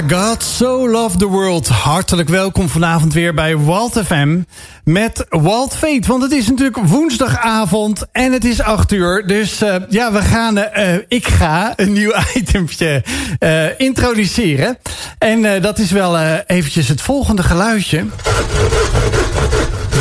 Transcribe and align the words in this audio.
God 0.00 0.42
so 0.42 0.88
loved 0.88 1.18
the 1.18 1.26
world. 1.26 1.68
Hartelijk 1.68 2.28
welkom 2.28 2.68
vanavond 2.68 3.12
weer 3.12 3.34
bij 3.34 3.56
Walt 3.56 4.00
FM 4.04 4.40
met 4.84 5.26
Walt 5.28 5.76
Fate. 5.76 6.06
Want 6.06 6.22
het 6.22 6.32
is 6.32 6.48
natuurlijk 6.48 6.76
woensdagavond 6.76 8.04
en 8.12 8.32
het 8.32 8.44
is 8.44 8.60
8 8.60 8.92
uur. 8.92 9.26
Dus 9.26 9.62
uh, 9.62 9.74
ja, 9.88 10.12
we 10.12 10.22
gaan, 10.22 10.58
uh, 10.58 10.94
ik 11.08 11.28
ga 11.28 11.72
een 11.76 11.92
nieuw 11.92 12.12
itempje 12.34 13.04
uh, 13.40 13.80
introduceren. 13.80 14.78
En 15.18 15.62
dat 15.62 15.78
is 15.78 15.90
wel 15.90 16.18
eventjes 16.46 16.88
het 16.88 17.00
volgende 17.00 17.42
geluidje. 17.42 18.04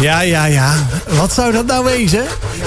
Ja, 0.02 0.22
ja, 0.22 0.46
ja. 0.46 0.74
Wat 1.08 1.34
zou 1.34 1.52
dat 1.52 1.66
nou 1.66 1.86
wezen? 1.86 2.24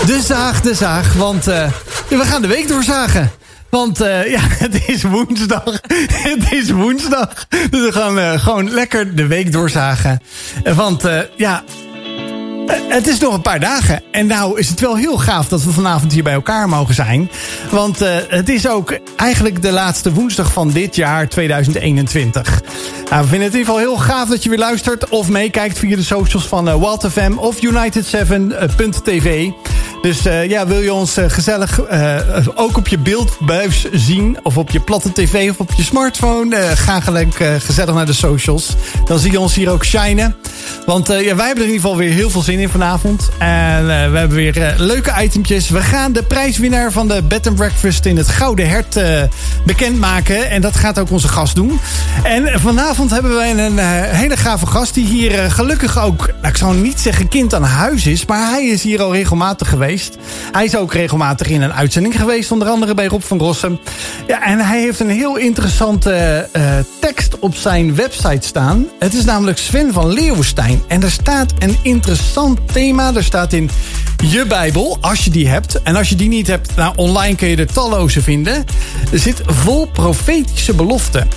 De 0.06 0.20
zaag, 0.22 0.60
de 0.60 0.74
zaag. 0.74 1.12
Want 1.12 1.44
we 1.44 2.24
gaan 2.24 2.42
de 2.42 2.48
week 2.48 2.68
doorzagen. 2.68 3.30
Want 3.74 4.00
uh, 4.00 4.30
ja, 4.30 4.40
het 4.66 4.88
is 4.88 5.02
woensdag. 5.02 5.64
het 6.30 6.52
is 6.52 6.70
woensdag. 6.70 7.46
Dus 7.48 7.80
we 7.80 7.92
gaan 7.92 8.18
uh, 8.18 8.32
gewoon 8.32 8.70
lekker 8.70 9.14
de 9.16 9.26
week 9.26 9.52
doorzagen. 9.52 10.20
Want 10.74 11.08
ja, 11.36 11.64
het 12.66 13.06
is 13.06 13.18
nog 13.18 13.34
een 13.34 13.42
paar 13.42 13.60
dagen. 13.60 14.02
En 14.10 14.26
nou 14.26 14.58
is 14.58 14.68
het 14.68 14.80
wel 14.80 14.96
heel 14.96 15.18
gaaf 15.18 15.48
dat 15.48 15.62
we 15.62 15.70
vanavond 15.70 16.12
hier 16.12 16.22
bij 16.22 16.32
elkaar 16.32 16.68
mogen 16.68 16.94
zijn. 16.94 17.30
Want 17.70 18.02
uh, 18.02 18.08
het 18.28 18.48
is 18.48 18.68
ook 18.68 18.98
eigenlijk 19.16 19.62
de 19.62 19.70
laatste 19.70 20.12
woensdag 20.12 20.52
van 20.52 20.70
dit 20.70 20.96
jaar 20.96 21.28
2021. 21.28 22.62
Nou, 23.10 23.22
we 23.22 23.28
vinden 23.28 23.46
het 23.46 23.54
in 23.54 23.58
ieder 23.58 23.74
geval 23.74 23.78
heel 23.78 23.96
gaaf 23.96 24.28
dat 24.28 24.42
je 24.42 24.48
weer 24.48 24.58
luistert 24.58 25.08
of 25.08 25.28
meekijkt 25.28 25.78
via 25.78 25.96
de 25.96 26.02
socials 26.02 26.46
van 26.46 26.68
uh, 26.68 26.74
Walt 26.74 27.06
FM 27.10 27.32
of 27.36 27.56
United7.tv. 27.56 29.50
Dus 30.02 30.22
ja, 30.22 30.66
wil 30.66 30.80
je 30.80 30.92
ons 30.92 31.16
gezellig 31.26 31.80
ook 32.54 32.76
op 32.76 32.88
je 32.88 32.98
beeldbuis 32.98 33.86
zien 33.92 34.38
of 34.42 34.58
op 34.58 34.70
je 34.70 34.80
platte 34.80 35.12
tv 35.12 35.50
of 35.50 35.58
op 35.58 35.72
je 35.76 35.82
smartphone, 35.82 36.56
ga 36.56 37.00
gelijk 37.00 37.34
gezellig 37.58 37.94
naar 37.94 38.06
de 38.06 38.12
socials. 38.12 38.74
Dan 39.04 39.18
zie 39.18 39.30
je 39.30 39.40
ons 39.40 39.54
hier 39.54 39.70
ook 39.70 39.84
shinen. 39.84 40.36
Want 40.86 41.06
ja, 41.06 41.36
wij 41.36 41.46
hebben 41.46 41.64
in 41.64 41.70
ieder 41.70 41.80
geval 41.80 41.96
weer 41.96 42.12
heel 42.12 42.30
veel 42.30 42.42
zin 42.42 42.53
in 42.60 42.68
vanavond. 42.68 43.28
En 43.38 43.80
uh, 43.80 43.86
we 43.86 44.18
hebben 44.18 44.36
weer 44.36 44.58
uh, 44.58 44.68
leuke 44.76 45.12
itempjes. 45.22 45.68
We 45.68 45.80
gaan 45.80 46.12
de 46.12 46.22
prijswinnaar 46.22 46.92
van 46.92 47.08
de 47.08 47.22
Bed 47.22 47.46
and 47.46 47.56
Breakfast 47.56 48.06
in 48.06 48.16
het 48.16 48.28
Gouden 48.28 48.68
Hert 48.68 48.96
uh, 48.96 49.22
bekendmaken. 49.64 50.50
En 50.50 50.60
dat 50.60 50.76
gaat 50.76 50.98
ook 50.98 51.10
onze 51.10 51.28
gast 51.28 51.54
doen. 51.54 51.80
En 52.22 52.60
vanavond 52.60 53.10
hebben 53.10 53.34
wij 53.34 53.50
een 53.50 53.78
hele 54.06 54.36
gave 54.36 54.66
gast 54.66 54.94
die 54.94 55.06
hier 55.06 55.50
gelukkig 55.50 55.98
ook, 55.98 56.26
nou, 56.26 56.48
ik 56.48 56.56
zou 56.56 56.76
niet 56.76 57.00
zeggen 57.00 57.28
kind 57.28 57.54
aan 57.54 57.62
huis 57.62 58.06
is, 58.06 58.26
maar 58.26 58.50
hij 58.50 58.66
is 58.66 58.82
hier 58.82 59.02
al 59.02 59.12
regelmatig 59.12 59.68
geweest. 59.68 60.16
Hij 60.52 60.64
is 60.64 60.76
ook 60.76 60.92
regelmatig 60.92 61.48
in 61.48 61.62
een 61.62 61.72
uitzending 61.72 62.16
geweest, 62.16 62.52
onder 62.52 62.68
andere 62.68 62.94
bij 62.94 63.06
Rob 63.06 63.22
van 63.22 63.38
Rossum. 63.38 63.78
Ja, 64.26 64.42
en 64.42 64.58
hij 64.58 64.80
heeft 64.80 65.00
een 65.00 65.10
heel 65.10 65.36
interessante 65.36 66.48
tekst 67.00 67.38
op 67.38 67.54
zijn 67.54 67.94
website 67.94 68.46
staan. 68.46 68.86
Het 68.98 69.14
is 69.14 69.24
namelijk 69.24 69.58
Sven 69.58 69.92
van 69.92 70.12
Leeuwenstein. 70.12 70.82
En 70.88 71.00
daar 71.00 71.10
staat 71.10 71.52
een 71.58 71.76
interessant 71.82 72.43
thema. 72.72 73.14
Er 73.14 73.24
staat 73.24 73.52
in 73.52 73.70
je 74.24 74.46
Bijbel, 74.46 74.98
als 75.00 75.24
je 75.24 75.30
die 75.30 75.48
hebt. 75.48 75.82
En 75.82 75.96
als 75.96 76.08
je 76.08 76.14
die 76.14 76.28
niet 76.28 76.46
hebt, 76.46 76.76
nou, 76.76 76.92
online 76.96 77.36
kun 77.36 77.48
je 77.48 77.56
er 77.56 77.72
talloze 77.72 78.22
vinden. 78.22 78.64
Er 79.12 79.18
zit 79.18 79.42
vol 79.46 79.86
profetische 79.86 80.74
beloften. 80.74 81.28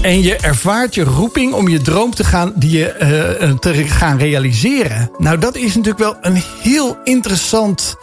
En 0.00 0.22
je 0.22 0.36
ervaart 0.36 0.94
je 0.94 1.04
roeping 1.04 1.52
om 1.52 1.68
je 1.68 1.80
droom 1.80 2.14
te 2.14 2.24
gaan, 2.24 2.52
die 2.56 2.70
je, 2.70 2.94
uh, 3.40 3.58
te 3.58 3.74
gaan 3.74 4.18
realiseren. 4.18 5.10
Nou, 5.18 5.38
dat 5.38 5.56
is 5.56 5.74
natuurlijk 5.74 5.98
wel 5.98 6.16
een 6.20 6.42
heel 6.62 6.96
interessant 7.04 7.96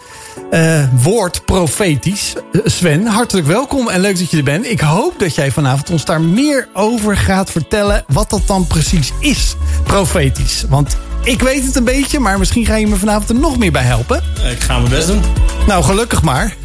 uh, 0.52 0.84
woord, 1.04 1.46
profetisch. 1.46 2.34
Sven, 2.64 3.06
hartelijk 3.06 3.48
welkom 3.48 3.90
en 3.90 4.00
leuk 4.02 4.20
dat 4.20 4.32
je 4.32 4.38
er 4.38 4.44
bent. 4.44 4.66
Ik 4.66 4.80
hoop 4.80 5.20
dat 5.20 5.36
jij 5.36 5.52
vanavond 5.52 5.90
ons 5.90 6.06
daar 6.06 6.22
meer 6.22 6.68
over 6.74 7.18
gaat 7.18 7.52
vertellen... 7.52 8.04
wat 8.08 8.30
dat 8.30 8.42
dan 8.46 8.68
precies 8.68 9.12
is, 9.20 9.56
profetisch. 9.84 10.66
Want 10.70 10.98
ik 11.24 11.42
weet 11.42 11.66
het 11.66 11.76
een 11.76 11.84
beetje, 11.84 12.20
maar 12.20 12.40
misschien 12.40 12.66
ga 12.66 12.76
je 12.76 12.88
me 12.88 12.96
vanavond 12.96 13.30
er 13.30 13.36
nog 13.36 13.58
meer 13.58 13.72
bij 13.72 13.84
helpen. 13.84 14.24
Ik 14.52 14.60
ga 14.60 14.78
mijn 14.78 14.90
best 14.90 15.08
doen. 15.08 15.22
Nou, 15.68 15.84
gelukkig 15.84 16.22
maar. 16.22 16.56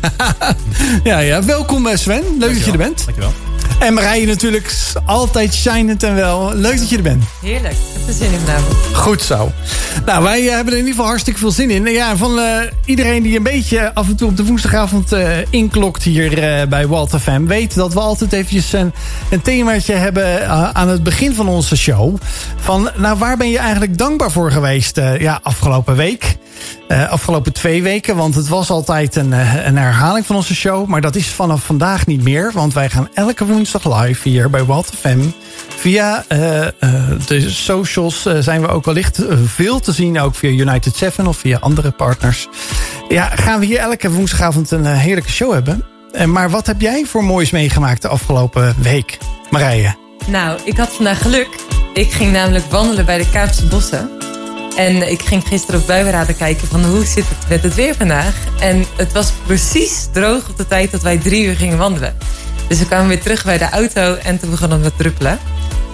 ja, 1.04 1.18
ja. 1.18 1.44
Welkom 1.44 1.86
eh, 1.86 1.96
Sven. 1.96 2.14
Leuk 2.14 2.24
Dankjewel. 2.24 2.54
dat 2.54 2.64
je 2.64 2.70
er 2.70 2.78
bent. 2.78 3.04
Dankjewel. 3.04 3.32
En 3.78 3.94
Marije 3.94 4.26
natuurlijk 4.26 4.74
altijd 5.04 5.54
shinend 5.54 6.02
en 6.02 6.14
wel. 6.14 6.54
Leuk 6.54 6.78
dat 6.78 6.88
je 6.88 6.96
er 6.96 7.02
bent. 7.02 7.24
Heerlijk. 7.42 7.72
Ik 7.72 7.78
heb 7.92 8.08
er 8.08 8.14
zin 8.14 8.32
in 8.32 8.38
vanavond. 8.38 8.74
Goed 8.92 9.22
zo. 9.22 9.52
Nou, 10.04 10.22
wij 10.22 10.42
uh, 10.42 10.50
hebben 10.50 10.72
er 10.72 10.78
in 10.78 10.78
ieder 10.78 10.94
geval 10.94 11.06
hartstikke 11.06 11.38
veel 11.38 11.50
zin 11.50 11.70
in. 11.70 11.86
Ja, 11.86 12.16
van 12.16 12.38
uh, 12.38 12.58
iedereen 12.84 13.22
die 13.22 13.36
een 13.36 13.42
beetje 13.42 13.94
af 13.94 14.08
en 14.08 14.16
toe 14.16 14.28
op 14.28 14.36
de 14.36 14.44
woensdagavond 14.44 15.12
uh, 15.12 15.28
inklokt 15.50 16.02
hier 16.02 16.30
bij 16.68 16.86
Walter 16.86 17.20
FM... 17.20 17.44
weet 17.44 17.74
dat 17.74 17.92
we 17.92 18.00
altijd 18.00 18.32
eventjes 18.32 18.72
een, 18.72 18.92
een 19.30 19.42
themaatje 19.42 19.94
hebben 19.94 20.48
aan 20.74 20.88
het 20.88 21.02
begin 21.02 21.34
van 21.34 21.48
onze 21.48 21.76
show. 21.76 22.16
Van, 22.56 22.90
nou, 22.96 23.18
waar 23.18 23.36
ben 23.36 23.50
je 23.50 23.58
eigenlijk 23.58 23.98
dankbaar 23.98 24.30
voor 24.30 24.50
geweest 24.52 24.96
ja, 25.18 25.40
afgelopen 25.42 25.96
week? 25.96 26.36
Uh, 26.88 27.10
afgelopen 27.10 27.52
twee 27.52 27.82
weken. 27.82 28.16
Want 28.16 28.34
het 28.34 28.48
was 28.48 28.70
altijd 28.70 29.16
een, 29.16 29.32
een 29.66 29.76
herhaling 29.76 30.26
van 30.26 30.36
onze 30.36 30.54
show. 30.54 30.86
Maar 30.86 31.00
dat 31.00 31.16
is 31.16 31.28
vanaf 31.28 31.64
vandaag 31.64 32.06
niet 32.06 32.22
meer. 32.22 32.50
Want 32.54 32.74
wij 32.74 32.90
gaan 32.90 33.08
elke 33.14 33.44
woensdag 33.56 34.02
live 34.02 34.28
hier 34.28 34.50
bij 34.50 34.64
Walt 34.64 34.90
FM. 35.00 35.18
Via 35.68 36.24
uh, 36.28 36.60
uh, 36.60 36.68
de 37.26 37.50
socials 37.50 38.22
zijn 38.38 38.60
we 38.60 38.68
ook 38.68 38.84
wellicht 38.84 39.22
veel 39.44 39.80
te 39.80 39.92
zien. 39.92 40.20
Ook 40.20 40.34
via 40.34 40.50
United 40.50 40.96
7 40.96 41.26
of 41.26 41.36
via 41.36 41.58
andere 41.58 41.90
partners. 41.90 42.48
Ja, 43.08 43.28
gaan 43.36 43.60
we 43.60 43.66
hier 43.66 43.78
elke 43.78 44.10
woensdagavond 44.10 44.70
een 44.70 44.86
heerlijke 44.86 45.30
show 45.30 45.52
hebben. 45.52 45.84
maar 46.26 46.50
wat 46.50 46.66
heb 46.66 46.80
jij 46.80 47.04
voor 47.04 47.24
moois 47.24 47.50
meegemaakt 47.50 48.02
de 48.02 48.08
afgelopen 48.08 48.74
week, 48.78 49.18
Marije? 49.50 49.94
Nou, 50.26 50.60
ik 50.64 50.76
had 50.76 50.88
vandaag 50.88 51.22
geluk. 51.22 51.48
Ik 51.94 52.12
ging 52.12 52.32
namelijk 52.32 52.64
wandelen 52.64 53.04
bij 53.04 53.18
de 53.18 53.30
Kaapse 53.30 53.66
Bossen. 53.66 54.10
En 54.76 55.10
ik 55.10 55.22
ging 55.22 55.42
gisteren 55.46 55.80
op 55.80 55.86
buienraden 55.86 56.36
kijken 56.36 56.68
van 56.68 56.84
hoe 56.84 57.04
zit 57.04 57.28
het 57.28 57.48
met 57.48 57.62
het 57.62 57.74
weer 57.74 57.94
vandaag. 57.94 58.34
En 58.60 58.84
het 58.96 59.12
was 59.12 59.32
precies 59.46 60.08
droog 60.12 60.48
op 60.48 60.56
de 60.56 60.66
tijd 60.66 60.90
dat 60.90 61.02
wij 61.02 61.18
drie 61.18 61.44
uur 61.44 61.56
gingen 61.56 61.78
wandelen. 61.78 62.16
Dus 62.68 62.78
we 62.78 62.86
kwamen 62.86 63.08
weer 63.08 63.20
terug 63.20 63.44
bij 63.44 63.58
de 63.58 63.68
auto 63.70 64.14
en 64.14 64.38
toen 64.38 64.50
begon 64.50 64.70
het 64.70 64.82
met 64.82 64.98
druppelen. 64.98 65.38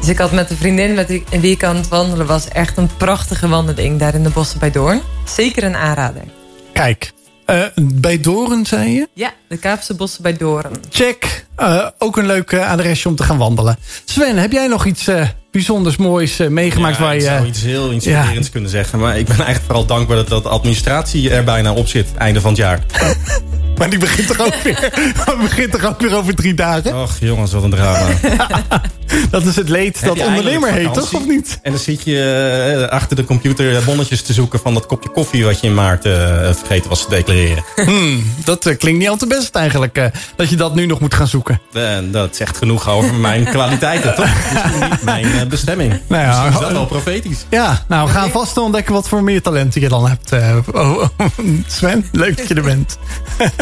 Dus 0.01 0.09
ik 0.09 0.19
had 0.19 0.33
met 0.33 0.51
een 0.51 0.57
vriendin 0.57 0.95
met 0.95 1.09
wie 1.31 1.51
ik 1.51 1.65
aan 1.65 1.77
het 1.77 1.89
wandelen 1.89 2.27
was... 2.27 2.49
echt 2.49 2.77
een 2.77 2.97
prachtige 2.97 3.49
wandeling 3.49 3.99
daar 3.99 4.15
in 4.15 4.23
de 4.23 4.31
bossen 4.31 4.59
bij 4.59 4.71
Doorn. 4.71 5.01
Zeker 5.25 5.65
een 5.65 5.77
aanrader. 5.77 6.23
Kijk, 6.73 7.13
uh, 7.47 7.65
bij 7.83 8.21
Doorn 8.21 8.67
zei 8.67 8.91
je? 8.91 9.09
Ja, 9.13 9.33
de 9.49 9.57
Kaapse 9.57 9.95
bossen 9.95 10.23
bij 10.23 10.37
Doorn. 10.37 10.73
Check. 10.89 11.45
Uh, 11.63 11.87
ook 11.99 12.17
een 12.17 12.27
leuk 12.27 12.55
adresje 12.55 13.09
om 13.09 13.17
te 13.17 13.23
gaan 13.23 13.39
wandelen. 13.39 13.79
Sven, 14.05 14.37
heb 14.37 14.53
jij 14.53 14.67
nog 14.67 14.85
iets 14.85 15.09
uh, 15.09 15.27
bijzonders 15.51 15.97
moois 15.97 16.37
meegemaakt? 16.37 16.97
Ja, 16.97 17.03
waar 17.03 17.15
je, 17.15 17.21
ik 17.21 17.27
zou 17.27 17.47
iets 17.47 17.63
heel 17.63 17.91
inspirerends 17.91 18.47
ja. 18.47 18.53
kunnen 18.53 18.71
zeggen. 18.71 18.99
Maar 18.99 19.19
ik 19.19 19.27
ben 19.27 19.37
eigenlijk 19.37 19.65
vooral 19.65 19.87
dankbaar 19.87 20.17
dat, 20.17 20.29
dat 20.29 20.43
de 20.43 20.49
administratie 20.49 21.31
er 21.31 21.45
bijna 21.45 21.73
op 21.73 21.87
zit. 21.89 22.07
Einde 22.17 22.41
van 22.41 22.51
het 22.51 22.59
jaar. 22.59 22.81
Maar 23.77 23.91
die 23.91 23.99
begint 23.99 24.27
toch 24.27 24.41
ook 24.41 24.55
weer, 24.55 24.93
begint 25.41 25.73
toch 25.73 25.85
ook 25.85 26.01
weer 26.01 26.17
over 26.17 26.35
drie 26.35 26.55
dagen? 26.55 27.03
Och 27.03 27.17
jongens, 27.21 27.53
wat 27.53 27.63
een 27.63 27.71
drama. 27.71 28.07
dat 29.31 29.45
is 29.45 29.57
het 29.57 29.69
leed 29.69 30.05
dat 30.05 30.21
ondernemer 30.21 30.73
heet, 30.73 30.95
toch? 30.95 31.15
Of 31.15 31.27
niet? 31.27 31.59
En 31.63 31.71
dan 31.73 31.81
zit 31.81 32.03
je 32.03 32.87
achter 32.91 33.17
de 33.17 33.25
computer 33.25 33.85
bonnetjes 33.85 34.23
te 34.23 34.33
zoeken... 34.33 34.59
van 34.59 34.75
dat 34.75 34.87
kopje 34.87 35.09
koffie 35.09 35.45
wat 35.45 35.61
je 35.61 35.67
in 35.67 35.75
maart 35.75 36.03
vergeten 36.03 36.89
was 36.89 37.03
te 37.03 37.09
declareren. 37.09 37.65
Hmm, 37.75 38.25
dat 38.45 38.77
klinkt 38.79 38.99
niet 38.99 39.09
al 39.09 39.17
te 39.17 39.27
best 39.27 39.55
eigenlijk. 39.55 40.11
dat 40.37 40.49
je 40.49 40.57
dat 40.57 40.75
nu 40.75 40.87
nog 40.87 41.01
moet 41.01 41.15
gaan 41.15 41.29
zoeken. 41.29 41.52
Dat 42.11 42.37
zegt 42.37 42.57
genoeg 42.57 42.89
over 42.89 43.15
mijn 43.15 43.45
kwaliteiten, 43.55 44.15
toch? 44.15 44.31
Misschien 44.91 45.17
niet 45.17 45.35
mijn 45.35 45.49
bestemming. 45.49 46.01
Nou 46.07 46.23
ja, 46.23 46.29
Misschien 46.29 46.53
is 46.53 46.59
dat 46.59 46.73
wel 46.73 46.87
profetisch. 46.87 47.47
Ja, 47.51 47.85
nou 47.89 48.07
we 48.07 48.13
gaan 48.13 48.31
vast 48.31 48.57
ontdekken 48.57 48.93
wat 48.93 49.09
voor 49.09 49.23
meer 49.23 49.43
talenten 49.43 49.81
je 49.81 49.89
dan 49.89 50.09
hebt. 50.09 50.33
Oh, 50.73 51.05
Sven, 51.67 52.07
leuk 52.13 52.37
dat 52.37 52.49
je 52.49 52.55
er 52.55 52.63
bent. 52.63 52.99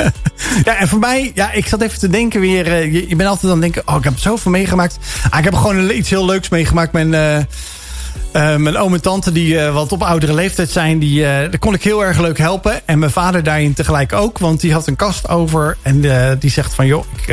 ja, 0.64 0.76
en 0.76 0.88
voor 0.88 0.98
mij, 0.98 1.32
ja, 1.34 1.52
ik 1.52 1.66
zat 1.66 1.81
even 1.81 1.98
te 1.98 2.08
denken 2.08 2.40
weer. 2.40 2.84
Je, 2.84 3.08
je 3.08 3.16
bent 3.16 3.28
altijd 3.28 3.52
aan 3.52 3.62
het 3.62 3.72
denken, 3.72 3.93
oh, 3.93 3.96
ik 3.96 4.04
heb 4.04 4.19
zoveel 4.19 4.50
meegemaakt. 4.50 4.98
Ah, 5.31 5.38
ik 5.38 5.44
heb 5.44 5.54
gewoon 5.54 5.90
iets 5.90 6.10
heel 6.10 6.25
leuks 6.25 6.48
meegemaakt. 6.48 6.93
Mijn, 6.93 7.12
uh, 7.12 7.44
uh, 8.32 8.56
mijn 8.56 8.76
oom 8.76 8.94
en 8.94 9.00
tante, 9.00 9.32
die 9.32 9.54
uh, 9.54 9.74
wat 9.74 9.92
op 9.92 10.02
oudere 10.02 10.34
leeftijd 10.34 10.70
zijn, 10.70 10.98
die, 10.98 11.20
uh, 11.20 11.26
daar 11.26 11.58
kon 11.58 11.74
ik 11.74 11.82
heel 11.82 12.04
erg 12.04 12.18
leuk 12.18 12.38
helpen. 12.38 12.86
En 12.86 12.98
mijn 12.98 13.10
vader 13.10 13.42
daarin 13.42 13.74
tegelijk 13.74 14.12
ook, 14.12 14.38
want 14.38 14.60
die 14.60 14.72
had 14.72 14.86
een 14.86 14.96
kast 14.96 15.28
over. 15.28 15.76
En 15.82 16.00
die 16.38 16.50
zegt 16.50 16.74
van, 16.74 16.86
joh, 16.86 17.04
ik 17.12 17.26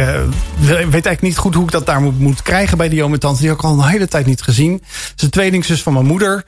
weet 0.66 0.82
eigenlijk 0.82 1.22
niet 1.22 1.38
goed 1.38 1.54
hoe 1.54 1.64
ik 1.64 1.72
dat 1.72 1.86
daar 1.86 2.02
moet, 2.02 2.20
moet 2.20 2.42
krijgen 2.42 2.78
bij 2.78 2.90
die 2.90 3.04
oom 3.04 3.14
en 3.14 3.20
tante. 3.20 3.40
Die 3.40 3.50
heb 3.50 3.58
ik 3.58 3.64
al 3.64 3.74
een 3.74 3.88
hele 3.88 4.08
tijd 4.08 4.26
niet 4.26 4.42
gezien. 4.42 4.84
Een 5.16 5.30
tweelingzus 5.30 5.82
van 5.82 5.94
mijn 5.94 6.06
moeder. 6.06 6.46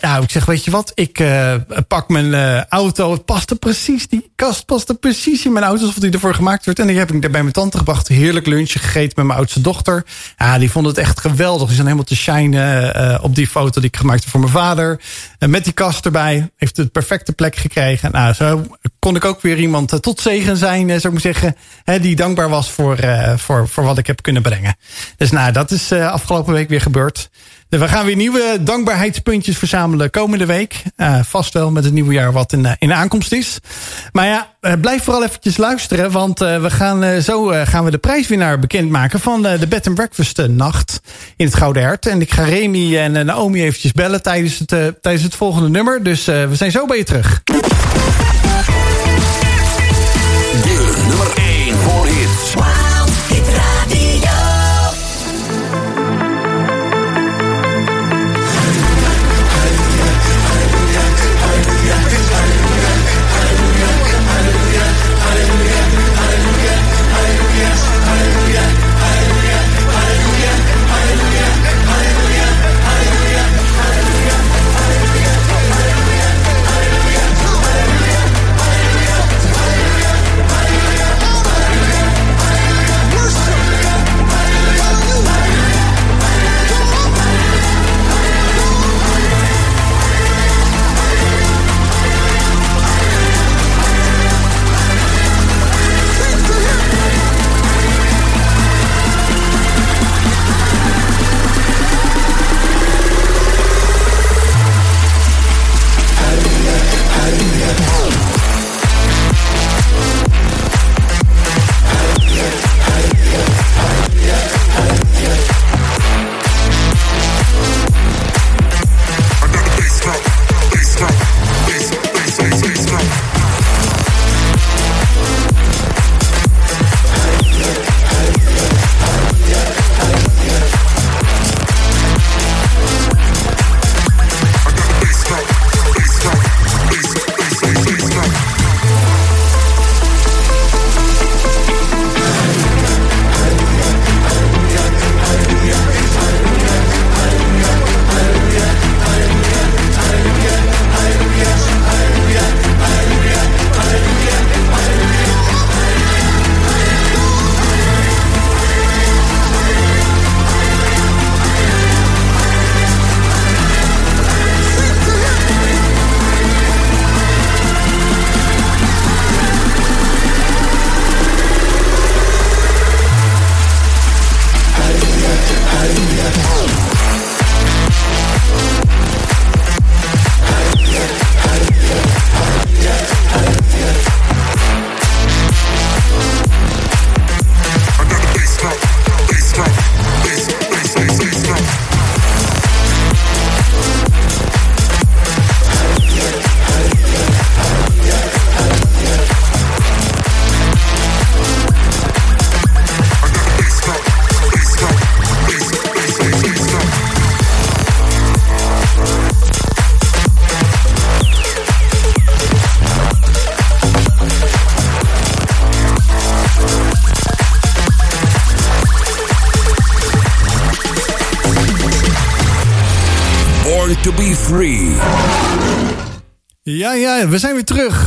nou, 0.00 0.22
ik 0.22 0.30
zeg, 0.30 0.44
weet 0.44 0.64
je 0.64 0.70
wat, 0.70 0.92
ik 0.94 1.22
pak 1.88 2.08
mijn 2.08 2.64
auto. 2.68 3.12
Het 3.12 3.24
paste 3.24 3.56
precies, 3.56 4.08
die 4.08 4.30
kast 4.36 4.66
paste 4.66 4.94
precies 4.94 5.44
in 5.44 5.52
mijn 5.52 5.64
auto, 5.64 5.80
alsof 5.80 5.98
die 5.98 6.10
ervoor 6.10 6.34
gemaakt 6.34 6.64
werd. 6.64 6.78
En 6.78 6.86
die 6.86 6.98
heb 6.98 7.12
ik 7.12 7.22
daar 7.22 7.30
bij 7.30 7.42
mijn 7.42 7.52
tante 7.52 7.78
gebracht. 7.78 8.08
Heerlijk 8.08 8.46
lunchje 8.46 8.78
gegeten 8.78 9.12
met 9.16 9.26
mijn 9.26 9.38
oudste 9.38 9.60
dochter. 9.60 10.04
Ja, 10.38 10.58
die 10.58 10.70
vond 10.70 10.86
het 10.86 10.98
echt 10.98 11.20
geweldig. 11.20 11.66
Die 11.66 11.74
zijn 11.74 11.86
helemaal 11.86 12.06
te 12.06 12.16
shinen 12.16 13.22
op 13.22 13.34
die 13.34 13.41
foto 13.46 13.60
foto 13.62 13.80
die 13.80 13.90
ik 13.90 13.96
gemaakt 13.96 14.24
voor 14.24 14.40
mijn 14.40 14.52
vader. 14.52 15.00
En 15.38 15.50
met 15.50 15.64
die 15.64 15.72
kast 15.72 16.04
erbij. 16.04 16.50
Heeft 16.56 16.76
het 16.76 16.92
perfecte 16.92 17.32
plek 17.32 17.56
gekregen. 17.56 18.12
Nou, 18.12 18.34
zo 18.34 18.66
kon 18.98 19.16
ik 19.16 19.24
ook 19.24 19.40
weer 19.40 19.58
iemand 19.58 19.92
eh, 19.92 19.98
tot 19.98 20.20
zegen 20.20 20.56
zijn, 20.56 20.90
eh, 20.90 21.00
zou 21.00 21.14
ik 21.14 21.20
zeggen. 21.20 21.56
Hè, 21.84 22.00
die 22.00 22.16
dankbaar 22.16 22.48
was 22.48 22.70
voor, 22.70 22.96
eh, 22.96 23.36
voor, 23.36 23.68
voor 23.68 23.84
wat 23.84 23.98
ik 23.98 24.06
heb 24.06 24.22
kunnen 24.22 24.42
brengen. 24.42 24.76
Dus 25.16 25.30
nou, 25.30 25.52
dat 25.52 25.70
is 25.70 25.92
afgelopen 25.92 26.52
week 26.52 26.68
weer 26.68 26.80
gebeurd. 26.80 27.30
We 27.78 27.88
gaan 27.88 28.06
weer 28.06 28.16
nieuwe 28.16 28.58
dankbaarheidspuntjes 28.60 29.58
verzamelen 29.58 30.10
komende 30.10 30.46
week. 30.46 30.82
Eh, 30.96 31.18
vast 31.24 31.52
wel 31.52 31.70
met 31.70 31.84
het 31.84 31.92
nieuwe 31.92 32.12
jaar 32.12 32.32
wat 32.32 32.52
in, 32.52 32.66
eh, 32.66 32.72
in 32.78 32.92
aankomst 32.92 33.32
is. 33.32 33.58
Maar 34.12 34.26
ja, 34.26 34.48
eh, 34.60 34.72
blijf 34.80 35.04
vooral 35.04 35.24
eventjes 35.24 35.56
luisteren. 35.56 36.10
Want 36.10 36.40
eh, 36.40 36.62
we 36.62 36.70
gaan, 36.70 37.04
eh, 37.04 37.18
zo 37.18 37.50
eh, 37.50 37.66
gaan 37.66 37.84
we 37.84 37.90
de 37.90 37.98
prijswinnaar 37.98 38.58
bekendmaken 38.58 39.20
van 39.20 39.42
de 39.42 39.66
Bed 39.68 39.86
and 39.86 39.94
Breakfast 39.94 40.46
nacht 40.46 41.00
in 41.36 41.46
het 41.46 41.54
Gouden 41.54 41.82
Hert. 41.82 42.06
En 42.06 42.20
ik 42.20 42.32
ga 42.32 42.44
Remy 42.44 42.96
en 42.98 43.26
Naomi 43.26 43.62
eventjes 43.62 43.92
bellen 43.92 44.22
tijdens 44.22 44.58
het, 44.58 44.72
eh, 44.72 44.78
tijdens 45.00 45.24
het 45.24 45.34
volgende 45.34 45.68
nummer. 45.68 46.02
Dus 46.02 46.26
eh, 46.26 46.48
we 46.48 46.56
zijn 46.56 46.70
zo 46.70 46.86
bij 46.86 46.96
je 46.96 47.04
terug. 47.04 47.40
De 47.44 47.60
nummer 51.08 51.32
1 51.36 51.76
voor 51.76 52.06
hits. 52.06 52.54
Wild 52.54 53.10
Hit 53.28 53.46
Radio. 53.56 54.41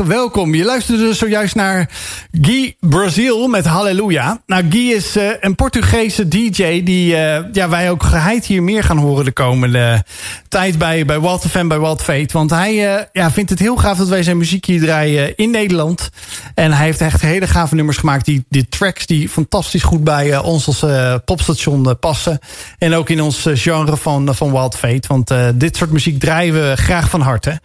Welkom. 0.05 0.55
Je 0.55 0.63
luisterde 0.63 1.03
dus 1.03 1.17
zojuist 1.17 1.55
naar 1.55 1.89
Guy 2.41 2.75
Brazil 2.79 3.47
met 3.47 3.65
Halleluja. 3.65 4.41
Nou, 4.45 4.65
Guy 4.69 4.91
is 4.91 5.17
uh, 5.17 5.29
een 5.39 5.55
Portugese 5.55 6.27
DJ 6.27 6.83
die 6.83 7.11
uh, 7.11 7.37
ja, 7.51 7.69
wij 7.69 7.89
ook 7.89 8.03
geheid 8.03 8.45
hier 8.45 8.63
meer 8.63 8.83
gaan 8.83 8.97
horen 8.97 9.25
de 9.25 9.31
komende 9.31 10.03
tijd 10.47 10.77
bij, 10.77 11.05
bij 11.05 11.21
Wild 11.21 11.45
FM, 11.49 11.67
bij 11.67 11.79
Wild 11.79 12.01
Fate. 12.01 12.33
Want 12.33 12.49
hij 12.49 12.95
uh, 12.95 13.01
ja, 13.11 13.31
vindt 13.31 13.49
het 13.49 13.59
heel 13.59 13.75
gaaf 13.75 13.97
dat 13.97 14.07
wij 14.07 14.23
zijn 14.23 14.37
muziek 14.37 14.65
hier 14.65 14.81
draaien 14.81 15.35
in 15.35 15.51
Nederland. 15.51 16.09
En 16.53 16.71
hij 16.71 16.85
heeft 16.85 17.01
echt 17.01 17.21
hele 17.21 17.47
gave 17.47 17.75
nummers 17.75 17.97
gemaakt. 17.97 18.25
Die, 18.25 18.45
die 18.49 18.67
tracks 18.69 19.05
die 19.05 19.29
fantastisch 19.29 19.83
goed 19.83 20.03
bij 20.03 20.37
ons 20.37 20.67
als 20.67 20.85
popstation 21.25 21.99
passen. 21.99 22.39
En 22.77 22.93
ook 22.93 23.09
in 23.09 23.21
ons 23.21 23.45
genre 23.53 23.97
van, 23.97 24.35
van 24.35 24.51
Wild 24.51 24.75
Fate. 24.75 25.07
Want 25.07 25.33
dit 25.55 25.77
soort 25.77 25.91
muziek 25.91 26.19
draaien 26.19 26.53
we 26.53 26.73
graag 26.75 27.09
van 27.09 27.21
harte. 27.21 27.59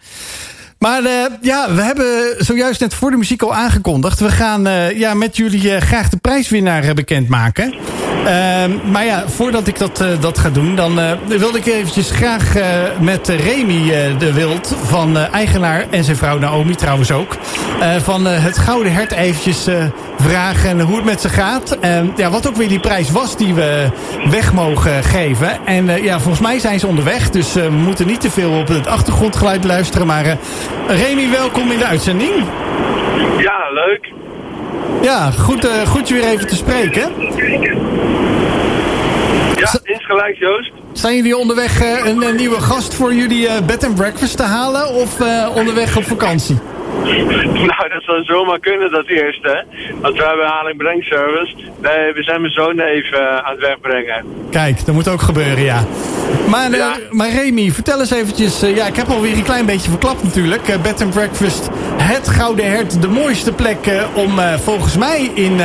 Maar 0.81 1.03
uh, 1.03 1.09
ja, 1.41 1.73
we 1.73 1.81
hebben 1.81 2.35
zojuist 2.37 2.79
net 2.79 2.93
voor 2.93 3.11
de 3.11 3.17
muziek 3.17 3.41
al 3.41 3.53
aangekondigd. 3.53 4.19
We 4.19 4.29
gaan 4.29 4.67
uh, 4.67 4.99
ja, 4.99 5.13
met 5.13 5.37
jullie 5.37 5.63
uh, 5.63 5.77
graag 5.77 6.09
de 6.09 6.17
prijswinnaar 6.17 6.93
bekendmaken. 6.93 7.73
maar 8.91 9.05
ja, 9.05 9.23
voordat 9.27 9.67
ik 9.67 9.79
dat, 9.79 10.03
dat 10.19 10.37
ga 10.37 10.49
doen, 10.49 10.75
dan 10.75 10.99
wilde 11.27 11.57
ik 11.57 11.65
eventjes 11.65 12.11
graag 12.11 12.53
met 12.99 13.27
Remy 13.27 14.15
de 14.17 14.33
Wild, 14.33 14.75
van 14.83 15.17
eigenaar 15.17 15.85
en 15.89 16.03
zijn 16.03 16.17
vrouw 16.17 16.37
Naomi 16.37 16.75
trouwens 16.75 17.11
ook, 17.11 17.37
van 18.03 18.25
het 18.25 18.57
Gouden 18.57 18.93
Hert 18.93 19.11
eventjes 19.11 19.67
vragen 20.17 20.79
hoe 20.79 20.95
het 20.95 21.05
met 21.05 21.21
ze 21.21 21.29
gaat. 21.29 21.77
ja, 22.15 22.29
wat 22.29 22.47
ook 22.47 22.55
weer 22.55 22.67
die 22.67 22.79
prijs 22.79 23.11
was 23.11 23.37
die 23.37 23.53
we 23.53 23.89
weg 24.29 24.53
mogen 24.53 25.03
geven. 25.03 25.65
En 25.65 26.03
ja, 26.03 26.19
volgens 26.19 26.47
mij 26.47 26.59
zijn 26.59 26.79
ze 26.79 26.87
onderweg, 26.87 27.29
dus 27.29 27.53
we 27.53 27.69
moeten 27.69 28.07
niet 28.07 28.21
te 28.21 28.31
veel 28.31 28.51
op 28.51 28.67
het 28.67 28.87
achtergrondgeluid 28.87 29.63
luisteren, 29.63 30.07
maar... 30.07 30.37
Remy, 30.87 31.29
welkom 31.29 31.71
in 31.71 31.77
de 31.77 31.85
uitzending. 31.85 32.31
Ja, 33.37 33.71
leuk. 33.73 34.11
Ja, 35.01 35.31
goed, 35.31 35.65
uh, 35.65 35.71
goed 35.87 36.07
je 36.07 36.13
weer 36.13 36.23
even 36.23 36.47
te 36.47 36.55
spreken. 36.55 37.11
Ja, 39.61 39.93
insgelijks 39.93 40.39
Joost. 40.39 40.71
Zijn 40.93 41.15
jullie 41.15 41.37
onderweg 41.37 41.81
uh, 41.81 42.05
een, 42.05 42.21
een, 42.21 42.35
nieuwe 42.35 42.61
gast 42.61 42.93
voor 42.93 43.13
jullie 43.13 43.45
uh, 43.45 43.51
bed 43.65 43.85
and 43.85 43.95
breakfast 43.95 44.37
te 44.37 44.43
halen 44.43 44.89
of 44.93 45.17
onderweg 45.55 45.97
op 45.97 46.03
vakantie? 46.03 46.57
Nou, 47.53 47.89
dat 47.89 48.03
zou 48.03 48.23
zomaar 48.23 48.59
kunnen, 48.59 48.91
dat 48.91 49.07
eerste. 49.07 49.65
Want 50.01 50.17
we 50.17 50.23
hebben 50.23 50.45
haling 50.45 50.77
brengservice. 50.77 51.55
Nee, 51.81 52.13
we 52.13 52.23
zijn 52.23 52.41
mijn 52.41 52.53
zoon 52.53 52.79
even 52.79 53.19
eh, 53.19 53.35
aan 53.37 53.51
het 53.51 53.59
wegbrengen. 53.59 54.25
Kijk, 54.51 54.85
dat 54.85 54.95
moet 54.95 55.07
ook 55.07 55.21
gebeuren, 55.21 55.63
ja. 55.63 55.83
Maar, 56.49 56.71
eh, 56.71 56.77
Ja. 56.77 56.95
maar 57.09 57.29
Remy, 57.29 57.71
vertel 57.71 57.99
eens 57.99 58.11
eventjes... 58.11 58.61
eh, 58.61 58.75
ja, 58.75 58.87
ik 58.87 58.95
heb 58.95 59.07
alweer 59.09 59.33
een 59.33 59.43
klein 59.43 59.65
beetje 59.65 59.89
verklapt 59.89 60.23
natuurlijk. 60.23 60.67
Eh, 60.67 60.81
Bed 60.81 61.01
and 61.01 61.13
Breakfast, 61.13 61.69
het 61.97 62.27
Gouden 62.27 62.65
Hert. 62.71 63.01
De 63.01 63.07
mooiste 63.07 63.51
plek 63.51 63.85
eh, 63.87 64.03
om 64.13 64.39
eh, 64.39 64.53
volgens 64.59 64.97
mij 64.97 65.31
in... 65.33 65.59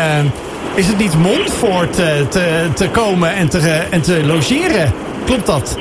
is 0.77 0.87
het 0.87 0.99
niet 0.99 1.19
Montfort 1.19 1.99
eh, 1.99 2.21
te, 2.29 2.69
te 2.75 2.91
komen 2.91 3.31
en 3.31 3.49
te, 3.49 3.59
eh, 3.59 3.93
en 3.93 4.03
te 4.03 4.27
logeren? 4.27 4.93
Klopt 5.25 5.47
dat? 5.47 5.79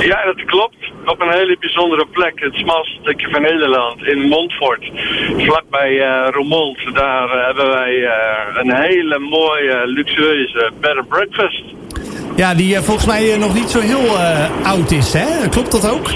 Ja, 0.00 0.24
dat 0.24 0.44
klopt. 0.44 0.76
Op 1.04 1.20
een 1.20 1.32
hele 1.32 1.56
bijzondere 1.60 2.06
plek. 2.10 2.32
Het 2.34 2.54
smalste 2.54 2.98
stukje 3.00 3.28
van 3.30 3.42
Nederland, 3.42 4.02
in 4.02 4.28
Montfort. 4.28 4.90
Vlakbij 5.36 6.00
eh 6.00 6.28
Roermond. 6.30 6.78
Daar 6.94 7.44
hebben 7.46 7.68
wij 7.68 8.10
een 8.54 8.74
hele 8.74 9.18
mooie, 9.18 9.82
luxueuze 9.84 10.70
bed 10.80 10.96
and 10.96 11.08
breakfast. 11.08 11.64
Ja, 12.36 12.54
die 12.54 12.80
volgens 12.80 13.06
mij 13.06 13.36
nog 13.38 13.54
niet 13.54 13.70
zo 13.70 13.80
heel 13.80 14.16
oud 14.62 14.90
is, 14.90 15.12
hè? 15.12 15.48
Klopt 15.48 15.72
dat 15.72 15.90
ook? 15.90 16.08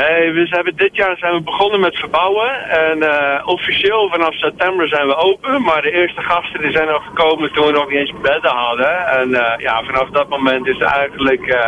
Nee, 0.00 0.32
we 0.32 0.46
hebben 0.48 0.76
dit 0.76 0.96
jaar 0.96 1.16
zijn 1.16 1.34
we 1.34 1.42
begonnen 1.42 1.80
met 1.80 1.96
verbouwen. 1.96 2.50
En 2.68 3.02
eh, 3.02 3.48
officieel 3.48 4.08
vanaf 4.10 4.34
september 4.34 4.88
zijn 4.88 5.06
we 5.06 5.16
open. 5.16 5.62
Maar 5.62 5.82
de 5.82 5.90
eerste 5.90 6.20
gasten 6.20 6.60
die 6.62 6.72
zijn 6.72 6.88
nog 6.88 7.04
gekomen 7.04 7.52
toen 7.52 7.66
we 7.66 7.72
nog 7.72 7.88
niet 7.88 7.98
eens 7.98 8.14
bedden 8.22 8.50
hadden. 8.50 9.06
En 9.06 9.34
eh, 9.34 9.60
ja, 9.60 9.82
vanaf 9.82 10.08
dat 10.10 10.28
moment 10.28 10.66
is 10.66 10.78
het 10.78 10.88
eigenlijk 10.88 11.46
eh, 11.46 11.60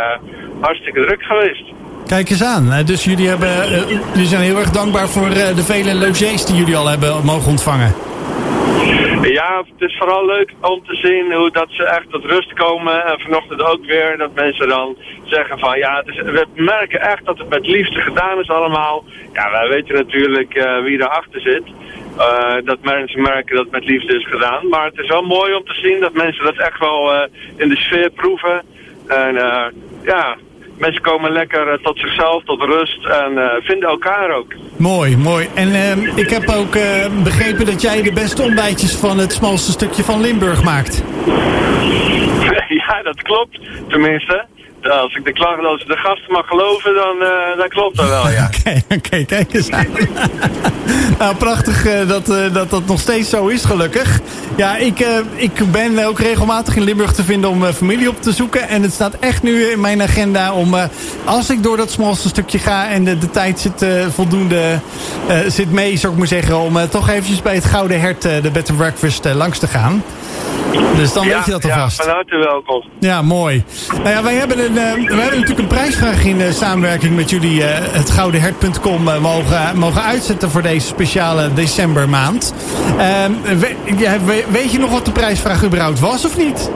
hartstikke 0.60 1.04
druk 1.06 1.22
geweest. 1.22 1.64
Kijk 2.06 2.30
eens 2.30 2.44
aan. 2.44 2.84
Dus 2.84 3.04
jullie, 3.04 3.28
hebben, 3.28 3.68
jullie 4.12 4.26
zijn 4.26 4.42
heel 4.42 4.58
erg 4.58 4.70
dankbaar 4.70 5.08
voor 5.08 5.28
de 5.28 5.64
vele 5.64 5.94
logies 5.94 6.44
die 6.44 6.56
jullie 6.56 6.76
al 6.76 6.86
hebben 6.86 7.24
mogen 7.24 7.50
ontvangen. 7.50 7.94
Ja, 9.22 9.62
het 9.78 9.90
is 9.90 9.96
vooral 9.98 10.26
leuk 10.26 10.52
om 10.60 10.84
te 10.84 10.94
zien 10.94 11.32
hoe 11.32 11.50
dat 11.50 11.66
ze 11.68 11.84
echt 11.84 12.10
tot 12.10 12.24
rust 12.24 12.52
komen. 12.52 13.04
En 13.04 13.20
vanochtend 13.20 13.62
ook 13.62 13.84
weer 13.84 14.16
dat 14.18 14.34
mensen 14.34 14.68
dan 14.68 14.96
zeggen 15.24 15.58
van 15.58 15.78
ja, 15.78 16.02
we 16.04 16.46
merken 16.54 17.00
echt 17.00 17.24
dat 17.24 17.38
het 17.38 17.48
met 17.48 17.66
liefde 17.66 18.00
gedaan 18.00 18.38
is 18.38 18.48
allemaal. 18.48 19.04
Ja, 19.32 19.50
wij 19.50 19.68
weten 19.68 19.94
natuurlijk 19.94 20.54
eh, 20.54 20.82
wie 20.82 21.00
erachter 21.00 21.40
zit. 21.40 21.64
Eh, 22.18 22.54
dat 22.64 22.78
mensen 22.82 23.22
merken 23.22 23.56
dat 23.56 23.64
het 23.64 23.72
met 23.72 23.84
liefde 23.84 24.16
is 24.16 24.26
gedaan. 24.26 24.68
Maar 24.68 24.84
het 24.84 24.98
is 24.98 25.08
wel 25.08 25.22
mooi 25.22 25.54
om 25.54 25.64
te 25.64 25.74
zien 25.74 26.00
dat 26.00 26.12
mensen 26.12 26.44
dat 26.44 26.56
echt 26.56 26.78
wel 26.78 27.14
eh, 27.14 27.28
in 27.56 27.68
de 27.68 27.76
sfeer 27.76 28.10
proeven. 28.10 28.62
En 29.06 29.34
ja, 30.02 30.36
mensen 30.78 31.02
komen 31.02 31.32
lekker 31.32 31.68
eh, 31.68 31.78
tot 31.82 31.98
zichzelf, 31.98 32.44
tot 32.44 32.62
rust 32.62 33.04
en 33.04 33.38
eh, 33.38 33.48
vinden 33.60 33.88
elkaar 33.88 34.30
ook. 34.30 34.54
Mooi, 34.76 35.16
mooi. 35.16 35.48
En 35.54 35.74
ehm, 35.74 36.18
ik 36.18 36.30
heb 36.30 36.48
ook 36.48 36.74
eh, 36.74 37.06
begrepen 37.22 37.66
dat 37.66 37.82
jij 37.82 38.02
de 38.02 38.12
beste 38.12 38.42
ontbijtjes 38.42 38.96
van 38.96 39.18
het 39.18 39.32
smalste 39.32 39.70
stukje 39.70 40.04
van 40.04 40.20
Limburg 40.20 40.64
maakt. 40.64 41.04
ja, 42.86 43.02
dat 43.02 43.22
klopt. 43.22 43.58
Tenminste, 43.88 44.44
als 44.90 45.14
ik 45.14 45.24
de, 45.24 45.32
kla- 45.32 45.56
als 45.56 45.80
ik 45.80 45.86
de 45.86 45.96
gasten 45.96 46.32
mag 46.32 46.46
geloven, 46.46 46.94
dan, 46.94 47.28
eh, 47.28 47.58
dan 47.58 47.68
klopt 47.68 47.96
dat 47.96 48.08
wel, 48.08 48.30
ja. 48.30 48.50
Oké, 48.96 49.24
kijk 49.24 49.54
eens 49.54 49.70
aan. 49.70 49.86
nou, 51.18 51.34
prachtig 51.36 51.86
eh, 51.86 52.08
dat, 52.08 52.30
eh, 52.30 52.52
dat 52.52 52.70
dat 52.70 52.86
nog 52.86 53.00
steeds 53.00 53.30
zo 53.30 53.46
is, 53.46 53.64
gelukkig. 53.64 54.20
Ja, 54.56 54.76
ik, 54.76 55.06
ik 55.34 55.70
ben 55.70 56.06
ook 56.06 56.18
regelmatig 56.18 56.76
in 56.76 56.82
Limburg 56.82 57.12
te 57.12 57.24
vinden 57.24 57.50
om 57.50 57.64
familie 57.64 58.08
op 58.08 58.22
te 58.22 58.32
zoeken. 58.32 58.68
En 58.68 58.82
het 58.82 58.92
staat 58.92 59.14
echt 59.20 59.42
nu 59.42 59.64
in 59.64 59.80
mijn 59.80 60.02
agenda 60.02 60.52
om, 60.52 60.74
als 61.24 61.50
ik 61.50 61.62
door 61.62 61.76
dat 61.76 61.90
smalste 61.90 62.28
stukje 62.28 62.58
ga... 62.58 62.88
en 62.88 63.04
de, 63.04 63.18
de 63.18 63.30
tijd 63.30 63.60
zit 63.60 63.86
voldoende 64.14 64.80
zit 65.46 65.70
mee, 65.70 65.96
zou 65.96 66.12
ik 66.12 66.18
maar 66.18 66.28
zeggen... 66.28 66.58
om 66.58 66.88
toch 66.88 67.08
eventjes 67.08 67.42
bij 67.42 67.54
het 67.54 67.64
Gouden 67.64 68.00
Hert, 68.00 68.22
de 68.22 68.50
Bed 68.52 68.68
and 68.68 68.78
Breakfast, 68.78 69.24
langs 69.34 69.58
te 69.58 69.66
gaan. 69.66 70.02
Dus 70.96 71.12
dan 71.12 71.26
weet 71.26 71.44
je 71.44 71.50
dat 71.50 71.62
ja, 71.62 71.74
alvast. 71.74 72.02
van 72.02 72.10
harte 72.12 72.36
welkom. 72.36 72.84
Ja, 73.00 73.22
mooi. 73.22 73.64
Nou 73.96 74.08
ja, 74.08 74.22
wij 74.22 74.34
hebben, 74.34 74.58
een, 74.58 74.78
eh, 74.78 74.92
we 74.92 75.00
hebben 75.20 75.24
natuurlijk 75.40 75.58
een 75.58 75.66
prijsvraag 75.66 76.24
in 76.24 76.40
eh, 76.40 76.52
samenwerking 76.52 77.16
met 77.16 77.30
jullie 77.30 77.64
eh, 77.64 77.92
het 77.92 78.10
goudenhert.com 78.10 79.02
mogen, 79.20 79.78
mogen 79.78 80.02
uitzetten 80.02 80.50
voor 80.50 80.62
deze 80.62 80.86
speciale 80.86 81.52
decembermaand. 81.54 82.54
Ehm, 82.98 83.32
we- 83.58 83.74
ja, 83.96 84.16
we- 84.24 84.44
weet 84.50 84.72
je 84.72 84.78
nog 84.78 84.90
wat 84.90 85.04
de 85.04 85.12
prijsvraag 85.12 85.64
überhaupt 85.64 86.00
was 86.00 86.24
of 86.24 86.36
niet? 86.36 86.70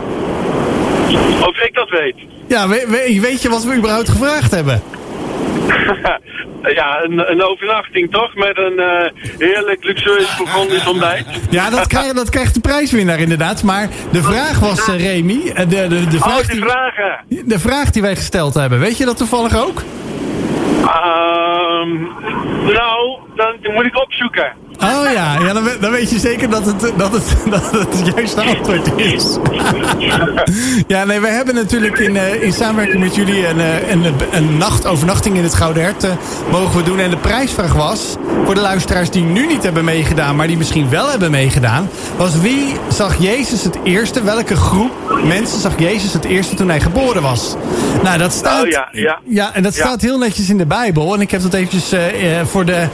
Of 1.46 1.56
ik 1.56 1.70
dat 1.74 1.88
weet. 1.90 2.14
Ja, 2.48 2.68
we- 2.68 2.84
we- 2.88 3.18
weet 3.20 3.42
je 3.42 3.48
wat 3.48 3.64
we 3.64 3.74
überhaupt 3.74 4.08
gevraagd 4.08 4.50
hebben? 4.50 4.82
ja, 6.78 7.02
een, 7.02 7.30
een 7.30 7.42
overnachting 7.42 8.10
toch? 8.10 8.34
Met 8.34 8.58
een 8.58 8.78
eh, 8.78 9.10
heerlijk 9.38 9.84
luxueus 9.84 10.36
Bourgondisch 10.36 10.86
ontbijt. 10.86 11.26
Ja, 11.50 11.70
dat, 11.70 11.86
krijg, 11.86 12.12
dat 12.12 12.30
krijgt 12.30 12.54
de 12.54 12.60
prijswinnaar 12.60 13.18
inderdaad. 13.18 13.62
Maar 13.62 13.88
de 14.12 14.22
vraag 14.22 14.58
was, 14.58 14.88
eh, 14.88 14.96
Remy, 14.98 15.52
eh, 15.54 15.68
de, 15.68 15.86
de, 15.88 16.06
de, 16.08 16.16
Oh, 16.16 16.22
vraag 16.22 16.46
die 16.46 16.50
die, 16.60 16.62
vragen. 16.62 17.24
de 17.44 17.58
vraag 17.58 17.90
die 17.90 18.02
wij 18.02 18.16
gesteld 18.16 18.54
hebben. 18.54 18.78
Weet 18.78 18.96
je 18.98 19.04
dat 19.04 19.16
toevallig 19.16 19.56
ook? 19.56 19.82
Ehm, 20.80 22.02
nou, 22.72 23.18
dan, 23.34 23.56
dan 23.62 23.72
moet 23.74 23.84
ik 23.84 23.96
opzoeken. 24.02 24.52
Oh 24.82 25.12
ja, 25.12 25.38
ja 25.40 25.52
dan, 25.52 25.62
we- 25.64 25.76
dan 25.80 25.90
weet 25.90 26.10
je 26.10 26.18
zeker 26.18 26.50
dat 26.50 26.66
het, 26.66 26.80
dat 26.96 27.12
het, 27.12 27.24
dat 27.50 27.70
het 27.70 27.98
het 27.98 28.14
juiste 28.14 28.40
antwoord 28.42 28.88
is. 28.96 29.24
ja, 30.86 31.04
nee, 31.04 31.20
we 31.20 31.28
hebben 31.28 31.54
natuurlijk 31.54 31.98
in, 31.98 32.16
eh, 32.16 32.42
in 32.42 32.52
samenwerking 32.52 33.02
met 33.02 33.14
jullie 33.14 33.46
een, 33.46 33.60
eh, 33.60 33.90
een, 33.90 34.04
een 34.32 34.56
nacht, 34.56 34.86
overnachting 34.86 35.36
in 35.36 35.42
het 35.42 35.54
Gouden 35.54 35.82
Hert 35.82 36.04
eh, 36.04 36.10
mogen 36.50 36.76
we 36.76 36.82
doen. 36.82 36.98
En 36.98 37.10
de 37.10 37.16
prijsvraag 37.16 37.72
was, 37.72 38.00
voor 38.44 38.54
de 38.54 38.60
luisteraars 38.60 39.10
die 39.10 39.22
nu 39.22 39.46
niet 39.46 39.62
hebben 39.62 39.84
meegedaan, 39.84 40.36
maar 40.36 40.46
die 40.46 40.56
misschien 40.56 40.88
wel 40.90 41.10
hebben 41.10 41.30
meegedaan, 41.30 41.88
was 42.16 42.40
wie 42.40 42.74
zag 42.88 43.16
Jezus 43.18 43.62
het 43.64 43.78
eerste, 43.84 44.22
welke 44.22 44.56
groep 44.56 44.90
mensen 45.24 45.60
zag 45.60 45.72
Jezus 45.78 46.12
het 46.12 46.24
eerste 46.24 46.54
toen 46.54 46.68
hij 46.68 46.80
geboren 46.80 47.22
was? 47.22 47.54
Nou, 48.02 48.18
dat 48.18 48.32
staat, 48.32 48.62
Oh 48.64 48.68
ja, 48.68 48.88
ja. 48.92 49.18
ja, 49.24 49.54
en 49.54 49.62
dat 49.62 49.74
Ja. 49.76 49.84
staat 49.86 50.00
heel 50.00 50.18
netjes 50.18 50.48
in 50.48 50.56
de 50.58 50.66
Bijbel. 50.66 51.14
En 51.14 51.20
ik 51.20 51.30
heb 51.30 51.42
dat 51.42 51.54
eventjes 51.54 51.92
voor 52.50 52.64
de 52.64 52.84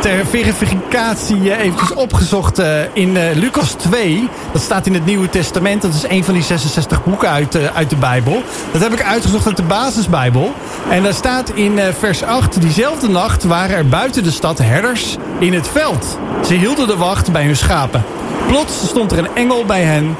ter 0.00 0.26
verificatie 0.30 1.25
eh, 1.30 1.58
eventjes 1.58 1.92
opgezocht 1.94 2.58
eh, 2.58 2.80
in 2.92 3.16
eh, 3.16 3.36
Lucas 3.36 3.70
2. 3.70 4.28
Dat 4.52 4.62
staat 4.62 4.86
in 4.86 4.94
het 4.94 5.04
Nieuwe 5.04 5.28
Testament. 5.28 5.82
Dat 5.82 5.94
is 5.94 6.04
een 6.08 6.24
van 6.24 6.34
die 6.34 6.42
66 6.42 7.04
boeken 7.04 7.28
uit, 7.30 7.72
uit 7.74 7.90
de 7.90 7.96
Bijbel. 7.96 8.42
Dat 8.72 8.82
heb 8.82 8.92
ik 8.92 9.02
uitgezocht 9.02 9.46
uit 9.46 9.56
de 9.56 9.62
basisbijbel. 9.62 10.52
En 10.90 11.02
daar 11.02 11.14
staat 11.14 11.50
in 11.50 11.80
vers 11.98 12.22
8... 12.22 12.60
Diezelfde 12.60 13.08
nacht 13.08 13.44
waren 13.44 13.76
er 13.76 13.88
buiten 13.88 14.22
de 14.22 14.30
stad 14.30 14.58
herders 14.58 15.16
in 15.38 15.54
het 15.54 15.68
veld. 15.68 16.18
Ze 16.46 16.54
hielden 16.54 16.86
de 16.86 16.96
wacht 16.96 17.32
bij 17.32 17.44
hun 17.44 17.56
schapen. 17.56 18.04
Plots 18.46 18.88
stond 18.88 19.12
er 19.12 19.18
een 19.18 19.34
engel 19.34 19.64
bij 19.64 19.82
hen 19.82 20.16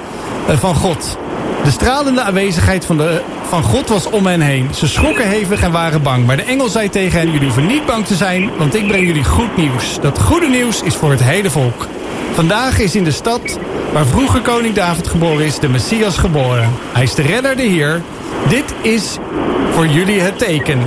van 0.59 0.75
God. 0.75 1.19
De 1.67 1.73
stralende 1.73 2.21
aanwezigheid 2.21 2.85
van, 2.85 2.97
de, 2.97 3.23
van 3.49 3.63
God 3.63 3.89
was 3.89 4.11
om 4.11 4.27
hen 4.27 4.41
heen. 4.41 4.69
Ze 4.75 4.87
schrokken 4.87 5.29
hevig 5.29 5.63
en 5.63 5.73
waren 5.73 6.03
bang. 6.03 6.27
Maar 6.27 6.37
de 6.37 6.43
engel 6.43 6.69
zei 6.69 6.89
tegen 6.89 7.19
hen, 7.19 7.27
jullie 7.27 7.45
hoeven 7.45 7.67
niet 7.67 7.87
bang 7.87 8.07
te 8.07 8.15
zijn... 8.15 8.51
want 8.57 8.75
ik 8.75 8.87
breng 8.87 9.07
jullie 9.07 9.25
goed 9.25 9.57
nieuws. 9.57 10.01
Dat 10.01 10.23
goede 10.23 10.47
nieuws 10.49 10.83
is 10.83 10.95
voor 10.95 11.11
het 11.11 11.23
hele 11.23 11.51
volk. 11.51 11.87
Vandaag 12.33 12.79
is 12.79 12.95
in 12.95 13.05
de 13.05 13.11
stad 13.11 13.59
waar 13.93 14.07
vroeger 14.07 14.41
koning 14.41 14.75
David 14.75 15.09
geboren 15.09 15.45
is... 15.45 15.59
de 15.59 15.69
Messias 15.69 16.19
geboren. 16.19 16.71
Hij 16.93 17.03
is 17.03 17.15
de 17.15 17.23
redder, 17.23 17.57
de 17.57 17.63
Heer. 17.63 18.03
Dit 18.49 18.75
is 18.83 19.19
voor 19.71 19.87
jullie 19.87 20.21
het 20.21 20.39
teken. 20.39 20.81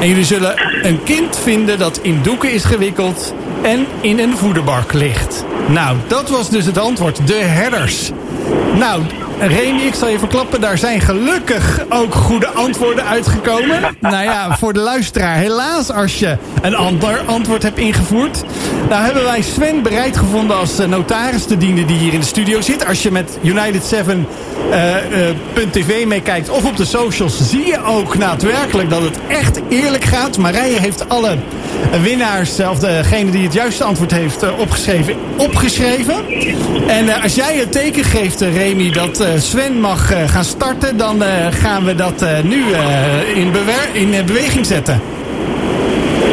En 0.00 0.08
jullie 0.08 0.24
zullen 0.24 0.54
een 0.82 1.02
kind 1.02 1.38
vinden 1.38 1.78
dat 1.78 1.98
in 2.02 2.22
doeken 2.22 2.52
is 2.52 2.64
gewikkeld... 2.64 3.34
en 3.62 3.86
in 4.00 4.18
een 4.18 4.36
voederbak 4.36 4.92
ligt. 4.92 5.44
Nou, 5.68 5.96
dat 6.06 6.30
was 6.30 6.50
dus 6.50 6.66
het 6.66 6.78
antwoord. 6.78 7.26
De 7.26 7.34
herders. 7.34 8.10
Nou, 8.78 9.02
Remy, 9.40 9.80
ik 9.80 9.94
zal 9.94 10.08
je 10.08 10.18
verklappen, 10.18 10.60
daar 10.60 10.78
zijn 10.78 11.00
gelukkig 11.00 11.84
ook 11.88 12.14
goede 12.14 12.48
antwoorden 12.48 13.04
uitgekomen. 13.04 13.96
Nou 14.00 14.24
ja, 14.24 14.56
voor 14.56 14.72
de 14.72 14.80
luisteraar, 14.80 15.36
helaas 15.36 15.90
als 15.90 16.18
je 16.18 16.36
een 16.62 16.74
ander 16.74 17.20
antwoord 17.26 17.62
hebt 17.62 17.78
ingevoerd. 17.78 18.42
Nou 18.88 19.04
hebben 19.04 19.22
wij 19.22 19.42
Sven 19.42 19.82
bereid 19.82 20.16
gevonden 20.16 20.56
als 20.56 20.78
eh, 20.78 20.86
notaris 20.86 21.44
te 21.44 21.56
dienen 21.56 21.86
die 21.86 21.96
hier 21.96 22.12
in 22.12 22.20
de 22.20 22.26
studio 22.26 22.60
zit. 22.60 22.86
Als 22.86 23.02
je 23.02 23.10
met 23.10 23.38
United7.tv 24.70 26.06
meekijkt 26.06 26.48
of 26.48 26.64
op 26.64 26.76
de 26.76 26.84
socials, 26.84 27.48
zie 27.50 27.66
je 27.66 27.84
ook 27.84 28.18
daadwerkelijk 28.18 28.90
dat 28.90 29.02
het 29.02 29.18
echt 29.28 29.60
eerlijk 29.68 30.04
gaat. 30.04 30.38
Marije 30.38 30.80
heeft 30.80 31.08
alle 31.08 31.36
winnaars, 32.02 32.60
of 32.60 32.78
degene 32.78 33.30
die 33.30 33.44
het 33.44 33.52
juiste 33.52 33.84
antwoord 33.84 34.10
heeft, 34.10 34.42
eh, 34.42 34.58
opgeschreven, 34.58 35.14
opgeschreven. 35.36 36.14
En 36.86 37.08
eh, 37.08 37.22
als 37.22 37.34
jij 37.34 37.56
het 37.56 37.72
teken 37.72 38.04
geeft, 38.04 38.42
eh, 38.42 38.56
Remy, 38.56 38.90
dat 38.90 39.20
eh, 39.20 39.28
Sven 39.38 39.80
mag 39.80 40.12
eh, 40.12 40.28
gaan 40.28 40.44
starten, 40.44 40.96
dan 40.96 41.22
eh, 41.22 41.46
gaan 41.50 41.84
we 41.84 41.94
dat 41.94 42.22
eh, 42.22 42.40
nu 42.42 42.72
eh, 42.72 43.36
in, 43.36 43.52
in 43.92 44.14
eh, 44.14 44.24
beweging 44.24 44.66
zetten. 44.66 45.00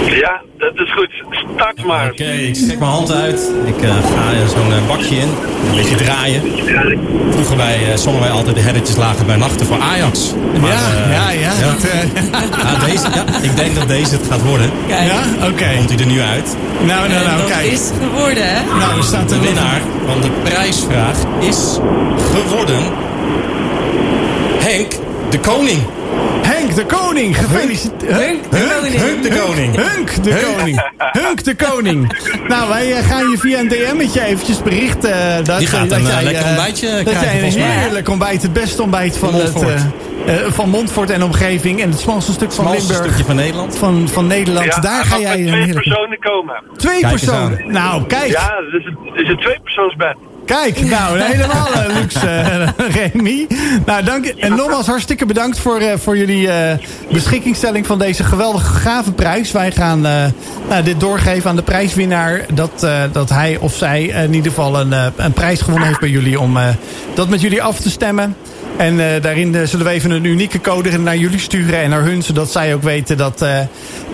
Ja, 0.06 0.42
Het 0.78 0.88
is 0.88 0.94
goed. 0.94 1.40
Start 1.56 1.86
maar. 1.86 2.12
Oké, 2.12 2.24
ik 2.32 2.56
strek 2.56 2.80
mijn 2.80 2.92
hand 2.92 3.12
uit. 3.12 3.52
Ik 3.66 3.82
eh, 3.82 3.90
ga 3.90 4.32
eh, 4.32 4.48
zo'n 4.48 4.74
eh, 4.74 4.88
bakje 4.88 5.16
in. 5.16 5.30
Een 5.70 5.76
beetje 5.76 5.96
draaien. 5.96 6.42
Vroeger 7.32 7.58
wij, 7.58 7.92
eh, 7.92 7.98
zongen 7.98 8.20
wij 8.20 8.30
altijd 8.30 8.56
de 8.56 8.62
herretjes 8.62 8.96
lagen 8.96 9.26
bij 9.26 9.36
nachten 9.36 9.66
voor 9.66 9.80
Ajax. 9.80 10.34
Maar, 10.62 10.70
ja, 10.70 11.30
ja, 11.30 11.32
ja. 11.32 11.72
dat, 11.72 11.84
eh, 11.84 12.00
ja, 12.64 12.86
deze, 12.86 13.08
ja, 13.14 13.26
ik 13.42 13.56
denk 13.56 13.76
dat 13.76 13.88
deze 13.88 14.16
het 14.16 14.26
gaat 14.30 14.44
worden. 14.44 14.72
Kijk, 14.88 15.08
ja, 15.08 15.48
oké. 15.48 15.76
Komt 15.78 15.90
hij 15.90 16.00
er 16.00 16.06
nu 16.06 16.22
uit. 16.22 16.56
Nou, 16.78 16.88
nou, 16.88 17.22
en 17.22 17.28
nou, 17.28 17.38
dat 17.38 17.48
kijk. 17.50 17.72
is 17.72 17.92
geworden, 18.02 18.44
hè? 18.48 18.80
Nou, 18.80 18.98
er 18.98 19.04
staat 19.04 19.30
De 19.30 19.36
een 19.36 19.42
winnaar 19.42 19.82
van 20.06 20.22
de 20.22 20.30
prijsvraag 20.44 21.18
is 21.40 21.80
geworden... 22.34 22.80
Henk 24.60 24.92
de 25.30 25.40
Koning. 25.40 25.80
Henk 26.68 26.90
de 26.90 26.96
Koning, 26.96 27.38
gefeliciteerd. 27.38 28.20
Hunk 28.20 28.52
de 28.52 28.68
Koning. 28.70 28.96
Hunk 28.96 29.24
de 29.24 29.30
Koning. 29.40 29.76
Hunk 29.76 30.24
de 30.24 30.36
Koning. 30.56 30.82
Hunk 31.12 31.44
de 31.44 31.56
Koning. 31.56 32.18
Nou, 32.48 32.70
wij 32.70 32.92
eh, 32.98 33.06
gaan 33.10 33.30
je 33.30 33.38
via 33.38 33.60
een 33.60 33.68
DM'tje 33.68 34.22
eventjes 34.26 34.62
berichten. 34.64 35.44
dat, 35.46 35.58
Die 35.58 35.68
gaat 35.68 35.90
dat 35.90 36.00
een, 36.00 36.06
eh, 36.06 36.12
jij, 36.14 36.24
lekker 36.24 36.44
eh, 36.44 36.48
ontbijtje 36.50 36.88
Dat 36.92 37.04
krijgen, 37.04 37.22
jij 37.24 37.34
een 37.34 37.40
volgens 37.40 37.64
mij. 37.64 37.78
heerlijk 37.78 38.10
ontbijt, 38.10 38.42
het 38.42 38.54
beste 38.54 38.82
ontbijt 38.82 39.18
van, 39.18 39.30
Van 39.32 39.40
het, 39.40 39.54
Montfort. 39.54 39.82
eh, 40.26 40.46
eh, 40.46 40.52
van 40.52 40.70
Montfort 40.70 41.10
en 41.10 41.24
omgeving. 41.24 41.82
En 41.82 41.90
het 41.90 42.00
smalste 42.00 42.32
stuk 42.32 42.52
van 42.52 42.66
Smalste 42.66 42.82
Limburg. 42.94 43.06
stukje 43.08 43.26
van 43.26 43.36
Nederland. 43.36 43.78
Van, 43.78 44.08
van 44.10 44.28
Nederland. 44.28 44.66
Ja, 44.66 44.80
Daar 44.80 45.06
ga 45.06 45.20
jij 45.20 45.32
twee 45.34 45.46
heerlijk... 45.46 45.74
personen 45.74 46.20
komen. 46.20 46.64
Twee 46.78 47.00
Kijk 47.00 47.12
personen. 47.12 47.72
Nou, 47.72 48.04
kijk. 48.08 48.32
Ja, 48.32 48.56
het 48.72 48.82
is 48.82 48.86
een, 48.86 48.98
het 49.14 49.22
is 49.22 49.30
een 49.30 49.38
tweepersoonsbed. 49.40 50.16
Kijk, 50.48 50.86
nou, 50.98 51.20
helemaal 51.20 51.74
eh, 51.74 51.96
luxe, 52.02 52.28
eh, 52.30 52.68
Remy. 52.96 53.48
Nou, 53.86 54.04
dank, 54.04 54.26
en 54.26 54.56
nogmaals 54.56 54.88
hartstikke 54.88 55.26
bedankt 55.26 55.60
voor, 55.60 55.80
eh, 55.80 55.98
voor 55.98 56.18
jullie 56.18 56.50
beschikkingstelling 57.12 57.86
van 57.86 58.00
deze 58.00 58.24
geweldige 58.24 58.74
gave 58.74 59.12
prijs. 59.12 59.52
Wij 59.52 59.72
gaan 59.72 60.02
nou, 60.02 60.84
dit 60.84 61.00
doorgeven 61.00 61.50
aan 61.50 61.56
de 61.56 61.62
prijswinnaar. 61.62 62.46
Dat, 62.54 62.88
dat 63.12 63.30
hij 63.30 63.58
of 63.60 63.76
zij 63.76 64.04
in 64.04 64.34
ieder 64.34 64.52
geval 64.52 64.80
een, 64.80 64.92
een 65.16 65.34
prijs 65.34 65.62
gewonnen 65.62 65.88
heeft 65.88 66.00
bij 66.00 66.10
jullie. 66.10 66.40
Om 66.40 66.58
dat 67.14 67.30
met 67.30 67.42
jullie 67.42 67.62
af 67.62 67.80
te 67.80 67.90
stemmen. 67.90 68.36
En 68.78 69.00
eh, 69.00 69.22
daarin 69.22 69.56
eh, 69.56 69.62
zullen 69.64 69.86
we 69.86 69.92
even 69.92 70.12
een 70.12 70.24
unieke 70.24 70.62
code 70.62 70.98
naar 70.98 71.18
jullie 71.18 71.40
sturen 71.40 71.82
en 71.82 71.90
naar 71.90 72.02
hun. 72.04 72.24
Zodat 72.24 72.52
zij 72.52 72.74
ook 72.74 72.84
weten 72.84 73.18
dat, 73.18 73.42
eh, 73.42 73.60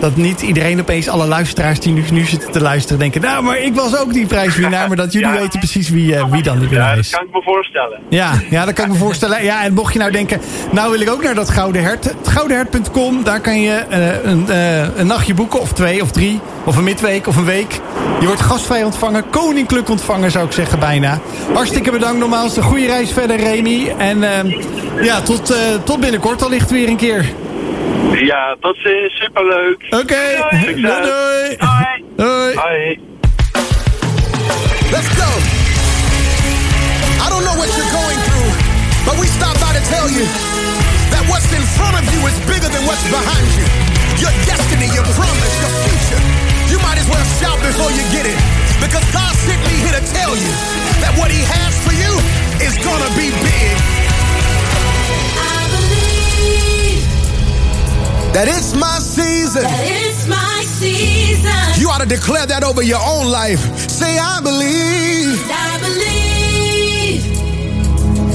dat 0.00 0.16
niet 0.16 0.40
iedereen 0.42 0.80
opeens, 0.80 1.08
alle 1.08 1.26
luisteraars 1.26 1.80
die 1.80 1.92
nu, 1.92 2.04
nu 2.12 2.24
zitten 2.24 2.50
te 2.52 2.60
luisteren, 2.60 2.98
denken... 2.98 3.20
Nou, 3.20 3.42
maar 3.42 3.58
ik 3.58 3.74
was 3.74 3.98
ook 3.98 4.12
die 4.12 4.26
prijswinnaar. 4.26 4.88
Maar 4.88 4.96
dat 4.96 5.12
jullie 5.12 5.28
Ja. 5.34 5.38
weten 5.40 5.58
precies 5.58 5.88
wie, 5.88 6.16
wie 6.30 6.42
dan 6.42 6.60
Ja, 6.60 6.68
winnaar 6.68 6.94
dat 6.94 7.04
is. 7.04 7.10
kan 7.10 7.22
ik 7.26 7.32
me 7.32 7.42
voorstellen. 7.42 8.00
Ja, 8.08 8.32
ja, 8.50 8.64
dat 8.64 8.74
kan 8.74 8.84
ik 8.84 8.90
me 8.92 8.98
voorstellen. 8.98 9.44
Ja, 9.44 9.64
en 9.64 9.74
mocht 9.74 9.92
je 9.92 9.98
nou 9.98 10.10
denken, 10.10 10.40
nou 10.70 10.90
wil 10.90 11.00
ik 11.00 11.10
ook 11.10 11.22
naar 11.22 11.34
dat 11.34 11.50
Gouden 11.50 11.82
Hert. 11.82 12.14
Goudenhert.com, 12.24 13.22
daar 13.24 13.40
kan 13.40 13.60
je 13.60 13.84
een, 14.24 14.44
een 15.00 15.06
nachtje 15.06 15.34
boeken, 15.34 15.60
of 15.60 15.72
twee, 15.72 16.02
of 16.02 16.10
drie, 16.10 16.40
of 16.64 16.76
een 16.76 16.84
midweek, 16.84 17.26
of 17.26 17.36
een 17.36 17.44
week. 17.44 17.80
Je 18.20 18.26
wordt 18.26 18.40
gastvrij 18.42 18.84
ontvangen, 18.84 19.24
koninklijk 19.30 19.88
ontvangen 19.88 20.30
zou 20.30 20.46
ik 20.46 20.52
zeggen 20.52 20.78
bijna. 20.78 21.18
Hartstikke 21.52 21.90
bedankt 21.90 22.18
nogmaals, 22.18 22.56
een 22.56 22.62
goede 22.62 22.86
reis 22.86 23.10
verder 23.12 23.36
Remy. 23.36 23.94
En 23.98 24.22
eh, 24.22 24.53
ja, 25.02 25.20
tot, 25.20 25.50
eh, 25.50 25.58
tot 25.84 26.00
binnenkort 26.00 26.42
allicht 26.42 26.70
weer 26.70 26.88
een 26.88 26.96
keer. 26.96 27.24
Ja, 28.14 28.56
tot 28.60 28.76
ziens. 28.76 29.14
Superleuk. 29.22 29.82
Oké, 29.90 30.24
Doei. 30.50 30.80
doei 30.82 30.82
doei. 30.82 31.56
Hoi. 31.58 32.04
Doei. 32.16 32.54
Hoi. 32.54 32.98
Let's 34.94 35.08
go. 35.20 35.28
I 37.24 37.26
don't 37.32 37.44
know 37.46 37.56
what 37.60 37.68
you're 37.76 37.92
going 38.00 38.20
through, 38.28 38.50
but 39.06 39.14
we 39.20 39.26
stopped 39.26 39.60
by 39.64 39.72
to 39.78 39.82
tell 39.94 40.08
you 40.16 40.24
that 41.10 41.22
what's 41.30 41.50
in 41.58 41.64
front 41.76 41.94
of 42.00 42.04
you 42.12 42.20
is 42.30 42.36
bigger 42.46 42.70
than 42.74 42.82
what's 42.86 43.04
behind 43.10 43.46
you. 43.58 43.66
Your 44.22 44.32
destiny, 44.46 44.88
your 44.94 45.06
promise, 45.18 45.54
your 45.62 45.72
future. 45.84 46.22
You 46.70 46.78
might 46.86 46.98
as 47.02 47.08
well 47.10 47.24
shout 47.40 47.58
before 47.60 47.90
you 47.90 48.04
get 48.14 48.26
it. 48.26 48.38
Because 48.80 49.04
God 49.12 49.32
sent 49.46 49.60
me 49.66 49.74
here 49.84 49.96
to 49.98 50.04
tell 50.14 50.34
you 50.36 50.52
that 51.02 51.12
what 51.18 51.30
He 51.30 51.42
has 51.42 51.72
for 51.86 51.94
you 52.02 52.12
is 52.66 52.74
gonna 52.86 53.10
be 53.18 53.28
big. 53.42 54.03
That 58.34 58.48
it's 58.48 58.74
my 58.74 58.98
season. 58.98 59.62
that 59.62 59.86
it's 59.86 60.26
my 60.26 60.62
season. 60.66 61.54
You 61.80 61.88
ought 61.88 62.00
to 62.02 62.06
declare 62.06 62.44
that 62.46 62.64
over 62.64 62.82
your 62.82 62.98
own 62.98 63.30
life. 63.30 63.62
Say, 63.88 64.18
I 64.18 64.40
believe 64.42 65.38
I 65.46 65.78
believe 65.78 67.22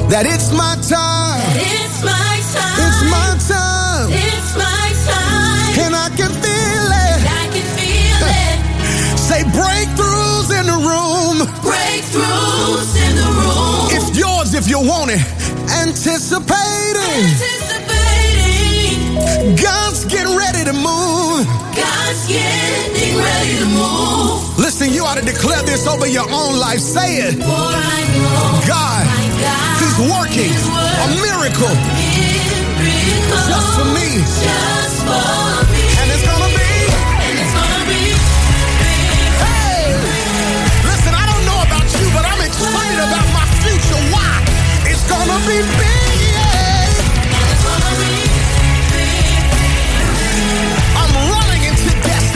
that 0.07 0.23
it's 0.25 0.55
my 0.55 0.79
time. 0.87 1.43
that 1.43 1.59
it's 1.59 1.99
my 1.99 2.31
time. 2.55 2.79
It's 2.79 3.03
my 3.11 3.29
time. 3.43 4.07
It's 4.07 4.51
my 4.55 4.87
time. 5.03 5.83
And 5.83 5.91
I 5.91 6.07
can 6.15 6.31
feel 6.31 6.87
it. 7.11 7.19
I 7.27 7.45
can 7.51 7.67
feel 7.75 8.23
it. 8.23 8.55
Say 9.19 9.43
breakthroughs 9.51 10.47
in 10.55 10.63
the 10.71 10.79
room. 10.79 11.43
Breakthroughs 11.59 12.95
in 12.95 13.19
the 13.19 13.29
room. 13.35 13.91
It's 13.91 14.15
yours 14.17 14.55
if 14.55 14.71
you 14.71 14.79
want 14.79 15.11
it. 15.11 15.19
Anticipating. 15.83 17.03
Anticipating. 17.03 17.58
God's 19.55 20.05
getting 20.05 20.35
ready 20.35 20.63
to 20.65 20.73
move. 20.73 21.45
God's 21.75 22.27
getting 22.27 23.17
ready 23.17 23.55
to 23.59 23.67
move. 23.69 24.57
Listen, 24.57 24.91
you 24.91 25.05
ought 25.05 25.17
to 25.17 25.25
declare 25.25 25.63
this 25.63 25.87
over 25.87 26.07
your 26.07 26.29
own 26.29 26.57
life. 26.57 26.79
Say 26.79 27.17
it. 27.17 27.35
For 27.35 27.45
I 27.45 28.01
know 28.17 28.61
God, 28.67 29.05
God 29.41 29.79
He's 29.81 29.97
working 30.09 30.53
a 30.53 31.07
miracle 31.21 31.39
miracle 31.59 31.75
just 33.47 33.69
for 33.77 33.85
me. 33.85 34.09
Just 34.43 34.97
for 35.05 35.63
me. 35.63 35.68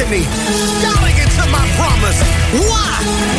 Destiny, 0.03 0.23
shouting 0.81 1.17
into 1.17 1.49
my 1.51 1.67
promise. 1.77 2.21
Why? 2.67 3.32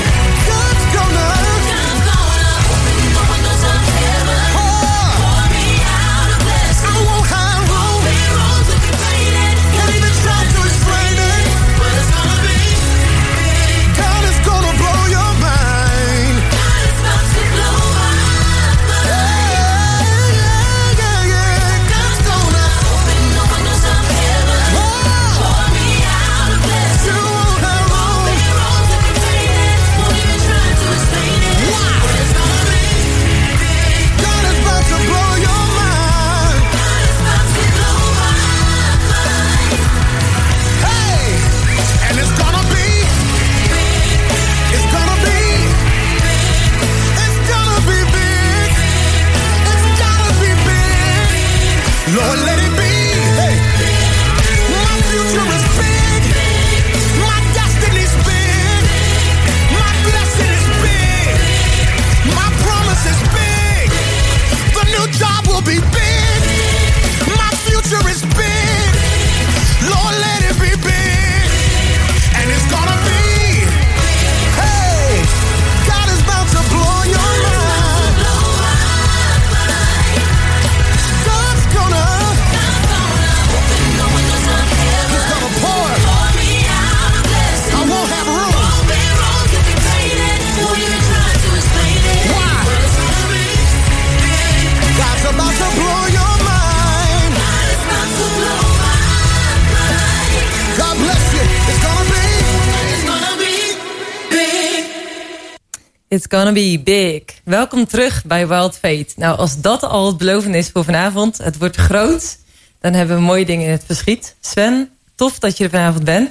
It's 106.14 106.26
gonna 106.28 106.52
be 106.52 106.80
big. 106.84 107.22
Welkom 107.44 107.86
terug 107.86 108.24
bij 108.24 108.48
Wild 108.48 108.78
Fate. 108.78 109.06
Nou, 109.16 109.38
als 109.38 109.60
dat 109.60 109.82
al 109.82 110.06
het 110.06 110.16
beloven 110.16 110.54
is 110.54 110.70
voor 110.72 110.84
vanavond, 110.84 111.38
het 111.38 111.58
wordt 111.58 111.76
groot, 111.76 112.38
dan 112.80 112.92
hebben 112.92 113.16
we 113.16 113.22
mooie 113.22 113.44
dingen 113.44 113.64
in 113.66 113.70
het 113.70 113.82
verschiet. 113.86 114.34
Sven, 114.40 114.90
tof 115.14 115.38
dat 115.38 115.56
je 115.56 115.64
er 115.64 115.70
vanavond 115.70 116.04
bent. 116.04 116.30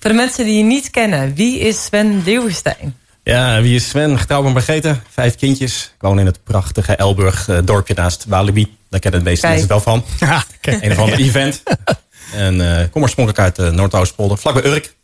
Voor 0.00 0.10
de 0.10 0.16
mensen 0.16 0.44
die 0.44 0.56
je 0.56 0.62
niet 0.62 0.90
kennen, 0.90 1.34
wie 1.34 1.58
is 1.58 1.84
Sven 1.84 2.22
Leeuwenstein? 2.24 2.96
Ja, 3.24 3.62
wie 3.62 3.74
is 3.74 3.88
Sven? 3.88 4.18
Getrouwd 4.18 4.44
en 4.44 4.52
vergeten. 4.52 5.02
Vijf 5.10 5.34
kindjes. 5.34 5.92
Ik 5.94 6.02
woon 6.02 6.18
in 6.18 6.26
het 6.26 6.44
prachtige 6.44 6.96
Elburg, 6.96 7.48
eh, 7.48 7.58
dorpje 7.64 7.94
naast 7.94 8.24
Walibi. 8.28 8.76
Daar 8.88 9.00
kennen 9.00 9.20
de 9.20 9.26
meeste 9.28 9.46
Kijk. 9.46 9.58
mensen 9.58 9.74
wel 9.74 9.80
van. 9.80 10.04
Ja. 10.28 10.44
Een 10.60 10.90
of 10.90 10.98
ander 10.98 11.18
event. 11.18 11.62
En 12.32 12.78
eh 12.78 12.90
kom 12.90 13.02
oorspronkelijk 13.02 13.44
uit 13.44 13.56
de 13.56 13.70
Noordoostpolder, 13.70 14.38
vlakbij 14.38 14.64
Urk. 14.64 14.94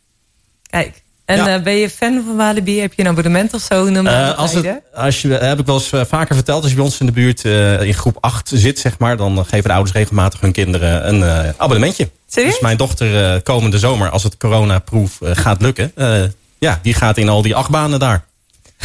Kijk. 0.69 1.05
En 1.27 1.37
Ja. 1.37 1.55
eh, 1.55 1.61
ben 1.61 1.73
je 1.73 1.89
fan 1.89 2.23
van 2.25 2.35
Walibi? 2.35 2.79
Heb 2.79 2.93
je 2.93 3.01
een 3.01 3.07
abonnement 3.07 3.53
of 3.53 3.61
zo? 3.61 3.85
Eh, 3.85 4.01
wat 4.03 4.35
als 4.37 4.53
het, 4.53 4.67
als 4.93 5.21
je, 5.21 5.27
heb 5.27 5.59
ik 5.59 5.65
wel 5.65 5.75
eens 5.75 5.91
eh, 5.91 6.01
vaker 6.07 6.35
verteld. 6.35 6.61
Als 6.61 6.69
je 6.69 6.75
bij 6.75 6.85
ons 6.85 6.99
in 6.99 7.05
de 7.05 7.11
buurt 7.11 7.45
eh, 7.45 7.81
in 7.81 7.93
groep 7.93 8.17
8 8.19 8.51
zit, 8.53 8.79
zeg 8.79 8.97
maar, 8.99 9.17
dan 9.17 9.45
geven 9.45 9.63
de 9.63 9.73
ouders 9.73 9.95
regelmatig 9.95 10.39
hun 10.39 10.51
kinderen 10.51 11.07
een 11.07 11.23
eh, 11.23 11.49
abonnementje. 11.57 12.09
Serieus? 12.29 12.51
Dus 12.51 12.61
mijn 12.61 12.77
dochter 12.77 13.33
eh, 13.33 13.41
komende 13.43 13.79
zomer, 13.79 14.09
als 14.09 14.23
het 14.23 14.37
coronaproof 14.37 15.17
gaat 15.21 15.61
lukken, 15.61 15.91
eh, 15.95 16.21
ja, 16.57 16.79
die 16.81 16.93
gaat 16.93 17.17
in 17.17 17.29
al 17.29 17.41
die 17.41 17.55
achtbanen 17.55 17.99
daar. 17.99 18.25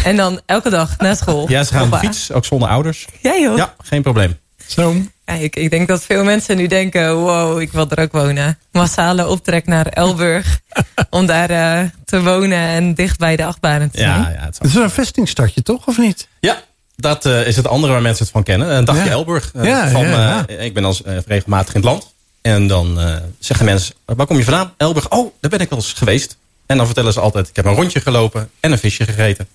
En 0.05 0.17
dan 0.17 0.41
elke 0.47 0.71
dag 0.71 0.99
naar 0.99 1.17
school? 1.17 1.49
Ja, 1.51 1.65
ze 1.65 1.73
gaan 1.73 1.85
op 1.85 1.91
de 1.91 1.99
fiets, 1.99 2.33
ook 2.33 2.45
zonder 2.45 2.69
ouders. 2.69 3.07
Ja 3.21 3.35
joh. 3.39 3.57
Ja, 3.57 3.75
geen 3.83 4.03
probleem. 4.03 4.39
Zo. 4.67 4.95
Kijk, 5.25 5.57
ik 5.57 5.71
denk 5.71 5.89
dat 5.89 6.03
veel 6.05 6.25
mensen 6.25 6.57
nu 6.57 6.67
denken... 6.67 7.17
wow, 7.17 7.61
ik 7.61 7.73
wil 7.73 7.91
er 7.91 7.99
ook 8.03 8.13
wonen. 8.13 8.59
Massale 8.73 9.29
optrek 9.29 9.67
naar 9.67 9.87
Elburg... 9.87 10.61
om 11.11 11.27
daar 11.27 11.51
eh, 11.51 11.89
te 12.05 12.23
wonen 12.23 12.59
en 12.59 12.95
dicht 12.95 13.19
bij 13.19 13.37
de 13.37 13.45
achtbanen 13.45 13.91
te 13.91 13.99
zijn. 13.99 14.11
Ja, 14.21 14.29
ja, 14.29 14.45
het 14.45 14.59
Het 14.59 14.67
is 14.67 14.75
een 14.75 14.91
vestingstadje, 14.91 15.63
toch? 15.63 15.87
Of 15.87 15.99
niet? 15.99 16.29
ja 16.41 16.63
dat 16.97 17.27
eh, 17.27 17.47
is 17.47 17.57
het 17.57 17.67
andere 17.69 17.93
waar 17.93 18.03
mensen 18.03 18.23
het 18.25 18.33
van 18.33 18.43
kennen. 18.43 18.71
Een 18.77 18.85
dagje 18.85 19.05
Ja. 19.05 19.11
Elburg. 19.11 19.51
eh, 19.55 19.65
Ja, 19.65 19.89
van, 19.89 20.09
ja, 20.09 20.47
eh, 20.47 20.65
ik 20.65 20.75
ben 20.75 20.85
als 20.85 21.03
eh, 21.03 21.17
regelmatig 21.27 21.75
in 21.75 21.81
het 21.81 21.91
land. 21.91 22.13
En 22.43 22.67
dan 22.67 23.01
eh, 23.01 23.17
zeggen 23.39 23.65
mensen, 23.65 23.95
waar 24.05 24.27
kom 24.27 24.37
je 24.37 24.45
vandaan? 24.45 24.75
Elburg. 24.77 25.09
Oh, 25.11 25.33
daar 25.41 25.51
ben 25.51 25.61
ik 25.61 25.69
wel 25.69 25.79
eens 25.79 25.93
geweest. 25.93 26.37
En 26.67 26.77
dan 26.77 26.87
vertellen 26.87 27.13
ze 27.13 27.21
altijd, 27.21 27.49
ik 27.49 27.57
heb 27.57 27.65
een 27.65 27.75
rondje 27.75 28.01
gelopen 28.01 28.51
en 28.61 28.73
een 28.73 28.79
visje 28.79 29.05
gegeten. 29.05 29.49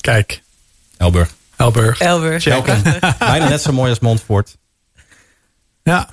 Kijk, 0.00 0.42
Elburg. 0.96 1.34
Elburg. 1.56 2.00
Elburg. 2.00 2.44
Bijna 3.18 3.48
net 3.48 3.62
zo 3.62 3.72
mooi 3.72 3.90
als 3.90 3.98
Montfort. 3.98 4.56
Ja. 5.92 6.08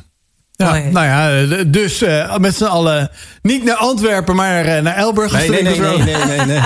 Ja, 0.55 0.71
nou 0.77 1.05
ja, 1.05 1.41
eh, 1.41 1.63
dus 1.67 2.01
eh, 2.01 2.37
met 2.37 2.55
z'n 2.55 2.63
allen 2.63 3.09
niet 3.41 3.63
naar 3.63 3.75
Antwerpen, 3.75 4.35
maar 4.35 4.65
eh, 4.65 4.81
naar 4.81 4.95
Elburg. 4.95 5.31
Nee, 5.31 5.49
nee, 5.49 5.61
nee, 5.63 5.79
nee, 5.79 5.97
nee, 5.97 6.15
nee, 6.25 6.45
nee, 6.45 6.59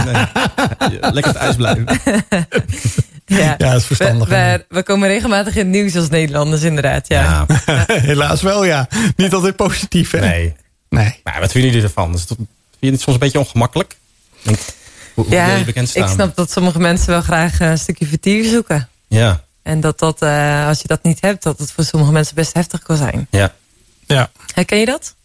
nee. 0.90 1.12
Lekker 1.18 1.34
thuis 1.34 1.56
blijven. 1.56 1.86
Ja, 3.26 3.38
Ja, 3.38 3.56
dat 3.58 3.74
is 3.82 3.86
verstandig. 3.86 4.28
We, 4.28 4.36
we, 4.36 4.66
we 4.76 4.84
komen 4.84 5.08
regelmatig 5.08 5.54
in 5.56 5.60
het 5.60 5.68
nieuws 5.76 5.96
als 5.96 6.10
Nederlanders, 6.10 6.62
inderdaad. 6.62 7.08
Ja. 7.08 7.46
Ja, 7.66 7.86
Helaas 7.88 8.42
wel, 8.42 8.64
ja. 8.66 8.88
Niet 9.16 9.34
altijd 9.34 9.56
positief, 9.56 10.12
hè? 10.12 10.20
nee. 10.20 10.56
Nee. 10.90 11.20
Maar 11.24 11.40
wat 11.40 11.52
vinden 11.52 11.72
jullie 11.72 11.86
ervan? 11.88 12.14
Is 12.14 12.20
het, 12.20 12.28
vind 12.38 12.48
je 12.80 12.92
het 12.92 13.02
soms 13.02 13.14
een 13.16 13.20
beetje 13.20 13.40
ongemakkelijk? 13.40 13.96
Denk, 14.42 14.58
hoe, 15.14 15.26
hoe 15.26 15.34
Ja, 15.36 15.46
wil 15.46 15.58
je 15.58 15.64
bekend 15.64 15.90
staan? 15.90 16.04
ik 16.04 16.10
snap 16.10 16.36
dat 16.36 16.52
sommige 16.52 16.80
mensen 16.80 17.08
wel 17.10 17.22
graag 17.22 17.60
een 17.60 17.78
stukje 17.78 18.06
vertier 18.06 18.50
zoeken. 18.50 18.90
Ja, 19.08 19.42
En 19.68 19.80
dat 19.80 20.00
dat, 20.00 20.22
eh, 20.22 20.68
als 20.68 20.82
je 20.82 20.88
dat 20.88 21.04
niet 21.04 21.18
hebt, 21.22 21.44
dat 21.44 21.60
het 21.60 21.72
voor 21.72 21.84
sommige 21.84 22.12
mensen 22.12 22.36
best 22.36 22.54
heftig 22.54 22.82
kan 22.84 22.98
zijn. 22.98 23.28
ja. 23.32 23.54
Ja. 24.06 24.30
Herken 24.54 24.78
je 24.80 24.86
dat? 24.86 25.16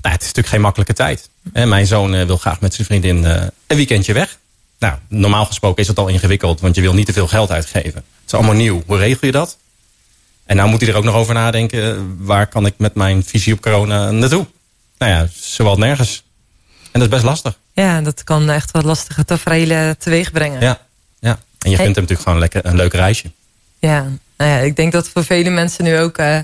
Nou, 0.00 0.14
het 0.14 0.20
is 0.20 0.26
natuurlijk 0.26 0.48
geen 0.54 0.60
makkelijke 0.60 0.92
tijd. 0.92 1.28
En 1.52 1.68
mijn 1.68 1.86
zoon 1.86 2.14
eh, 2.14 2.26
wil 2.26 2.36
graag 2.36 2.60
met 2.60 2.74
zijn 2.74 2.86
vriendin 2.86 3.24
eh, 3.24 3.42
een 3.66 3.76
weekendje 3.76 4.12
weg. 4.12 4.38
Nou, 4.78 4.94
normaal 5.08 5.44
gesproken 5.46 5.82
is 5.82 5.88
het 5.88 5.98
al 5.98 6.08
ingewikkeld, 6.08 6.60
want 6.60 6.74
je 6.74 6.80
wil 6.80 6.94
niet 6.94 7.06
te 7.06 7.12
veel 7.12 7.26
geld 7.28 7.50
uitgeven. 7.50 7.94
Het 7.94 8.26
is 8.26 8.34
allemaal 8.34 8.54
nieuw. 8.54 8.82
Hoe 8.86 8.96
regel 8.98 9.26
je 9.26 9.32
dat? 9.32 9.56
En 10.44 10.56
nou 10.56 10.68
moet 10.68 10.80
hij 10.80 10.90
er 10.90 10.96
ook 10.96 11.04
nog 11.04 11.14
over 11.14 11.34
nadenken. 11.34 12.16
Waar 12.24 12.46
kan 12.46 12.66
ik 12.66 12.74
met 12.76 12.94
mijn 12.94 13.24
visie 13.24 13.52
op 13.52 13.60
corona 13.60 14.10
naartoe? 14.10 14.46
Nou 14.98 15.12
ja, 15.12 15.28
zowel 15.40 15.76
nergens. 15.76 16.22
En 16.92 17.00
dat 17.00 17.02
is 17.02 17.08
best 17.08 17.24
lastig. 17.24 17.58
Ja, 17.72 18.00
dat 18.00 18.24
kan 18.24 18.50
echt 18.50 18.70
wat 18.70 18.84
lastige 18.84 19.24
tafereelen 19.24 19.98
teweeg 19.98 20.32
brengen. 20.32 20.60
Ja, 20.60 20.80
ja. 21.18 21.30
En 21.30 21.70
je 21.70 21.76
Hey. 21.76 21.84
vindt 21.84 21.94
hem 21.96 22.04
natuurlijk 22.04 22.20
gewoon 22.22 22.38
lekker, 22.38 22.64
een 22.64 22.76
leuk 22.76 22.92
reisje. 22.92 23.30
Ja, 23.80 24.02
nou 24.36 24.50
ja, 24.50 24.56
ik 24.58 24.76
denk 24.76 24.92
dat 24.92 25.08
voor 25.08 25.24
vele 25.24 25.50
mensen 25.50 25.84
nu 25.84 25.98
ook... 25.98 26.18
eh, 26.18 26.38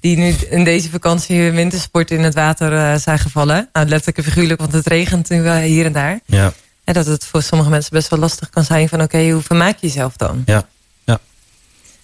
die 0.00 0.16
nu 0.16 0.34
in 0.50 0.64
deze 0.64 0.90
vakantie 0.90 1.50
wintersport 1.50 2.10
in 2.10 2.22
het 2.22 2.34
water 2.34 2.72
eh, 2.72 2.96
zijn 2.98 3.18
gevallen. 3.18 3.68
Nou, 3.72 3.86
letterlijk 3.86 4.18
en 4.18 4.24
figuurlijk, 4.24 4.60
want 4.60 4.72
het 4.72 4.86
regent 4.86 5.28
nu 5.28 5.42
wel 5.42 5.56
hier 5.56 5.84
en 5.84 5.92
daar. 5.92 6.20
Ja, 6.26 6.52
En 6.84 6.94
dat 6.94 7.06
het 7.06 7.24
voor 7.24 7.42
sommige 7.42 7.70
mensen 7.70 7.92
best 7.92 8.08
wel 8.08 8.18
lastig 8.18 8.50
kan 8.50 8.64
zijn 8.64 8.88
van... 8.88 9.02
oké, 9.02 9.30
hoe 9.30 9.42
vermaak 9.42 9.78
je 9.80 9.86
jezelf 9.86 10.16
dan? 10.16 10.42
ja, 10.46 10.68
ja. 11.04 11.20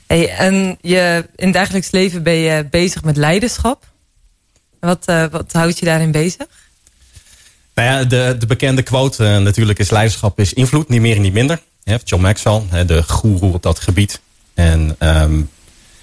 Hey, 0.06 0.28
en 0.30 0.78
je, 0.80 1.28
in 1.36 1.44
het 1.44 1.54
dagelijks 1.54 1.90
leven 1.90 2.22
ben 2.22 2.34
je 2.34 2.66
bezig 2.70 3.04
met 3.04 3.16
leiderschap. 3.16 3.84
Wat, 4.80 5.02
eh, 5.06 5.24
wat 5.30 5.52
houdt 5.52 5.78
je 5.78 5.84
daarin 5.84 6.10
bezig? 6.10 6.46
Nou 7.74 7.88
ja, 7.88 8.04
de, 8.04 8.36
de 8.38 8.46
bekende 8.46 8.82
quote 8.82 9.38
natuurlijk 9.38 9.78
is 9.78 9.90
leiderschap 9.90 10.38
is 10.38 10.52
invloed, 10.52 10.88
niet 10.88 11.00
meer 11.00 11.16
en 11.16 11.22
niet 11.22 11.32
minder. 11.32 11.62
John 12.04 12.22
Maxwell, 12.22 12.62
de 12.86 13.02
goeroe 13.02 13.52
op 13.52 13.62
dat 13.62 13.80
gebied. 13.80 14.20
En 14.56 14.96
ehm, 14.98 15.36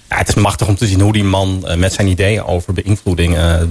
ja, 0.08 0.16
het 0.16 0.28
is 0.28 0.34
machtig 0.34 0.68
om 0.68 0.76
te 0.76 0.86
zien 0.86 1.00
hoe 1.00 1.12
die 1.12 1.24
man 1.24 1.66
eh, 1.66 1.76
met 1.76 1.92
zijn 1.92 2.08
ideeën 2.08 2.44
over 2.44 2.72
beïnvloeding 2.72 3.36
eh, 3.36 3.62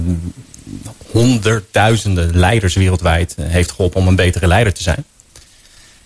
honderdduizenden 1.10 2.36
leiders 2.36 2.74
wereldwijd 2.74 3.34
eh, 3.34 3.46
heeft 3.46 3.70
geholpen 3.70 4.00
om 4.00 4.08
een 4.08 4.16
betere 4.16 4.46
leider 4.46 4.72
te 4.72 4.82
zijn. 4.82 5.04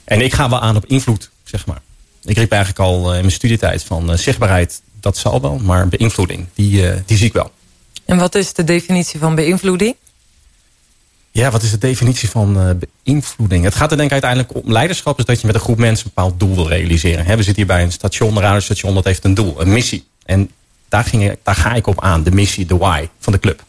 En 0.04 0.20
ik 0.20 0.34
ga 0.34 0.50
wel 0.50 0.60
aan 0.60 0.76
op 0.76 0.86
invloed, 0.86 1.30
zeg 1.44 1.66
maar. 1.66 1.80
Ik 2.24 2.36
riep 2.36 2.52
eigenlijk 2.52 2.80
al 2.80 3.14
in 3.14 3.20
mijn 3.20 3.30
studietijd 3.30 3.84
van 3.84 4.18
zichtbaarheid, 4.18 4.82
dat 5.00 5.16
zal 5.16 5.40
wel, 5.40 5.58
maar 5.58 5.88
beïnvloeding, 5.88 6.46
die, 6.54 7.04
die 7.04 7.16
zie 7.16 7.26
ik 7.26 7.32
wel. 7.32 7.50
En 8.04 8.18
wat 8.18 8.34
is 8.34 8.52
de 8.52 8.64
definitie 8.64 9.20
van 9.20 9.34
beïnvloeding? 9.34 9.94
Ja, 11.38 11.50
wat 11.50 11.62
is 11.62 11.70
de 11.70 11.78
definitie 11.78 12.28
van 12.30 12.60
eh, 12.60 12.70
beïnvloeding? 13.04 13.64
Het 13.64 13.74
gaat 13.74 13.90
er 13.90 13.96
denk 13.96 14.12
ik 14.12 14.22
uiteindelijk 14.22 14.54
om 14.54 14.72
leiderschap. 14.72 15.18
Is 15.18 15.24
dat 15.24 15.40
je 15.40 15.46
met 15.46 15.54
een 15.54 15.60
groep 15.60 15.78
mensen 15.78 16.06
een 16.06 16.12
bepaald 16.14 16.40
doel 16.40 16.54
wil 16.54 16.68
realiseren. 16.68 17.24
We 17.26 17.32
zitten 17.36 17.54
hier 17.54 17.66
bij 17.66 17.82
een 17.82 17.92
station, 17.92 18.36
een 18.36 18.42
radiostation. 18.42 18.94
Dat 18.94 19.04
heeft 19.04 19.24
een 19.24 19.34
doel, 19.34 19.60
een 19.60 19.72
missie. 19.72 20.06
En 20.24 20.50
daar, 20.88 21.04
ging 21.04 21.30
ik, 21.30 21.38
daar 21.42 21.54
ga 21.54 21.74
ik 21.74 21.86
op 21.86 22.00
aan. 22.02 22.22
De 22.22 22.30
missie, 22.30 22.66
de 22.66 22.76
why 22.76 23.08
van 23.18 23.32
de 23.32 23.38
club. 23.38 23.64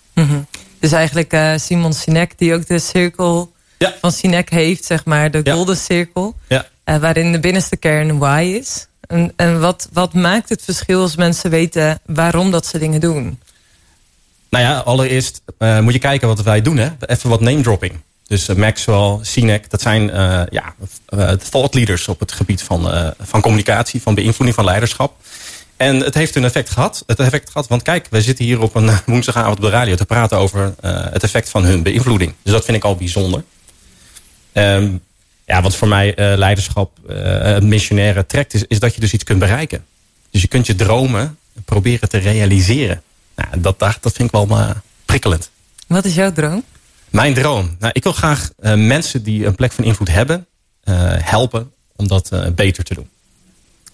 Dus 0.80 0.92
eigenlijk 0.92 1.34
eh, 1.34 1.54
Simon 1.58 1.94
Sinek, 1.94 2.38
die 2.38 2.54
ook 2.54 2.68
de 2.68 2.80
cirkel 2.80 3.52
Ja. 3.78 3.94
van 4.02 4.12
Sinek 4.12 4.50
heeft, 4.50 4.86
zeg 4.86 5.06
maar, 5.06 5.32
de 5.32 5.42
Ja. 5.44 5.54
golden 5.54 5.78
cirkel. 5.78 6.36
Ja. 6.48 6.66
eh, 6.84 6.98
waarin 6.98 7.32
de 7.32 7.40
binnenste 7.40 7.78
kern 7.78 8.18
why 8.18 8.58
is. 8.60 8.88
En, 9.08 9.34
en 9.36 9.60
wat, 9.60 9.90
wat 9.94 10.14
maakt 10.14 10.50
het 10.50 10.62
verschil 10.64 11.02
als 11.02 11.16
mensen 11.16 11.50
weten 11.50 12.00
waarom 12.06 12.52
dat 12.52 12.66
ze 12.66 12.80
dingen 12.80 13.00
doen? 13.00 13.40
Nou 14.50 14.64
ja, 14.64 14.78
allereerst 14.78 15.42
eh, 15.58 15.80
moet 15.80 15.94
je 15.94 16.00
kijken 16.00 16.28
wat 16.28 16.42
wij 16.42 16.62
doen. 16.62 16.78
Hè? 16.78 16.90
Even 17.06 17.30
wat 17.30 17.42
name 17.42 17.62
dropping. 17.62 17.94
Dus 18.28 18.48
eh, 18.48 18.56
Maxwell, 18.56 19.18
Sinek, 19.22 19.70
dat 19.70 19.82
zijn 19.82 20.12
eh, 20.12 20.42
ja, 20.50 20.76
thought 21.50 21.74
leaders 21.74 22.08
op 22.08 22.20
het 22.20 22.32
gebied 22.32 22.62
van, 22.62 23.14
van 23.20 23.42
communicatie, 23.42 24.02
van 24.02 24.16
beïnvloeding 24.16 24.56
van 24.56 24.66
leiderschap. 24.66 25.16
En 25.78 26.00
het 26.00 26.14
heeft 26.14 26.36
een 26.36 26.44
effect 26.44 26.70
gehad. 26.70 27.04
Het 27.06 27.20
effect 27.20 27.50
gehad, 27.50 27.68
want 27.68 27.82
kijk, 27.82 28.08
wij 28.10 28.22
zitten 28.22 28.46
hier 28.46 28.62
op 28.62 28.76
een 28.76 28.92
woensdagavond 29.06 29.56
op 29.58 29.62
de 29.62 29.70
radio 29.70 29.96
te 29.96 30.06
praten 30.06 30.38
over 30.38 30.74
het 31.12 31.24
effect 31.24 31.50
van 31.50 31.64
hun 31.64 31.84
beïnvloeding. 31.84 32.34
Dus 32.44 32.54
dat 32.54 32.66
vind 32.66 32.78
ik 32.78 32.84
al 32.84 32.96
bijzonder. 32.96 33.44
Ehm, 34.52 34.92
ja, 35.46 35.62
wat 35.62 35.76
voor 35.76 35.88
mij 35.88 36.14
leiderschap 36.16 36.98
missionaire 37.62 38.26
trekt, 38.26 38.54
is, 38.54 38.64
is 38.68 38.80
dat 38.80 38.96
je 38.96 39.02
dus 39.02 39.14
iets 39.14 39.24
kunt 39.24 39.40
bereiken. 39.40 39.86
Dus 40.32 40.42
je 40.42 40.48
kunt 40.48 40.68
je 40.68 40.76
dromen 40.76 41.38
proberen 41.66 42.10
te 42.10 42.18
realiseren. 42.18 43.02
Nou, 43.40 43.62
dat, 43.62 43.80
dat 43.80 44.14
vind 44.14 44.20
ik 44.20 44.32
wel 44.32 44.48
eh, 44.50 44.70
prikkelend. 45.06 45.50
Wat 45.88 46.06
is 46.06 46.16
jouw 46.16 46.32
droom? 46.32 46.64
Mijn 47.10 47.34
droom. 47.34 47.76
Nou, 47.80 47.92
ik 47.96 48.04
wil 48.04 48.14
graag 48.14 48.52
eh, 48.60 48.74
mensen 48.74 49.24
die 49.24 49.46
een 49.46 49.56
plek 49.56 49.72
van 49.72 49.84
invloed 49.84 50.10
hebben, 50.10 50.48
eh, 50.84 50.96
helpen 51.08 51.72
om 51.96 52.08
dat 52.08 52.32
beter 52.56 52.84
te 52.84 52.94
doen. 52.94 53.10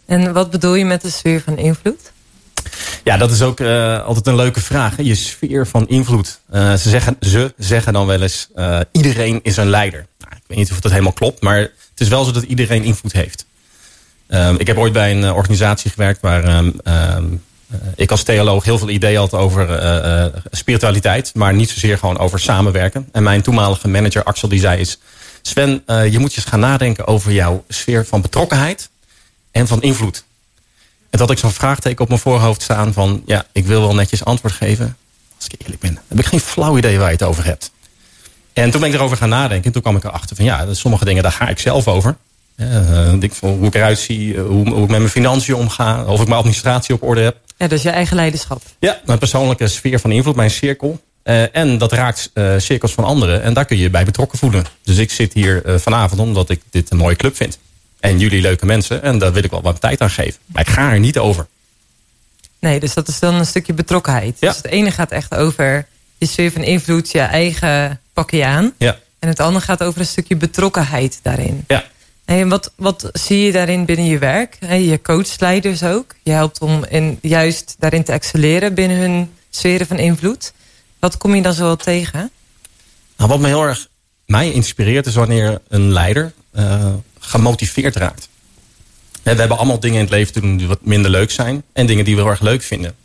En 0.05 0.33
wat 0.33 0.49
bedoel 0.51 0.75
je 0.75 0.85
met 0.85 1.01
de 1.01 1.09
sfeer 1.09 1.41
van 1.41 1.57
invloed? 1.57 2.11
Ja, 3.03 3.17
dat 3.17 3.31
is 3.31 3.41
ook 3.41 3.61
altijd 4.05 4.27
een 4.27 4.35
leuke 4.35 4.61
vraag. 4.61 4.95
Hè? 4.95 5.03
Je 5.03 5.15
sfeer 5.15 5.67
van 5.67 5.87
invloed. 5.87 6.39
Ze, 6.51 6.77
zeggen, 6.77 7.17
ze 7.19 7.53
zeggen 7.57 7.93
dan 7.93 8.05
wel 8.05 8.21
eens, 8.21 8.49
iedereen 8.91 9.39
is 9.43 9.57
een 9.57 9.69
leider. 9.69 10.07
Nou, 10.19 10.31
ik 10.35 10.43
weet 10.47 10.57
niet 10.57 10.71
of 10.71 10.79
dat 10.79 10.91
helemaal 10.91 11.13
klopt, 11.13 11.41
maar 11.41 11.57
het 11.57 11.71
is 11.97 12.07
wel 12.07 12.23
zo 12.23 12.31
dat 12.31 12.43
iedereen 12.43 12.83
invloed 12.83 13.11
heeft. 13.11 13.45
Ehm, 14.27 14.55
ik 14.57 14.67
heb 14.67 14.77
ooit 14.77 14.93
bij 14.93 15.11
een 15.11 15.31
organisatie 15.31 15.91
gewerkt 15.91 16.21
waar 16.21 16.43
ehm, 16.43 16.71
ehm, 16.83 17.23
eh, 17.23 17.23
ik 17.95 18.11
als 18.11 18.23
theoloog 18.23 18.63
heel 18.63 18.77
veel 18.77 18.89
ideeën 18.89 19.19
had 19.19 19.33
over 19.33 19.79
eh, 19.79 20.23
eh, 20.25 20.33
spiritualiteit, 20.51 21.31
maar 21.33 21.53
niet 21.53 21.69
zozeer 21.69 21.97
gewoon 21.97 22.17
over 22.17 22.39
samenwerken. 22.39 23.09
En 23.11 23.23
mijn 23.23 23.41
toenmalige 23.41 23.87
manager 23.87 24.23
Axel 24.23 24.47
die 24.47 24.59
zei 24.59 24.79
is, 24.79 24.99
Sven, 25.41 25.83
eh, 25.85 26.11
je 26.11 26.19
moet 26.19 26.35
eens 26.35 26.45
gaan 26.45 26.59
nadenken 26.59 27.07
over 27.07 27.31
jouw 27.31 27.63
sfeer 27.67 28.05
van 28.05 28.21
betrokkenheid 28.21 28.89
en 29.51 29.67
van 29.67 29.81
invloed. 29.81 30.23
En 31.09 31.19
dat 31.19 31.31
ik 31.31 31.37
zo'n 31.37 31.51
vraagteken 31.51 32.01
op 32.01 32.07
mijn 32.07 32.19
voorhoofd 32.19 32.61
staan 32.61 32.93
van... 32.93 33.23
ja, 33.25 33.45
ik 33.51 33.65
wil 33.65 33.81
wel 33.81 33.95
netjes 33.95 34.25
antwoord 34.25 34.53
geven. 34.53 34.97
Als 35.35 35.47
ik 35.47 35.61
eerlijk 35.61 35.81
ben, 35.81 35.99
heb 36.07 36.19
ik 36.19 36.25
geen 36.25 36.39
flauw 36.39 36.77
idee 36.77 36.97
waar 36.97 37.07
je 37.07 37.13
het 37.13 37.23
over 37.23 37.45
hebt. 37.45 37.71
En 38.53 38.71
toen 38.71 38.79
ben 38.79 38.89
ik 38.89 38.95
erover 38.95 39.17
gaan 39.17 39.29
nadenken. 39.29 39.65
En 39.65 39.71
toen 39.71 39.81
kwam 39.81 39.95
ik 39.95 40.03
erachter 40.03 40.35
van 40.35 40.45
ja, 40.45 40.73
sommige 40.73 41.05
dingen 41.05 41.23
daar 41.23 41.31
ga 41.31 41.47
ik 41.47 41.59
zelf 41.59 41.87
over. 41.87 42.15
Eh, 42.55 43.13
ik, 43.19 43.33
hoe 43.39 43.65
ik 43.65 43.75
eruit 43.75 43.99
zie, 43.99 44.35
eh, 44.35 44.45
hoe 44.45 44.65
ik 44.65 44.73
met 44.73 44.87
mijn 44.87 45.09
financiën 45.09 45.55
omga. 45.55 46.03
Of 46.05 46.21
ik 46.21 46.27
mijn 46.27 46.39
administratie 46.39 46.95
op 46.95 47.03
orde 47.03 47.21
heb. 47.21 47.37
Ja, 47.57 47.67
dat 47.67 47.77
is 47.77 47.83
je 47.83 47.89
eigen 47.89 48.15
leiderschap. 48.15 48.61
Ja, 48.79 49.01
mijn 49.05 49.19
persoonlijke 49.19 49.67
sfeer 49.67 49.99
van 49.99 50.11
invloed, 50.11 50.35
mijn 50.35 50.51
cirkel. 50.51 51.01
Eh, 51.23 51.55
en 51.55 51.77
dat 51.77 51.91
raakt 51.91 52.29
eh, 52.33 52.53
cirkels 52.57 52.93
van 52.93 53.03
anderen. 53.03 53.41
En 53.41 53.53
daar 53.53 53.65
kun 53.65 53.77
je 53.77 53.83
je 53.83 53.89
bij 53.89 54.05
betrokken 54.05 54.37
voelen. 54.37 54.65
Dus 54.83 54.97
ik 54.97 55.11
zit 55.11 55.33
hier 55.33 55.65
eh, 55.65 55.75
vanavond 55.77 56.21
omdat 56.21 56.49
ik 56.49 56.61
dit 56.69 56.91
een 56.91 56.97
mooie 56.97 57.15
club 57.15 57.35
vind. 57.35 57.59
En 57.99 58.19
jullie 58.19 58.41
leuke 58.41 58.65
mensen. 58.65 59.03
En 59.03 59.17
daar 59.17 59.33
wil 59.33 59.43
ik 59.43 59.51
wel 59.51 59.61
wat 59.61 59.81
tijd 59.81 60.01
aan 60.01 60.09
geven. 60.09 60.39
Maar 60.45 60.61
ik 60.61 60.73
ga 60.73 60.91
er 60.91 60.99
niet 60.99 61.17
over. 61.17 61.47
Nee, 62.59 62.79
dus 62.79 62.93
dat 62.93 63.07
is 63.07 63.19
dan 63.19 63.35
een 63.35 63.45
stukje 63.45 63.73
betrokkenheid. 63.73 64.37
Ja. 64.39 64.47
Dus 64.47 64.57
het 64.57 64.65
ene 64.65 64.91
gaat 64.91 65.11
echt 65.11 65.35
over 65.35 65.87
je 66.17 66.25
sfeer 66.25 66.51
van 66.51 66.63
invloed, 66.63 67.11
je 67.11 67.19
eigen 67.19 68.01
pakje 68.13 68.45
aan. 68.45 68.73
Ja. 68.77 68.99
En 69.19 69.29
het 69.29 69.39
andere 69.39 69.65
gaat 69.65 69.83
over 69.83 69.99
een 69.99 70.05
stukje 70.05 70.35
betrokkenheid 70.35 71.19
daarin. 71.21 71.63
Ja. 71.67 71.83
En 72.25 72.49
wat, 72.49 72.71
wat 72.75 73.09
zie 73.13 73.39
je 73.39 73.51
daarin 73.51 73.85
binnen 73.85 74.05
je 74.05 74.17
werk? 74.17 74.57
Je 74.69 74.99
coacht 75.03 75.41
leiders 75.41 75.83
ook. 75.83 76.15
Je 76.23 76.31
helpt 76.31 76.59
om 76.59 76.85
in, 76.89 77.19
juist 77.21 77.75
daarin 77.79 78.03
te 78.03 78.11
excelleren 78.11 78.73
binnen 78.73 78.97
hun 78.97 79.33
sferen 79.49 79.87
van 79.87 79.97
invloed. 79.97 80.53
Wat 80.99 81.17
kom 81.17 81.35
je 81.35 81.41
dan 81.41 81.53
zo 81.53 81.63
wel 81.63 81.75
tegen? 81.75 82.31
Nou, 83.17 83.29
wat 83.29 83.39
me 83.39 83.47
heel 83.47 83.63
erg 83.63 83.87
mij 84.25 84.51
inspireert 84.51 85.05
is 85.05 85.15
wanneer 85.15 85.61
een 85.67 85.91
leider 85.91 86.33
eh, 86.51 86.93
gemotiveerd 87.19 87.95
raakt. 87.95 88.29
We 89.23 89.31
hebben 89.31 89.57
allemaal 89.57 89.79
dingen 89.79 89.97
in 89.97 90.03
het 90.03 90.13
leven 90.13 90.33
te 90.33 90.41
doen 90.41 90.57
die 90.57 90.67
wat 90.67 90.85
minder 90.85 91.11
leuk 91.11 91.31
zijn. 91.31 91.63
En 91.73 91.85
dingen 91.85 92.05
die 92.05 92.15
we 92.15 92.21
heel 92.21 92.29
erg 92.29 92.41
leuk 92.41 92.61
vinden. 92.61 92.95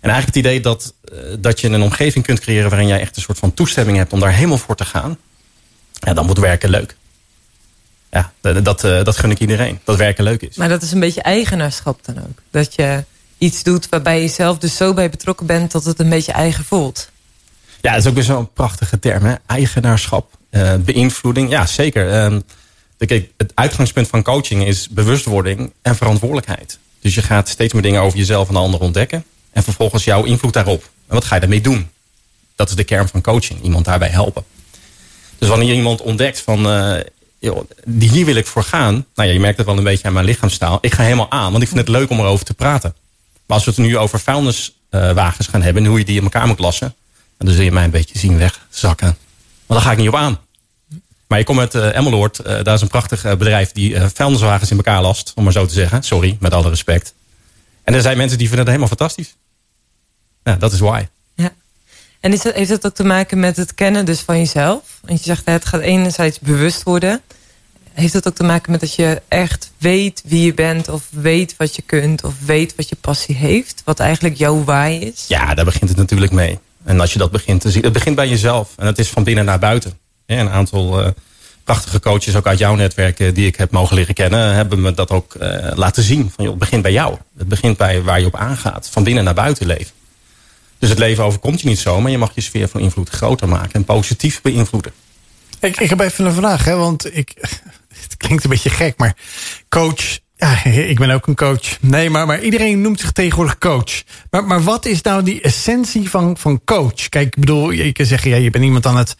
En 0.00 0.10
eigenlijk 0.10 0.36
het 0.36 0.46
idee 0.46 0.60
dat, 0.60 0.94
eh, 1.04 1.18
dat 1.38 1.60
je 1.60 1.68
een 1.68 1.82
omgeving 1.82 2.24
kunt 2.24 2.40
creëren... 2.40 2.70
waarin 2.70 2.88
jij 2.88 3.00
echt 3.00 3.16
een 3.16 3.22
soort 3.22 3.38
van 3.38 3.54
toestemming 3.54 3.96
hebt 3.96 4.12
om 4.12 4.20
daar 4.20 4.32
helemaal 4.32 4.58
voor 4.58 4.76
te 4.76 4.84
gaan. 4.84 5.18
Ja, 5.92 6.14
dan 6.14 6.26
moet 6.26 6.38
werken 6.38 6.70
leuk. 6.70 6.96
Ja, 8.12 8.32
dat, 8.40 8.64
dat, 8.64 8.84
eh, 8.84 9.04
dat 9.04 9.16
gun 9.16 9.30
ik 9.30 9.38
iedereen. 9.38 9.80
Dat 9.84 9.96
werken 9.96 10.24
leuk 10.24 10.42
is. 10.42 10.56
Maar 10.56 10.68
dat 10.68 10.82
is 10.82 10.92
een 10.92 11.00
beetje 11.00 11.22
eigenaarschap 11.22 12.04
dan 12.04 12.18
ook. 12.18 12.38
Dat 12.50 12.74
je 12.74 13.04
iets 13.38 13.62
doet 13.62 13.88
waarbij 13.88 14.22
je 14.22 14.28
zelf 14.28 14.58
dus 14.58 14.76
zo 14.76 14.94
bij 14.94 15.10
betrokken 15.10 15.46
bent... 15.46 15.72
dat 15.72 15.84
het 15.84 15.98
een 15.98 16.08
beetje 16.08 16.32
eigen 16.32 16.64
voelt. 16.64 17.10
Ja, 17.80 17.90
dat 17.90 18.00
is 18.00 18.06
ook 18.08 18.14
weer 18.14 18.24
zo'n 18.24 18.52
prachtige 18.52 18.98
term. 18.98 19.24
Hè? 19.24 19.34
Eigenaarschap, 19.46 20.36
eh, 20.50 20.74
beïnvloeding. 20.74 21.50
Ja, 21.50 21.66
zeker. 21.66 22.10
Ehm, 22.10 22.40
kijk, 22.98 23.30
het 23.36 23.52
uitgangspunt 23.54 24.08
van 24.08 24.22
coaching 24.22 24.66
is 24.66 24.88
bewustwording 24.88 25.72
en 25.82 25.96
verantwoordelijkheid. 25.96 26.78
Dus 27.00 27.14
je 27.14 27.22
gaat 27.22 27.48
steeds 27.48 27.72
meer 27.72 27.82
dingen 27.82 28.00
over 28.00 28.18
jezelf 28.18 28.48
en 28.48 28.54
de 28.54 28.60
ander 28.60 28.80
ontdekken. 28.80 29.24
En 29.52 29.62
vervolgens 29.62 30.04
jouw 30.04 30.24
invloed 30.24 30.52
daarop. 30.52 30.82
En 30.82 31.14
wat 31.14 31.24
ga 31.24 31.34
je 31.34 31.40
daarmee 31.40 31.60
doen? 31.60 31.90
Dat 32.56 32.68
is 32.68 32.74
de 32.74 32.84
kern 32.84 33.08
van 33.08 33.20
coaching. 33.20 33.62
Iemand 33.62 33.84
daarbij 33.84 34.08
helpen. 34.08 34.44
Dus 35.38 35.48
wanneer 35.48 35.74
iemand 35.74 36.00
ontdekt 36.00 36.40
van... 36.40 36.70
eh, 36.70 37.00
joh, 37.42 37.70
hier 37.98 38.24
wil 38.24 38.34
ik 38.34 38.46
voor 38.46 38.62
gaan. 38.62 39.06
Nou 39.14 39.28
ja, 39.28 39.34
je 39.34 39.40
merkt 39.40 39.56
het 39.56 39.66
wel 39.66 39.78
een 39.78 39.84
beetje 39.84 40.06
aan 40.06 40.12
mijn 40.12 40.24
lichaamstaal. 40.24 40.78
Ik 40.80 40.94
ga 40.94 41.02
helemaal 41.02 41.30
aan, 41.30 41.50
want 41.50 41.62
ik 41.62 41.68
vind 41.68 41.80
het 41.80 41.88
leuk 41.88 42.10
om 42.10 42.18
erover 42.18 42.44
te 42.44 42.54
praten. 42.54 42.94
Maar 43.46 43.56
als 43.56 43.64
we 43.64 43.70
het 43.70 43.80
nu 43.80 43.98
over 43.98 44.20
vuilniswagens 44.20 45.46
gaan 45.46 45.62
hebben... 45.62 45.82
en 45.82 45.88
hoe 45.88 45.98
je 45.98 46.04
die 46.04 46.16
in 46.16 46.22
elkaar 46.22 46.46
moet 46.46 46.58
lassen... 46.58 46.94
dan 47.38 47.54
zul 47.54 47.64
je 47.64 47.72
mij 47.72 47.84
een 47.84 47.90
beetje 47.90 48.18
zien 48.18 48.38
wegzakken. 48.38 49.16
Maar 49.66 49.76
daar 49.76 49.86
ga 49.86 49.92
ik 49.92 49.98
niet 49.98 50.08
op 50.08 50.14
aan. 50.14 50.38
Maar 51.26 51.38
je 51.38 51.44
komt 51.44 51.58
uit 51.58 51.74
uh, 51.74 52.62
daar 52.62 52.74
is 52.74 52.80
een 52.80 52.88
prachtig 52.88 53.24
eh, 53.24 53.36
bedrijf 53.36 53.72
die 53.72 54.00
vuilniswagens 54.00 54.70
in 54.70 54.76
elkaar 54.76 55.02
last. 55.02 55.32
Om 55.34 55.44
maar 55.44 55.52
zo 55.52 55.66
te 55.66 55.74
zeggen. 55.74 56.02
Sorry, 56.02 56.36
met 56.40 56.52
alle 56.52 56.68
respect. 56.68 57.14
En 57.84 57.94
er 57.94 58.00
zijn 58.00 58.16
mensen 58.16 58.38
die 58.38 58.48
vinden 58.48 58.66
het 58.66 58.74
helemaal 58.74 58.96
fantastisch. 58.96 59.34
Ja, 60.42 60.56
dat 60.56 60.72
is 60.72 60.78
why. 60.78 61.06
En 62.22 62.32
is 62.32 62.42
dat, 62.42 62.54
heeft 62.54 62.68
dat 62.68 62.86
ook 62.86 62.94
te 62.94 63.04
maken 63.04 63.40
met 63.40 63.56
het 63.56 63.74
kennen 63.74 64.04
dus 64.04 64.20
van 64.20 64.38
jezelf? 64.38 64.82
Want 65.04 65.18
je 65.18 65.24
zegt, 65.24 65.42
het 65.44 65.64
gaat 65.64 65.80
enerzijds 65.80 66.38
bewust 66.38 66.82
worden. 66.82 67.20
Heeft 67.92 68.12
dat 68.12 68.26
ook 68.28 68.34
te 68.34 68.44
maken 68.44 68.70
met 68.70 68.80
dat 68.80 68.94
je 68.94 69.22
echt 69.28 69.70
weet 69.78 70.22
wie 70.24 70.44
je 70.44 70.54
bent... 70.54 70.88
of 70.88 71.02
weet 71.10 71.54
wat 71.56 71.76
je 71.76 71.82
kunt 71.82 72.24
of 72.24 72.34
weet 72.44 72.74
wat 72.76 72.88
je 72.88 72.96
passie 73.00 73.34
heeft? 73.34 73.82
Wat 73.84 74.00
eigenlijk 74.00 74.36
jouw 74.36 74.64
why 74.64 74.98
is? 75.12 75.24
Ja, 75.28 75.54
daar 75.54 75.64
begint 75.64 75.88
het 75.88 75.98
natuurlijk 75.98 76.32
mee. 76.32 76.58
En 76.84 77.00
als 77.00 77.12
je 77.12 77.18
dat 77.18 77.30
begint 77.30 77.60
te 77.60 77.70
zien, 77.70 77.82
het 77.82 77.92
begint 77.92 78.16
bij 78.16 78.28
jezelf. 78.28 78.72
En 78.76 78.86
het 78.86 78.98
is 78.98 79.08
van 79.08 79.24
binnen 79.24 79.44
naar 79.44 79.58
buiten. 79.58 79.98
Een 80.26 80.50
aantal 80.50 81.02
eh, 81.02 81.08
prachtige 81.64 82.00
coaches, 82.00 82.36
ook 82.36 82.46
uit 82.46 82.58
jouw 82.58 82.74
netwerk, 82.74 83.20
eh, 83.20 83.34
die 83.34 83.46
ik 83.46 83.56
heb 83.56 83.70
mogen 83.70 83.96
leren 83.96 84.14
kennen, 84.14 84.54
hebben 84.54 84.80
me 84.80 84.94
dat 84.94 85.10
ook 85.10 85.34
eh, 85.34 85.70
laten 85.74 86.02
zien. 86.02 86.30
Van, 86.34 86.44
joh, 86.44 86.50
het 86.50 86.58
begint 86.58 86.82
bij 86.82 86.92
jou. 86.92 87.16
Het 87.38 87.48
begint 87.48 87.76
bij 87.76 88.02
waar 88.02 88.20
je 88.20 88.26
op 88.26 88.36
aangaat. 88.36 88.88
Van 88.88 89.04
binnen 89.04 89.24
naar 89.24 89.34
buiten 89.34 89.66
leven. 89.66 90.00
Dus 90.82 90.90
het 90.90 91.00
leven 91.00 91.24
overkomt 91.24 91.60
je 91.60 91.68
niet 91.68 91.78
zo, 91.78 92.00
maar 92.00 92.10
je 92.10 92.18
mag 92.18 92.34
je 92.34 92.40
sfeer 92.40 92.68
van 92.68 92.80
invloed 92.80 93.08
groter 93.08 93.48
maken 93.48 93.72
en 93.72 93.84
positief 93.84 94.40
beïnvloeden. 94.40 94.92
Ik, 95.60 95.80
ik 95.80 95.88
heb 95.88 96.00
even 96.00 96.24
een 96.24 96.32
vraag, 96.32 96.64
hè, 96.64 96.76
want 96.76 97.16
ik, 97.16 97.34
het 98.02 98.16
klinkt 98.16 98.44
een 98.44 98.50
beetje 98.50 98.70
gek, 98.70 98.98
maar 98.98 99.16
coach. 99.68 100.18
Ja, 100.36 100.64
ik 100.64 100.98
ben 100.98 101.10
ook 101.10 101.26
een 101.26 101.34
coach. 101.34 101.78
Nee, 101.80 102.10
maar, 102.10 102.26
maar 102.26 102.40
iedereen 102.40 102.80
noemt 102.80 103.00
zich 103.00 103.12
tegenwoordig 103.12 103.58
coach. 103.58 104.02
Maar, 104.30 104.44
maar 104.44 104.62
wat 104.62 104.86
is 104.86 105.02
nou 105.02 105.22
die 105.22 105.40
essentie 105.40 106.10
van, 106.10 106.36
van 106.38 106.60
coach? 106.64 107.08
Kijk, 107.08 107.26
ik 107.26 107.40
bedoel, 107.40 107.70
je 107.70 107.92
kan 107.92 108.06
zeggen, 108.06 108.30
ja, 108.30 108.36
je 108.36 108.50
bent 108.50 108.64
iemand 108.64 108.86
aan 108.86 108.96
het 108.96 109.16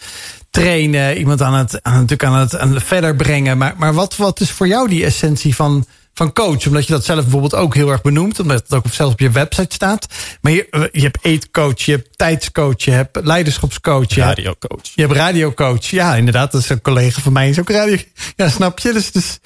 trainen, 0.51 1.17
iemand 1.19 1.43
aan 1.43 1.55
het, 1.55 1.83
aan, 1.83 1.93
natuurlijk 1.93 2.25
aan 2.25 2.39
het, 2.39 2.57
aan 2.57 2.81
verder 2.81 3.17
brengen. 3.17 3.59
Maar, 3.59 3.75
maar 3.77 3.95
wat, 3.95 4.17
wat 4.17 4.41
is 4.41 4.51
voor 4.51 4.67
jou 4.67 4.89
die 4.89 5.05
essentie 5.05 5.55
van, 5.55 5.87
van 6.15 6.33
coach? 6.33 6.67
Omdat 6.67 6.87
je 6.87 6.93
dat 6.93 7.05
zelf 7.05 7.21
bijvoorbeeld 7.23 7.55
ook 7.55 7.75
heel 7.75 7.91
erg 7.91 8.03
benoemt. 8.03 8.41
Omdat 8.41 8.63
het 8.63 8.73
ook 8.75 8.85
zelfs 8.91 9.13
op 9.13 9.21
je 9.21 9.31
website 9.31 9.75
staat. 9.75 10.07
Maar 10.41 10.53
je, 10.53 10.69
eh, 10.71 10.83
je 10.93 11.01
hebt 11.01 11.19
eetcoach, 11.23 11.79
je 11.81 11.93
hebt 11.93 12.19
tijdscoach, 12.19 12.83
je 12.83 12.91
hebt 12.91 13.19
leiderschapscoach. 13.23 14.15
Je 14.15 14.21
hebt- 14.23 14.37
Radiocoach. 14.39 14.81
je 14.95 15.01
hebt 15.03 15.13
radiocoach. 15.15 15.85
Ja, 15.87 16.15
inderdaad. 16.17 16.53
Dat 16.53 16.61
is 16.61 16.69
een 16.69 16.83
collega 16.83 17.21
van 17.21 17.33
mij. 17.33 17.49
Is 17.49 17.59
ook 17.61 17.71
radio. 17.71 17.97
Ja, 18.37 18.49
snap 18.49 18.79
je? 18.79 18.93
Dus, 18.93 19.13
dus 19.13 19.39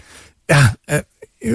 ja, 0.47 0.77
eh, 0.85 0.99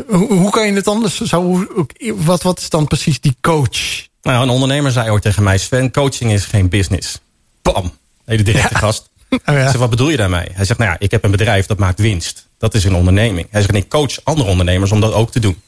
hoe, 0.08 0.34
hoe 0.34 0.50
kan 0.50 0.67
je 0.67 0.74
het 0.74 0.88
anders? 0.88 1.21
Zo, 1.21 1.41
hoe- 1.43 1.88
wat, 2.15 2.41
wat 2.43 2.60
is 2.60 2.69
dan 2.69 2.88
precies 2.88 3.19
die 3.19 3.36
coach? 3.41 4.08
Nou, 4.21 4.43
een 4.43 4.50
ondernemer 4.50 4.91
zei 4.91 5.10
ooit 5.10 5.21
tegen 5.21 5.43
mij, 5.43 5.58
Sven, 5.58 5.91
coaching 5.91 6.32
is 6.32 6.45
geen 6.45 6.69
business. 6.69 7.19
Bam, 7.62 7.91
hele 8.26 8.43
directe 8.43 8.74
Ja. 8.74 8.80
gast. 8.80 9.10
Oh 9.30 9.39
ja. 9.45 9.54
Ik 9.63 9.69
zeg, 9.69 9.78
wat 9.78 9.89
bedoel 9.89 10.10
je 10.10 10.17
daarmee? 10.17 10.47
Hij 10.54 10.65
zegt, 10.65 10.80
nou 10.80 10.91
ja, 10.91 10.95
ik 11.00 11.12
heb 11.12 11.24
een 11.24 11.32
bedrijf 11.32 11.65
dat 11.65 11.78
maakt 11.78 12.00
winst. 12.00 12.50
Dat 12.62 12.74
is 12.74 12.84
een 12.84 12.95
onderneming. 12.95 13.47
Hij 13.52 13.62
zegt, 13.62 13.74
ik 13.74 13.89
coach 13.89 14.24
andere 14.24 14.50
ondernemers 14.50 14.91
om 14.91 15.02
dat 15.02 15.13
ook 15.13 15.32
te 15.32 15.39
doen. 15.39 15.62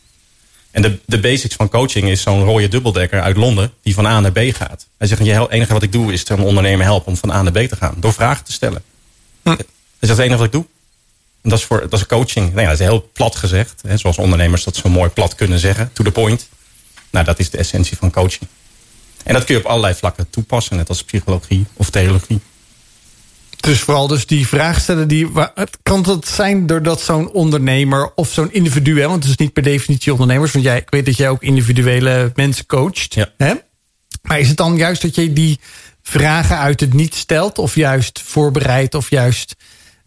En 0.71 0.81
de, 0.81 0.99
de 1.05 1.19
basics 1.19 1.55
van 1.55 1.69
coaching 1.69 2.09
is 2.09 2.21
zo'n 2.21 2.43
rode 2.43 2.67
dubbeldekker 2.67 3.21
uit 3.21 3.37
Londen... 3.37 3.73
die 3.81 3.93
van 3.93 4.05
A 4.05 4.19
naar 4.19 4.31
B 4.31 4.39
gaat. 4.39 4.87
Hij 4.97 5.07
zegt, 5.07 5.21
het 5.25 5.49
enige 5.49 5.73
wat 5.73 5.83
ik 5.83 5.91
doe 5.91 6.13
is 6.13 6.29
een 6.29 6.39
ondernemer 6.39 6.85
helpen 6.85 7.07
om 7.07 7.17
van 7.17 7.31
A 7.31 7.41
naar 7.41 7.51
B 7.51 7.57
te 7.57 7.75
gaan. 7.75 7.95
Door 7.97 8.13
vragen 8.13 8.45
te 8.45 8.51
stellen. 8.51 8.83
Hij 9.43 9.55
zegt, 9.99 10.17
het 10.17 10.19
enige 10.19 10.37
wat 10.37 10.45
ik 10.45 10.51
doe. 10.51 10.65
En 11.41 11.49
dat 11.49 11.59
is, 11.59 11.65
voor, 11.65 11.89
dat 11.89 11.99
is 11.99 12.05
coaching. 12.05 12.47
Nou 12.49 12.61
ja, 12.61 12.69
dat 12.69 12.79
is 12.79 12.85
heel 12.85 13.09
plat 13.13 13.35
gezegd. 13.35 13.81
Hè, 13.87 13.97
zoals 13.97 14.17
ondernemers 14.17 14.63
dat 14.63 14.75
zo 14.75 14.89
mooi 14.89 15.09
plat 15.09 15.35
kunnen 15.35 15.59
zeggen. 15.59 15.89
To 15.93 16.03
the 16.03 16.11
point. 16.11 16.49
Nou, 17.09 17.25
dat 17.25 17.39
is 17.39 17.49
de 17.49 17.57
essentie 17.57 17.97
van 17.97 18.11
coaching. 18.11 18.49
En 19.23 19.33
dat 19.33 19.43
kun 19.43 19.55
je 19.55 19.61
op 19.61 19.67
allerlei 19.67 19.93
vlakken 19.93 20.29
toepassen. 20.29 20.77
Net 20.77 20.89
als 20.89 21.03
psychologie 21.03 21.65
of 21.73 21.89
theologie. 21.89 22.39
Dus 23.63 23.79
vooral 23.81 24.07
dus 24.07 24.25
die 24.25 24.47
vraag 24.47 24.79
stellen. 24.79 25.07
Die, 25.07 25.31
kan 25.83 26.03
dat 26.03 26.27
zijn 26.27 26.67
doordat 26.67 27.01
zo'n 27.01 27.31
ondernemer 27.31 28.11
of 28.15 28.31
zo'n 28.31 28.53
individu... 28.53 28.99
Hè, 28.99 29.07
want 29.07 29.23
het 29.23 29.31
is 29.31 29.37
niet 29.37 29.53
per 29.53 29.63
definitie 29.63 30.11
ondernemers. 30.11 30.51
Want 30.51 30.65
jij, 30.65 30.77
ik 30.77 30.89
weet 30.89 31.05
dat 31.05 31.17
jij 31.17 31.29
ook 31.29 31.43
individuele 31.43 32.31
mensen 32.35 32.65
coacht. 32.65 33.13
Ja. 33.13 33.29
Hè? 33.37 33.53
Maar 34.21 34.39
is 34.39 34.47
het 34.47 34.57
dan 34.57 34.77
juist 34.77 35.01
dat 35.01 35.15
je 35.15 35.33
die 35.33 35.59
vragen 36.01 36.57
uit 36.57 36.79
het 36.79 36.93
niet 36.93 37.15
stelt... 37.15 37.57
of 37.57 37.75
juist 37.75 38.21
voorbereidt 38.21 38.95
of 38.95 39.09
juist... 39.09 39.55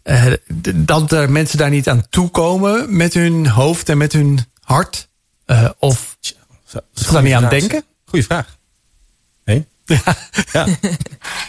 eh, 0.03 0.33
dat 0.75 1.11
er 1.11 1.31
mensen 1.31 1.57
daar 1.57 1.69
niet 1.69 1.89
aan 1.89 2.09
toekomen 2.09 2.95
met 2.97 3.13
hun 3.13 3.47
hoofd 3.47 3.89
en 3.89 3.97
met 3.97 4.13
hun 4.13 4.39
hart? 4.61 5.09
Eh, 5.45 5.69
of 5.79 6.17
Ze 6.63 7.11
daar 7.11 7.23
niet 7.23 7.33
aan 7.33 7.49
denken? 7.49 7.83
Goeie 8.05 8.25
vraag. 8.25 8.57
Nee? 9.45 9.65
Ja. 10.53 10.67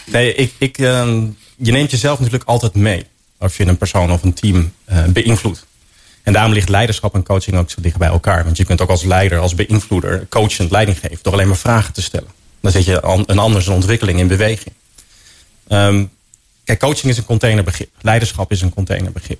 Nee, 0.05 0.35
ik, 0.35 0.53
ik, 0.57 0.77
ehm, 0.77 1.25
je 1.61 1.71
neemt 1.71 1.91
jezelf 1.91 2.19
natuurlijk 2.19 2.49
altijd 2.49 2.75
mee. 2.75 3.05
Als 3.37 3.57
je 3.57 3.67
een 3.67 3.77
persoon 3.77 4.11
of 4.11 4.23
een 4.23 4.33
team 4.33 4.73
eh, 4.85 5.03
beïnvloedt. 5.05 5.65
En 6.23 6.33
daarom 6.33 6.53
ligt 6.53 6.69
leiderschap 6.69 7.13
en 7.13 7.23
coaching 7.23 7.57
ook 7.57 7.69
zo 7.69 7.81
dicht 7.81 7.97
bij 7.97 8.07
elkaar. 8.07 8.43
Want 8.43 8.57
je 8.57 8.65
kunt 8.65 8.81
ook 8.81 8.89
als 8.89 9.03
leider, 9.03 9.39
als 9.39 9.55
beïnvloeder, 9.55 10.27
coachend 10.29 10.71
leiding 10.71 10.99
geven. 10.99 11.19
Door 11.21 11.33
alleen 11.33 11.47
maar 11.47 11.57
vragen 11.57 11.93
te 11.93 12.01
stellen. 12.01 12.29
Dan 12.61 12.71
zet 12.71 12.85
je 12.85 13.03
een 13.25 13.39
andere 13.39 13.71
ontwikkeling 13.71 14.19
in 14.19 14.27
beweging. 14.27 14.75
Ehm, 15.67 16.05
kijk, 16.63 16.79
coaching 16.79 17.11
is 17.11 17.17
een 17.17 17.25
containerbegrip. 17.25 17.89
Leiderschap 18.01 18.51
is 18.51 18.61
een 18.61 18.73
containerbegrip. 18.73 19.39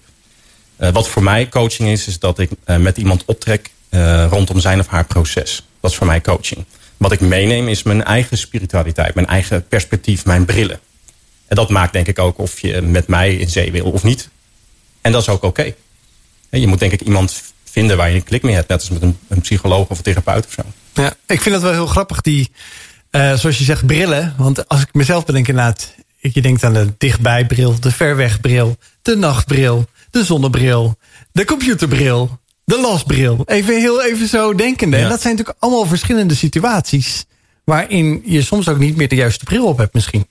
Eh, 0.75 0.89
wat 0.89 1.07
voor 1.07 1.23
mij 1.23 1.49
coaching 1.49 1.89
is, 1.89 2.07
is 2.07 2.19
dat 2.19 2.39
ik 2.39 2.49
eh, 2.63 2.77
met 2.77 2.97
iemand 2.97 3.25
optrek 3.25 3.69
rondom 4.29 4.59
zijn 4.59 4.79
of 4.79 4.87
haar 4.87 5.05
proces. 5.05 5.67
Dat 5.79 5.91
is 5.91 5.97
voor 5.97 6.07
mij 6.07 6.21
coaching. 6.21 6.65
Wat 6.97 7.11
ik 7.11 7.19
meeneem 7.19 7.67
is 7.67 7.83
mijn 7.83 8.03
eigen 8.03 8.37
spiritualiteit, 8.37 9.15
mijn 9.15 9.27
eigen 9.27 9.67
perspectief, 9.67 10.25
mijn 10.25 10.45
brillen. 10.45 10.79
En 11.49 11.55
dat 11.55 11.69
maakt 11.69 11.93
denk 11.93 12.07
ik 12.07 12.19
ook 12.19 12.37
of 12.37 12.59
je 12.59 12.81
met 12.81 13.07
mij 13.07 13.35
in 13.35 13.49
zee 13.49 13.71
wil 13.71 13.91
of 13.91 14.03
niet. 14.03 14.29
En 15.01 15.11
dat 15.11 15.21
is 15.21 15.29
ook 15.29 15.43
oké. 15.43 15.73
Je 16.49 16.67
moet 16.67 16.79
denk 16.79 16.91
ik 16.91 17.01
iemand 17.01 17.41
vinden 17.63 17.97
waar 17.97 18.09
je 18.09 18.15
een 18.15 18.23
klik 18.23 18.43
mee 18.43 18.55
hebt. 18.55 18.67
Net 18.67 18.79
als 18.79 18.89
met 18.89 19.01
een, 19.01 19.17
een 19.27 19.41
psycholoog 19.41 19.87
of 19.89 19.97
een 19.97 20.03
therapeut 20.03 20.45
of 20.45 20.51
zo. 20.51 20.61
Ja, 21.01 21.13
ik 21.27 21.41
vind 21.41 21.55
dat 21.55 21.63
wel 21.63 21.71
heel 21.71 21.87
grappig, 21.87 22.21
die, 22.21 22.51
eh, 23.09 23.33
zoals 23.33 23.57
je 23.57 23.63
zegt, 23.63 23.85
brillen. 23.85 24.33
Want 24.37 24.67
als 24.67 24.81
ik 24.81 24.93
mezelf 24.93 25.25
bedenk 25.25 25.47
inderdaad, 25.47 25.95
je 26.17 26.41
denkt 26.41 26.63
aan 26.63 26.73
de 26.73 26.93
dichtbijbril, 26.97 27.79
de 27.79 27.91
verwegbril, 27.91 28.77
de 29.01 29.15
nachtbril, 29.15 29.85
de 30.09 30.23
zonnebril, 30.23 30.97
de 31.31 31.45
computerbril, 31.45 32.39
de 32.65 32.79
lasbril. 32.79 33.41
Even 33.45 33.79
heel 33.79 34.03
even 34.03 34.27
zo 34.27 34.55
denkende. 34.55 34.97
Ja. 34.97 35.03
En 35.03 35.09
dat 35.09 35.21
zijn 35.21 35.35
natuurlijk 35.35 35.63
allemaal 35.63 35.85
verschillende 35.85 36.35
situaties... 36.35 37.25
waarin 37.63 38.21
je 38.25 38.41
soms 38.41 38.67
ook 38.67 38.79
niet 38.79 38.95
meer 38.95 39.07
de 39.07 39.15
juiste 39.15 39.45
bril 39.45 39.65
op 39.65 39.77
hebt 39.77 39.93
misschien. 39.93 40.27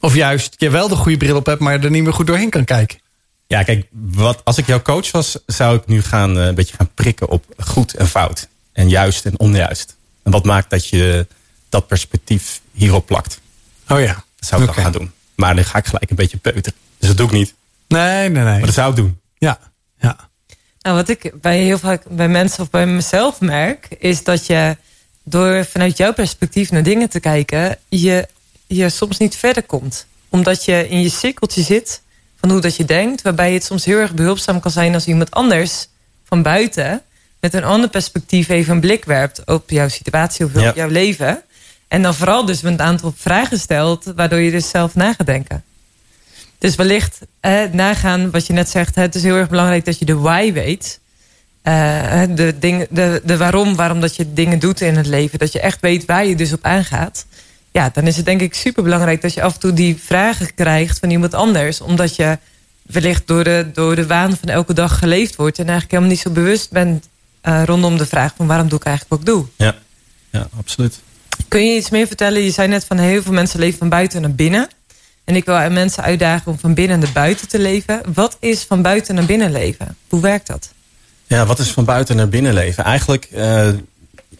Of 0.00 0.14
juist, 0.14 0.54
je 0.58 0.70
wel 0.70 0.88
de 0.88 0.96
goede 0.96 1.16
bril 1.16 1.36
op 1.36 1.46
hebt... 1.46 1.60
maar 1.60 1.84
er 1.84 1.90
niet 1.90 2.02
meer 2.02 2.12
goed 2.12 2.26
doorheen 2.26 2.50
kan 2.50 2.64
kijken. 2.64 2.98
Ja, 3.46 3.62
kijk, 3.62 3.86
wat, 3.90 4.44
als 4.44 4.58
ik 4.58 4.66
jouw 4.66 4.82
coach 4.82 5.10
was, 5.10 5.38
zou 5.46 5.76
ik 5.76 5.86
nu 5.86 6.02
gaan, 6.02 6.38
eh, 6.38 6.46
een 6.46 6.54
beetje 6.54 6.76
gaan 6.76 6.90
prikken 6.94 7.28
op 7.28 7.44
goed 7.58 7.94
en 7.94 8.06
fout. 8.06 8.48
En 8.72 8.88
juist 8.88 9.24
en 9.24 9.38
onjuist. 9.38 9.96
En 10.22 10.30
wat 10.30 10.44
maakt 10.44 10.70
dat 10.70 10.88
je 10.88 11.26
dat 11.68 11.86
perspectief 11.86 12.60
hierop 12.72 13.06
plakt. 13.06 13.40
Oh 13.88 14.00
ja. 14.00 14.14
Dat 14.14 14.48
zou 14.48 14.60
ik 14.60 14.66
dan 14.66 14.84
gaan 14.84 14.92
doen. 14.92 15.12
Maar 15.34 15.54
dan 15.54 15.64
ga 15.64 15.78
ik 15.78 15.86
gelijk 15.86 16.10
een 16.10 16.16
beetje 16.16 16.36
peuteren. 16.36 16.78
Dus 16.98 17.08
dat 17.08 17.16
doe 17.16 17.26
ik 17.26 17.32
niet. 17.32 17.54
Nee, 17.88 18.28
nee, 18.28 18.44
nee. 18.44 18.44
Maar 18.44 18.60
dat 18.60 18.74
zou 18.74 18.90
ik 18.90 18.96
doen. 18.96 19.20
Ja, 19.38 19.58
ja. 20.00 20.28
Nou, 20.80 20.96
wat 20.96 21.08
ik 21.08 21.32
bij 21.40 21.58
heel 21.58 21.78
vaak 21.78 22.02
bij 22.08 22.28
mensen 22.28 22.62
of 22.62 22.70
bij 22.70 22.86
mezelf 22.86 23.40
merk, 23.40 23.88
is 23.98 24.24
dat 24.24 24.46
je 24.46 24.76
door 25.22 25.64
vanuit 25.64 25.96
jouw 25.96 26.12
perspectief 26.12 26.70
naar 26.70 26.82
dingen 26.82 27.08
te 27.08 27.20
kijken, 27.20 27.78
je, 27.88 28.28
je 28.68 28.88
soms 28.88 29.18
niet 29.18 29.36
verder 29.36 29.62
komt. 29.62 30.06
Omdat 30.28 30.64
je 30.64 30.88
in 30.88 31.02
je 31.02 31.08
cirkeltje 31.10 31.62
zit 31.62 32.02
van 32.40 32.50
hoe 32.50 32.60
dat 32.60 32.76
je 32.76 32.84
denkt, 32.84 33.22
waarbij 33.22 33.52
het 33.52 33.64
soms 33.64 33.84
heel 33.84 33.98
erg 33.98 34.14
behulpzaam 34.14 34.60
kan 34.60 34.70
zijn 34.70 34.94
als 34.94 35.06
iemand 35.06 35.30
anders 35.30 35.88
van 36.24 36.42
buiten 36.42 37.02
met 37.40 37.54
een 37.54 37.64
ander 37.64 37.88
perspectief 37.90 38.48
even 38.48 38.74
een 38.74 38.80
blik 38.80 39.04
werpt 39.04 39.42
op 39.44 39.70
jouw 39.70 39.88
situatie 39.88 40.44
of 40.44 40.54
Ja. 40.60 40.68
op 40.68 40.76
jouw 40.76 40.88
leven. 40.88 41.42
En 41.88 42.02
dan 42.02 42.14
vooral 42.14 42.44
dus 42.44 42.62
een 42.62 42.80
aantal 42.80 43.12
vragen 43.16 43.58
stelt, 43.58 44.04
waardoor 44.16 44.40
je 44.40 44.50
dus 44.50 44.68
zelf 44.68 44.94
na 44.94 45.12
gaat 45.12 45.26
denken. 45.26 45.64
Dus 46.58 46.74
wellicht 46.74 47.18
eh, 47.40 47.62
nagaan 47.72 48.30
wat 48.30 48.46
je 48.46 48.52
net 48.52 48.68
zegt. 48.68 48.94
Het 48.94 49.14
is 49.14 49.22
heel 49.22 49.36
erg 49.36 49.48
belangrijk 49.48 49.84
dat 49.84 49.98
je 49.98 50.04
de 50.04 50.14
why 50.16 50.52
weet. 50.52 51.00
Eh, 51.62 52.22
de, 52.30 52.58
ding, 52.58 52.86
de, 52.90 53.22
de 53.24 53.36
waarom, 53.36 53.76
waarom 53.76 54.00
dat 54.00 54.16
je 54.16 54.32
dingen 54.32 54.58
doet 54.58 54.80
in 54.80 54.96
het 54.96 55.06
leven. 55.06 55.38
Dat 55.38 55.52
je 55.52 55.60
echt 55.60 55.80
weet 55.80 56.04
waar 56.04 56.26
je 56.26 56.34
dus 56.36 56.52
op 56.52 56.64
aangaat. 56.64 57.26
Ja, 57.78 57.90
dan 57.92 58.06
is 58.06 58.16
het 58.16 58.24
denk 58.24 58.40
ik 58.40 58.54
super 58.54 58.82
belangrijk 58.82 59.22
dat 59.22 59.34
je 59.34 59.42
af 59.42 59.54
en 59.54 59.60
toe 59.60 59.72
die 59.72 59.96
vragen 60.04 60.54
krijgt 60.54 60.98
van 60.98 61.10
iemand 61.10 61.34
anders. 61.34 61.80
Omdat 61.80 62.16
je 62.16 62.38
wellicht 62.82 63.26
door 63.26 63.44
de, 63.44 63.70
door 63.72 63.96
de 63.96 64.06
waan 64.06 64.36
van 64.36 64.48
elke 64.48 64.72
dag 64.72 64.98
geleefd 64.98 65.36
wordt. 65.36 65.58
En 65.58 65.64
eigenlijk 65.64 65.90
helemaal 65.90 66.12
niet 66.12 66.22
zo 66.22 66.30
bewust 66.30 66.70
bent 66.70 67.08
eh, 67.40 67.62
rondom 67.64 67.98
de 67.98 68.06
vraag 68.06 68.32
van 68.36 68.46
waarom 68.46 68.68
doe 68.68 68.78
ik 68.78 68.84
eigenlijk 68.84 69.22
wat 69.22 69.28
ik 69.28 69.34
doe. 69.34 69.46
Ja, 69.56 69.74
ja 70.30 70.48
absoluut. 70.58 71.00
Kun 71.48 71.66
je 71.66 71.76
iets 71.76 71.90
meer 71.90 72.06
vertellen? 72.06 72.42
Je 72.42 72.50
zei 72.50 72.68
net 72.68 72.84
van 72.84 72.98
heel 72.98 73.22
veel 73.22 73.32
mensen 73.32 73.60
leven 73.60 73.78
van 73.78 73.88
buiten 73.88 74.20
naar 74.20 74.34
binnen. 74.34 74.68
En 75.24 75.36
ik 75.36 75.44
wil 75.44 75.70
mensen 75.70 76.02
uitdagen 76.02 76.52
om 76.52 76.58
van 76.58 76.74
binnen 76.74 76.98
naar 76.98 77.12
buiten 77.12 77.48
te 77.48 77.58
leven. 77.58 78.00
Wat 78.14 78.36
is 78.40 78.62
van 78.62 78.82
buiten 78.82 79.14
naar 79.14 79.26
binnen 79.26 79.52
leven? 79.52 79.96
Hoe 80.08 80.20
werkt 80.20 80.46
dat? 80.46 80.72
Ja, 81.26 81.46
wat 81.46 81.58
is 81.58 81.70
van 81.70 81.84
buiten 81.84 82.16
naar 82.16 82.28
binnen 82.28 82.54
leven? 82.54 82.84
Eigenlijk 82.84 83.24
eh, 83.24 83.68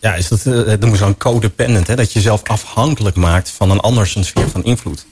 ja, 0.00 0.14
is 0.14 0.28
dat, 0.28 0.46
eh, 0.46 0.52
noemen 0.52 0.98
zo'n 0.98 1.16
codependent. 1.16 1.86
Hè? 1.86 1.96
Dat 1.96 2.12
je 2.12 2.18
jezelf 2.18 2.42
afhankelijk 2.42 3.16
maakt 3.16 3.50
van 3.50 3.70
een 3.70 3.80
ander 3.80 4.06
zijn 4.06 4.24
sfeer 4.24 4.48
van 4.48 4.64
invloed. 4.64 5.06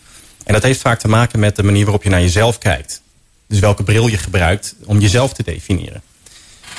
En 0.44 0.52
dat 0.52 0.62
heeft 0.62 0.80
vaak 0.80 0.98
te 0.98 1.08
maken 1.08 1.38
met 1.38 1.56
de 1.56 1.62
manier 1.62 1.84
waarop 1.84 2.02
je 2.02 2.10
naar 2.10 2.20
jezelf 2.20 2.58
kijkt. 2.58 3.02
Dus 3.48 3.58
welke 3.58 3.82
bril 3.82 4.06
je 4.06 4.18
gebruikt 4.18 4.74
om 4.84 4.98
jezelf 4.98 5.32
te 5.32 5.42
definiëren. 5.42 6.02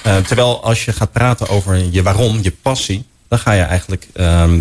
Eh, 0.04 0.18
terwijl 0.18 0.64
als 0.64 0.86
je 0.86 0.94
gaat 0.94 1.12
praten 1.12 1.48
over 1.48 1.76
je 1.92 2.04
waarom, 2.04 2.40
je 2.42 2.52
passie... 2.52 3.06
dan 3.28 3.40
ga 3.40 3.52
je 3.52 3.62
eigenlijk 3.62 4.08
ehm, 4.14 4.60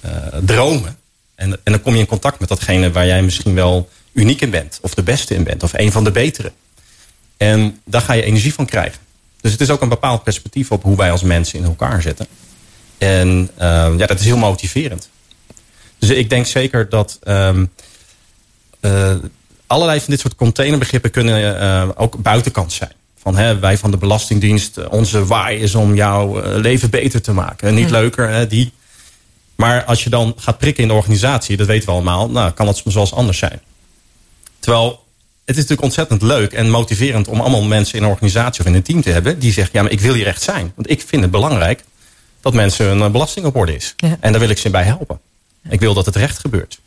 eh, 0.00 0.10
dromen. 0.44 0.96
En, 1.34 1.50
en 1.50 1.72
dan 1.72 1.82
kom 1.82 1.92
je 1.92 2.00
in 2.00 2.06
contact 2.06 2.40
met 2.40 2.48
datgene 2.48 2.92
waar 2.92 3.06
jij 3.06 3.22
misschien 3.22 3.54
wel 3.54 3.88
uniek 4.12 4.40
in 4.40 4.50
bent. 4.50 4.78
Of 4.80 4.94
de 4.94 5.02
beste 5.02 5.34
in 5.34 5.44
bent. 5.44 5.62
Of 5.62 5.72
een 5.72 5.92
van 5.92 6.04
de 6.04 6.10
betere. 6.10 6.52
En 7.36 7.80
daar 7.84 8.00
ga 8.00 8.12
je 8.12 8.22
energie 8.22 8.54
van 8.54 8.66
krijgen. 8.66 9.00
Dus 9.40 9.52
het 9.52 9.60
is 9.60 9.70
ook 9.70 9.80
een 9.80 9.88
bepaald 9.88 10.22
perspectief 10.22 10.70
op 10.70 10.82
hoe 10.82 10.96
wij 10.96 11.10
als 11.10 11.22
mensen 11.22 11.58
in 11.58 11.64
elkaar 11.64 12.02
zitten. 12.02 12.26
En 13.04 13.50
eh, 13.56 13.92
ja, 13.96 14.06
dat 14.06 14.20
is 14.20 14.24
heel 14.24 14.36
motiverend. 14.36 15.08
Dus 15.98 16.10
ik 16.10 16.30
denk 16.30 16.46
zeker 16.46 16.88
dat 16.88 17.18
ehm, 17.22 17.64
eh, 18.80 19.14
allerlei 19.66 19.98
van 20.00 20.10
dit 20.10 20.20
soort 20.20 20.34
containerbegrippen 20.34 21.10
kunnen 21.10 21.60
eh, 21.60 21.88
ook 21.94 22.22
buitenkant 22.22 22.72
zijn. 22.72 22.92
Van 23.18 23.36
hè, 23.36 23.58
wij 23.58 23.78
van 23.78 23.90
de 23.90 23.96
Belastingdienst, 23.96 24.76
eh, 24.76 24.84
onze 24.90 25.26
waai 25.26 25.58
is 25.58 25.74
om 25.74 25.94
jouw 25.94 26.56
leven 26.60 26.90
beter 26.90 27.22
te 27.22 27.32
maken. 27.32 27.68
En 27.68 27.74
niet 27.74 27.90
leuker, 27.90 28.28
hè, 28.28 28.46
die. 28.46 28.72
Maar 29.54 29.84
als 29.84 30.04
je 30.04 30.10
dan 30.10 30.34
gaat 30.36 30.58
prikken 30.58 30.82
in 30.82 30.88
de 30.88 30.94
organisatie, 30.94 31.56
dat 31.56 31.66
weten 31.66 31.86
we 31.86 31.94
allemaal, 31.94 32.30
nou, 32.30 32.52
kan 32.52 32.66
dat 32.66 32.76
soms 32.76 32.94
wel 32.94 33.04
eens 33.04 33.14
anders 33.14 33.38
zijn. 33.38 33.60
Terwijl 34.58 35.04
het 35.44 35.56
is 35.56 35.62
natuurlijk 35.62 35.82
ontzettend 35.82 36.22
leuk 36.22 36.52
en 36.52 36.70
motiverend 36.70 37.28
om 37.28 37.40
allemaal 37.40 37.62
mensen 37.62 37.98
in 37.98 38.04
een 38.04 38.10
organisatie 38.10 38.60
of 38.60 38.66
in 38.66 38.74
een 38.74 38.82
team 38.82 39.02
te 39.02 39.10
hebben 39.10 39.38
die 39.38 39.52
zeggen, 39.52 39.72
ja, 39.74 39.82
maar 39.82 39.92
ik 39.92 40.00
wil 40.00 40.14
hier 40.14 40.26
echt 40.26 40.42
zijn. 40.42 40.72
Want 40.74 40.90
ik 40.90 41.02
vind 41.06 41.22
het 41.22 41.30
belangrijk 41.30 41.84
dat 42.44 42.54
mensen 42.54 42.86
hun 42.86 43.02
eh, 43.02 43.10
belasting 43.10 43.46
op 43.46 43.56
orde 43.56 43.74
is. 43.74 43.94
Ja. 43.96 44.16
En 44.20 44.32
daar 44.32 44.40
wil 44.40 44.50
ik 44.50 44.58
ze 44.58 44.70
bij 44.70 44.82
helpen. 44.82 45.20
Ik 45.68 45.80
wil 45.80 45.94
dat 45.94 46.06
het 46.06 46.16
recht 46.16 46.38
gebeurt. 46.38 46.80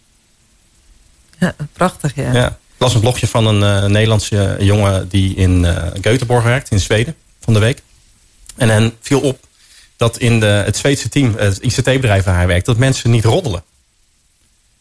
Ja, 1.39 1.55
prachtig, 1.73 2.15
ja. 2.15 2.33
Ja. 2.33 2.47
Ik 2.47 2.83
las 2.83 2.93
een 2.93 2.99
blogje 2.99 3.27
van 3.27 3.47
een 3.47 3.83
eh, 3.83 3.89
Nederlandse 3.89 4.55
jongen 4.59 5.07
die 5.09 5.35
in 5.35 5.65
eh 5.65 5.91
Göteborg 6.01 6.43
werkt, 6.43 6.71
in 6.71 6.79
Zweden, 6.79 7.15
van 7.39 7.53
de 7.53 7.59
week. 7.59 7.81
En 8.55 8.69
hen 8.69 8.93
viel 9.01 9.19
op 9.19 9.39
dat 9.95 10.17
in 10.17 10.39
de, 10.39 10.45
het 10.45 10.77
Zweedse 10.77 11.09
team, 11.09 11.35
het 11.37 11.57
ICT-bedrijf 11.57 12.23
waar 12.23 12.35
hij 12.35 12.47
werkt, 12.47 12.65
dat 12.65 12.77
mensen 12.77 13.11
niet 13.11 13.25
roddelen. 13.25 13.63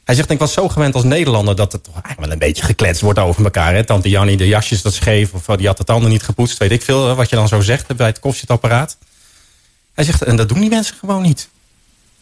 Hij 0.04 0.14
zegt, 0.14 0.30
ik 0.30 0.38
was 0.38 0.52
zo 0.52 0.68
gewend 0.68 0.94
als 0.94 1.04
Nederlander 1.04 1.56
dat 1.56 1.72
het 1.72 1.84
toch 1.84 1.94
eigenlijk 1.94 2.24
wel 2.24 2.32
een 2.32 2.46
beetje 2.46 2.62
gekletst 2.62 3.00
wordt 3.00 3.18
over 3.18 3.44
elkaar. 3.44 3.74
Hè? 3.74 3.84
Tante 3.84 4.08
Jannie, 4.08 4.36
de 4.36 4.48
jasjes 4.48 4.82
dat 4.82 4.94
scheef, 4.94 5.32
of 5.32 5.56
die 5.56 5.66
had 5.66 5.76
de 5.76 5.84
tanden 5.84 6.10
niet 6.10 6.22
gepoetst, 6.22 6.58
weet 6.58 6.70
ik 6.70 6.82
veel, 6.82 7.14
wat 7.14 7.30
je 7.30 7.36
dan 7.36 7.48
zo 7.48 7.60
zegt 7.60 7.96
bij 7.96 8.06
het 8.06 8.20
koffiezetapparaat. 8.20 8.96
Hij 9.96 10.04
zegt, 10.04 10.22
en 10.22 10.36
dat 10.36 10.48
doen 10.48 10.60
die 10.60 10.70
mensen 10.70 10.96
gewoon 10.96 11.22
niet. 11.22 11.48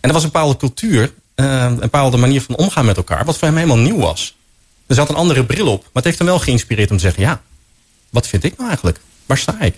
En 0.00 0.08
er 0.08 0.12
was 0.12 0.22
een 0.22 0.30
bepaalde 0.32 0.56
cultuur, 0.56 1.12
eh, 1.34 1.62
een 1.62 1.78
bepaalde 1.78 2.16
manier 2.16 2.42
van 2.42 2.56
omgaan 2.56 2.84
met 2.84 2.96
elkaar, 2.96 3.24
wat 3.24 3.38
voor 3.38 3.48
hem 3.48 3.56
helemaal 3.56 3.78
nieuw 3.78 3.98
was. 3.98 4.36
Er 4.86 4.94
zat 4.94 5.08
een 5.08 5.14
andere 5.14 5.44
bril 5.44 5.66
op, 5.66 5.80
maar 5.80 5.90
het 5.92 6.04
heeft 6.04 6.18
hem 6.18 6.26
wel 6.26 6.38
geïnspireerd 6.38 6.90
om 6.90 6.96
te 6.96 7.02
zeggen, 7.02 7.22
ja, 7.22 7.42
wat 8.10 8.26
vind 8.26 8.44
ik 8.44 8.56
nou 8.56 8.68
eigenlijk? 8.68 9.00
Waar 9.26 9.38
sta 9.38 9.60
ik? 9.60 9.74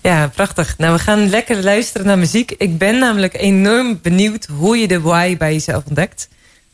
Ja, 0.00 0.28
prachtig. 0.34 0.78
Nou, 0.78 0.92
we 0.92 0.98
gaan 0.98 1.28
lekker 1.28 1.62
luisteren 1.62 2.06
naar 2.06 2.18
muziek. 2.18 2.50
Ik 2.50 2.78
ben 2.78 2.98
namelijk 2.98 3.34
enorm 3.34 3.98
benieuwd 4.02 4.46
hoe 4.46 4.76
je 4.76 4.88
de 4.88 5.00
why 5.00 5.36
bij 5.36 5.52
jezelf 5.52 5.84
ontdekt. 5.86 6.28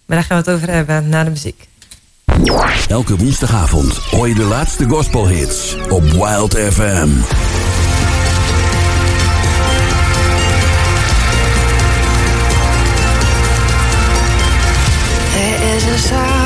Maar 0.07 0.17
daar 0.17 0.27
gaan 0.27 0.43
we 0.43 0.51
het 0.51 0.61
over 0.61 0.75
hebben 0.75 1.09
na 1.09 1.25
de 1.25 1.31
muziek. 1.31 1.69
Elke 2.89 3.17
woensdagavond 3.17 3.97
hoor 3.97 4.29
je 4.29 4.35
de 4.35 4.45
laatste 4.45 4.89
gospelhits 4.89 5.77
op 5.89 6.03
Wild 6.03 6.55
FM. 6.55 7.09
pasar 16.01 16.40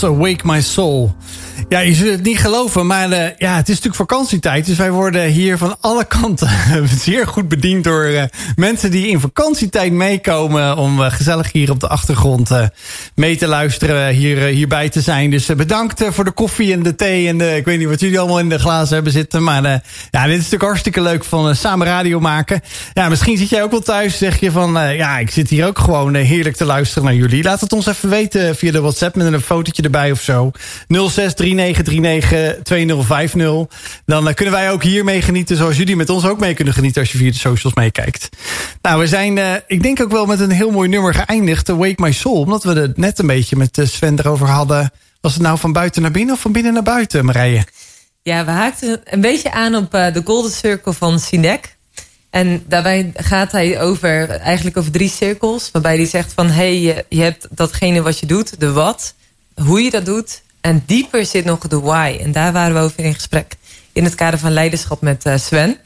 was 0.00 0.16
Wake 0.16 0.46
My 0.46 0.60
Soul. 0.60 1.16
Ja, 1.68 1.78
je 1.78 1.94
zult 1.94 2.10
het 2.10 2.22
niet 2.22 2.38
geloven, 2.38 2.86
maar 2.86 3.10
uh, 3.10 3.36
ja, 3.38 3.56
het 3.56 3.68
is 3.68 3.74
natuurlijk 3.74 3.94
vakantietijd. 3.94 4.66
Dus 4.66 4.76
wij 4.76 4.90
worden 4.90 5.24
hier 5.24 5.58
van 5.58 5.76
alle 5.80 6.04
kanten 6.04 6.48
zeer 7.04 7.26
goed 7.26 7.48
bediend 7.48 7.84
door 7.84 8.04
uh, 8.04 8.22
mensen 8.56 8.90
die 8.90 9.08
in 9.08 9.20
vakantietijd 9.20 9.92
meekomen. 9.92 10.76
Om 10.76 11.00
uh, 11.00 11.10
gezellig 11.10 11.52
hier 11.52 11.70
op 11.70 11.80
de 11.80 11.88
achtergrond 11.88 12.50
mee 13.18 13.36
te 13.36 13.46
luisteren, 13.46 14.14
hier, 14.14 14.38
hierbij 14.38 14.88
te 14.88 15.00
zijn. 15.00 15.30
Dus 15.30 15.46
bedankt 15.46 16.04
voor 16.08 16.24
de 16.24 16.30
koffie 16.30 16.72
en 16.72 16.82
de 16.82 16.94
thee. 16.94 17.28
En 17.28 17.38
de, 17.38 17.56
ik 17.56 17.64
weet 17.64 17.78
niet 17.78 17.88
wat 17.88 18.00
jullie 18.00 18.18
allemaal 18.18 18.38
in 18.38 18.48
de 18.48 18.58
glazen 18.58 18.94
hebben 18.94 19.12
zitten. 19.12 19.42
Maar 19.42 19.62
ja, 20.10 20.22
dit 20.22 20.30
is 20.30 20.36
natuurlijk 20.36 20.62
hartstikke 20.62 21.00
leuk 21.00 21.24
van 21.24 21.56
samen 21.56 21.86
radio 21.86 22.20
maken. 22.20 22.60
Ja, 22.92 23.08
misschien 23.08 23.36
zit 23.36 23.48
jij 23.48 23.62
ook 23.62 23.70
wel 23.70 23.80
thuis. 23.80 24.18
Zeg 24.18 24.40
je 24.40 24.50
van, 24.50 24.72
ja, 24.96 25.18
ik 25.18 25.30
zit 25.30 25.50
hier 25.50 25.66
ook 25.66 25.78
gewoon 25.78 26.14
heerlijk 26.14 26.56
te 26.56 26.64
luisteren 26.64 27.04
naar 27.04 27.14
jullie. 27.14 27.42
Laat 27.42 27.60
het 27.60 27.72
ons 27.72 27.86
even 27.86 28.08
weten 28.08 28.56
via 28.56 28.72
de 28.72 28.80
WhatsApp 28.80 29.16
met 29.16 29.32
een 29.32 29.40
fotootje 29.40 29.82
erbij 29.82 30.10
of 30.10 30.20
zo. 30.22 30.50
0639392050. 30.50 30.96
Dan 34.06 34.34
kunnen 34.34 34.54
wij 34.54 34.70
ook 34.70 34.82
hier 34.82 35.04
mee 35.04 35.22
genieten 35.22 35.56
zoals 35.56 35.76
jullie 35.76 35.96
met 35.96 36.10
ons 36.10 36.26
ook 36.26 36.40
mee 36.40 36.54
kunnen 36.54 36.74
genieten 36.74 37.00
als 37.00 37.12
je 37.12 37.18
via 37.18 37.30
de 37.30 37.36
socials 37.36 37.74
meekijkt. 37.74 38.28
Nou, 38.82 39.00
we 39.00 39.06
zijn 39.06 39.38
ik 39.66 39.82
denk 39.82 40.02
ook 40.02 40.10
wel 40.10 40.26
met 40.26 40.40
een 40.40 40.50
heel 40.50 40.70
mooi 40.70 40.88
nummer 40.88 41.14
geëindigd. 41.14 41.68
Wake 41.68 41.94
My 41.96 42.12
Soul. 42.12 42.40
Omdat 42.40 42.64
we 42.64 42.72
het 42.80 42.96
net 42.96 43.07
een 43.16 43.26
beetje 43.26 43.56
met 43.56 43.80
Sven 43.82 44.18
erover 44.18 44.48
hadden. 44.48 44.90
Was 45.20 45.34
het 45.34 45.42
nou 45.42 45.58
van 45.58 45.72
buiten 45.72 46.02
naar 46.02 46.10
binnen 46.10 46.34
of 46.34 46.40
van 46.40 46.52
binnen 46.52 46.72
naar 46.72 46.82
buiten, 46.82 47.24
Marije? 47.24 47.66
Ja, 48.22 48.44
we 48.44 48.50
haakten 48.50 49.00
een 49.04 49.20
beetje 49.20 49.50
aan 49.50 49.74
op 49.74 49.94
uh, 49.94 50.12
de 50.12 50.22
Golden 50.24 50.52
Circle 50.52 50.92
van 50.92 51.20
Sinek. 51.20 51.76
En 52.30 52.64
daarbij 52.66 53.12
gaat 53.14 53.52
hij 53.52 53.80
over, 53.80 54.30
eigenlijk 54.30 54.76
over 54.76 54.90
drie 54.90 55.08
cirkels. 55.08 55.70
Waarbij 55.70 55.96
hij 55.96 56.06
zegt 56.06 56.32
van, 56.32 56.46
hé, 56.46 56.82
hey, 56.84 57.04
je, 57.08 57.22
hebt 57.22 57.46
datgene 57.50 58.02
wat 58.02 58.18
je 58.18 58.26
doet, 58.26 58.60
de 58.60 58.72
wat. 58.72 59.14
Hoe 59.54 59.80
je 59.80 59.90
dat 59.90 60.04
doet 60.04 60.42
en 60.60 60.82
dieper 60.86 61.26
zit 61.26 61.44
nog 61.44 61.58
de 61.58 61.80
why. 61.80 62.18
En 62.20 62.32
daar 62.32 62.52
waren 62.52 62.74
we 62.74 62.80
over 62.80 63.04
in 63.04 63.14
gesprek. 63.14 63.54
In 63.92 64.04
het 64.04 64.14
kader 64.14 64.38
van 64.38 64.52
leiderschap 64.52 65.00
met 65.00 65.26
uh, 65.26 65.36
Sven. 65.36 65.76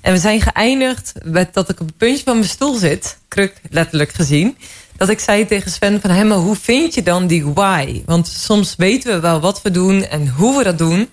En 0.00 0.12
we 0.12 0.18
zijn 0.18 0.40
geëindigd 0.40 1.12
met 1.24 1.54
dat 1.54 1.68
ik 1.68 1.80
op 1.80 1.86
het 1.86 1.96
puntje 1.96 2.24
van 2.24 2.36
mijn 2.36 2.48
stoel 2.48 2.74
zit. 2.74 3.18
Kruk, 3.28 3.60
letterlijk 3.70 4.12
gezien. 4.12 4.56
Dat 4.98 5.08
ik 5.08 5.20
zei 5.20 5.46
tegen 5.46 5.70
Sven 5.70 6.00
van... 6.00 6.32
Hoe 6.32 6.56
vind 6.56 6.94
je 6.94 7.02
dan 7.02 7.26
die 7.26 7.46
why? 7.46 8.02
Want 8.06 8.28
soms 8.28 8.74
weten 8.76 9.14
we 9.14 9.20
wel 9.20 9.40
wat 9.40 9.62
we 9.62 9.70
doen 9.70 10.04
en 10.04 10.28
hoe 10.28 10.58
we 10.58 10.64
dat 10.64 10.78
doen. 10.78 11.08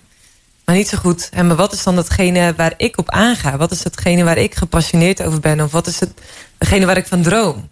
Maar 0.64 0.74
niet 0.74 0.88
zo 0.88 0.98
goed. 0.98 1.28
En 1.32 1.46
maar 1.46 1.56
wat 1.56 1.72
is 1.72 1.82
dan 1.82 1.94
datgene 1.94 2.54
waar 2.56 2.74
ik 2.76 2.98
op 2.98 3.10
aanga? 3.10 3.56
Wat 3.56 3.70
is 3.70 3.82
datgene 3.82 4.24
waar 4.24 4.38
ik 4.38 4.54
gepassioneerd 4.54 5.22
over 5.22 5.40
ben? 5.40 5.60
Of 5.60 5.72
wat 5.72 5.86
is 5.86 6.00
het, 6.00 6.10
degene 6.58 6.86
waar 6.86 6.96
ik 6.96 7.06
van 7.06 7.22
droom? 7.22 7.68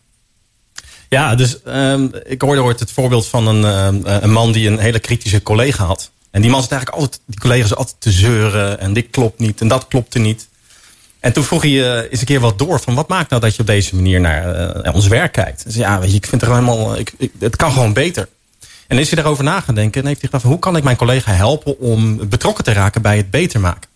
Ja, 1.08 1.34
dus 1.34 1.58
um, 1.66 2.10
ik 2.24 2.42
hoorde 2.42 2.62
ooit 2.62 2.80
het 2.80 2.92
voorbeeld 2.92 3.26
van 3.26 3.46
een, 3.46 4.02
uh, 4.04 4.16
een 4.20 4.32
man 4.32 4.52
die 4.52 4.68
een 4.68 4.78
hele 4.78 4.98
kritische 4.98 5.42
collega 5.42 5.84
had. 5.84 6.10
En 6.30 6.40
die 6.40 6.50
man 6.50 6.60
zat 6.60 6.70
eigenlijk 6.70 7.02
altijd, 7.02 7.22
die 7.26 7.40
collega's 7.40 7.74
altijd 7.74 7.96
te 7.98 8.10
zeuren. 8.10 8.80
En 8.80 8.92
dit 8.92 9.06
klopt 9.10 9.38
niet 9.38 9.60
en 9.60 9.68
dat 9.68 9.88
klopte 9.88 10.18
niet. 10.18 10.48
En 11.24 11.32
toen 11.32 11.44
vroeg 11.44 11.62
hij 11.62 11.70
uh, 11.70 12.10
eens 12.10 12.20
een 12.20 12.26
keer 12.26 12.40
wat 12.40 12.58
door 12.58 12.80
van 12.80 12.94
wat 12.94 13.08
maakt 13.08 13.30
nou 13.30 13.42
dat 13.42 13.54
je 13.54 13.60
op 13.60 13.66
deze 13.66 13.94
manier 13.94 14.20
naar 14.20 14.74
uh, 14.86 14.94
ons 14.94 15.06
werk 15.06 15.32
kijkt. 15.32 15.64
Dus 15.64 15.74
ja, 15.74 16.00
weet 16.00 16.10
je, 16.10 16.16
ik 16.16 16.26
vind 16.26 16.40
het 16.40 16.50
helemaal, 16.50 16.98
ik, 16.98 17.12
het 17.38 17.56
kan 17.56 17.72
gewoon 17.72 17.92
beter. 17.92 18.28
En 18.86 18.98
is 18.98 19.06
hij 19.06 19.16
daarover 19.16 19.44
na 19.44 19.60
gaan 19.60 19.74
denken 19.74 20.00
en 20.00 20.06
heeft 20.06 20.20
hij 20.20 20.30
gedacht, 20.30 20.44
hoe 20.44 20.58
kan 20.58 20.76
ik 20.76 20.82
mijn 20.84 20.96
collega 20.96 21.32
helpen 21.32 21.78
om 21.78 22.28
betrokken 22.28 22.64
te 22.64 22.72
raken 22.72 23.02
bij 23.02 23.16
het 23.16 23.30
beter 23.30 23.60
maken? 23.60 23.88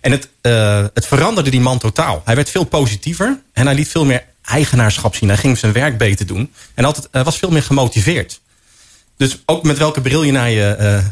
En 0.00 0.10
het, 0.10 0.28
uh, 0.42 0.84
het 0.94 1.06
veranderde 1.06 1.50
die 1.50 1.60
man 1.60 1.78
totaal. 1.78 2.22
Hij 2.24 2.34
werd 2.34 2.50
veel 2.50 2.64
positiever 2.64 3.40
en 3.52 3.66
hij 3.66 3.74
liet 3.74 3.88
veel 3.88 4.04
meer 4.04 4.24
eigenaarschap 4.44 5.14
zien. 5.14 5.28
Hij 5.28 5.38
ging 5.38 5.58
zijn 5.58 5.72
werk 5.72 5.98
beter 5.98 6.26
doen. 6.26 6.52
En 6.74 6.84
altijd, 6.84 7.08
was 7.10 7.38
veel 7.38 7.50
meer 7.50 7.62
gemotiveerd. 7.62 8.40
Dus 9.16 9.42
ook 9.46 9.62
met 9.62 9.78
welke 9.78 10.00
bril 10.00 10.22
je 10.22 10.32
naar 10.32 10.50
je 10.50 11.02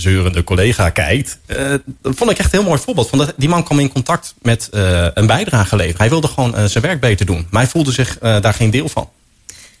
zeurende 0.00 0.44
collega 0.44 0.90
kijkt. 0.90 1.38
Uh, 1.46 1.74
dat 2.02 2.16
vond 2.16 2.30
ik 2.30 2.38
echt 2.38 2.52
een 2.52 2.58
heel 2.58 2.68
mooi 2.68 2.80
voorbeeld. 2.80 3.08
Van 3.08 3.18
dat, 3.18 3.34
die 3.36 3.48
man 3.48 3.64
kwam 3.64 3.78
in 3.78 3.92
contact 3.92 4.34
met 4.42 4.68
een 5.14 5.26
bijdrage 5.26 5.76
leveren. 5.76 6.00
Hij 6.00 6.08
wilde 6.08 6.28
gewoon 6.28 6.68
zijn 6.68 6.84
werk 6.84 7.00
beter 7.00 7.26
doen. 7.26 7.46
Maar 7.50 7.62
hij 7.62 7.70
voelde 7.70 7.92
zich 7.92 8.18
daar 8.18 8.54
geen 8.54 8.70
deel 8.70 8.88
van. 8.88 9.08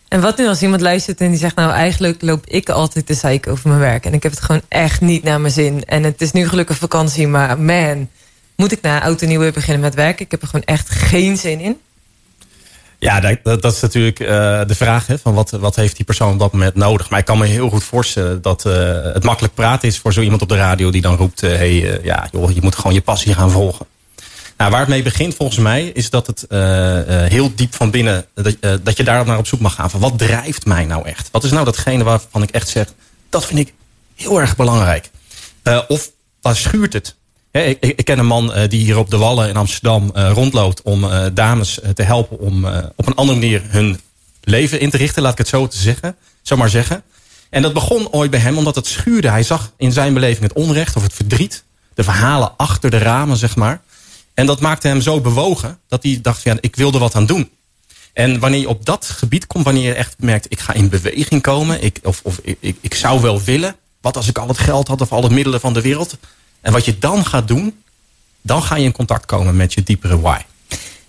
En 0.08 0.20
wat 0.20 0.38
nu 0.38 0.46
als 0.46 0.62
iemand 0.62 0.80
luistert 0.80 1.20
en 1.20 1.28
die 1.28 1.38
zegt... 1.38 1.56
nou 1.56 1.72
eigenlijk 1.72 2.22
loop 2.22 2.46
ik 2.46 2.68
altijd 2.68 3.06
te 3.06 3.14
zeiken 3.14 3.52
over 3.52 3.68
mijn 3.68 3.80
werk. 3.80 4.04
En 4.04 4.12
ik 4.12 4.22
heb 4.22 4.32
het 4.32 4.40
gewoon 4.40 4.62
echt 4.68 5.00
niet 5.00 5.22
naar 5.22 5.40
mijn 5.40 5.52
zin. 5.52 5.84
En 5.84 6.02
het 6.02 6.20
is 6.20 6.32
nu 6.32 6.48
gelukkig 6.48 6.76
vakantie, 6.76 7.28
maar 7.28 7.58
man... 7.60 8.08
moet 8.56 8.72
ik 8.72 8.82
na 8.82 9.02
oud 9.02 9.22
en 9.22 9.28
nieuw 9.28 9.40
weer 9.40 9.52
beginnen 9.52 9.82
met 9.82 9.94
werken? 9.94 10.24
Ik 10.24 10.30
heb 10.30 10.42
er 10.42 10.48
gewoon 10.48 10.64
echt 10.64 10.90
geen 10.90 11.36
zin 11.36 11.60
in. 11.60 11.76
Ja, 13.02 13.20
dat, 13.20 13.62
dat 13.62 13.74
is 13.74 13.80
natuurlijk 13.80 14.20
uh, 14.20 14.28
de 14.66 14.74
vraag. 14.74 15.06
Hè, 15.06 15.18
van 15.18 15.34
wat, 15.34 15.50
wat 15.50 15.76
heeft 15.76 15.96
die 15.96 16.04
persoon 16.04 16.32
op 16.32 16.38
dat 16.38 16.52
moment 16.52 16.74
nodig? 16.74 17.10
Maar 17.10 17.18
ik 17.18 17.24
kan 17.24 17.38
me 17.38 17.46
heel 17.46 17.68
goed 17.68 17.84
voorstellen 17.84 18.42
dat 18.42 18.64
uh, 18.66 18.72
het 19.02 19.22
makkelijk 19.22 19.54
praten 19.54 19.88
is... 19.88 19.98
voor 19.98 20.12
zo 20.12 20.20
iemand 20.20 20.42
op 20.42 20.48
de 20.48 20.56
radio 20.56 20.90
die 20.90 21.02
dan 21.02 21.16
roept... 21.16 21.42
Uh, 21.42 21.50
hey, 21.50 22.00
ja, 22.02 22.28
joh, 22.32 22.50
je 22.50 22.60
moet 22.62 22.74
gewoon 22.76 22.94
je 22.94 23.00
passie 23.00 23.34
gaan 23.34 23.50
volgen. 23.50 23.86
Nou, 24.56 24.70
waar 24.70 24.80
het 24.80 24.88
mee 24.88 25.02
begint 25.02 25.34
volgens 25.34 25.58
mij... 25.58 25.84
is 25.84 26.10
dat 26.10 26.26
het 26.26 26.46
heel 27.30 27.54
diep 27.54 27.74
van 27.74 27.90
binnen... 27.90 28.24
Dat, 28.34 28.56
dat 28.82 28.96
je 28.96 29.04
daar 29.04 29.26
naar 29.26 29.38
op 29.38 29.46
zoek 29.46 29.60
mag 29.60 29.74
gaan. 29.74 29.90
Van 29.90 30.00
wat 30.00 30.18
drijft 30.18 30.66
mij 30.66 30.84
nou 30.84 31.06
echt? 31.06 31.28
Wat 31.30 31.44
is 31.44 31.50
nou 31.50 31.64
datgene 31.64 32.04
waarvan 32.04 32.42
ik 32.42 32.50
echt 32.50 32.68
zeg... 32.68 32.86
dat 33.28 33.46
vind 33.46 33.58
ik 33.58 33.74
heel 34.14 34.40
erg 34.40 34.56
belangrijk. 34.56 35.10
of 35.88 36.10
waar 36.40 36.56
schuurt 36.56 36.92
het? 36.92 37.16
Ik, 37.52 38.04
ken 38.04 38.18
een 38.18 38.26
man 38.26 38.56
uh, 38.56 38.68
die 38.68 38.80
hier 38.80 38.98
op 38.98 39.10
de 39.10 39.16
Wallen 39.16 39.48
in 39.48 39.56
Amsterdam 39.56 40.12
uh, 40.16 40.30
rondloopt... 40.34 40.82
om 40.82 41.04
uh, 41.04 41.26
dames 41.34 41.78
te 41.94 42.02
helpen 42.02 42.38
om 42.38 42.64
op 42.96 43.06
een 43.06 43.14
andere 43.14 43.38
manier 43.38 43.62
hun 43.66 44.00
leven 44.40 44.80
in 44.80 44.90
te 44.90 44.96
richten. 44.96 45.22
Laat 45.22 45.32
ik 45.32 45.38
het 45.38 45.48
zo, 45.48 45.66
te 45.66 45.76
zeggen, 45.76 46.16
zo 46.42 46.56
maar 46.56 46.68
zeggen. 46.68 47.02
En 47.50 47.62
dat 47.62 47.72
begon 47.72 48.08
ooit 48.12 48.30
bij 48.30 48.40
hem 48.40 48.58
omdat 48.58 48.74
het 48.74 48.86
schuurde. 48.86 49.30
Hij 49.30 49.42
zag 49.42 49.72
in 49.76 49.92
zijn 49.92 50.14
beleving 50.14 50.42
het 50.42 50.52
onrecht 50.52 50.96
of 50.96 51.02
het 51.02 51.12
verdriet. 51.12 51.64
De 51.94 52.04
verhalen 52.04 52.56
achter 52.56 52.90
de 52.90 52.98
ramen, 52.98 53.36
zeg 53.36 53.56
maar. 53.56 53.80
En 54.34 54.46
dat 54.46 54.60
maakte 54.60 54.88
hem 54.88 55.00
zo 55.00 55.20
bewogen 55.20 55.78
dat 55.88 56.02
hij 56.02 56.18
dacht... 56.22 56.42
Ja, 56.42 56.56
ik 56.60 56.76
wilde 56.76 56.98
wat 56.98 57.14
aan 57.14 57.26
doen. 57.26 57.50
En 58.12 58.38
wanneer 58.38 58.60
je 58.60 58.68
op 58.68 58.86
dat 58.86 59.04
gebied 59.06 59.46
komt, 59.46 59.64
wanneer 59.64 59.84
je 59.84 59.94
echt 59.94 60.14
merkt... 60.18 60.46
ik 60.48 60.60
ga 60.60 60.72
in 60.72 60.88
beweging 60.88 61.42
komen, 61.42 61.82
ik, 61.82 61.98
of, 62.02 62.20
of 62.22 62.38
ik, 62.42 62.76
ik 62.80 62.94
zou 62.94 63.20
wel 63.20 63.42
willen... 63.42 63.76
wat 64.00 64.16
als 64.16 64.28
ik 64.28 64.38
al 64.38 64.48
het 64.48 64.58
geld 64.58 64.88
had 64.88 65.00
of 65.00 65.12
alle 65.12 65.30
middelen 65.30 65.60
van 65.60 65.72
de 65.72 65.80
wereld... 65.80 66.16
En 66.62 66.72
wat 66.72 66.84
je 66.84 66.98
dan 66.98 67.26
gaat 67.26 67.48
doen, 67.48 67.82
dan 68.40 68.62
ga 68.62 68.76
je 68.76 68.84
in 68.84 68.92
contact 68.92 69.26
komen 69.26 69.56
met 69.56 69.72
je 69.72 69.82
diepere 69.82 70.20
why. 70.20 70.38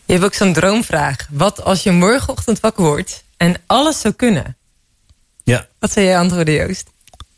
Je 0.05 0.13
hebt 0.13 0.23
ook 0.23 0.33
zo'n 0.33 0.53
droomvraag. 0.53 1.27
Wat 1.29 1.63
als 1.63 1.83
je 1.83 1.91
morgenochtend 1.91 2.59
wakker 2.59 2.83
wordt 2.83 3.23
en 3.37 3.55
alles 3.65 3.99
zou 3.99 4.13
kunnen? 4.13 4.57
Ja. 5.43 5.67
Wat 5.79 5.91
zou 5.91 6.05
jij 6.05 6.17
antwoorden, 6.17 6.53
Joost? 6.53 6.89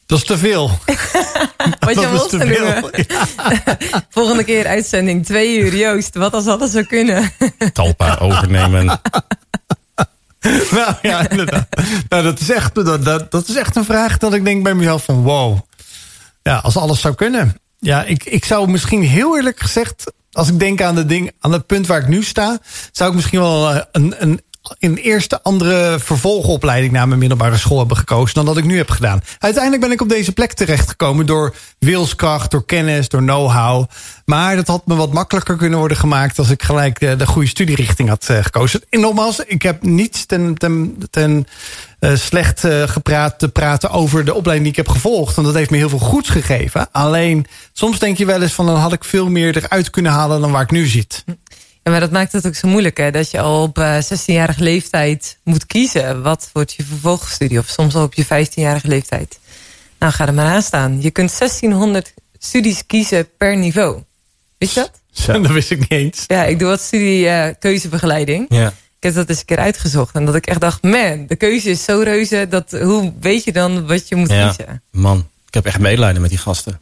Dat 0.05 0.17
is 0.17 0.25
te 0.25 0.37
veel. 0.37 0.67
wat 1.79 1.95
je 1.95 2.09
dat 2.11 2.29
te 2.29 2.39
veel. 2.39 2.89
Ja. 2.91 4.03
Volgende 4.09 4.43
keer 4.43 4.67
uitzending, 4.67 5.25
twee 5.25 5.59
uur, 5.59 5.75
Joost. 5.75 6.15
Wat 6.15 6.33
als 6.33 6.47
alles 6.47 6.71
zou 6.71 6.83
kunnen? 6.83 7.31
Talpa 7.73 8.17
overnemen. 8.17 8.85
nou 10.71 10.93
ja, 11.01 11.29
inderdaad. 11.29 11.67
Nou, 12.09 12.23
dat, 12.23 12.39
is 12.39 12.49
echt, 12.49 12.75
dat, 12.75 13.31
dat 13.31 13.47
is 13.47 13.55
echt 13.55 13.75
een 13.75 13.85
vraag 13.85 14.17
dat 14.17 14.33
ik 14.33 14.43
denk 14.43 14.63
bij 14.63 14.73
mezelf 14.73 15.03
van 15.03 15.21
wow. 15.21 15.59
Ja, 16.43 16.57
als 16.57 16.77
alles 16.77 17.01
zou 17.01 17.15
kunnen. 17.15 17.59
Ja, 17.79 18.03
ik, 18.03 18.23
ik 18.23 18.45
zou 18.45 18.69
misschien 18.69 19.01
heel 19.01 19.35
eerlijk 19.35 19.59
gezegd... 19.59 20.13
als 20.31 20.49
ik 20.49 20.59
denk 20.59 20.81
aan, 20.81 20.95
de 20.95 21.05
ding, 21.05 21.31
aan 21.39 21.51
het 21.51 21.65
punt 21.65 21.87
waar 21.87 22.01
ik 22.01 22.07
nu 22.07 22.23
sta... 22.23 22.59
zou 22.91 23.09
ik 23.09 23.15
misschien 23.15 23.39
wel 23.39 23.71
eh, 23.71 23.81
een, 23.91 24.15
een 24.17 24.41
een 24.79 24.97
eerste 24.97 25.41
andere 25.43 25.99
vervolgopleiding 25.99 26.93
naar 26.93 27.07
mijn 27.07 27.19
middelbare 27.19 27.57
school 27.57 27.77
hebben 27.77 27.97
gekozen 27.97 28.35
dan 28.35 28.45
dat 28.45 28.57
ik 28.57 28.63
nu 28.63 28.77
heb 28.77 28.89
gedaan. 28.89 29.23
Uiteindelijk 29.39 29.83
ben 29.83 29.91
ik 29.91 30.01
op 30.01 30.09
deze 30.09 30.31
plek 30.31 30.53
terechtgekomen 30.53 31.25
door 31.25 31.55
wilskracht, 31.79 32.51
door 32.51 32.65
kennis, 32.65 33.09
door 33.09 33.21
know-how. 33.21 33.85
Maar 34.25 34.55
dat 34.55 34.67
had 34.67 34.87
me 34.87 34.95
wat 34.95 35.13
makkelijker 35.13 35.55
kunnen 35.55 35.79
worden 35.79 35.97
gemaakt 35.97 36.39
als 36.39 36.49
ik 36.49 36.63
gelijk 36.63 36.99
de, 36.99 37.15
de 37.15 37.27
goede 37.27 37.47
studierichting 37.47 38.09
had 38.09 38.27
uh, 38.31 38.43
gekozen. 38.43 38.81
En 38.89 38.99
nogmaals, 38.99 39.39
ik 39.39 39.61
heb 39.61 39.83
niets 39.83 40.25
ten, 40.25 40.57
ten, 40.57 40.97
ten 41.09 41.47
uh, 41.99 42.15
slecht 42.15 42.63
uh, 42.63 42.87
gepraat 42.87 43.39
te 43.39 43.49
praten 43.49 43.89
over 43.89 44.25
de 44.25 44.33
opleiding 44.33 44.69
die 44.69 44.81
ik 44.81 44.87
heb 44.87 44.95
gevolgd. 44.95 45.35
Want 45.35 45.47
dat 45.47 45.55
heeft 45.55 45.69
me 45.69 45.77
heel 45.77 45.89
veel 45.89 45.99
goeds 45.99 46.29
gegeven. 46.29 46.87
Alleen, 46.91 47.45
soms 47.73 47.99
denk 47.99 48.17
je 48.17 48.25
wel 48.25 48.41
eens 48.41 48.53
van 48.53 48.65
dan 48.65 48.75
had 48.75 48.93
ik 48.93 49.03
veel 49.03 49.29
meer 49.29 49.57
eruit 49.57 49.89
kunnen 49.89 50.11
halen 50.11 50.41
dan 50.41 50.51
waar 50.51 50.61
ik 50.61 50.71
nu 50.71 50.85
zit. 50.87 51.23
Ja, 51.85 51.91
maar 51.91 51.99
dat 51.99 52.11
maakt 52.11 52.31
het 52.31 52.47
ook 52.47 52.55
zo 52.55 52.67
moeilijk, 52.67 52.97
hè? 52.97 53.11
Dat 53.11 53.31
je 53.31 53.39
al 53.39 53.61
op 53.61 53.77
uh, 53.77 53.97
16-jarige 54.01 54.63
leeftijd 54.63 55.37
moet 55.43 55.65
kiezen. 55.65 56.21
Wat 56.21 56.49
wordt 56.53 56.73
je 56.73 56.83
vervolgstudie? 56.83 57.57
Of 57.57 57.67
soms 57.67 57.95
al 57.95 58.03
op 58.03 58.13
je 58.13 58.25
15-jarige 58.25 58.87
leeftijd. 58.87 59.39
Nou, 59.99 60.13
ga 60.13 60.27
er 60.27 60.33
maar 60.33 60.53
aan 60.53 60.61
staan. 60.61 61.01
Je 61.01 61.11
kunt 61.11 61.37
1600 61.37 62.13
studies 62.37 62.85
kiezen 62.85 63.27
per 63.37 63.57
niveau. 63.57 64.01
Weet 64.57 64.73
je 64.73 64.79
dat? 64.79 64.91
dat 65.43 65.51
wist 65.51 65.71
ik 65.71 65.79
niet 65.79 65.91
eens. 65.91 66.23
Ja, 66.27 66.43
ik 66.43 66.59
doe 66.59 66.67
wat 66.67 66.81
studie 66.81 67.27
eh, 67.27 67.53
keuzebegeleiding. 67.59 68.45
Ja. 68.49 68.67
Ik 68.67 69.03
heb 69.03 69.13
dat 69.13 69.29
eens 69.29 69.39
een 69.39 69.45
keer 69.45 69.59
uitgezocht. 69.59 70.15
En 70.15 70.25
dat 70.25 70.35
ik 70.35 70.45
echt 70.45 70.61
dacht, 70.61 70.83
man, 70.83 71.25
de 71.27 71.35
keuze 71.35 71.69
is 71.69 71.83
zo 71.83 71.99
reuze. 71.99 72.47
Dat, 72.49 72.71
hoe 72.71 73.13
weet 73.19 73.43
je 73.43 73.51
dan 73.51 73.87
wat 73.87 74.07
je 74.07 74.15
moet 74.15 74.31
ja. 74.31 74.45
kiezen? 74.47 74.81
Man, 74.91 75.27
ik 75.47 75.53
heb 75.53 75.65
echt 75.65 75.79
medelijden 75.79 76.21
met 76.21 76.29
die 76.29 76.39
gasten. 76.39 76.79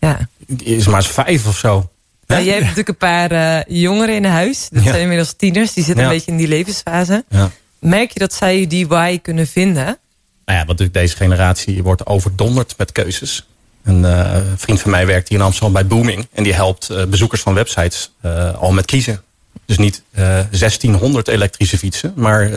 Ja. 0.00 0.28
Is 0.62 0.86
maar 0.86 0.96
eens 0.96 1.10
vijf 1.10 1.46
of 1.46 1.56
zo. 1.56 1.88
Ja, 2.26 2.40
jij 2.40 2.52
hebt 2.52 2.60
natuurlijk 2.60 2.88
een 2.88 2.96
paar 2.96 3.30
eh, 3.30 3.76
jongeren 3.80 4.14
in 4.14 4.24
huis. 4.24 4.68
Dat 4.70 4.82
zijn 4.82 5.00
inmiddels 5.00 5.32
tieners. 5.32 5.72
Die 5.72 5.84
zitten 5.84 6.04
een 6.04 6.10
beetje 6.10 6.30
in 6.30 6.36
die 6.36 6.48
levensfase. 6.48 7.24
Ja. 7.28 7.50
Merk 7.78 8.12
je 8.12 8.18
dat 8.18 8.32
zij 8.32 8.66
die 8.66 8.86
why 8.86 9.18
kunnen 9.18 9.46
vinden? 9.46 9.84
Nou 9.84 10.58
ja, 10.58 10.64
want 10.66 10.68
natuurlijk 10.68 10.94
deze 10.94 11.16
generatie 11.16 11.82
wordt 11.82 12.06
overdonderd 12.06 12.74
met 12.76 12.92
keuzes. 12.92 13.46
Een 13.84 14.04
eh, 14.04 14.36
vriend 14.56 14.80
van 14.80 14.90
mij 14.90 15.06
werkt 15.06 15.28
hier 15.28 15.38
in 15.38 15.44
Amsterdam 15.44 15.72
bij 15.72 15.86
Booming. 15.86 16.26
En 16.32 16.42
die 16.42 16.54
helpt 16.54 16.90
eh, 16.90 17.04
bezoekers 17.04 17.40
van 17.40 17.54
websites 17.54 18.12
al 18.58 18.72
met 18.72 18.84
kiezen. 18.84 19.22
Dus 19.66 19.78
niet 19.78 20.02
eh 20.10 20.22
1600 20.50 21.28
elektrische 21.28 21.78
fietsen, 21.78 22.12
maar 22.16 22.48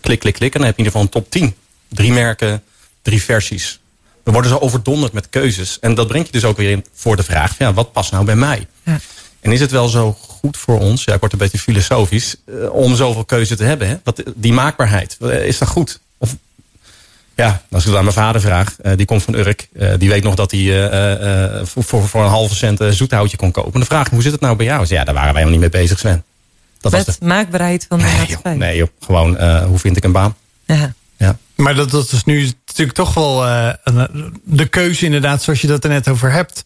klik, 0.00 0.18
klik, 0.18 0.34
klik. 0.34 0.54
En 0.54 0.60
dan 0.60 0.66
heb 0.66 0.76
je 0.76 0.82
in 0.82 0.84
ieder 0.84 0.84
geval 0.84 1.02
een 1.02 1.08
top 1.08 1.30
10. 1.30 1.54
Drie 1.88 2.12
merken, 2.12 2.62
drie 3.02 3.22
versies. 3.22 3.80
We 4.24 4.32
worden 4.32 4.50
zo 4.50 4.56
overdonderd 4.58 5.12
met 5.12 5.28
keuzes. 5.30 5.78
En 5.80 5.94
dat 5.94 6.06
brengt 6.08 6.26
je 6.26 6.32
dus 6.32 6.44
ook 6.44 6.56
weer 6.56 6.70
in 6.70 6.84
voor 6.94 7.16
de 7.16 7.22
vraag, 7.22 7.58
ja, 7.58 7.72
wat 7.72 7.92
past 7.92 8.12
nou 8.12 8.24
bij 8.24 8.36
mij? 8.36 8.66
Ja. 8.82 9.00
En 9.40 9.52
is 9.52 9.60
het 9.60 9.70
wel 9.70 9.88
zo 9.88 10.16
goed 10.28 10.56
voor 10.56 10.78
ons, 10.80 11.04
ja, 11.04 11.14
ik 11.14 11.20
word 11.20 11.32
een 11.32 11.38
beetje 11.38 11.58
filosofisch, 11.58 12.36
eh, 12.46 12.72
om 12.72 12.94
zoveel 12.96 13.24
keuze 13.24 13.56
te 13.56 13.64
hebben? 13.64 13.88
Hè? 13.88 13.96
Wat, 14.04 14.22
die 14.34 14.52
maakbaarheid, 14.52 15.16
eh, 15.20 15.46
is 15.46 15.58
dat 15.58 15.68
goed? 15.68 16.00
Of 16.18 16.36
ja, 17.36 17.62
als 17.70 17.82
ik 17.82 17.88
het 17.88 17.96
aan 17.98 18.04
mijn 18.04 18.16
vader 18.16 18.40
vraag, 18.40 18.76
eh, 18.82 18.96
die 18.96 19.06
komt 19.06 19.22
van 19.22 19.34
Urk. 19.34 19.68
eh, 19.78 19.92
die 19.98 20.08
weet 20.08 20.22
nog 20.22 20.34
dat 20.34 20.50
hij 20.50 20.60
eh, 20.60 21.54
eh, 21.60 21.66
voor, 21.66 21.84
voor, 21.84 22.08
voor 22.08 22.22
een 22.22 22.28
halve 22.30 22.54
cent 22.54 22.80
een 22.80 22.92
zoethoutje 22.92 23.36
kon 23.36 23.50
kopen. 23.50 23.72
En 23.72 23.78
dan 23.78 23.88
vraag 23.88 24.06
ik, 24.06 24.12
hoe 24.12 24.22
zit 24.22 24.32
het 24.32 24.40
nou 24.40 24.56
bij 24.56 24.66
jou? 24.66 24.86
Zei, 24.86 24.98
Ja, 24.98 25.04
daar 25.04 25.14
waren 25.14 25.32
wij 25.32 25.42
helemaal 25.42 25.60
niet 25.60 25.72
mee 25.72 25.82
bezig, 25.82 25.98
Sven. 25.98 26.24
Dat 26.80 26.92
was 26.92 27.04
Met 27.06 27.16
de... 27.20 27.26
maakbaarheid 27.26 27.86
van 27.88 27.98
de 27.98 28.04
Nee 28.04 28.26
joh, 28.26 28.52
nee 28.52 28.76
joh, 28.76 28.88
gewoon 29.00 29.36
eh, 29.36 29.64
hoe 29.64 29.78
vind 29.78 29.96
ik 29.96 30.04
een 30.04 30.12
baan? 30.12 30.36
Ja. 30.66 30.94
Ja. 31.16 31.38
Maar 31.54 31.74
dat, 31.74 31.90
dat 31.90 32.12
is 32.12 32.24
nu 32.24 32.50
natuurlijk 32.76 32.96
toch 32.96 33.14
wel 33.14 33.46
eh, 33.46 33.68
een- 33.84 34.40
de 34.44 34.66
keuze 34.68 35.04
inderdaad, 35.04 35.42
zoals 35.42 35.60
je 35.60 35.66
dat 35.66 35.84
er 35.84 35.90
net 35.90 36.08
over 36.08 36.32
hebt. 36.32 36.64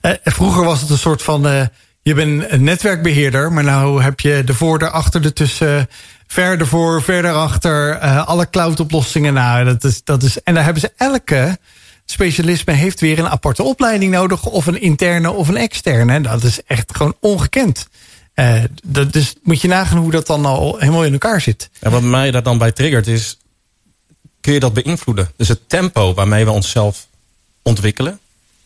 Eh, 0.00 0.12
vroeger 0.24 0.64
was 0.64 0.80
het 0.80 0.90
een 0.90 0.98
soort 0.98 1.22
van, 1.22 1.46
eh, 1.48 1.62
je 2.02 2.14
bent 2.14 2.50
een 2.50 2.64
netwerkbeheerder, 2.64 3.52
maar 3.52 3.64
nou 3.64 4.02
heb 4.02 4.20
je 4.20 4.42
de 4.44 4.54
voor, 4.54 4.78
de 4.78 4.90
achter, 4.90 5.22
de 5.22 5.32
tussen, 5.32 5.88
verder 6.26 6.66
voor, 6.66 7.02
verder 7.02 7.32
achter, 7.32 7.90
eh, 7.96 8.26
alle 8.26 8.50
cloud-oplossingen. 8.50 9.34
Nou, 9.34 9.64
dat 9.64 9.84
is, 9.84 10.04
dat 10.04 10.22
is, 10.22 10.42
en 10.42 10.54
daar 10.54 10.64
hebben 10.64 10.82
ze 10.82 10.92
elke 10.96 11.58
specialisme 12.04 12.72
heeft 12.72 13.00
weer 13.00 13.18
een 13.18 13.28
aparte 13.28 13.62
opleiding 13.62 14.12
nodig, 14.12 14.44
of 14.44 14.66
een 14.66 14.80
interne 14.80 15.30
of 15.30 15.48
een 15.48 15.56
externe. 15.56 16.20
Dat 16.20 16.42
is 16.42 16.62
echt 16.66 16.96
gewoon 16.96 17.16
ongekend. 17.20 17.88
Eh, 18.34 18.62
dat, 18.82 19.12
dus 19.12 19.34
moet 19.42 19.60
je 19.60 19.68
nagaan 19.68 19.98
hoe 19.98 20.10
dat 20.10 20.26
dan 20.26 20.44
al 20.46 20.76
helemaal 20.78 21.04
in 21.04 21.12
elkaar 21.12 21.40
zit. 21.40 21.70
En 21.80 21.90
wat 21.90 22.02
mij 22.02 22.30
daar 22.30 22.42
dan 22.42 22.58
bij 22.58 22.72
triggert 22.72 23.06
is, 23.06 23.38
kun 24.48 24.56
je 24.56 24.62
dat 24.72 24.84
beïnvloeden? 24.84 25.30
Dus 25.36 25.48
het 25.48 25.68
tempo 25.68 26.14
waarmee 26.14 26.44
we 26.44 26.50
onszelf 26.50 27.06
ontwikkelen, 27.62 28.20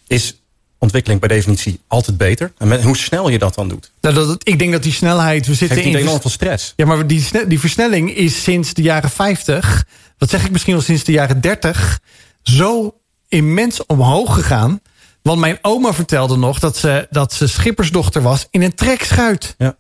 is 0.07 0.37
ontwikkeling 0.79 1.21
per 1.21 1.29
definitie 1.29 1.81
altijd 1.87 2.17
beter. 2.17 2.53
En 2.59 2.69
met, 2.69 2.83
hoe 2.83 2.97
snel 2.97 3.29
je 3.29 3.39
dat 3.39 3.55
dan 3.55 3.69
doet, 3.69 3.93
Nou, 4.01 4.15
dat, 4.15 4.49
ik 4.49 4.59
denk 4.59 4.73
dat 4.73 4.83
die 4.83 4.93
snelheid, 4.93 5.47
we 5.47 5.55
zitten 5.55 5.83
in 5.83 5.97
enorm 5.97 6.21
veel 6.21 6.31
stress. 6.31 6.73
Ja, 6.77 6.87
maar 6.87 7.07
die, 7.07 7.47
die 7.47 7.61
versnelling 7.61 8.15
is 8.15 8.43
sinds 8.43 8.75
de 8.75 8.83
jaren 8.83 9.11
50, 9.11 9.87
wat 10.19 10.31
zeg 10.31 10.45
ik 10.45 10.51
misschien 10.51 10.75
wel 10.75 10.83
sinds 10.83 11.05
de 11.05 11.13
jaren 11.13 11.41
30, 11.41 12.01
zo 12.43 12.95
immens 13.29 13.87
omhoog 13.87 14.35
gegaan. 14.35 14.81
Want 15.23 15.41
mijn 15.41 15.59
oma 15.63 15.93
vertelde 15.93 16.37
nog 16.37 16.59
dat 16.59 16.77
ze, 16.77 17.07
dat 17.11 17.33
ze 17.33 17.47
schippersdochter 17.47 18.23
was 18.23 18.47
in 18.51 18.63
een 18.63 18.75
trekschuit. 18.75 19.55
Ja. 19.59 19.77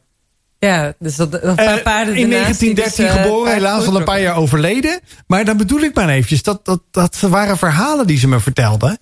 Ja, 0.67 0.95
dus 0.99 1.17
dat, 1.17 1.33
een 1.43 1.55
paar 1.55 1.77
Eh, 1.77 1.83
paarden 1.83 2.17
in 2.17 2.33
ernaast 2.33 2.61
die 2.61 2.75
1913 2.75 3.05
dus, 3.05 3.15
eh, 3.15 3.23
geboren, 3.23 3.53
helaas 3.53 3.87
al 3.87 3.97
een 3.97 4.05
paar 4.05 4.21
jaar 4.21 4.37
overleden. 4.37 5.01
Maar 5.27 5.45
dan 5.45 5.57
bedoel 5.57 5.81
ik 5.81 5.95
maar 5.95 6.09
eventjes, 6.09 6.43
dat, 6.43 6.65
dat, 6.65 6.81
dat 6.91 7.17
waren 7.21 7.59
verhalen 7.59 8.07
die 8.07 8.19
ze 8.19 8.29
me 8.29 8.41
vertelde. 8.41 8.99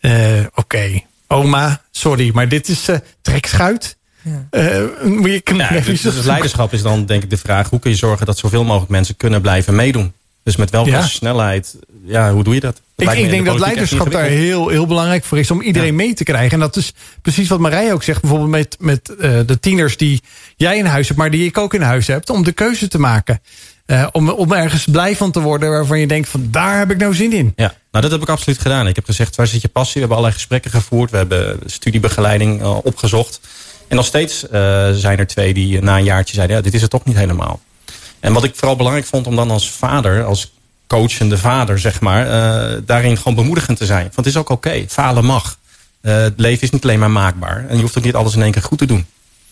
Eh, 0.00 0.12
Oké, 0.54 1.02
oma, 1.26 1.82
sorry, 1.90 2.30
maar 2.34 2.48
dit 2.48 2.68
is 2.68 2.88
trekschuit. 3.22 3.96
Ja. 4.22 4.46
Eh, 4.50 4.82
moet 5.04 5.30
je 5.30 5.42
Ja, 5.56 5.80
dus, 5.80 6.00
dus 6.00 6.24
leiderschap 6.24 6.72
is 6.72 6.82
dan 6.82 7.06
denk 7.06 7.22
ik 7.22 7.30
de 7.30 7.36
vraag... 7.36 7.70
hoe 7.70 7.78
kun 7.78 7.90
je 7.90 7.96
zorgen 7.96 8.26
dat 8.26 8.38
zoveel 8.38 8.64
mogelijk 8.64 8.90
mensen 8.90 9.16
kunnen 9.16 9.40
blijven 9.40 9.74
meedoen? 9.74 10.12
Dus 10.44 10.56
met 10.56 10.70
welke 10.70 10.90
Ja. 10.90 11.02
snelheid, 11.02 11.76
ja, 12.04 12.32
hoe 12.32 12.44
doe 12.44 12.54
je 12.54 12.60
dat? 12.60 12.80
Dat 12.94 13.12
Ik, 13.14 13.18
ik 13.18 13.30
denk 13.30 13.44
de 13.44 13.50
dat 13.50 13.60
leiderschap 13.60 14.10
daar 14.12 14.24
heel, 14.24 14.68
heel 14.68 14.86
belangrijk 14.86 15.24
voor 15.24 15.38
is 15.38 15.50
om 15.50 15.60
iedereen 15.60 15.94
mee 15.94 16.14
te 16.14 16.24
krijgen. 16.24 16.52
En 16.52 16.58
dat 16.60 16.76
is 16.76 16.94
precies 17.22 17.48
wat 17.48 17.58
Marij 17.58 17.92
ook 17.92 18.02
zegt, 18.02 18.20
bijvoorbeeld 18.20 18.50
met, 18.50 18.76
met 18.78 19.16
eh, 19.16 19.38
de 19.46 19.60
tieners 19.60 19.96
die 19.96 20.22
jij 20.62 20.78
in 20.78 20.84
huis 20.84 21.06
hebt, 21.06 21.18
maar 21.18 21.30
die 21.30 21.44
ik 21.44 21.58
ook 21.58 21.74
in 21.74 21.82
huis 21.82 22.06
heb, 22.06 22.30
om 22.30 22.44
de 22.44 22.52
keuze 22.52 22.88
te 22.88 22.98
maken. 22.98 23.40
Eh, 23.86 24.06
om, 24.12 24.30
om 24.30 24.52
ergens 24.52 24.84
blij 24.84 25.16
van 25.16 25.30
te 25.30 25.40
worden 25.40 25.70
waarvan 25.70 25.98
je 25.98 26.06
denkt 26.06 26.28
van 26.28 26.48
daar 26.50 26.78
heb 26.78 26.90
ik 26.90 26.96
nou 26.96 27.14
zin 27.14 27.32
in. 27.32 27.52
Ja, 27.56 27.74
nou 27.90 28.02
dat 28.04 28.10
heb 28.10 28.22
ik 28.22 28.28
absoluut 28.28 28.58
gedaan. 28.58 28.86
Ik 28.86 28.96
heb 28.96 29.04
gezegd, 29.04 29.36
waar 29.36 29.46
zit 29.46 29.62
je 29.62 29.68
passie? 29.68 29.92
We 29.92 29.98
hebben 30.00 30.16
allerlei 30.16 30.40
gesprekken 30.40 30.70
gevoerd. 30.70 31.10
We 31.10 31.16
hebben 31.16 31.58
studiebegeleiding 31.66 32.60
eh, 32.60 32.84
opgezocht. 32.84 33.40
En 33.88 33.96
nog 33.96 34.06
steeds 34.06 34.48
eh, 34.48 34.90
zijn 34.92 35.18
er 35.18 35.26
twee 35.26 35.54
die 35.54 35.82
na 35.82 35.96
een 35.96 36.04
jaartje 36.04 36.34
zeiden... 36.34 36.56
ja, 36.56 36.62
dit 36.62 36.74
is 36.74 36.80
het 36.80 36.90
toch 36.90 37.04
niet 37.04 37.16
helemaal. 37.16 37.60
En 38.20 38.32
wat 38.32 38.44
ik 38.44 38.54
vooral 38.54 38.76
belangrijk 38.76 39.06
vond 39.06 39.26
om 39.26 39.36
dan 39.36 39.50
als 39.50 39.70
vader... 39.70 40.24
als 40.24 40.52
coachende 40.86 41.38
vader, 41.38 41.78
zeg 41.78 42.00
maar... 42.00 42.26
daarin 42.84 43.16
gewoon 43.16 43.34
bemoedigend 43.34 43.78
te 43.78 43.86
zijn. 43.86 44.02
Want 44.02 44.16
het 44.16 44.26
is 44.26 44.36
ook 44.36 44.48
oké, 44.48 44.84
falen 44.88 45.24
mag. 45.24 45.58
Het 46.00 46.34
leven 46.36 46.62
is 46.62 46.70
niet 46.70 46.82
alleen 46.82 46.98
maar 46.98 47.10
maakbaar. 47.10 47.66
En 47.68 47.76
je 47.76 47.82
hoeft 47.82 47.98
ook 47.98 48.04
niet 48.04 48.14
alles 48.14 48.34
in 48.34 48.42
één 48.42 48.52
keer 48.52 48.62
goed 48.62 48.78
te 48.78 48.86
doen. 48.86 49.06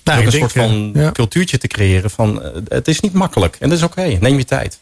Nou, 0.04 0.24
een 0.24 0.32
soort 0.32 0.52
van 0.52 0.90
eh, 0.94 1.02
ja. 1.02 1.12
cultuurtje 1.12 1.58
te 1.58 1.66
creëren 1.66 2.10
van... 2.10 2.42
eh, 2.42 2.50
het 2.68 2.88
is 2.88 3.00
niet 3.00 3.12
makkelijk 3.12 3.56
en 3.58 3.68
dat 3.68 3.78
is 3.78 3.84
oké, 3.84 4.02
neem 4.20 4.38
je 4.38 4.44
tijd. 4.44 4.78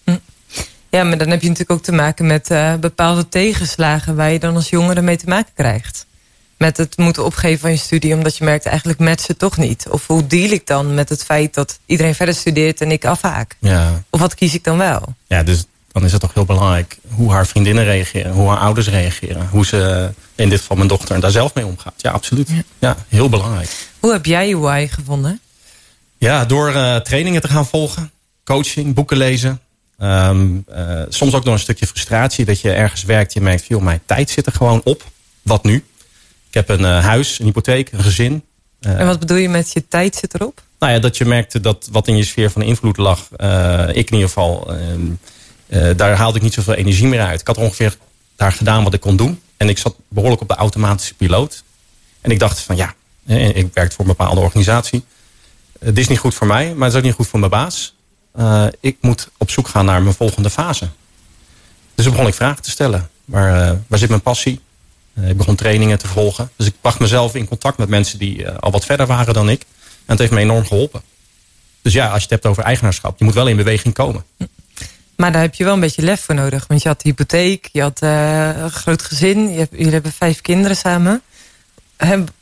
Ja, 0.90 1.04
maar 1.04 1.18
dan 1.18 1.28
heb 1.28 1.40
je 1.40 1.48
natuurlijk 1.48 1.78
ook 1.78 1.84
te 1.84 1.92
maken 1.92 2.26
met 2.26 2.50
eh, 2.50 2.74
bepaalde 2.74 3.28
tegenslagen 3.28 4.16
waar 4.16 4.30
je 4.30 4.38
dan 4.38 4.54
als 4.54 4.68
jongere 4.68 5.02
mee 5.02 5.16
te 5.16 5.28
maken 5.28 5.52
krijgt. 5.54 6.06
Met 6.56 6.76
het 6.76 6.96
moeten 6.96 7.24
opgeven 7.24 7.58
van 7.58 7.70
je 7.70 7.76
studie, 7.76 8.14
omdat 8.14 8.36
je 8.36 8.44
merkt 8.44 8.66
eigenlijk 8.66 8.98
matcht 8.98 9.28
het 9.28 9.38
toch 9.38 9.56
niet. 9.56 9.86
Of 9.90 10.06
hoe 10.06 10.26
deal 10.26 10.50
ik 10.50 10.66
dan 10.66 10.94
met 10.94 11.08
het 11.08 11.24
feit 11.24 11.54
dat 11.54 11.78
iedereen 11.86 12.14
verder 12.14 12.34
studeert 12.34 12.80
en 12.80 12.90
ik 12.90 13.04
afhaak? 13.04 13.56
Ja, 13.58 14.02
Of 14.10 14.20
wat 14.20 14.34
kies 14.34 14.54
ik 14.54 14.64
dan 14.64 14.78
wel? 14.78 15.14
Ja, 15.26 15.42
dus 15.42 15.64
dan 15.98 16.06
is 16.06 16.12
het 16.12 16.20
toch 16.20 16.34
heel 16.34 16.44
belangrijk 16.44 16.98
hoe 17.08 17.32
haar 17.32 17.46
vriendinnen 17.46 17.84
reageren, 17.84 18.32
hoe 18.32 18.48
haar 18.48 18.58
ouders 18.58 18.88
reageren, 18.88 19.48
hoe 19.50 19.66
ze 19.66 20.10
in 20.34 20.48
dit 20.48 20.60
geval 20.60 20.76
mijn 20.76 20.88
dochter 20.88 21.20
daar 21.20 21.30
zelf 21.30 21.54
mee 21.54 21.66
omgaat. 21.66 21.94
Ja, 21.96 22.10
absoluut. 22.10 22.50
Ja, 22.78 22.96
heel 23.08 23.28
belangrijk. 23.28 23.70
Hoe 24.00 24.12
heb 24.12 24.26
jij 24.26 24.48
je 24.48 24.58
why 24.58 24.86
gevonden? 24.90 25.40
Ja, 26.18 26.44
door 26.44 26.74
eh, 26.74 26.96
trainingen 26.96 27.40
te 27.40 27.48
gaan 27.48 27.66
volgen, 27.66 28.10
coaching, 28.44 28.94
boeken 28.94 29.16
lezen. 29.16 29.60
Ehm, 29.98 30.46
eh, 30.66 31.02
soms 31.08 31.34
ook 31.34 31.44
door 31.44 31.52
een 31.52 31.58
stukje 31.58 31.86
frustratie 31.86 32.44
dat 32.44 32.60
je 32.60 32.72
ergens 32.72 33.02
werkt. 33.02 33.32
Je 33.32 33.40
merkt, 33.40 33.64
veel 33.64 33.80
mijn 33.80 34.00
tijd 34.06 34.30
zit 34.30 34.46
er 34.46 34.52
gewoon 34.52 34.80
op. 34.84 35.04
Wat 35.42 35.64
nu? 35.64 35.74
Ik 36.48 36.54
heb 36.54 36.68
een 36.68 36.84
eh, 36.84 37.04
huis, 37.04 37.38
een 37.38 37.44
hypotheek, 37.44 37.92
een 37.92 38.02
gezin. 38.02 38.44
En 38.80 39.06
wat 39.06 39.18
bedoel 39.18 39.36
je 39.36 39.48
met 39.48 39.72
je 39.72 39.88
tijd 39.88 40.16
zit 40.16 40.34
erop? 40.34 40.62
Nou 40.78 40.92
ja, 40.92 40.98
dat 40.98 41.16
je 41.16 41.24
merkte 41.24 41.60
dat 41.60 41.88
wat 41.92 42.08
in 42.08 42.16
je 42.16 42.24
sfeer 42.24 42.50
van 42.50 42.62
invloed 42.62 42.96
lag, 42.96 43.28
ik 43.88 44.10
in 44.10 44.14
ieder 44.14 44.28
geval, 44.28 44.72
ehm, 44.72 45.10
eh, 45.68 45.90
daar 45.96 46.16
haalde 46.16 46.36
ik 46.36 46.42
niet 46.42 46.54
zoveel 46.54 46.74
energie 46.74 47.06
meer 47.06 47.20
uit. 47.20 47.40
Ik 47.40 47.46
had 47.46 47.56
ongeveer 47.56 47.96
daar 48.36 48.52
gedaan 48.52 48.84
wat 48.84 48.94
ik 48.94 49.00
kon 49.00 49.16
doen. 49.16 49.40
En 49.56 49.68
ik 49.68 49.78
zat 49.78 49.94
behoorlijk 50.08 50.42
op 50.42 50.48
de 50.48 50.54
automatische 50.54 51.14
piloot. 51.14 51.62
En 52.20 52.30
ik 52.30 52.38
dacht 52.38 52.60
van 52.60 52.76
ja, 52.76 52.94
eh, 53.26 53.56
ik 53.56 53.68
werkte 53.74 53.96
voor 53.96 54.04
een 54.04 54.16
bepaalde 54.16 54.40
organisatie. 54.40 55.04
Eh, 55.80 55.86
dit 55.86 55.98
is 55.98 56.08
niet 56.08 56.18
goed 56.18 56.34
voor 56.34 56.46
mij, 56.46 56.74
maar 56.74 56.84
het 56.84 56.92
is 56.92 56.98
ook 56.98 57.04
niet 57.06 57.14
goed 57.14 57.26
voor 57.26 57.38
mijn 57.38 57.50
baas. 57.50 57.94
Eh, 58.32 58.66
ik 58.80 58.96
moet 59.00 59.28
op 59.36 59.50
zoek 59.50 59.68
gaan 59.68 59.84
naar 59.84 60.02
mijn 60.02 60.14
volgende 60.14 60.50
fase. 60.50 60.88
Dus 61.94 62.04
toen 62.04 62.16
begon 62.16 62.28
ik 62.28 62.36
vragen 62.36 62.62
te 62.62 62.70
stellen. 62.70 63.10
Waar, 63.24 63.68
eh, 63.68 63.76
waar 63.86 63.98
zit 63.98 64.08
mijn 64.08 64.20
passie? 64.20 64.60
Eh, 65.14 65.28
ik 65.28 65.36
begon 65.36 65.54
trainingen 65.54 65.98
te 65.98 66.06
volgen. 66.06 66.50
Dus 66.56 66.66
ik 66.66 66.74
bracht 66.80 66.98
mezelf 66.98 67.34
in 67.34 67.48
contact 67.48 67.78
met 67.78 67.88
mensen 67.88 68.18
die 68.18 68.44
eh, 68.44 68.58
al 68.58 68.70
wat 68.70 68.84
verder 68.84 69.06
waren 69.06 69.34
dan 69.34 69.48
ik. 69.48 69.60
En 69.60 69.66
het 70.06 70.18
heeft 70.18 70.32
me 70.32 70.40
enorm 70.40 70.66
geholpen. 70.66 71.02
Dus 71.82 71.92
ja, 71.92 72.04
als 72.04 72.14
je 72.14 72.22
het 72.22 72.30
hebt 72.30 72.46
over 72.46 72.62
eigenaarschap, 72.62 73.18
je 73.18 73.24
moet 73.24 73.34
wel 73.34 73.48
in 73.48 73.56
beweging 73.56 73.94
komen. 73.94 74.24
Maar 75.18 75.32
daar 75.32 75.42
heb 75.42 75.54
je 75.54 75.64
wel 75.64 75.72
een 75.74 75.80
beetje 75.80 76.02
lef 76.02 76.20
voor 76.20 76.34
nodig. 76.34 76.66
Want 76.66 76.82
je 76.82 76.88
had 76.88 77.02
de 77.02 77.08
hypotheek, 77.08 77.68
je 77.72 77.80
had 77.80 78.00
eh, 78.00 78.56
een 78.56 78.70
groot 78.70 79.02
gezin. 79.02 79.52
Je 79.52 79.58
hebt, 79.58 79.76
jullie 79.76 79.92
hebben 79.92 80.12
vijf 80.12 80.40
kinderen 80.40 80.76
samen. 80.76 81.22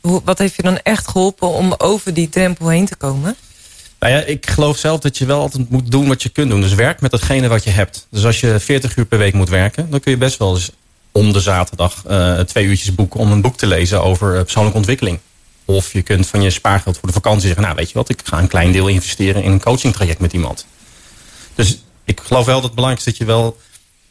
Wat 0.01 0.37
heeft 0.37 0.55
je 0.55 0.61
dan 0.61 0.79
echt 0.83 1.07
geholpen 1.07 1.47
om 1.47 1.73
over 1.77 2.13
die 2.13 2.29
drempel 2.29 2.69
heen 2.69 2.85
te 2.85 2.95
komen? 2.95 3.35
Nou 3.99 4.13
ja, 4.13 4.19
ik 4.19 4.49
geloof 4.49 4.77
zelf 4.77 4.99
dat 4.99 5.17
je 5.17 5.25
wel 5.25 5.39
altijd 5.39 5.69
moet 5.69 5.91
doen 5.91 6.07
wat 6.07 6.23
je 6.23 6.29
kunt 6.29 6.49
doen. 6.49 6.61
Dus 6.61 6.73
werk 6.73 7.01
met 7.01 7.11
datgene 7.11 7.47
wat 7.47 7.63
je 7.63 7.69
hebt. 7.69 8.07
Dus 8.09 8.25
als 8.25 8.39
je 8.39 8.59
40 8.59 8.95
uur 8.95 9.05
per 9.05 9.17
week 9.17 9.33
moet 9.33 9.49
werken, 9.49 9.89
dan 9.89 9.99
kun 9.99 10.11
je 10.11 10.17
best 10.17 10.37
wel 10.37 10.53
eens 10.53 10.71
om 11.11 11.33
de 11.33 11.39
zaterdag 11.39 12.03
eh, 12.07 12.39
twee 12.39 12.65
uurtjes 12.65 12.95
boeken 12.95 13.19
om 13.19 13.31
een 13.31 13.41
boek 13.41 13.57
te 13.57 13.67
lezen 13.67 14.03
over 14.03 14.35
eh, 14.35 14.41
persoonlijke 14.41 14.77
ontwikkeling. 14.77 15.19
Of 15.65 15.93
je 15.93 16.01
kunt 16.01 16.27
van 16.27 16.41
je 16.41 16.49
spaargeld 16.49 16.97
voor 16.97 17.07
de 17.07 17.13
vakantie 17.13 17.47
zeggen, 17.47 17.63
nou 17.63 17.75
weet 17.75 17.87
je 17.87 17.97
wat, 17.97 18.09
ik 18.09 18.21
ga 18.23 18.39
een 18.39 18.47
klein 18.47 18.71
deel 18.71 18.87
investeren 18.87 19.43
in 19.43 19.51
een 19.51 19.61
coachingtraject 19.61 20.19
met 20.19 20.33
iemand. 20.33 20.65
Dus 21.55 21.81
ik 22.07 22.21
geloof 22.23 22.45
wel 22.45 22.55
dat 22.55 22.63
het 22.63 22.73
belangrijk 22.73 23.05
is 23.05 23.13
dat 23.13 23.17
je 23.17 23.25
wel 23.25 23.57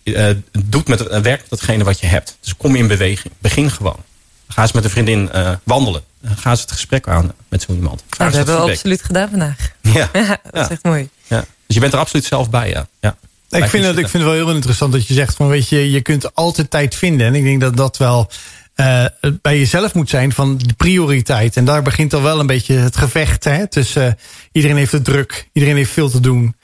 eh, 0.02 0.30
doet 0.64 0.88
met, 0.88 1.06
eh, 1.06 1.20
werkt 1.20 1.40
met 1.40 1.50
datgene 1.50 1.84
wat 1.84 2.00
je 2.00 2.06
hebt. 2.06 2.36
Dus 2.40 2.56
kom 2.56 2.72
je 2.72 2.78
in 2.78 2.86
beweging. 2.86 3.34
Begin 3.38 3.70
gewoon. 3.70 4.04
Ga 4.48 4.62
eens 4.62 4.72
met 4.72 4.84
een 4.84 4.90
vriendin 4.90 5.30
eh, 5.30 5.52
wandelen. 5.62 6.02
Uh, 6.20 6.30
ga 6.36 6.50
eens 6.50 6.60
het 6.60 6.72
gesprek 6.72 7.08
aan 7.08 7.32
met 7.48 7.62
zo 7.62 7.72
iemand. 7.72 8.04
Nou, 8.18 8.30
dat 8.30 8.46
hebben 8.46 8.64
we 8.64 8.70
absoluut 8.70 9.02
gedaan 9.02 9.28
vandaag. 9.28 9.56
Ja. 9.80 10.10
dat 10.50 10.64
is 10.64 10.68
echt 10.68 10.84
mooi. 10.84 11.08
ja. 11.26 11.44
Dus 11.66 11.74
je 11.74 11.80
bent 11.80 11.92
er 11.92 11.98
absoluut 11.98 12.24
zelf 12.24 12.50
bij, 12.50 12.68
ja. 12.68 12.88
ja. 13.00 13.16
Ik 13.48 13.64
vind, 13.64 13.84
het, 13.84 13.98
ik 13.98 14.08
vind 14.08 14.12
het 14.12 14.32
wel 14.32 14.32
heel 14.32 14.54
interessant 14.54 14.92
dat 14.92 15.06
je 15.06 15.14
zegt 15.14 15.36
van 15.36 15.48
weet 15.48 15.68
je, 15.68 15.90
je 15.90 16.00
kunt 16.00 16.34
altijd 16.34 16.70
tijd 16.70 16.94
vinden. 16.94 17.26
En 17.26 17.34
ik 17.34 17.44
denk 17.44 17.60
dat 17.60 17.76
dat 17.76 17.96
wel 17.96 18.30
eh, 18.76 19.04
bij 19.42 19.58
jezelf 19.58 19.94
moet 19.94 20.10
zijn 20.10 20.32
van 20.32 20.58
de 20.58 20.74
prioriteit. 20.76 21.56
En 21.56 21.64
daar 21.64 21.82
begint 21.82 22.14
al 22.14 22.22
wel 22.22 22.40
een 22.40 22.46
beetje 22.46 22.74
het 22.74 22.96
gevecht. 22.96 23.44
Hè? 23.44 23.66
Tussen 23.66 24.18
iedereen 24.52 24.76
heeft 24.76 24.92
het 24.92 25.04
druk, 25.04 25.48
iedereen 25.52 25.76
heeft 25.76 25.90
veel 25.90 26.10
te 26.10 26.20
doen. 26.20 26.55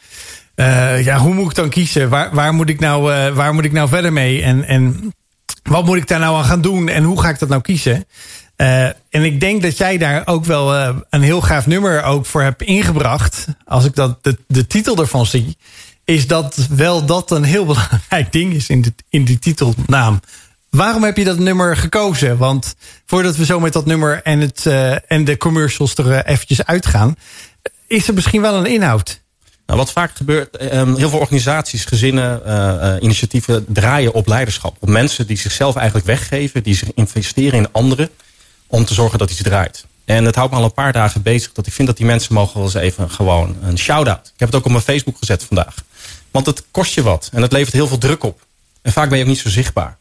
Eh, 0.54 1.04
ja, 1.04 1.18
hoe 1.18 1.34
moet 1.34 1.50
ik 1.50 1.54
dan 1.54 1.68
kiezen? 1.68 2.08
Waar, 2.08 2.34
waar, 2.34 2.54
moet 2.54 2.68
ik 2.68 2.80
nou, 2.80 3.12
eh, 3.12 3.34
waar 3.34 3.54
moet 3.54 3.64
ik 3.64 3.72
nou 3.72 3.88
verder 3.88 4.12
mee? 4.12 4.42
En, 4.42 4.64
en 4.64 5.14
wat 5.62 5.84
moet 5.84 5.96
ik 5.96 6.08
daar 6.08 6.20
nou 6.20 6.36
aan 6.36 6.44
gaan 6.44 6.60
doen? 6.60 6.88
En 6.88 7.04
hoe 7.04 7.20
ga 7.20 7.28
ik 7.28 7.38
dat 7.38 7.48
nou 7.48 7.60
kiezen? 7.60 8.04
Eh, 8.56 8.84
en 8.84 9.24
ik 9.24 9.40
denk 9.40 9.62
dat 9.62 9.78
jij 9.78 9.98
daar 9.98 10.22
ook 10.24 10.44
wel 10.44 10.74
een 11.10 11.22
heel 11.22 11.40
gaaf 11.40 11.66
nummer 11.66 12.02
ook 12.02 12.26
voor 12.26 12.42
hebt 12.42 12.62
ingebracht. 12.62 13.46
Als 13.64 13.84
ik 13.84 13.94
dat, 13.94 14.24
de, 14.24 14.38
de 14.46 14.66
titel 14.66 14.96
ervan 14.96 15.26
zie. 15.26 15.56
Is 16.04 16.26
dat 16.26 16.66
wel 16.70 17.06
dat 17.06 17.30
een 17.30 17.44
heel 17.44 17.66
belangrijk 17.72 18.32
ding 18.32 18.52
is 18.52 18.68
in, 18.68 18.82
de, 18.82 18.92
in 19.08 19.24
die 19.24 19.38
titelnaam. 19.38 20.20
Waarom 20.70 21.04
heb 21.04 21.16
je 21.16 21.24
dat 21.24 21.38
nummer 21.38 21.76
gekozen? 21.76 22.36
Want 22.36 22.74
voordat 23.06 23.36
we 23.36 23.44
zo 23.44 23.60
met 23.60 23.72
dat 23.72 23.86
nummer 23.86 24.22
en, 24.22 24.40
het, 24.40 24.66
en 25.06 25.24
de 25.24 25.36
commercials 25.36 25.94
er 25.94 26.24
eventjes 26.24 26.64
uitgaan. 26.64 27.16
Is 27.86 28.08
er 28.08 28.14
misschien 28.14 28.40
wel 28.40 28.54
een 28.54 28.66
inhoud? 28.66 29.21
Nou, 29.72 29.84
wat 29.84 29.92
vaak 29.92 30.16
gebeurt, 30.16 30.56
ehm, 30.56 30.94
heel 30.94 31.08
veel 31.08 31.18
organisaties, 31.18 31.84
gezinnen, 31.84 32.44
eh, 32.44 32.94
eh, 32.94 33.02
initiatieven 33.02 33.64
draaien 33.68 34.12
op 34.12 34.26
leiderschap. 34.26 34.76
Op 34.80 34.88
mensen 34.88 35.26
die 35.26 35.36
zichzelf 35.36 35.76
eigenlijk 35.76 36.06
weggeven, 36.06 36.62
die 36.62 36.74
zich 36.74 36.92
investeren 36.94 37.58
in 37.58 37.72
anderen 37.72 38.10
om 38.66 38.84
te 38.84 38.94
zorgen 38.94 39.18
dat 39.18 39.30
iets 39.30 39.42
draait. 39.42 39.84
En 40.04 40.24
het 40.24 40.34
houdt 40.34 40.52
me 40.52 40.58
al 40.58 40.64
een 40.64 40.72
paar 40.72 40.92
dagen 40.92 41.22
bezig 41.22 41.52
dat 41.52 41.66
ik 41.66 41.72
vind 41.72 41.88
dat 41.88 41.96
die 41.96 42.06
mensen 42.06 42.34
mogen 42.34 42.54
wel 42.54 42.64
eens 42.64 42.74
even 42.74 43.10
gewoon 43.10 43.56
een 43.62 43.78
shout-out. 43.78 44.26
Ik 44.26 44.32
heb 44.36 44.48
het 44.48 44.56
ook 44.56 44.64
op 44.64 44.70
mijn 44.70 44.82
Facebook 44.82 45.18
gezet 45.18 45.42
vandaag. 45.42 45.74
Want 46.30 46.46
het 46.46 46.64
kost 46.70 46.94
je 46.94 47.02
wat 47.02 47.28
en 47.32 47.42
het 47.42 47.52
levert 47.52 47.72
heel 47.72 47.88
veel 47.88 47.98
druk 47.98 48.22
op. 48.24 48.40
En 48.82 48.92
vaak 48.92 49.08
ben 49.08 49.18
je 49.18 49.24
ook 49.24 49.30
niet 49.30 49.38
zo 49.38 49.48
zichtbaar. 49.48 49.96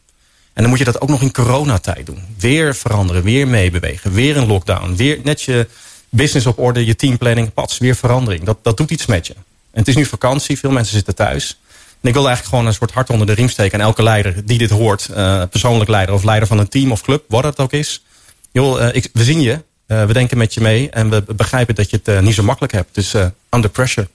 En 0.54 0.62
dan 0.62 0.70
moet 0.70 0.80
je 0.80 0.86
dat 0.86 1.02
ook 1.02 1.10
nog 1.10 1.22
in 1.22 1.32
coronatijd 1.32 2.06
doen. 2.06 2.24
Weer 2.38 2.76
veranderen, 2.76 3.24
weer 3.24 3.48
meebewegen, 3.48 4.12
weer 4.12 4.38
een 4.38 4.48
lockdown. 4.48 4.96
Weer 4.96 5.20
net 5.24 5.42
je 5.42 5.68
business 6.10 6.46
op 6.46 6.60
orde, 6.60 6.86
je 6.86 6.96
teamplanning, 6.96 7.54
pats, 7.54 7.78
weer 7.78 7.96
verandering. 7.96 8.44
Dat, 8.44 8.58
dat 8.62 8.78
doet 8.78 8.92
iets 8.92 9.06
met 9.06 9.28
je. 9.28 9.36
Het 9.72 9.88
is 9.88 9.96
nu 9.96 10.06
vakantie, 10.06 10.60
veel 10.60 10.72
mensen 10.72 10.96
zitten 10.96 11.16
thuis. 11.16 11.60
En 12.02 12.08
ik 12.08 12.14
wil 12.14 12.26
eigenlijk 12.26 12.56
gewoon 12.56 12.66
een 12.66 12.74
soort 12.74 12.92
hart 12.92 13.10
onder 13.10 13.28
de 13.28 13.34
riem 13.34 13.50
steken. 13.50 13.80
En 13.80 13.86
elke 13.86 14.04
leider 14.04 14.46
die 14.46 14.58
dit 14.58 14.70
hoort, 14.70 15.10
eh, 15.10 15.44
persoonlijk 15.50 15.90
leider 15.90 16.16
of 16.16 16.24
leider 16.24 16.48
van 16.48 16.60
een 16.60 16.70
team 16.70 16.92
of 16.92 17.02
club, 17.02 17.24
wat 17.28 17.44
het 17.44 17.60
ook 17.60 17.72
is. 17.72 18.04
Joh, 18.52 18.88
eh, 18.88 18.96
ik, 18.96 19.10
we 19.14 19.24
zien 19.24 19.42
je, 19.42 19.64
eh, 19.88 20.06
we 20.06 20.14
denken 20.14 20.38
met 20.38 20.54
je 20.54 20.62
mee 20.62 20.90
en 20.90 21.10
we 21.10 21.24
begrijpen 21.36 21.76
dat 21.76 21.90
je 21.90 22.00
het 22.04 22.22
niet 22.22 22.34
zo 22.34 22.44
makkelijk 22.44 22.74
hebt. 22.74 22.96
Dus 22.96 23.14
under 23.50 23.70
pressure. 23.70 24.08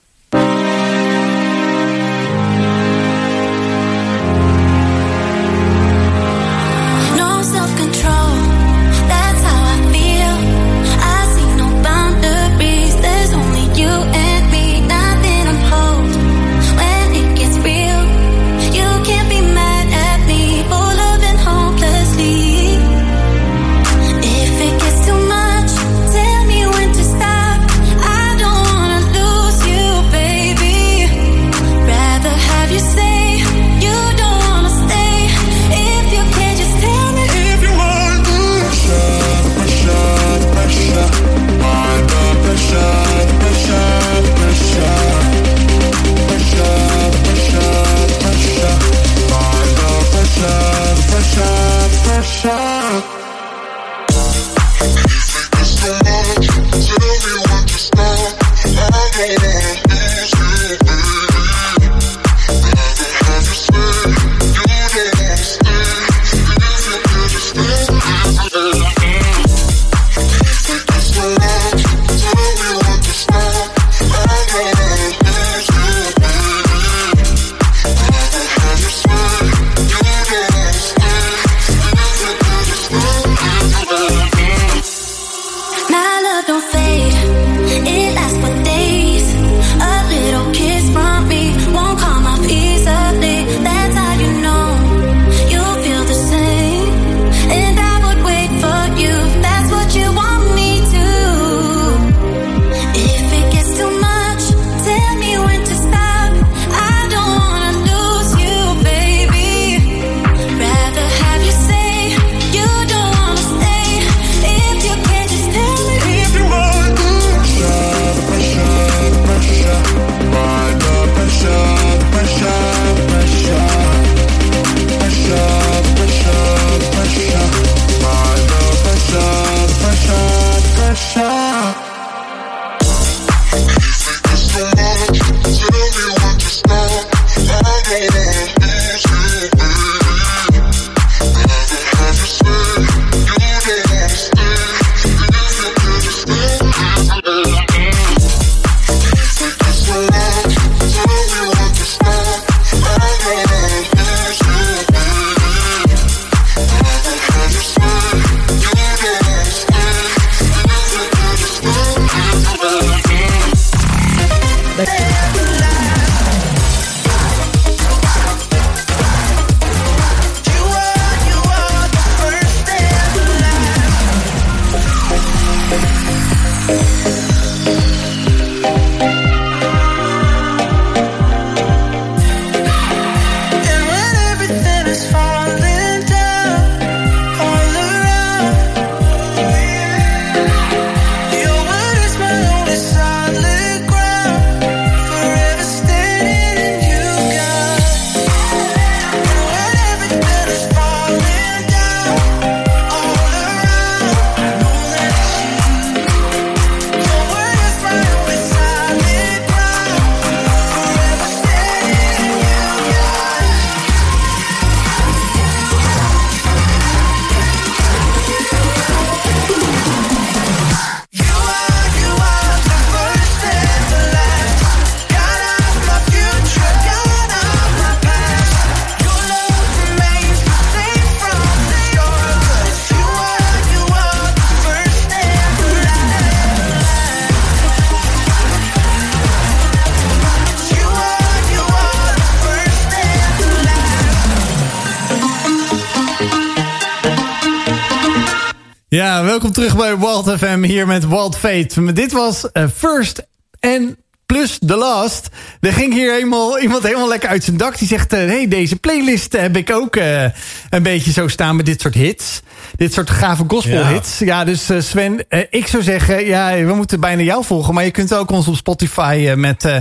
Welkom 249.41 249.55
terug 249.55 249.77
bij 249.77 249.97
Wild 249.97 250.39
FM 250.39 250.63
hier 250.63 250.87
met 250.87 251.07
Wild 251.07 251.37
Fate. 251.37 251.93
Dit 251.93 252.11
was 252.11 252.51
eh, 252.51 252.67
First 252.75 253.27
en 253.59 253.97
plus 254.27 254.57
The 254.65 254.75
Last. 254.75 255.27
Er 255.59 255.73
ging 255.73 255.93
hier 255.93 256.13
helemaal, 256.13 256.59
iemand 256.59 256.83
helemaal 256.83 257.07
lekker 257.07 257.29
uit 257.29 257.43
zijn 257.43 257.57
dak. 257.57 257.77
Die 257.77 257.87
zegt, 257.87 258.11
hé, 258.11 258.25
hey, 258.25 258.47
deze 258.47 258.75
playlist 258.75 259.33
heb 259.33 259.57
ik 259.57 259.71
ook 259.71 259.95
eh, 259.95 260.23
een 260.69 260.83
beetje 260.83 261.11
zo 261.11 261.27
staan 261.27 261.55
met 261.55 261.65
dit 261.65 261.81
soort 261.81 261.93
hits. 261.93 262.41
Dit 262.75 262.93
soort 262.93 263.09
gave 263.09 263.43
gospel 263.47 263.85
hits. 263.85 264.19
Ja, 264.19 264.43
dus 264.43 264.69
eh, 264.69 264.79
Sven, 264.79 265.29
eh, 265.29 265.41
ik 265.49 265.67
zou 265.67 265.83
zeggen, 265.83 266.25
ja, 266.25 266.63
we 266.65 266.73
moeten 266.73 266.99
bijna 266.99 267.21
jou 267.21 267.43
volgen. 267.45 267.73
Maar 267.73 267.83
je 267.83 267.91
kunt 267.91 268.13
ook 268.13 268.31
ons 268.31 268.47
op 268.47 268.55
Spotify 268.55 269.25
eh, 269.27 269.35
met 269.35 269.65
eh, 269.65 269.75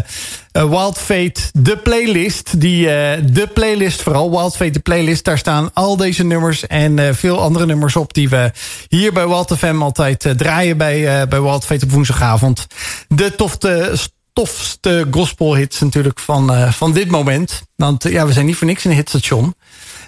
eh, 0.57 0.69
Wild 0.69 0.99
Fate, 0.99 1.41
de 1.53 1.77
playlist. 1.77 2.61
Die, 2.61 2.91
eh, 2.91 3.23
de 3.33 3.47
playlist 3.47 4.03
vooral, 4.03 4.31
Wild 4.31 4.57
Fate, 4.57 4.71
de 4.71 4.81
playlist. 4.81 5.25
Daar 5.25 5.39
staan 5.39 5.71
al 5.75 5.97
deze 5.97 6.25
nummers 6.25 6.67
en 6.67 6.99
eh, 6.99 7.09
veel 7.13 7.41
andere 7.41 7.67
nummers 7.67 7.97
op... 7.97 8.15
die 8.15 8.29
we 8.29 8.53
hier 8.89 9.13
bij 9.13 9.27
Wild 9.27 9.55
FM 9.59 9.83
altijd 9.83 10.25
eh, 10.25 10.33
draaien 10.33 10.77
bij, 10.77 11.21
eh, 11.21 11.29
bij 11.29 11.41
Wild 11.43 11.65
Fate 11.65 11.85
op 11.85 11.91
woensdagavond. 11.91 12.67
De 13.09 13.35
tofste, 13.35 13.93
tofste 14.37 15.07
gospelhits 15.11 15.81
natuurlijk 15.81 16.19
van, 16.19 16.53
eh, 16.53 16.73
van 16.73 16.93
dit 16.93 17.11
moment. 17.11 17.63
Want 17.77 18.05
eh, 18.05 18.13
ja, 18.13 18.27
we 18.27 18.33
zijn 18.33 18.47
niet 18.47 18.57
voor 18.57 18.67
niks 18.67 18.85
in 18.85 18.91
een 18.91 18.97
hitstation. 18.97 19.55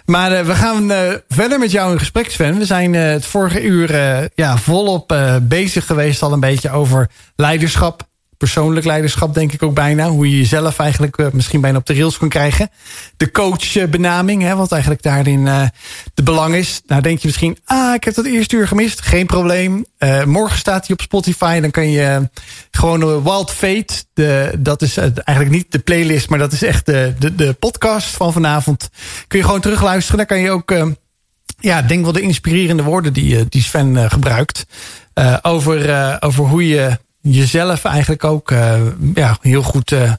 Maar 0.05 0.33
eh, 0.33 0.45
we 0.45 0.55
gaan 0.55 0.93
verder 1.29 1.59
met 1.59 1.71
jou 1.71 1.93
in 1.93 1.99
gesprek, 1.99 2.31
Sven. 2.31 2.59
We 2.59 2.65
zijn 2.65 2.95
het 2.95 3.27
vorige 3.27 3.63
uur 3.63 3.93
ja, 4.35 4.57
volop 4.57 5.39
bezig 5.43 5.87
geweest 5.87 6.23
al 6.23 6.33
een 6.33 6.41
beetje 6.41 6.71
over 6.71 7.11
leiderschap. 7.37 8.08
Persoonlijk 8.39 8.87
leiderschap 8.87 9.35
denk 9.35 9.53
ik 9.53 9.63
ook 9.63 9.75
bijna. 9.75 10.09
Hoe 10.09 10.31
je 10.31 10.37
jezelf 10.37 10.79
eigenlijk 10.79 11.19
eh, 11.19 11.27
misschien 11.33 11.61
bijna 11.61 11.79
op 11.79 11.87
de 11.87 11.95
rails 11.95 12.19
kan 12.19 12.29
krijgen. 12.29 12.71
De 13.17 13.31
coachbenaming, 13.31 14.43
hè, 14.43 14.57
wat 14.57 14.73
eigenlijk 14.73 15.03
daarin 15.03 15.47
eh, 15.47 15.63
de 16.15 16.23
belang 16.23 16.55
is. 16.55 16.81
Nou 16.87 17.03
denk 17.03 17.19
je 17.19 17.27
misschien, 17.27 17.59
ah, 17.65 17.95
ik 17.95 18.05
heb 18.05 18.15
dat 18.15 18.25
eerste 18.25 18.57
uur 18.57 18.69
gemist. 18.69 19.01
Geen 19.01 19.27
probleem. 19.27 19.85
Eh, 19.99 20.25
morgen 20.25 20.59
staat 20.59 20.87
hij 20.87 20.97
op 20.97 21.03
Spotify. 21.03 21.61
Dan 21.61 21.71
kan 21.71 21.91
je 21.91 22.29
gewoon 22.71 23.23
Wild 23.23 23.51
Fate. 23.51 24.05
De, 24.15 24.55
dat 24.59 24.83
is 24.83 24.97
eigenlijk 24.97 25.51
niet 25.51 25.73
de 25.73 25.79
playlist, 25.79 26.29
maar 26.29 26.39
dat 26.39 26.53
is 26.53 26.63
echt 26.63 26.87
de, 26.87 27.15
de, 27.19 27.35
de 27.35 27.53
podcast 27.53 28.09
van 28.09 28.33
vanavond. 28.33 28.91
Kun 29.27 29.39
je 29.39 29.45
gewoon 29.45 29.61
terugluisteren. 29.61 30.17
Daar 30.17 30.27
kan 30.27 30.41
je 30.41 30.51
ook... 30.51 30.75
ja, 31.61 31.83
denk 31.83 32.03
wel 32.03 32.13
de 32.13 32.21
inspirerende 32.21 32.83
woorden 32.83 33.13
die, 33.13 33.49
die 33.49 33.63
Sven 33.63 34.11
gebruikt. 34.11 34.67
over, 35.43 36.17
over 36.21 36.45
hoe 36.45 36.69
je 36.69 36.99
jezelf 37.31 37.85
eigenlijk 37.85 38.25
ook 38.25 38.51
eh, 38.51 38.81
ja, 39.15 39.39
heel 39.41 39.63
goed 39.63 39.93
eh, 39.93 40.13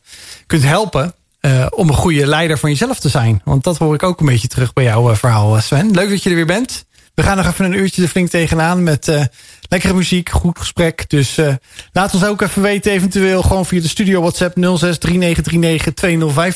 kunt 0.47 0.63
helpen. 0.63 1.13
eh, 1.39 1.65
om 1.69 1.87
een 1.89 1.93
goede 1.95 2.27
leider 2.27 2.57
van 2.57 2.69
jezelf 2.69 2.99
te 2.99 3.09
zijn. 3.09 3.41
Want 3.43 3.63
dat 3.63 3.77
hoor 3.77 3.93
ik 3.93 4.03
ook 4.03 4.19
een 4.19 4.25
beetje 4.25 4.47
terug 4.47 4.73
bij 4.73 4.83
jouw 4.83 5.15
verhaal, 5.15 5.61
Sven. 5.61 5.91
Leuk 5.91 6.09
dat 6.09 6.23
je 6.23 6.29
er 6.29 6.35
weer 6.35 6.45
bent. 6.45 6.85
We 7.13 7.23
gaan 7.25 7.37
nog 7.37 7.45
even 7.45 7.65
een 7.65 7.73
uurtje 7.79 8.01
er 8.01 8.07
flink 8.07 8.29
tegenaan 8.29 8.83
met 8.83 9.27
lekkere 9.69 9.93
muziek, 9.93 10.29
goed 10.29 10.59
gesprek. 10.59 11.09
Dus 11.09 11.37
laat 11.91 12.13
ons 12.13 12.25
ook 12.25 12.41
even 12.41 12.61
weten, 12.61 12.91
eventueel 12.91 13.41
gewoon 13.41 13.65
via 13.65 13.81
de 13.81 13.87
studio 13.87 14.21
WhatsApp 14.21 14.57
0639392050. 14.57 14.61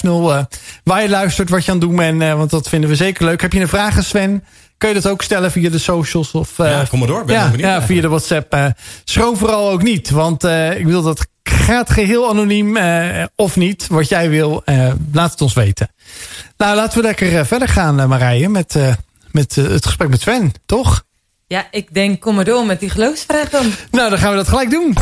eh, 0.01 0.43
waar 0.83 1.01
je 1.01 1.09
luistert, 1.09 1.49
wat 1.49 1.65
je 1.65 1.71
aan 1.71 1.77
het 1.77 1.87
doen 1.87 1.95
bent. 1.95 2.37
want 2.37 2.49
dat 2.49 2.69
vinden 2.69 2.89
we 2.89 2.95
zeker 2.95 3.25
leuk. 3.25 3.41
Heb 3.41 3.53
je 3.53 3.59
een 3.59 3.67
vraag, 3.67 4.03
Sven? 4.03 4.43
Kun 4.83 4.93
je 4.93 5.01
dat 5.01 5.11
ook 5.11 5.21
stellen 5.21 5.51
via 5.51 5.69
de 5.69 5.77
socials? 5.77 6.31
Of, 6.31 6.59
eh, 6.59 6.69
Ja, 6.69 6.85
kom 6.89 6.99
maar 6.99 7.07
door. 7.07 7.25
Ben 7.25 7.35
ja, 7.35 7.43
benieuwd 7.49 7.69
ja, 7.69 7.81
via 7.81 8.01
de 8.01 8.07
WhatsApp. 8.07 8.53
eh 8.53 8.65
schroom 9.03 9.37
vooral 9.37 9.69
ook 9.71 9.81
niet. 9.83 10.09
Want 10.09 10.43
eh, 10.43 10.79
ik 10.79 10.85
wil 10.85 11.01
dat 11.01 11.27
gaat 11.43 11.89
geheel 11.89 12.29
anoniem 12.29 12.77
eh, 12.77 13.23
of 13.35 13.55
niet. 13.55 13.87
Wat 13.87 14.09
jij 14.09 14.29
wil, 14.29 14.61
eh, 14.65 14.91
laat 15.11 15.31
het 15.31 15.41
ons 15.41 15.53
weten. 15.53 15.89
Nou, 16.57 16.75
laten 16.75 16.97
we 16.97 17.03
lekker 17.03 17.37
eh, 17.37 17.45
verder 17.45 17.67
gaan, 17.67 17.99
eh, 17.99 18.05
Marije. 18.05 18.49
Met, 18.49 18.75
eh, 18.75 18.93
met 19.31 19.57
eh, 19.57 19.63
het 19.63 19.85
gesprek 19.85 20.09
met 20.09 20.21
Sven, 20.21 20.51
toch? 20.65 21.03
Ja, 21.47 21.67
ik 21.71 21.93
denk, 21.93 22.19
kom 22.21 22.35
maar 22.35 22.45
door 22.45 22.65
met 22.65 22.79
die 22.79 22.89
geloofsvraag 22.89 23.49
dan. 23.49 23.65
Nou, 23.91 24.09
dan 24.09 24.19
gaan 24.19 24.29
we 24.31 24.35
dat 24.37 24.47
gelijk 24.47 24.69
doen. 24.69 24.93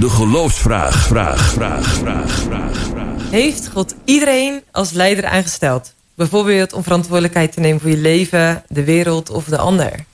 De 0.00 0.10
geloofsvraag, 0.10 1.02
vraag, 1.06 1.48
vraag, 1.52 1.86
vraag, 1.94 2.30
vraag, 2.30 2.76
vraag. 2.76 3.30
Heeft 3.30 3.68
God 3.72 3.94
iedereen 4.04 4.62
als 4.72 4.90
leider 4.92 5.24
aangesteld? 5.26 5.92
Bijvoorbeeld 6.14 6.72
om 6.72 6.82
verantwoordelijkheid 6.82 7.52
te 7.52 7.60
nemen 7.60 7.80
voor 7.80 7.90
je 7.90 7.96
leven, 7.96 8.62
de 8.68 8.84
wereld 8.84 9.30
of 9.30 9.44
de 9.44 9.58
ander. 9.58 10.04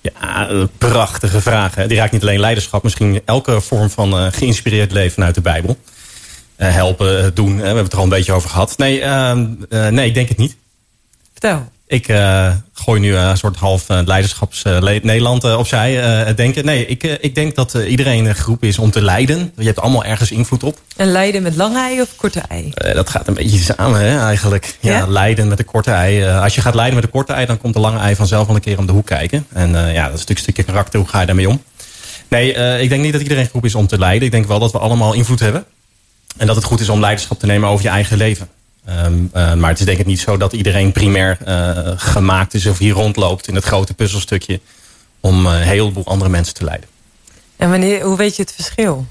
Ja, 0.00 0.48
eh, 0.48 0.62
prachtige 0.78 1.40
vraag. 1.40 1.74
Hè? 1.74 1.86
Die 1.86 1.96
raakt 1.96 2.12
niet 2.12 2.22
alleen 2.22 2.40
leiderschap, 2.40 2.82
misschien 2.82 3.20
elke 3.24 3.60
vorm 3.60 3.90
van 3.90 4.18
eh, 4.18 4.26
geïnspireerd 4.30 4.92
leven 4.92 5.12
vanuit 5.12 5.34
de 5.34 5.40
Bijbel. 5.40 5.78
Eh, 6.56 6.72
helpen, 6.72 7.34
doen, 7.34 7.50
hè? 7.50 7.56
we 7.56 7.64
hebben 7.64 7.84
het 7.84 7.92
er 7.92 7.98
al 7.98 8.04
een 8.04 8.10
beetje 8.10 8.32
over 8.32 8.50
gehad. 8.50 8.78
Nee, 8.78 9.00
eh, 9.00 9.32
nee 9.88 10.06
ik 10.06 10.14
denk 10.14 10.28
het 10.28 10.38
niet. 10.38 10.56
Vertel. 11.32 11.68
Ik 11.88 12.08
eh, 12.08 12.52
gooi 12.72 13.00
nu 13.00 13.14
eh, 13.14 13.28
een 13.28 13.36
soort 13.36 13.56
half 13.56 13.90
uh, 13.90 14.00
leiderschaps 14.04 14.64
uh, 14.66 14.80
Nederland 14.80 15.44
opzij 15.44 16.34
denken. 16.34 16.64
Nee, 16.64 16.86
ik, 16.86 17.02
ik 17.02 17.34
denk 17.34 17.54
dat 17.54 17.74
iedereen 17.74 18.26
een 18.26 18.34
groep 18.34 18.62
is 18.64 18.78
om 18.78 18.90
te 18.90 19.02
leiden. 19.02 19.52
Je 19.56 19.64
hebt 19.64 19.80
allemaal 19.80 20.04
ergens 20.04 20.30
invloed 20.30 20.62
op. 20.62 20.78
En 20.96 21.12
leiden 21.12 21.42
met 21.42 21.56
lange 21.56 21.78
ei 21.78 22.00
of 22.00 22.16
korte 22.16 22.40
ei? 22.48 22.72
Dat 22.74 23.10
gaat 23.10 23.28
een 23.28 23.34
beetje 23.34 23.58
samen 23.58 24.00
hè, 24.00 24.18
eigenlijk. 24.18 24.76
Ja, 24.80 24.96
ja? 24.96 25.06
leiden 25.06 25.48
met 25.48 25.58
een 25.58 25.64
korte 25.64 25.90
ei. 25.90 26.24
Als 26.24 26.54
je 26.54 26.60
gaat 26.60 26.74
leiden 26.74 26.94
met 26.94 27.04
een 27.04 27.10
korte 27.10 27.32
ei, 27.32 27.46
dan 27.46 27.58
komt 27.58 27.74
de 27.74 27.80
lange 27.80 27.98
ei 27.98 28.16
vanzelf 28.16 28.46
wel 28.46 28.56
een 28.56 28.62
keer 28.62 28.78
om 28.78 28.86
de 28.86 28.92
hoek 28.92 29.06
kijken. 29.06 29.46
En 29.52 29.70
ja, 29.70 29.76
dat 29.76 29.94
is 29.94 29.94
natuurlijk 29.94 30.28
een 30.28 30.36
stukje 30.36 30.62
karakter. 30.62 30.98
Hoe 30.98 31.08
ga 31.08 31.20
je 31.20 31.26
daarmee 31.26 31.48
om? 31.48 31.62
Nee, 32.28 32.52
ik 32.80 32.88
denk 32.88 33.02
niet 33.02 33.12
dat 33.12 33.22
iedereen 33.22 33.42
een 33.42 33.50
groep 33.50 33.64
is 33.64 33.74
om 33.74 33.86
te 33.86 33.98
leiden. 33.98 34.26
Ik 34.26 34.32
denk 34.32 34.46
wel 34.46 34.58
dat 34.58 34.72
we 34.72 34.78
allemaal 34.78 35.12
invloed 35.12 35.40
hebben. 35.40 35.64
En 36.36 36.46
dat 36.46 36.56
het 36.56 36.64
goed 36.64 36.80
is 36.80 36.88
om 36.88 37.00
leiderschap 37.00 37.38
te 37.38 37.46
nemen 37.46 37.68
over 37.68 37.84
je 37.84 37.90
eigen 37.90 38.16
leven. 38.16 38.48
Um, 38.88 39.30
uh, 39.34 39.54
maar 39.54 39.70
het 39.70 39.78
is 39.78 39.84
denk 39.84 39.98
ik 39.98 40.06
niet 40.06 40.20
zo 40.20 40.36
dat 40.36 40.52
iedereen 40.52 40.92
primair 40.92 41.38
uh, 41.46 41.92
gemaakt 41.96 42.54
is 42.54 42.66
of 42.66 42.78
hier 42.78 42.92
rondloopt 42.92 43.48
in 43.48 43.54
het 43.54 43.64
grote 43.64 43.94
puzzelstukje 43.94 44.60
om 45.20 45.46
uh, 45.46 45.52
een 45.52 45.58
heleboel 45.58 46.06
andere 46.06 46.30
mensen 46.30 46.54
te 46.54 46.64
leiden. 46.64 46.88
En 47.56 47.70
wanneer, 47.70 48.02
hoe 48.02 48.16
weet 48.16 48.36
je 48.36 48.42
het 48.42 48.52
verschil? 48.52 49.06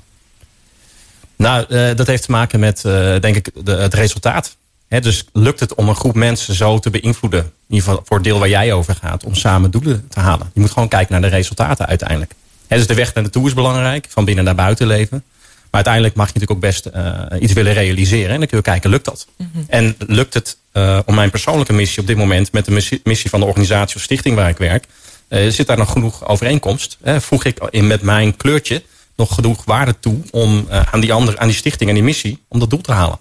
Nou, 1.35 1.65
dat 1.95 2.07
heeft 2.07 2.23
te 2.23 2.31
maken 2.31 2.59
met, 2.59 2.81
denk 3.21 3.35
ik, 3.35 3.49
de, 3.63 3.71
het 3.71 3.93
resultaat. 3.93 4.55
He, 4.87 4.99
dus 4.99 5.25
lukt 5.33 5.59
het 5.59 5.75
om 5.75 5.89
een 5.89 5.95
groep 5.95 6.15
mensen 6.15 6.53
zo 6.53 6.79
te 6.79 6.89
beïnvloeden, 6.89 7.39
in 7.39 7.51
ieder 7.67 7.87
geval 7.87 8.03
voor 8.05 8.17
het 8.17 8.25
deel 8.25 8.39
waar 8.39 8.49
jij 8.49 8.73
over 8.73 8.95
gaat, 8.95 9.23
om 9.23 9.35
samen 9.35 9.71
doelen 9.71 10.07
te 10.09 10.19
halen. 10.19 10.49
Je 10.53 10.59
moet 10.59 10.71
gewoon 10.71 10.87
kijken 10.87 11.11
naar 11.11 11.29
de 11.29 11.35
resultaten 11.35 11.85
uiteindelijk. 11.85 12.31
He, 12.67 12.77
dus 12.77 12.87
de 12.87 12.93
weg 12.93 13.13
naar 13.13 13.23
naartoe 13.23 13.47
is 13.47 13.53
belangrijk, 13.53 14.05
van 14.09 14.25
binnen 14.25 14.43
naar 14.43 14.55
buiten 14.55 14.87
leven. 14.87 15.23
Maar 15.71 15.85
uiteindelijk 15.85 16.15
mag 16.15 16.27
je 16.27 16.33
natuurlijk 16.33 16.65
ook 16.65 16.71
best 16.71 16.89
uh, 16.95 17.41
iets 17.41 17.53
willen 17.53 17.73
realiseren. 17.73 18.31
En 18.31 18.37
dan 18.39 18.47
kun 18.47 18.57
je 18.57 18.63
kijken, 18.63 18.89
lukt 18.89 19.05
dat? 19.05 19.27
Mm 19.37 19.49
-hmm. 19.53 19.65
En 19.67 19.95
lukt 20.07 20.33
het 20.33 20.57
uh, 20.73 20.99
om 21.05 21.15
mijn 21.15 21.29
persoonlijke 21.29 21.73
missie 21.73 22.01
op 22.01 22.07
dit 22.07 22.17
moment... 22.17 22.51
met 22.51 22.65
de 22.65 22.71
missie, 22.71 23.01
missie 23.03 23.29
van 23.29 23.39
de 23.39 23.45
organisatie 23.45 23.95
of 23.95 24.01
stichting 24.01 24.35
waar 24.35 24.49
ik 24.49 24.57
werk... 24.57 24.85
Uh, 25.29 25.49
zit 25.49 25.67
daar 25.67 25.77
nog 25.77 25.91
genoeg 25.91 26.27
overeenkomst? 26.27 26.97
voeg 27.03 27.45
ik 27.45 27.59
in 27.69 27.87
met 27.87 28.01
mijn 28.01 28.37
kleurtje 28.37 28.83
nog 29.15 29.35
genoeg 29.35 29.65
waarde 29.65 29.95
toe... 29.99 30.17
om 30.31 30.67
aan, 30.69 30.99
die 30.99 31.13
andere, 31.13 31.37
aan 31.37 31.47
die 31.47 31.57
stichting 31.57 31.89
en 31.89 31.95
die 31.95 32.03
missie, 32.03 32.43
om 32.47 32.59
dat 32.59 32.69
doel 32.69 32.81
te 32.81 32.91
halen? 32.91 33.19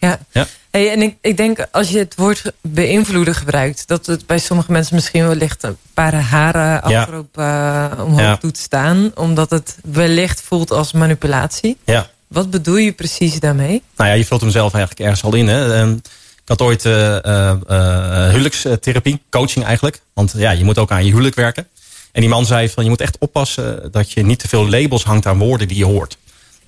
Ja, 0.00 0.18
ja. 0.30 0.46
Hey, 0.70 0.90
en 0.90 1.02
ik, 1.02 1.16
ik 1.20 1.36
denk 1.36 1.66
als 1.70 1.90
je 1.90 1.98
het 1.98 2.14
woord 2.16 2.52
beïnvloeden 2.60 3.34
gebruikt... 3.34 3.88
dat 3.88 4.06
het 4.06 4.26
bij 4.26 4.38
sommige 4.38 4.72
mensen 4.72 4.94
misschien 4.94 5.26
wellicht 5.26 5.62
een 5.62 5.76
paar 5.94 6.14
haren 6.14 6.90
ja. 6.90 7.08
uh, 7.08 8.04
omhoog 8.04 8.20
ja. 8.20 8.38
doet 8.40 8.58
staan. 8.58 9.12
Omdat 9.14 9.50
het 9.50 9.76
wellicht 9.82 10.40
voelt 10.40 10.70
als 10.70 10.92
manipulatie. 10.92 11.76
Ja. 11.84 12.10
Wat 12.26 12.50
bedoel 12.50 12.76
je 12.76 12.92
precies 12.92 13.40
daarmee? 13.40 13.82
Nou 13.96 14.10
ja, 14.10 14.16
je 14.16 14.24
vult 14.24 14.40
hem 14.40 14.50
zelf 14.50 14.74
eigenlijk 14.74 15.02
ergens 15.02 15.22
al 15.22 15.34
in. 15.34 15.48
Hè? 15.48 15.92
Ik 15.94 16.00
had 16.44 16.62
ooit 16.62 16.84
uh, 16.84 17.16
uh, 17.22 18.28
huwelijkstherapie, 18.28 19.22
coaching 19.30 19.64
eigenlijk. 19.64 20.00
Want 20.12 20.32
ja, 20.36 20.50
je 20.50 20.64
moet 20.64 20.78
ook 20.78 20.90
aan 20.90 21.04
je 21.04 21.10
huwelijk 21.10 21.34
werken. 21.34 21.68
En 22.12 22.20
die 22.20 22.30
man 22.30 22.46
zei 22.46 22.68
van 22.68 22.84
je 22.84 22.90
moet 22.90 23.00
echt 23.00 23.16
oppassen 23.18 23.92
dat 23.92 24.12
je 24.12 24.22
niet 24.22 24.38
te 24.38 24.48
veel 24.48 24.68
labels 24.68 25.04
hangt 25.04 25.26
aan 25.26 25.38
woorden 25.38 25.68
die 25.68 25.76
je 25.76 25.84
hoort. 25.84 26.16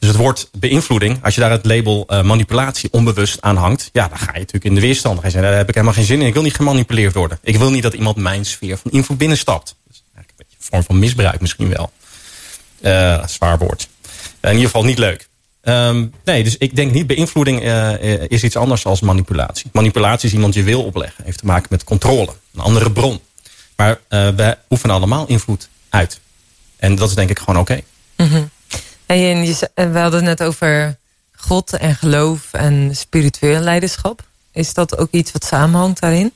Dus 0.02 0.10
het 0.10 0.20
woord 0.20 0.48
beïnvloeding, 0.52 1.24
als 1.24 1.34
je 1.34 1.40
daar 1.40 1.50
het 1.50 1.64
label 1.64 2.06
uh, 2.08 2.22
manipulatie 2.22 2.92
onbewust 2.92 3.40
aan 3.40 3.56
hangt, 3.56 3.90
ja, 3.92 4.08
dan 4.08 4.18
ga 4.18 4.32
je 4.32 4.38
natuurlijk 4.38 4.64
in 4.64 4.74
de 4.74 4.80
weerstand. 4.80 5.22
Dan 5.22 5.42
daar 5.42 5.56
heb 5.56 5.68
ik 5.68 5.74
helemaal 5.74 5.94
geen 5.94 6.04
zin 6.04 6.20
in. 6.20 6.26
Ik 6.26 6.32
wil 6.32 6.42
niet 6.42 6.54
gemanipuleerd 6.54 7.14
worden. 7.14 7.38
Ik 7.42 7.56
wil 7.56 7.70
niet 7.70 7.82
dat 7.82 7.94
iemand 7.94 8.16
mijn 8.16 8.44
sfeer 8.44 8.78
van 8.78 8.90
invloed 8.90 9.18
binnenstapt. 9.18 9.76
Dus 9.86 10.02
eigenlijk 10.14 10.30
een 10.30 10.36
beetje 10.36 10.56
een 10.58 10.64
vorm 10.64 10.82
van 10.82 10.98
misbruik 10.98 11.40
misschien 11.40 11.68
wel. 11.68 11.92
Uh, 12.80 13.26
zwaar 13.26 13.58
woord. 13.58 13.88
In 14.40 14.50
ieder 14.50 14.64
geval 14.64 14.84
niet 14.84 14.98
leuk. 14.98 15.28
Um, 15.62 16.12
nee, 16.24 16.44
dus 16.44 16.56
ik 16.58 16.76
denk 16.76 16.92
niet, 16.92 17.06
beïnvloeding 17.06 17.62
is 18.28 18.42
iets 18.42 18.56
anders 18.56 18.82
dan 18.82 18.96
manipulatie. 19.00 19.70
Manipulatie 19.72 20.28
is 20.28 20.34
iemand 20.34 20.54
je 20.54 20.62
wil 20.62 20.84
opleggen. 20.84 21.24
Heeft 21.24 21.38
te 21.38 21.46
maken 21.46 21.66
met 21.70 21.84
controle. 21.84 22.32
Een 22.54 22.60
andere 22.60 22.92
bron. 22.92 23.20
Maar 23.76 24.00
wij 24.08 24.58
oefenen 24.70 24.96
allemaal 24.96 25.26
invloed 25.26 25.68
uit. 25.88 26.20
En 26.76 26.94
dat 26.94 27.08
is 27.08 27.14
denk 27.14 27.30
ik 27.30 27.38
gewoon 27.38 27.60
oké. 27.60 27.82
Okay. 28.16 28.28
-hmm. 28.28 28.50
En 29.12 29.44
je, 29.44 29.70
we 29.74 29.98
hadden 29.98 30.24
het 30.26 30.38
net 30.38 30.42
over 30.48 30.96
God 31.36 31.72
en 31.72 31.94
geloof 31.94 32.52
en 32.52 32.96
spiritueel 32.96 33.60
leiderschap. 33.60 34.22
Is 34.52 34.74
dat 34.74 34.98
ook 34.98 35.08
iets 35.10 35.32
wat 35.32 35.44
samenhangt 35.44 36.00
daarin? 36.00 36.32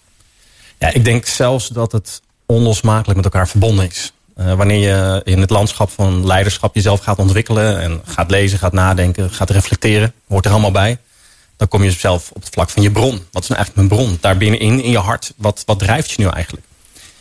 Ja, 0.78 0.92
ik 0.92 1.04
denk 1.04 1.26
zelfs 1.26 1.68
dat 1.68 1.92
het 1.92 2.20
onlosmakelijk 2.46 3.16
met 3.16 3.24
elkaar 3.24 3.48
verbonden 3.48 3.86
is. 3.86 4.12
Uh, 4.36 4.54
wanneer 4.54 4.78
je 4.78 5.20
in 5.24 5.40
het 5.40 5.50
landschap 5.50 5.90
van 5.90 6.26
leiderschap 6.26 6.74
jezelf 6.74 7.00
gaat 7.00 7.18
ontwikkelen... 7.18 7.80
en 7.80 8.00
gaat 8.04 8.30
lezen, 8.30 8.58
gaat 8.58 8.72
nadenken, 8.72 9.30
gaat 9.30 9.50
reflecteren, 9.50 10.12
hoort 10.28 10.44
er 10.44 10.50
allemaal 10.50 10.70
bij... 10.70 10.98
dan 11.56 11.68
kom 11.68 11.82
je 11.82 11.90
zelf 11.90 12.30
op 12.30 12.42
het 12.42 12.52
vlak 12.52 12.70
van 12.70 12.82
je 12.82 12.90
bron. 12.90 13.26
Wat 13.32 13.42
is 13.42 13.48
nou 13.48 13.60
eigenlijk 13.60 13.88
mijn 13.88 14.00
bron? 14.00 14.18
Daar 14.20 14.36
binnenin, 14.36 14.82
in 14.82 14.90
je 14.90 14.98
hart, 14.98 15.32
wat, 15.36 15.62
wat 15.66 15.78
drijft 15.78 16.10
je 16.10 16.22
nu 16.22 16.28
eigenlijk? 16.28 16.66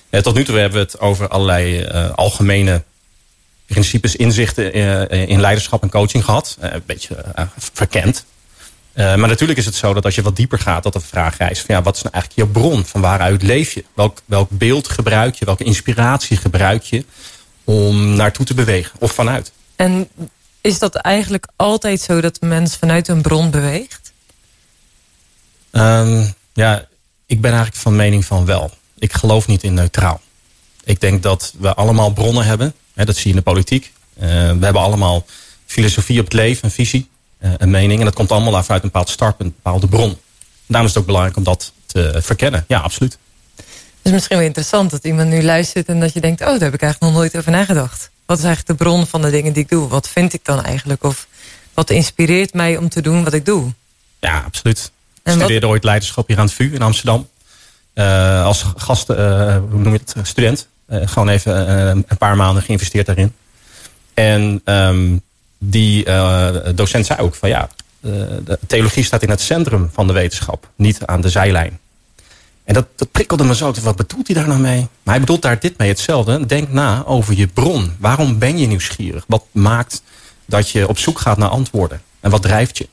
Eh, 0.10 0.22
tot 0.22 0.36
nu 0.36 0.44
toe 0.44 0.58
hebben 0.58 0.80
we 0.80 0.86
het 0.86 1.00
over 1.00 1.28
allerlei 1.28 1.82
eh, 1.82 2.10
algemene 2.12 2.84
principes, 3.76 4.16
inzichten 4.16 4.74
eh, 4.74 5.28
in 5.28 5.40
leiderschap 5.40 5.82
en 5.82 5.90
coaching 5.90 6.26
gehad. 6.26 6.58
Eh, 6.60 6.74
een 6.74 6.84
beetje 6.86 7.16
eh, 7.16 7.46
verkend. 7.58 8.26
Eh, 8.94 9.16
maar 9.16 9.28
natuurlijk 9.28 9.60
is 9.60 9.66
het 9.66 9.76
zo 9.76 9.94
dat 9.94 10.06
als 10.06 10.16
je 10.16 10.22
wat 10.22 10.36
dieper 10.36 10.60
gaat, 10.60 10.84
dat 10.84 10.94
de 10.94 11.00
vraag 11.00 11.36
van 11.36 11.50
ja, 11.68 11.82
wat 11.82 11.96
is 11.96 12.02
nou 12.02 12.14
eigenlijk 12.14 12.36
je 12.36 12.60
bron? 12.60 12.86
Van 12.86 13.02
waaruit 13.02 13.44
leef 13.44 13.72
je? 13.72 13.84
Welk, 13.94 14.22
welk 14.26 14.50
beeld 14.52 14.88
gebruik 14.88 15.36
je? 15.36 15.46
Welke 15.46 15.64
inspiratie 15.64 16.38
gebruik 16.38 16.84
je 16.84 17.06
om 17.64 18.16
naartoe 18.16 18.46
te 18.46 18.54
bewegen 18.54 19.00
of 19.00 19.12
vanuit? 19.12 19.52
En 19.76 20.10
is 20.62 20.80
dat 20.80 20.96
eigenlijk 20.96 21.48
altijd 21.56 22.02
zo 22.02 22.22
dat 22.22 22.38
een 22.40 22.48
mens 22.48 22.76
vanuit 22.76 23.08
een 23.08 23.22
bron 23.22 23.52
beweegt? 23.52 24.14
Ehm, 25.72 26.26
ja, 26.54 26.88
ik 27.26 27.42
ben 27.42 27.52
eigenlijk 27.52 27.82
van 27.82 27.96
mening 27.96 28.26
van 28.26 28.46
wel. 28.46 28.72
Ik 28.98 29.14
geloof 29.14 29.48
niet 29.48 29.64
in 29.64 29.74
neutraal. 29.74 30.22
Ik 30.84 31.02
denk 31.02 31.24
dat 31.24 31.54
we 31.58 31.74
allemaal 31.74 32.14
bronnen 32.14 32.46
hebben. 32.46 32.74
Hè, 32.96 33.06
dat 33.06 33.16
zie 33.16 33.24
je 33.24 33.30
in 33.30 33.36
de 33.36 33.52
politiek. 33.52 33.94
Eh, 34.14 34.28
we 34.30 34.66
hebben 34.66 34.82
allemaal 34.82 35.26
filosofie 35.66 36.20
op 36.20 36.26
het 36.26 36.34
leven, 36.34 36.66
een 36.66 36.72
visie, 36.72 37.10
eh, 37.38 37.52
een 37.58 37.70
mening. 37.70 38.00
En 38.00 38.06
dat 38.06 38.14
komt 38.14 38.32
allemaal 38.32 38.64
vanuit 38.64 38.84
een 38.84 38.90
bepaald 38.90 39.10
startpunt, 39.10 39.50
een 39.50 39.56
bepaalde 39.64 39.88
bron. 39.88 40.18
Daarom 40.66 40.88
is 40.88 40.94
het 40.94 41.02
ook 41.02 41.06
belangrijk 41.06 41.38
om 41.38 41.44
dat 41.44 41.72
te 41.86 42.20
verkennen. 42.22 42.66
Ja, 42.68 42.80
absoluut. 42.80 43.18
Het 43.56 43.66
is 44.02 44.12
misschien 44.12 44.38
wel 44.38 44.46
interessant 44.46 44.92
dat 44.92 45.04
iemand 45.04 45.30
nu 45.30 45.44
luistert 45.44 45.88
en 45.88 46.00
dat 46.00 46.14
je 46.14 46.22
denkt... 46.22 46.42
oh, 46.42 46.48
daar 46.48 46.60
heb 46.60 46.74
ik 46.74 46.82
eigenlijk 46.82 47.14
nog 47.14 47.22
nooit 47.22 47.38
over 47.38 47.52
nagedacht. 47.52 48.10
Wat 48.26 48.38
is 48.38 48.44
eigenlijk 48.44 48.80
de 48.80 48.86
bron 48.86 49.08
van 49.08 49.22
de 49.22 49.30
dingen 49.30 49.54
die 49.54 49.64
ik 49.64 49.70
doe? 49.70 49.88
Wat 49.88 50.10
vind 50.10 50.34
ik 50.34 50.46
dan 50.46 50.64
eigenlijk? 50.64 51.04
Of 51.04 51.28
wat 51.74 51.90
inspireert 51.90 52.54
mij 52.54 52.78
om 52.78 52.90
te 52.90 53.02
doen 53.02 53.24
wat 53.24 53.34
ik 53.34 53.46
doe? 53.46 53.74
Ja, 54.20 54.44
absoluut. 54.46 54.92
Ik 55.24 55.32
studeerde 55.32 55.68
ooit 55.68 55.84
leiderschap 55.84 56.28
hier 56.28 56.38
aan 56.38 56.46
het 56.46 56.54
VU 56.54 56.74
in 56.74 56.82
Amsterdam. 56.82 57.28
Eh, 57.94 58.46
als 58.46 58.66
gast, 58.76 59.08
hoe 59.08 59.64
noem 59.70 59.94
je 59.94 60.00
het, 60.06 60.28
student. 60.28 60.68
Eh, 60.86 61.02
gewoon 61.06 61.30
even 61.30 61.68
eh, 61.68 61.88
een 61.88 62.18
paar 62.18 62.36
maanden 62.36 62.64
geïnvesteerd 62.64 63.06
daarin. 63.06 63.34
En 64.14 64.62
ehm, 64.64 65.18
die 65.58 66.06
eh, 66.06 66.56
docent 66.76 67.06
zei 67.06 67.20
ook 67.20 67.36
van 67.36 67.50
ja, 67.50 67.70
de 68.02 68.60
theologie 68.68 69.04
staat 69.04 69.24
in 69.24 69.30
het 69.30 69.42
centrum 69.42 69.90
van 69.94 70.08
de 70.08 70.14
wetenschap. 70.14 70.70
Niet 70.76 71.06
aan 71.06 71.22
de 71.22 71.30
zijlijn. 71.30 71.80
En 72.64 72.74
dat, 72.74 72.88
dat 72.96 73.12
prikkelde 73.12 73.44
me 73.44 73.56
zo. 73.56 73.74
Wat 73.82 73.96
bedoelt 73.96 74.28
hij 74.28 74.36
daar 74.36 74.48
nou 74.48 74.60
mee? 74.60 74.80
Maar 75.04 75.14
hij 75.14 75.20
bedoelt 75.20 75.42
daar 75.42 75.60
dit 75.60 75.78
mee 75.78 75.90
hetzelfde. 75.90 76.46
Denk 76.46 76.70
na 76.72 77.04
over 77.06 77.38
je 77.38 77.48
bron. 77.48 77.96
Waarom 78.00 78.40
ben 78.40 78.58
je 78.58 78.68
nieuwsgierig? 78.68 79.24
Wat 79.28 79.44
maakt 79.52 80.02
dat 80.46 80.70
je 80.70 80.88
op 80.88 80.98
zoek 80.98 81.20
gaat 81.20 81.38
naar 81.38 81.50
antwoorden? 81.50 82.02
En 82.20 82.32
wat 82.32 82.42
drijft 82.42 82.78
je? 82.78 82.84
Ik 82.84 82.90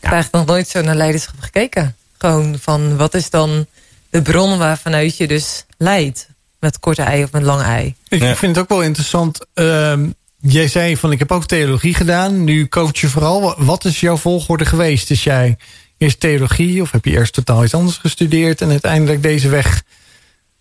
heb 0.00 0.12
eigenlijk 0.12 0.46
nog 0.46 0.56
nooit 0.56 0.68
zo 0.68 0.80
naar 0.80 0.96
leiderschap 0.96 1.40
gekeken. 1.40 1.96
Gewoon 2.18 2.58
van 2.60 2.96
wat 2.96 3.14
is 3.14 3.30
dan 3.30 3.66
de 4.10 4.22
bron 4.22 4.58
waarvanuit 4.58 5.16
je 5.16 5.26
dus 5.26 5.64
leidt? 5.76 6.28
Met 6.60 6.78
korte 6.78 7.02
ei 7.02 7.22
of 7.22 7.32
met 7.32 7.42
lange 7.42 7.62
ei. 7.62 7.94
Ik 8.08 8.20
Ja. 8.22 8.36
vind 8.36 8.54
het 8.54 8.64
ook 8.64 8.70
wel 8.70 8.82
interessant. 8.82 9.46
Ehm, 9.54 10.10
jij 10.40 10.68
zei 10.68 10.96
van 10.96 11.12
ik 11.12 11.18
heb 11.18 11.32
ook 11.32 11.44
theologie 11.46 11.94
gedaan. 11.94 12.44
Nu 12.44 12.68
coach 12.68 12.98
je 12.98 13.08
vooral. 13.08 13.54
Wat 13.58 13.84
is 13.84 14.00
jouw 14.00 14.16
volgorde 14.16 14.64
geweest? 14.64 15.10
Is 15.10 15.24
jij 15.24 15.56
eerst 15.98 16.20
theologie 16.20 16.82
of 16.82 16.90
heb 16.90 17.04
je 17.04 17.10
eerst 17.10 17.32
totaal 17.32 17.64
iets 17.64 17.74
anders 17.74 17.96
gestudeerd 17.96 18.60
en 18.60 18.70
uiteindelijk 18.70 19.22
deze 19.22 19.48
weg 19.48 19.82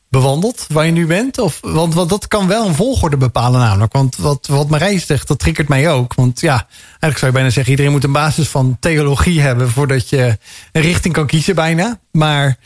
bewandeld 0.09 0.65
waar 0.69 0.85
je 0.85 0.91
nu 0.91 1.05
bent? 1.05 1.37
Of, 1.39 1.57
want, 1.61 1.93
want 1.93 2.09
dat 2.09 2.27
kan 2.27 2.47
wel 2.47 2.67
een 2.67 2.75
volgorde 2.75 3.17
bepalen 3.17 3.59
namelijk. 3.59 3.93
Want 3.93 4.15
wat, 4.15 4.47
wat 4.47 4.69
Marij 4.69 4.99
zegt, 4.99 5.27
dat 5.27 5.39
triggert 5.39 5.67
mij 5.67 5.91
ook. 5.91 6.13
Want 6.13 6.39
ja, 6.41 6.67
eigenlijk 6.89 7.17
zou 7.17 7.25
je 7.25 7.37
bijna 7.37 7.49
zeggen... 7.49 7.71
iedereen 7.71 7.91
moet 7.91 8.03
een 8.03 8.11
basis 8.11 8.47
van 8.47 8.77
theologie 8.79 9.41
hebben... 9.41 9.69
voordat 9.69 10.09
je 10.09 10.37
een 10.71 10.81
richting 10.81 11.13
kan 11.13 11.27
kiezen 11.27 11.55
bijna. 11.55 11.99
Maar 12.11 12.57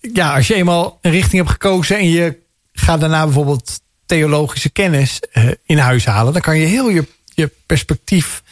ja, 0.00 0.34
als 0.36 0.46
je 0.46 0.54
eenmaal 0.54 0.98
een 1.02 1.10
richting 1.10 1.36
hebt 1.36 1.50
gekozen... 1.50 1.98
en 1.98 2.10
je 2.10 2.44
gaat 2.78 3.00
daarna 3.00 3.24
bijvoorbeeld 3.24 3.80
theologische 4.06 4.70
kennis 4.70 5.20
eh, 5.32 5.44
in 5.64 5.78
huis 5.78 6.04
halen... 6.04 6.32
dan 6.32 6.42
kan 6.42 6.58
je 6.58 6.66
heel 6.66 6.88
je, 6.88 7.06
je 7.34 7.50
perspectief, 7.66 8.42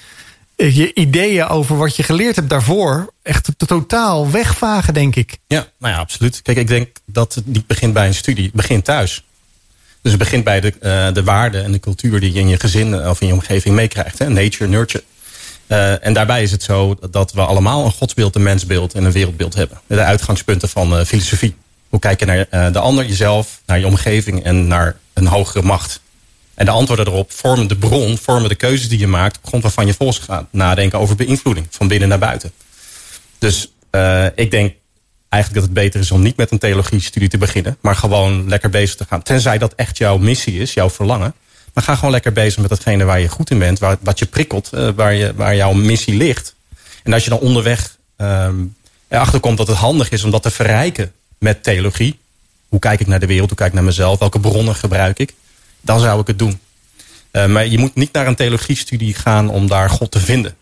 eh, 0.56 0.76
je 0.76 0.94
ideeën 0.94 1.46
over 1.46 1.76
wat 1.76 1.96
je 1.96 2.02
geleerd 2.02 2.36
hebt 2.36 2.48
daarvoor... 2.48 3.12
echt 3.22 3.48
totaal 3.56 4.30
wegvagen, 4.30 4.94
denk 4.94 5.16
ik. 5.16 5.38
Ja, 5.46 5.66
nou 5.78 5.94
ja, 5.94 6.00
absoluut. 6.00 6.42
Kijk, 6.42 6.56
ik 6.56 6.68
denk 6.68 6.96
dat 7.06 7.34
het 7.34 7.46
niet 7.46 7.66
begint 7.66 7.92
bij 7.92 8.06
een 8.06 8.14
studie. 8.14 8.44
Het 8.44 8.54
begint 8.54 8.84
thuis. 8.84 9.24
Dus 10.02 10.12
het 10.12 10.22
begint 10.22 10.44
bij 10.44 10.60
de, 10.60 10.72
eh, 10.80 11.12
de 11.12 11.24
waarden 11.24 11.64
en 11.64 11.72
de 11.72 11.80
cultuur 11.80 12.20
die 12.20 12.32
je 12.32 12.40
in 12.40 12.48
je 12.48 12.60
gezin 12.60 13.08
of 13.08 13.20
in 13.20 13.26
je 13.26 13.32
omgeving 13.32 13.74
meekrijgt. 13.74 14.18
Hè? 14.18 14.28
Nature, 14.28 14.70
nurture. 14.70 15.04
En 16.00 16.12
daarbij 16.12 16.42
is 16.42 16.50
het 16.50 16.62
zo 16.62 16.96
dat 17.10 17.32
we 17.32 17.40
allemaal 17.40 17.84
een 17.84 17.92
godsbeeld, 17.92 18.34
een 18.34 18.42
mensbeeld 18.42 18.94
en 18.94 19.04
een 19.04 19.12
wereldbeeld 19.12 19.54
hebben. 19.54 19.80
De 19.86 20.00
uitgangspunten 20.00 20.68
van 20.68 21.06
filosofie. 21.06 21.54
Hoe 21.94 22.02
kijk 22.02 22.20
je 22.20 22.26
naar 22.26 22.46
eh, 22.50 22.72
de 22.72 22.78
ander, 22.78 23.04
jezelf, 23.04 23.60
naar 23.66 23.78
je 23.78 23.86
omgeving 23.86 24.44
en 24.44 24.66
naar 24.66 24.96
een 25.12 25.26
hogere 25.26 25.62
macht. 25.62 26.00
En 26.54 26.64
de 26.64 26.70
antwoorden 26.70 27.06
erop 27.06 27.32
vormen 27.32 27.66
de 27.66 27.76
bron, 27.76 28.18
vormen 28.18 28.48
de 28.48 28.54
keuzes 28.54 28.88
die 28.88 28.98
je 28.98 29.06
maakt... 29.06 29.36
op 29.36 29.46
grond 29.46 29.62
waarvan 29.62 29.86
je 29.86 29.94
volgens 29.94 30.18
gaat 30.18 30.46
nadenken 30.50 30.98
over 30.98 31.16
beïnvloeding. 31.16 31.66
Van 31.70 31.88
binnen 31.88 32.08
naar 32.08 32.18
buiten. 32.18 32.52
Dus 33.38 33.72
eh, 33.90 34.24
ik 34.34 34.50
denk 34.50 34.74
eigenlijk 35.28 35.62
dat 35.62 35.74
het 35.74 35.82
beter 35.82 36.00
is 36.00 36.10
om 36.10 36.22
niet 36.22 36.36
met 36.36 36.50
een 36.50 36.58
theologie-studie 36.58 37.28
te 37.28 37.38
beginnen. 37.38 37.76
Maar 37.80 37.96
gewoon 37.96 38.48
lekker 38.48 38.70
bezig 38.70 38.96
te 38.96 39.06
gaan. 39.08 39.22
Tenzij 39.22 39.58
dat 39.58 39.74
echt 39.74 39.98
jouw 39.98 40.18
missie 40.18 40.58
is, 40.60 40.74
jouw 40.74 40.90
verlangen. 40.90 41.34
Maar 41.72 41.84
ga 41.84 41.94
gewoon 41.94 42.10
lekker 42.10 42.32
bezig 42.32 42.60
met 42.60 42.70
datgene 42.70 43.04
waar 43.04 43.20
je 43.20 43.28
goed 43.28 43.50
in 43.50 43.58
bent. 43.58 43.78
Wat 44.00 44.18
je 44.18 44.26
prikkelt, 44.26 44.72
eh, 44.72 44.88
waar, 44.94 45.14
je, 45.14 45.34
waar 45.34 45.56
jouw 45.56 45.72
missie 45.72 46.16
ligt. 46.16 46.54
En 47.02 47.12
als 47.12 47.24
je 47.24 47.30
dan 47.30 47.38
onderweg 47.38 47.96
ehm 48.16 48.54
erachter 49.08 49.40
komt 49.40 49.58
dat 49.58 49.66
het 49.66 49.76
handig 49.76 50.10
is 50.10 50.24
om 50.24 50.30
dat 50.30 50.42
te 50.42 50.50
verrijken 50.50 51.12
met 51.38 51.62
theologie. 51.62 52.18
Hoe 52.68 52.78
kijk 52.78 53.00
ik 53.00 53.06
naar 53.06 53.20
de 53.20 53.26
wereld? 53.26 53.48
Hoe 53.48 53.58
kijk 53.58 53.68
ik 53.68 53.74
naar 53.74 53.84
mezelf? 53.84 54.18
Welke 54.18 54.40
bronnen 54.40 54.74
gebruik 54.74 55.18
ik? 55.18 55.34
Dan 55.80 56.00
zou 56.00 56.20
ik 56.20 56.26
het 56.26 56.38
doen. 56.38 56.60
Eh, 57.30 57.46
maar 57.46 57.66
je 57.66 57.78
moet 57.78 57.94
niet 57.94 58.12
naar 58.12 58.26
een 58.26 58.34
theologiestudie 58.34 59.14
gaan 59.14 59.48
om 59.50 59.68
daar 59.68 59.90
God 59.90 60.10
te 60.10 60.20
vinden. 60.20 60.56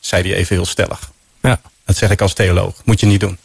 Zei 0.00 0.22
hij 0.28 0.34
even 0.36 0.56
heel 0.56 0.64
stellig. 0.66 1.10
Ja. 1.42 1.60
Dat 1.84 1.96
zeg 1.96 2.10
ik 2.10 2.20
als 2.20 2.34
theoloog. 2.34 2.74
Moet 2.84 3.00
je 3.00 3.06
niet 3.06 3.20
doen. 3.20 3.38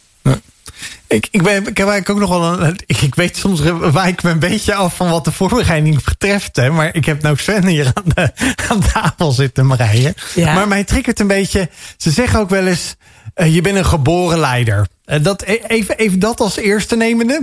Ik, 1.06 1.28
ik, 1.30 1.42
ben, 1.42 1.66
ik 1.66 1.76
heb 1.76 1.88
eigenlijk 1.88 2.10
ook 2.10 2.18
nog 2.18 2.28
wel 2.28 2.60
een. 2.68 2.78
Ik, 2.86 3.14
weet 3.14 3.36
soms 3.36 3.60
wijk 3.92 4.22
me 4.22 4.30
een 4.30 4.38
beetje 4.38 4.74
af 4.74 4.96
van 4.96 5.10
wat 5.10 5.24
de 5.24 5.32
voorbereiding 5.32 6.04
betreft. 6.04 6.56
Hè, 6.56 6.70
maar 6.70 6.94
ik 6.94 7.04
heb 7.04 7.22
nou 7.22 7.36
Sven 7.36 7.66
hier 7.66 7.90
aan, 7.94 8.02
de, 8.14 8.32
aan 8.70 8.80
tafel 8.92 9.30
zitten, 9.32 9.66
Marije. 9.66 10.14
Ja. 10.34 10.54
Maar 10.54 10.68
mij 10.68 10.84
triggert 10.84 11.20
een 11.20 11.26
beetje. 11.26 11.70
Ze 11.96 12.10
zeggen 12.10 12.40
ook 12.40 12.50
wel 12.50 12.66
eens. 12.66 12.94
eh, 13.34 13.54
je 13.54 13.60
bent 13.60 13.76
een 13.76 13.84
geboren 13.86 14.38
leider. 14.38 14.86
Eh, 15.04 15.22
dat, 15.22 15.42
e- 15.42 15.60
even, 15.66 15.96
even 15.98 16.18
dat 16.18 16.40
als 16.40 16.56
eerste 16.56 16.96
nemende. 16.96 17.40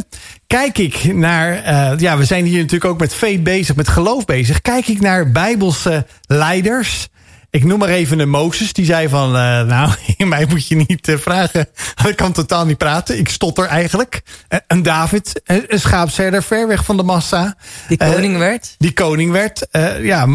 Kijk 0.48 0.78
ik 0.78 1.14
naar. 1.14 1.64
eh, 1.64 2.00
ja, 2.00 2.18
we 2.18 2.26
zijn 2.26 2.46
hier 2.46 2.58
natuurlijk 2.58 2.92
ook 2.92 3.00
met 3.00 3.14
faith 3.14 3.44
bezig, 3.44 3.76
met 3.76 3.88
geloof 3.88 4.26
bezig. 4.26 4.62
Kijk 4.62 4.88
ik 4.88 5.02
naar 5.02 5.32
bijbelse 5.32 6.06
leiders. 6.28 7.08
Ik 7.52 7.64
noem 7.64 7.80
maar 7.80 7.90
even 7.90 8.20
een 8.20 8.30
Mozes. 8.30 8.74
Die 8.74 8.86
zei 8.86 9.10
van, 9.10 9.36
eh, 9.36 9.62
nou, 9.62 9.92
mij 10.26 10.46
moet 10.50 10.68
je 10.68 10.76
niet 10.76 11.08
eh, 11.08 11.18
vragen. 11.18 11.68
Ik 12.08 12.16
kan 12.16 12.32
totaal 12.32 12.66
niet 12.66 12.78
praten. 12.78 13.18
Ik 13.18 13.30
stotter 13.30 13.66
eigenlijk. 13.66 14.22
Eh, 14.48 14.60
een 14.68 14.84
David, 14.84 15.42
een 15.46 15.80
schaapsherder, 15.80 16.44
ver 16.44 16.68
weg 16.68 16.86
van 16.86 16.98
de 16.98 17.04
massa. 17.04 17.56
Die 17.88 17.98
koning 17.98 18.38
werd. 18.38 18.76
die 18.78 18.94
koning 18.94 19.32
werd. 19.32 19.68
Ja, 20.02 20.26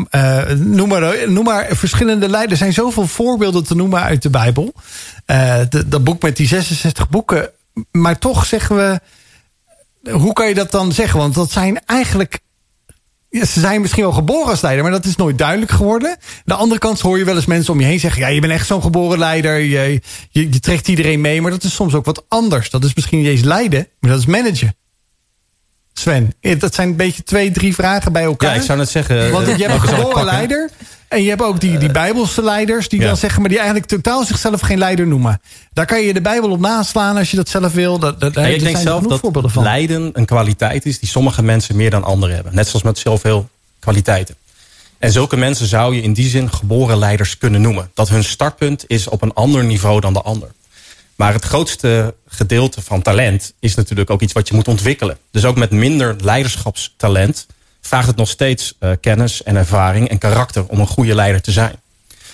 noem, 0.57 0.89
maar, 0.89 1.31
noem 1.31 1.45
maar 1.45 1.67
verschillende 1.71 2.29
leiders. 2.29 2.53
Er 2.53 2.59
zijn 2.67 2.73
zoveel 2.73 3.07
voorbeelden 3.07 3.65
te 3.65 3.75
noemen 3.75 4.03
uit 4.03 4.23
de 4.23 4.31
Bijbel. 4.31 4.75
De- 5.27 5.85
dat 5.87 6.05
boek 6.05 6.23
met 6.23 6.37
die 6.37 6.47
66 6.47 7.09
boeken. 7.09 7.51
Maar 7.91 8.19
toch 8.19 8.47
zeggen 8.47 8.77
we... 8.77 9.01
Hoe 10.11 10.33
kan 10.33 10.49
je 10.49 10.55
dat 10.55 10.71
dan 10.71 10.93
zeggen? 10.93 11.19
Want 11.19 11.35
dat 11.35 11.51
zijn 11.51 11.81
eigenlijk... 11.87 12.39
ze 13.43 13.61
zijn 13.61 13.81
misschien 13.81 14.03
wel 14.03 14.13
geboren 14.13 14.51
als 14.51 14.61
leider, 14.61 14.83
maar 14.83 14.93
dat 14.93 15.05
is 15.05 15.17
nooit 15.17 15.39
duidelijk 15.39 15.71
geworden. 15.71 16.17
De 16.45 16.55
andere 16.55 16.81
kant 16.81 17.01
hoor 17.01 17.19
je 17.19 17.25
wel 17.25 17.37
eens 17.37 17.47
mensen 17.47 17.73
om 17.73 17.81
je 17.81 17.87
heen 17.87 18.01
zeggen... 18.01 18.21
ja, 18.21 18.29
je 18.29 18.41
bent 18.41 18.53
echt 18.53 18.67
zo'n 18.67 18.83
geboren 18.83 19.19
leider, 19.19 19.59
je, 19.59 20.01
je, 20.31 20.53
je 20.53 20.61
trekt 20.61 20.89
iedereen 20.89 21.21
mee... 21.21 21.41
maar 21.41 21.51
dat 21.51 21.65
is 21.65 21.75
soms 21.75 21.95
ook 21.95 22.05
wat 22.05 22.25
anders. 22.29 22.71
Dat 22.71 22.85
is 22.85 22.95
misschien 22.95 23.19
niet 23.19 23.29
eens 23.29 23.43
leiden, 23.43 23.89
maar 24.01 24.11
dat 24.11 24.21
is 24.21 24.27
managen. 24.27 24.77
Sven, 25.95 26.35
eh, 26.41 26.61
dat 26.61 26.75
zijn 26.75 26.89
een 26.89 26.97
beetje 26.97 27.23
twee, 27.23 27.51
drie 27.51 27.75
vragen 27.75 28.13
bij 28.13 28.23
elkaar. 28.23 28.55
Ja, 28.55 28.61
ik 28.61 28.67
zou 28.67 28.79
net 28.79 28.89
zeggen. 28.89 29.31
Want 29.31 29.49
eh, 29.49 29.57
je 29.57 29.63
hebt 29.67 29.75
een 29.75 29.89
geboren 29.89 30.25
leider. 30.25 30.71
En 31.09 31.23
je 31.23 31.29
hebt 31.29 31.43
ook 31.43 31.61
die, 31.61 31.79
die 31.79 31.91
bijbelse 31.91 32.43
leiders. 32.43 32.89
Die 32.89 33.01
ja. 33.01 33.07
dan 33.07 33.17
zeggen, 33.17 33.41
maar 33.41 33.49
die 33.49 33.59
eigenlijk 33.59 33.89
totaal 33.89 34.25
zichzelf 34.25 34.61
geen 34.61 34.79
leider 34.79 35.07
noemen. 35.07 35.41
Daar 35.73 35.87
kan 35.87 36.01
je 36.01 36.13
de 36.13 36.21
Bijbel 36.21 36.51
op 36.51 36.61
naslaan 36.61 37.17
als 37.17 37.31
je 37.31 37.37
dat 37.37 37.49
zelf 37.49 37.73
wil. 37.73 37.99
Dat, 37.99 38.21
dat, 38.21 38.35
Ja, 38.35 38.47
ik 38.47 38.61
denk 38.61 38.77
zijn 38.77 38.87
zelf 38.87 39.03
dat 39.03 39.53
van. 39.53 39.63
lijden 39.63 40.11
een 40.13 40.25
kwaliteit 40.25 40.87
is 40.87 40.99
die 40.99 41.09
sommige 41.09 41.43
mensen 41.43 41.77
meer 41.77 41.91
dan 41.91 42.05
anderen 42.05 42.35
hebben. 42.35 42.55
Net 42.55 42.67
zoals 42.67 42.83
met 42.83 42.99
zoveel 42.99 43.49
kwaliteiten. 43.79 44.35
En 44.99 45.13
zulke 45.13 45.37
mensen 45.37 45.67
zou 45.67 45.95
je 45.95 46.03
in 46.03 46.13
die 46.13 46.29
zin 46.29 46.53
geboren 46.53 46.99
leiders 46.99 47.39
kunnen 47.39 47.61
noemen. 47.61 47.91
Dat 47.95 48.09
hun 48.09 48.25
startpunt 48.25 48.85
is 48.87 49.09
op 49.09 49.23
een 49.23 49.35
ander 49.35 49.65
niveau 49.65 50.01
dan 50.01 50.13
de 50.13 50.23
ander. 50.23 50.49
Maar 51.15 51.33
het 51.33 51.45
grootste 51.45 52.15
gedeelte 52.27 52.83
van 52.83 53.03
talent 53.03 53.53
is 53.59 53.75
natuurlijk 53.75 54.11
ook 54.11 54.21
iets 54.21 54.33
wat 54.33 54.49
je 54.49 54.55
moet 54.55 54.69
ontwikkelen. 54.69 55.19
Dus 55.31 55.45
ook 55.45 55.57
met 55.57 55.71
minder 55.71 56.17
leiderschapstalent 56.21 57.47
vraagt 57.81 58.07
het 58.07 58.17
nog 58.17 58.29
steeds 58.29 58.75
eh, 58.79 58.91
kennis 59.01 59.43
en 59.43 59.57
ervaring 59.57 60.09
en 60.09 60.19
karakter 60.19 60.67
om 60.67 60.81
een 60.81 60.87
goede 60.87 61.15
leider 61.15 61.43
te 61.43 61.53
zijn. 61.53 61.77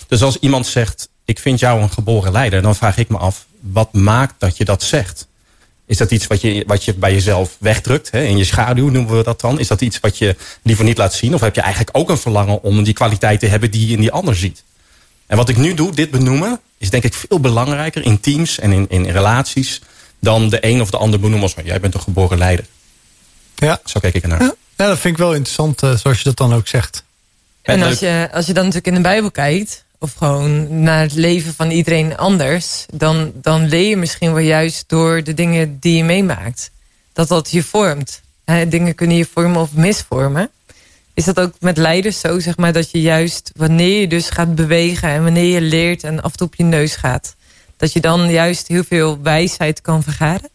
Dus 0.06 0.22
als 0.22 0.38
iemand 0.38 0.66
zegt, 0.66 1.08
ik 1.24 1.38
vind 1.38 1.60
jou 1.60 1.82
een 1.82 1.90
geboren 1.90 2.32
leider, 2.32 2.62
dan 2.62 2.76
vraag 2.76 2.96
ik 2.96 3.08
me 3.08 3.18
af, 3.18 3.46
wat 3.60 3.92
maakt 3.92 4.34
dat 4.38 4.56
je 4.56 4.64
dat 4.64 4.82
zegt? 4.82 5.28
Is 5.86 5.96
dat 5.96 6.10
iets 6.10 6.26
wat 6.26 6.40
je, 6.40 6.64
wat 6.66 6.84
je 6.84 6.94
bij 6.94 7.12
jezelf 7.12 7.56
wegdrukt? 7.58 8.10
Hè? 8.10 8.22
In 8.22 8.36
je 8.36 8.44
schaduw 8.44 8.88
noemen 8.88 9.16
we 9.16 9.22
dat 9.22 9.40
dan. 9.40 9.58
Is 9.58 9.68
dat 9.68 9.80
iets 9.80 10.00
wat 10.00 10.18
je 10.18 10.36
liever 10.62 10.84
niet 10.84 10.98
laat 10.98 11.14
zien? 11.14 11.34
Of 11.34 11.40
heb 11.40 11.54
je 11.54 11.60
eigenlijk 11.60 11.96
ook 11.96 12.10
een 12.10 12.18
verlangen 12.18 12.62
om 12.62 12.82
die 12.82 12.94
kwaliteit 12.94 13.40
te 13.40 13.46
hebben 13.46 13.70
die 13.70 13.86
je 13.86 13.94
in 13.94 14.00
die 14.00 14.12
ander 14.12 14.36
ziet? 14.36 14.62
En 15.30 15.36
wat 15.36 15.48
ik 15.48 15.56
nu 15.56 15.74
doe, 15.74 15.92
dit 15.94 16.10
benoemen, 16.10 16.60
is 16.78 16.90
denk 16.90 17.04
ik 17.04 17.14
veel 17.14 17.40
belangrijker 17.40 18.04
in 18.04 18.20
teams 18.20 18.58
en 18.58 18.72
in, 18.72 18.86
in 18.88 19.10
relaties 19.10 19.80
dan 20.18 20.48
de 20.48 20.66
een 20.66 20.80
of 20.80 20.90
de 20.90 20.96
ander 20.96 21.20
benoemen 21.20 21.42
als 21.42 21.64
jij 21.64 21.80
bent 21.80 21.94
een 21.94 22.00
geboren 22.00 22.38
leider. 22.38 22.64
Ja. 23.54 23.80
Zo 23.84 24.00
kijk 24.00 24.14
ik 24.14 24.22
ernaar. 24.22 24.42
Ja, 24.42 24.54
ja, 24.76 24.86
dat 24.86 24.98
vind 24.98 25.14
ik 25.14 25.20
wel 25.20 25.34
interessant, 25.34 25.82
eh, 25.82 25.96
zoals 25.96 26.18
je 26.18 26.24
dat 26.24 26.36
dan 26.36 26.54
ook 26.54 26.68
zegt. 26.68 27.04
En 27.62 27.82
als 27.82 27.98
je, 27.98 28.28
als 28.32 28.46
je 28.46 28.52
dan 28.52 28.64
natuurlijk 28.64 28.96
in 28.96 29.02
de 29.02 29.08
Bijbel 29.08 29.30
kijkt, 29.30 29.84
of 29.98 30.12
gewoon 30.12 30.82
naar 30.82 31.00
het 31.00 31.14
leven 31.14 31.54
van 31.54 31.70
iedereen 31.70 32.16
anders, 32.16 32.86
dan, 32.94 33.32
dan 33.34 33.68
leer 33.68 33.88
je 33.88 33.96
misschien 33.96 34.32
wel 34.32 34.44
juist 34.44 34.84
door 34.86 35.22
de 35.22 35.34
dingen 35.34 35.78
die 35.80 35.96
je 35.96 36.04
meemaakt. 36.04 36.70
Dat 37.12 37.28
dat 37.28 37.50
je 37.50 37.62
vormt. 37.62 38.20
Hè, 38.44 38.68
dingen 38.68 38.94
kunnen 38.94 39.16
je 39.16 39.26
vormen 39.32 39.60
of 39.60 39.72
misvormen. 39.72 40.50
Is 41.20 41.26
dat 41.26 41.40
ook 41.40 41.54
met 41.58 41.76
leiders 41.76 42.20
zo, 42.20 42.38
zeg 42.38 42.56
maar, 42.56 42.72
dat 42.72 42.90
je 42.90 43.00
juist 43.00 43.50
wanneer 43.56 44.00
je 44.00 44.08
dus 44.08 44.30
gaat 44.30 44.54
bewegen 44.54 45.08
en 45.08 45.22
wanneer 45.22 45.54
je 45.54 45.60
leert 45.60 46.04
en 46.04 46.22
af 46.22 46.30
en 46.30 46.36
toe 46.36 46.46
op 46.46 46.54
je 46.54 46.64
neus 46.64 46.96
gaat, 46.96 47.34
dat 47.76 47.92
je 47.92 48.00
dan 48.00 48.30
juist 48.30 48.68
heel 48.68 48.84
veel 48.84 49.22
wijsheid 49.22 49.80
kan 49.80 50.02
vergaren? 50.02 50.48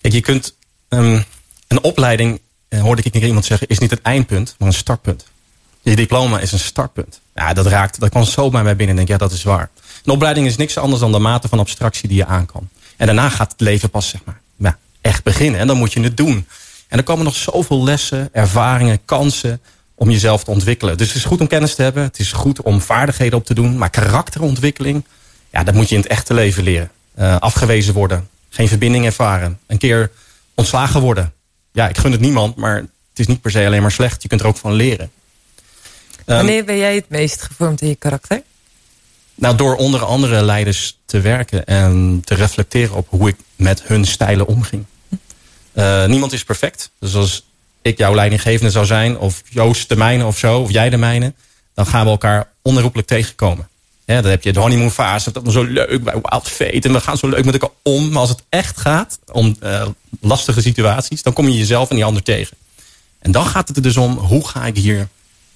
Kijk, 0.00 0.14
je 0.14 0.20
kunt 0.20 0.54
ehm, 0.88 1.22
een 1.68 1.82
opleiding, 1.82 2.40
eh, 2.68 2.80
hoorde 2.80 3.02
ik 3.02 3.14
iemand 3.14 3.44
zeggen, 3.44 3.68
is 3.68 3.78
niet 3.78 3.90
het 3.90 4.02
eindpunt, 4.02 4.54
maar 4.58 4.68
een 4.68 4.74
startpunt. 4.74 5.26
Je 5.82 5.96
diploma 5.96 6.40
is 6.40 6.52
een 6.52 6.58
startpunt. 6.58 7.20
Ja, 7.34 7.52
dat 7.52 7.66
raakt, 7.66 8.00
dat 8.00 8.10
kwam 8.10 8.24
zo 8.24 8.50
bij 8.50 8.62
mij 8.62 8.76
binnen 8.76 8.98
en 8.98 9.06
denk, 9.06 9.20
ja, 9.20 9.26
dat 9.26 9.36
is 9.36 9.42
waar. 9.42 9.70
Een 10.04 10.12
opleiding 10.12 10.46
is 10.46 10.56
niks 10.56 10.78
anders 10.78 11.00
dan 11.00 11.12
de 11.12 11.18
mate 11.18 11.48
van 11.48 11.58
abstractie 11.58 12.08
die 12.08 12.16
je 12.16 12.26
aan 12.26 12.46
kan. 12.46 12.68
En 12.96 13.06
daarna 13.06 13.28
gaat 13.28 13.52
het 13.52 13.60
leven 13.60 13.90
pas, 13.90 14.08
zeg 14.08 14.20
maar, 14.24 14.40
ja, 14.56 14.78
echt 15.00 15.22
beginnen. 15.22 15.60
En 15.60 15.66
dan 15.66 15.76
moet 15.76 15.92
je 15.92 16.00
het 16.00 16.16
doen. 16.16 16.46
En 16.90 16.98
er 16.98 17.04
komen 17.04 17.24
nog 17.24 17.36
zoveel 17.36 17.84
lessen, 17.84 18.28
ervaringen, 18.32 19.04
kansen 19.04 19.60
om 19.94 20.10
jezelf 20.10 20.44
te 20.44 20.50
ontwikkelen. 20.50 20.96
Dus 20.98 21.06
het 21.06 21.16
is 21.16 21.24
goed 21.24 21.40
om 21.40 21.46
kennis 21.46 21.74
te 21.74 21.82
hebben. 21.82 22.02
Het 22.02 22.18
is 22.18 22.32
goed 22.32 22.62
om 22.62 22.80
vaardigheden 22.80 23.38
op 23.38 23.44
te 23.44 23.54
doen. 23.54 23.78
Maar 23.78 23.90
karakterontwikkeling, 23.90 25.04
ja, 25.50 25.62
dat 25.64 25.74
moet 25.74 25.88
je 25.88 25.94
in 25.94 26.00
het 26.00 26.10
echte 26.10 26.34
leven 26.34 26.62
leren. 26.62 26.90
Uh, 27.18 27.36
afgewezen 27.36 27.94
worden. 27.94 28.28
Geen 28.48 28.68
verbinding 28.68 29.04
ervaren. 29.04 29.58
Een 29.66 29.78
keer 29.78 30.10
ontslagen 30.54 31.00
worden. 31.00 31.32
Ja, 31.72 31.88
ik 31.88 31.98
gun 31.98 32.12
het 32.12 32.20
niemand, 32.20 32.56
maar 32.56 32.76
het 32.76 33.18
is 33.18 33.26
niet 33.26 33.40
per 33.40 33.50
se 33.50 33.66
alleen 33.66 33.82
maar 33.82 33.92
slecht. 33.92 34.22
Je 34.22 34.28
kunt 34.28 34.40
er 34.40 34.46
ook 34.46 34.56
van 34.56 34.72
leren. 34.72 35.10
Um, 36.26 36.36
Wanneer 36.36 36.64
ben 36.64 36.76
jij 36.76 36.94
het 36.94 37.08
meest 37.08 37.42
gevormd 37.42 37.80
in 37.80 37.88
je 37.88 37.94
karakter? 37.94 38.42
Nou, 39.34 39.56
door 39.56 39.76
onder 39.76 40.04
andere 40.04 40.42
leiders 40.42 40.98
te 41.04 41.20
werken 41.20 41.64
en 41.64 42.22
te 42.24 42.34
reflecteren 42.34 42.96
op 42.96 43.06
hoe 43.08 43.28
ik 43.28 43.36
met 43.56 43.82
hun 43.82 44.04
stijlen 44.04 44.46
omging. 44.46 44.84
Uh, 45.74 46.06
niemand 46.06 46.32
is 46.32 46.44
perfect. 46.44 46.90
Dus 46.98 47.14
als 47.14 47.44
ik 47.82 47.98
jouw 47.98 48.14
leidinggevende 48.14 48.70
zou 48.70 48.86
zijn, 48.86 49.18
of 49.18 49.42
Joost 49.48 49.88
de 49.88 49.96
mijne 49.96 50.24
of 50.24 50.38
zo, 50.38 50.60
of 50.60 50.70
jij 50.70 50.90
de 50.90 50.96
mijne, 50.96 51.34
dan 51.74 51.86
gaan 51.86 52.04
we 52.04 52.10
elkaar 52.10 52.48
onherroepelijk 52.62 53.08
tegenkomen. 53.08 53.68
Dan 54.04 54.24
heb 54.24 54.42
je 54.42 54.52
de 54.52 54.60
honeymoon 54.60 54.90
fase, 54.90 55.32
dat 55.32 55.46
is 55.46 55.52
zo 55.52 55.62
leuk 55.62 56.04
bij 56.04 56.14
Wild. 56.22 56.84
En 56.84 56.92
we 56.92 57.00
gaan 57.00 57.16
zo 57.16 57.28
leuk 57.28 57.44
met 57.44 57.54
elkaar 57.54 57.76
om. 57.82 58.08
Maar 58.08 58.20
als 58.20 58.28
het 58.28 58.42
echt 58.48 58.80
gaat 58.80 59.18
om 59.32 59.56
uh, 59.62 59.86
lastige 60.20 60.60
situaties, 60.60 61.22
dan 61.22 61.32
kom 61.32 61.48
je 61.48 61.58
jezelf 61.58 61.90
en 61.90 61.96
die 61.96 62.04
ander 62.04 62.22
tegen. 62.22 62.56
En 63.18 63.32
dan 63.32 63.46
gaat 63.46 63.68
het 63.68 63.76
er 63.76 63.82
dus 63.82 63.96
om, 63.96 64.16
hoe 64.16 64.48
ga 64.48 64.66
ik 64.66 64.76
hier 64.76 65.08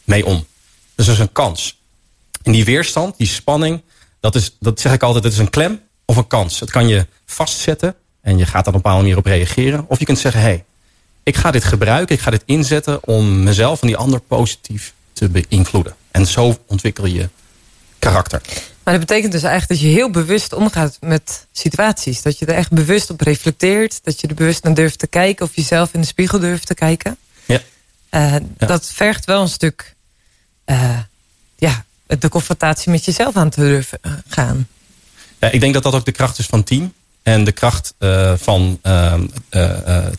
mee 0.05 0.27
om? 0.27 0.47
Dus 0.95 1.07
dat 1.07 1.15
is 1.15 1.21
een 1.21 1.33
kans. 1.33 1.79
En 2.43 2.53
die 2.53 2.65
weerstand, 2.65 3.17
die 3.17 3.27
spanning, 3.27 3.83
dat, 4.21 4.35
is, 4.35 4.57
dat 4.61 4.81
zeg 4.81 4.93
ik 4.93 5.03
altijd, 5.03 5.25
het 5.25 5.33
is 5.33 5.39
een 5.39 5.51
klem 5.51 5.81
of 6.05 6.17
een 6.17 6.27
kans. 6.27 6.61
Het 6.61 6.71
kan 6.71 6.89
je 6.89 7.07
vastzetten 7.27 7.95
en 8.25 8.39
je 8.39 8.45
gaat 8.45 8.53
daar 8.53 8.67
op 8.67 8.75
een 8.75 8.83
bepaalde 8.83 9.03
manier 9.03 9.17
op 9.17 9.27
reageren. 9.27 9.85
Of 9.89 9.99
je 9.99 10.05
kunt 10.05 10.19
zeggen, 10.19 10.41
hé, 10.41 10.47
hey, 10.47 10.65
ik 11.23 11.37
ga 11.37 11.51
dit 11.51 11.65
gebruiken, 11.65 12.15
ik 12.15 12.21
ga 12.21 12.31
dit 12.31 12.43
inzetten 12.45 13.07
om 13.07 13.43
mezelf 13.43 13.81
en 13.81 13.87
die 13.87 13.97
ander 13.97 14.21
positief 14.21 14.95
te 15.13 15.29
beïnvloeden. 15.29 15.95
En 16.11 16.27
zo 16.27 16.57
ontwikkel 16.67 17.07
je 17.07 17.29
karakter. 17.99 18.41
Maar 18.83 18.99
dat 18.99 19.07
betekent 19.07 19.33
dus 19.33 19.43
eigenlijk 19.43 19.81
dat 19.81 19.91
je 19.91 19.97
heel 19.97 20.11
bewust 20.11 20.53
omgaat 20.53 20.97
met 21.01 21.47
situaties. 21.53 22.23
Dat 22.23 22.39
je 22.39 22.47
er 22.47 22.55
echt 22.55 22.71
bewust 22.71 23.11
op 23.11 23.21
reflecteert. 23.21 24.01
Dat 24.03 24.21
je 24.21 24.27
er 24.27 24.35
bewust 24.35 24.63
naar 24.63 24.75
durft 24.75 24.99
te 24.99 25.07
kijken. 25.07 25.47
Of 25.47 25.57
jezelf 25.57 25.95
in 25.95 26.01
de 26.01 26.07
spiegel 26.07 26.39
durft 26.39 26.67
te 26.67 26.75
kijken. 26.75 27.17
Ja. 27.45 27.61
Uh, 28.11 28.33
Ja. 28.59 28.67
Dat 28.67 28.91
vergt 28.93 29.25
wel 29.25 29.43
een 29.43 29.49
stuk... 29.49 29.95
Uh, 30.67 30.99
ja, 31.57 31.85
de 32.07 32.29
confrontatie 32.29 32.91
met 32.91 33.05
jezelf 33.05 33.37
aan 33.37 33.51
te 33.51 33.61
durven 33.61 33.99
uh, 34.03 34.13
gaan. 34.29 34.69
Ja, 35.39 35.51
ik 35.51 35.61
denk 35.61 35.75
dat 35.75 35.83
dat 35.83 35.95
ook 35.95 36.05
de 36.05 36.13
kracht 36.13 36.39
is 36.39 36.47
van 36.47 36.65
team. 36.65 36.93
En 37.25 37.45
de 37.45 37.53
kracht 37.53 37.95
uh, 37.99 38.33
van 38.37 38.81
uh, 38.83 39.15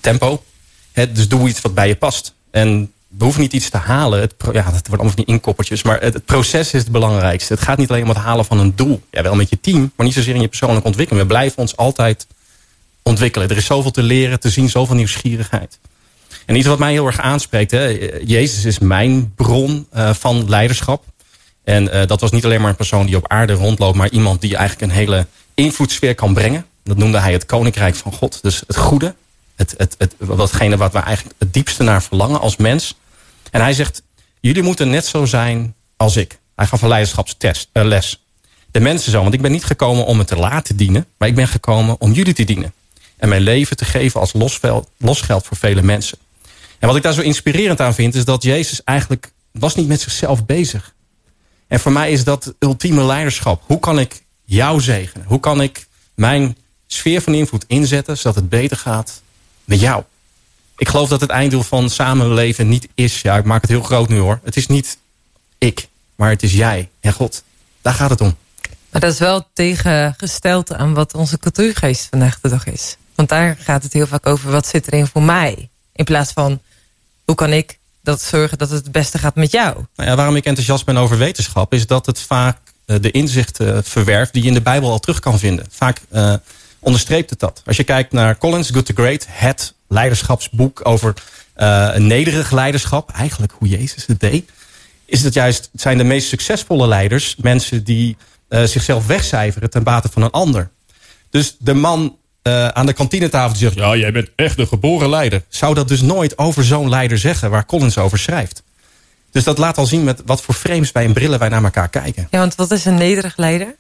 tempo. 0.02 0.44
He, 0.92 1.12
dus 1.12 1.28
doe 1.28 1.50
iets 1.50 1.62
wat 1.62 1.74
bij 1.74 1.88
je 1.88 1.96
past. 1.96 2.34
En 2.52 2.92
we 3.08 3.24
hoeven 3.24 3.42
niet 3.42 3.54
iets 3.54 3.70
te 3.70 3.78
halen. 3.78 4.20
Het, 4.20 4.34
ja, 4.38 4.52
dat 4.52 4.72
wordt 4.72 4.90
allemaal 4.90 5.14
niet 5.16 5.28
inkoppertjes. 5.28 5.84
Maar 5.84 6.02
het, 6.02 6.26
proces 6.26 6.74
is 6.74 6.82
het 6.82 6.92
belangrijkste. 6.92 7.54
Het 7.54 7.62
gaat 7.62 7.78
niet 7.78 7.90
alleen 7.90 8.04
om 8.04 8.10
het 8.10 8.18
halen 8.18 8.46
van 8.46 8.60
een 8.60 8.76
doel. 8.76 9.02
Ja, 9.12 9.22
wel 9.22 9.36
met 9.36 9.50
je 9.50 9.60
team, 9.62 9.92
maar 9.96 10.06
niet 10.06 10.16
zozeer 10.16 10.36
in 10.36 10.42
je 10.42 10.48
persoonlijke 10.48 10.88
ontwikkeling. 10.88 11.24
We 11.28 11.34
blijven 11.34 11.58
ons 11.58 11.78
altijd 11.78 12.28
ontwikkelen. 13.02 13.50
Er 13.50 13.58
is 13.58 13.66
zoveel 13.66 13.92
te 13.92 14.04
leren, 14.04 14.40
te 14.40 14.50
zien, 14.50 14.70
zoveel 14.70 14.96
nieuwsgierigheid. 14.96 15.80
En 16.46 16.56
iets 16.56 16.68
wat 16.68 16.80
mij 16.80 16.92
heel 16.92 17.06
erg 17.06 17.20
aanspreekt. 17.20 17.72
Hè, 17.72 17.86
Jezus 18.26 18.66
is 18.66 18.80
mijn 18.80 19.34
bron 19.36 19.88
van 19.92 20.50
leiderschap. 20.50 21.04
En 21.64 22.08
dat 22.08 22.22
was 22.22 22.32
niet 22.32 22.46
alleen 22.46 22.62
maar 22.62 22.70
een 22.70 22.76
persoon 22.76 23.06
die 23.06 23.16
op 23.16 23.28
aarde 23.28 23.54
rondloopt... 23.54 23.98
maar 23.98 24.10
iemand 24.10 24.42
die 24.42 24.56
eigenlijk 24.56 24.92
een 24.92 24.98
hele 24.98 25.28
invloedssfeer 25.54 26.16
kan 26.16 26.34
brengen. 26.34 26.66
Dat 26.86 26.98
noemde 26.98 27.20
hij 27.20 27.32
het 27.32 27.46
koninkrijk 27.46 27.96
van 27.96 28.12
God. 28.12 28.40
Dus 28.42 28.64
het 28.68 28.78
goede, 28.78 29.16
het, 29.56 29.74
het, 29.78 29.96
het, 29.98 30.16
watgene 30.18 30.78
wat 30.78 30.92
we 30.92 31.00
eigenlijk 31.00 31.36
het 31.40 31.54
diepste 31.54 31.84
naar 31.84 32.04
verlangen 32.04 32.40
als 32.40 32.56
mens. 32.56 32.96
En 33.52 33.62
hij 33.62 33.74
zegt, 33.74 34.02
jullie 34.40 34.64
moeten 34.64 34.90
net 34.90 35.06
zo 35.06 35.26
zijn 35.26 35.76
als 35.98 36.16
ik. 36.16 36.40
Hij 36.56 36.66
gaf 36.66 36.82
een 36.82 36.88
leiderschapstest, 36.88 37.70
uh, 37.74 37.84
les. 37.84 38.24
De 38.72 38.80
mensen 38.80 39.12
zo, 39.12 39.22
want 39.22 39.34
ik 39.34 39.42
ben 39.42 39.52
niet 39.52 39.64
gekomen 39.64 40.06
om 40.06 40.18
het 40.18 40.28
te 40.28 40.36
laten 40.36 40.76
dienen... 40.76 41.08
maar 41.18 41.28
ik 41.28 41.36
ben 41.36 41.48
gekomen 41.48 42.02
om 42.02 42.12
jullie 42.12 42.34
te 42.34 42.44
dienen. 42.44 42.74
En 43.18 43.30
mijn 43.30 43.42
leven 43.42 43.78
te 43.78 43.86
geven 43.86 44.20
als 44.20 44.34
losveld, 44.34 44.90
losgeld 44.98 45.46
voor 45.46 45.58
vele 45.58 45.82
mensen. 45.82 46.18
En 46.80 46.88
wat 46.88 46.98
ik 46.98 47.04
daar 47.04 47.14
zo 47.14 47.22
inspirerend 47.22 47.82
aan 47.82 47.94
vind... 47.94 48.16
is 48.16 48.26
dat 48.26 48.44
Jezus 48.44 48.84
eigenlijk 48.84 49.32
was 49.52 49.76
niet 49.76 49.88
met 49.88 50.02
zichzelf 50.02 50.46
bezig. 50.46 50.94
En 51.68 51.80
voor 51.80 51.92
mij 51.92 52.12
is 52.12 52.24
dat 52.24 52.54
ultieme 52.60 53.04
leiderschap. 53.04 53.64
Hoe 53.66 53.80
kan 53.80 54.00
ik 54.00 54.24
jou 54.44 54.82
zegenen? 54.82 55.26
Hoe 55.28 55.40
kan 55.40 55.62
ik 55.62 55.88
mijn 56.16 56.58
sfeer 56.88 57.22
van 57.22 57.34
invloed 57.34 57.66
inzetten... 57.68 58.18
zodat 58.18 58.36
het 58.36 58.50
beter 58.50 58.78
gaat 58.78 59.22
met 59.64 59.80
jou? 59.80 60.04
Ik 60.78 60.88
geloof 60.88 61.10
dat 61.10 61.22
het 61.22 61.30
einddoel 61.30 61.64
van 61.64 61.90
samenleven 61.90 62.68
niet 62.68 62.88
is... 62.94 63.22
ja, 63.22 63.38
ik 63.38 63.46
maak 63.46 63.62
het 63.62 63.70
heel 63.70 63.82
groot 63.82 64.10
nu 64.10 64.18
hoor. 64.18 64.40
Het 64.44 64.56
is 64.56 64.68
niet 64.68 64.98
ik, 65.58 65.88
maar 66.16 66.30
het 66.30 66.44
is 66.44 66.54
jij 66.54 66.90
en 67.00 67.14
God. 67.14 67.44
Daar 67.82 67.94
gaat 67.94 68.10
het 68.10 68.22
om. 68.22 68.36
Maar 68.90 69.02
dat 69.02 69.14
is 69.14 69.20
wel 69.20 69.48
tegengesteld 69.54 70.74
aan 70.74 70.94
wat 70.94 71.14
onze 71.14 71.40
cultuurgeest 71.40 72.08
vandaag 72.10 72.40
de 72.40 72.50
dag 72.50 72.66
is. 72.66 72.98
Want 73.16 73.30
daar 73.30 73.58
gaat 73.60 73.84
het 73.84 73.94
heel 73.94 74.08
vaak 74.08 74.26
over 74.26 74.52
wat 74.52 74.68
zit 74.68 74.88
erin 74.88 75.08
voor 75.08 75.24
mij. 75.24 75.70
In 75.94 76.06
plaats 76.06 76.32
van 76.32 76.62
hoe 77.26 77.36
kan 77.36 77.54
ik 77.54 77.78
dat 78.02 78.22
zorgen 78.22 78.58
dat 78.58 78.70
het 78.70 78.84
het 78.84 78.92
beste 78.92 79.18
gaat 79.18 79.36
met 79.36 79.52
jou. 79.52 79.86
Nou 79.96 80.10
ja, 80.10 80.16
waarom 80.16 80.36
ik 80.36 80.46
enthousiast 80.46 80.86
ben 80.86 80.98
over 80.98 81.18
wetenschap... 81.18 81.74
is 81.74 81.88
dat 81.88 82.06
het 82.06 82.20
vaak 82.20 82.58
uh, 82.86 82.98
de 83.02 83.12
inzichten 83.12 83.84
verwerft 83.84 84.34
die 84.34 84.42
je 84.42 84.48
in 84.48 84.54
de 84.54 84.62
Bijbel 84.62 84.92
al 84.92 85.00
terug 85.00 85.20
kan 85.20 85.40
vinden. 85.40 85.66
Vaak 85.70 86.02
uh, 86.12 86.34
onderstreept 86.86 87.30
het 87.30 87.40
dat. 87.40 87.62
Als 87.66 87.78
je 87.78 87.84
kijkt 87.84 88.12
naar 88.12 88.38
Collins, 88.38 88.70
Good 88.70 88.86
to 88.86 88.94
Great... 88.94 89.26
het 89.30 89.74
leiderschapsboek 89.88 90.80
over 90.84 91.14
uh, 91.58 91.90
een 91.94 92.08
nederig 92.08 92.52
leiderschap... 92.52 93.12
eigenlijk 93.12 93.54
hoe 93.58 93.68
Jezus 93.68 94.06
het 94.06 94.20
deed... 94.20 94.50
is 95.06 95.24
het 95.24 95.34
juist, 95.34 95.70
het 95.72 95.82
zijn 95.82 95.98
de 95.98 96.04
meest 96.04 96.28
succesvolle 96.28 96.88
leiders... 96.88 97.36
mensen 97.36 97.84
die 97.84 98.18
zichzelf 98.50 99.08
wegcijferen 99.08 99.70
ten 99.70 99.84
bate 99.84 100.10
van 100.12 100.22
een 100.22 100.32
ander. 100.32 100.70
Dus 101.30 101.56
de 101.60 101.74
man 101.74 102.18
uh, 102.44 102.68
aan 102.68 102.86
de 102.86 102.94
kantinetafel 102.94 103.58
die 103.58 103.62
zegt... 103.62 103.76
ja, 103.76 103.96
jij 103.96 104.12
bent 104.12 104.30
echt 104.36 104.60
een 104.60 104.68
geboren 104.68 105.10
leider. 105.10 105.44
Zou 105.50 105.74
dat 105.74 105.88
dus 105.88 106.02
nooit 106.02 106.38
over 106.38 106.64
zo'n 106.64 106.90
leider 106.90 107.18
zeggen... 107.18 107.50
waar 107.50 107.66
Collins 107.66 107.98
over 107.98 108.20
schrijft. 108.20 108.64
Dus 109.32 109.44
dat 109.44 109.58
laat 109.58 109.78
al 109.78 109.86
zien 109.86 110.04
met 110.04 110.22
wat 110.26 110.42
voor 110.42 110.54
frames 110.54 110.92
wij 110.92 111.06
en 111.06 111.14
brillen 111.14 111.40
wij 111.40 111.50
naar 111.50 111.64
elkaar 111.64 111.90
kijken. 111.90 112.28
Ja, 112.32 112.40
want 112.40 112.56
wat 112.56 112.72
is 112.72 112.86
een 112.86 112.96
nederig 112.96 113.38
leider? 113.38 113.76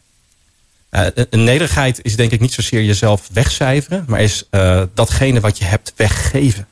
Uh, 0.95 1.05
een 1.30 1.43
nederigheid 1.43 1.99
is 2.01 2.15
denk 2.15 2.31
ik 2.31 2.39
niet 2.39 2.53
zozeer 2.53 2.84
jezelf 2.84 3.30
wegcijferen... 3.34 4.05
maar 4.07 4.22
is 4.22 4.43
uh, 4.51 4.84
datgene 4.93 5.39
wat 5.39 5.57
je 5.57 5.65
hebt 5.65 5.93
weggeven. 5.95 6.67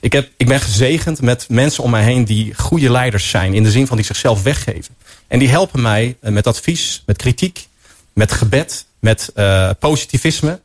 Ik, 0.00 0.12
heb, 0.12 0.30
ik 0.36 0.46
ben 0.46 0.60
gezegend 0.60 1.20
met 1.20 1.48
mensen 1.48 1.82
om 1.82 1.90
mij 1.90 2.02
heen 2.02 2.24
die 2.24 2.54
goede 2.54 2.90
leiders 2.90 3.28
zijn... 3.28 3.54
in 3.54 3.62
de 3.62 3.70
zin 3.70 3.86
van 3.86 3.96
die 3.96 4.06
zichzelf 4.06 4.42
weggeven. 4.42 4.94
En 5.26 5.38
die 5.38 5.48
helpen 5.48 5.82
mij 5.82 6.16
met 6.20 6.46
advies, 6.46 7.02
met 7.06 7.16
kritiek, 7.16 7.68
met 8.12 8.32
gebed... 8.32 8.84
met 8.98 9.32
positivisme... 9.78 10.60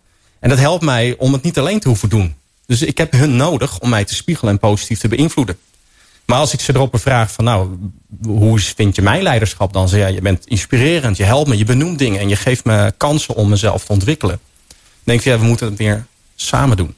En 0.45 0.52
dat 0.52 0.60
helpt 0.60 0.84
mij 0.84 1.15
om 1.18 1.34
het 1.34 1.43
niet 1.43 1.60
alleen 1.60 1.80
te 1.80 1.88
hoeven 1.88 2.10
doen. 2.10 2.35
Dus 2.65 2.81
ik 2.81 2.97
heb 2.97 3.11
hun 3.11 3.35
nodig 3.35 3.80
om 3.80 3.89
mij 3.89 4.06
te 4.06 4.15
spiegelen 4.15 4.53
en 4.53 4.60
positief 4.60 4.99
te 4.99 5.07
beïnvloeden. 5.07 5.57
Maar 6.26 6.38
als 6.38 6.53
ik 6.53 6.60
ze 6.60 6.76
erop 6.76 6.99
vraag 6.99 7.31
van 7.31 7.43
nou, 7.43 7.77
hoe 8.23 8.60
vind 8.60 8.95
je 8.95 9.02
mijn 9.02 9.22
leiderschap 9.22 9.73
dan? 9.73 9.89
Zeg 9.89 9.99
ja, 9.99 10.07
je 10.07 10.22
bent 10.22 10.47
inspirerend, 10.47 11.18
je 11.18 11.23
helpt 11.23 11.49
me, 11.49 11.57
je 11.57 11.65
benoemt 11.65 11.99
dingen... 11.99 12.19
en 12.19 12.30
je 12.30 12.35
geeft 12.35 12.65
me 12.65 12.93
kansen 12.97 13.35
om 13.35 13.49
mezelf 13.49 13.85
te 13.85 13.91
ontwikkelen. 13.91 14.39
Dan 14.68 14.77
denk 15.03 15.19
ik, 15.19 15.26
ja, 15.26 15.39
we 15.39 15.45
moeten 15.45 15.68
het 15.68 15.77
weer 15.77 16.06
samen 16.35 16.77
doen. 16.77 16.95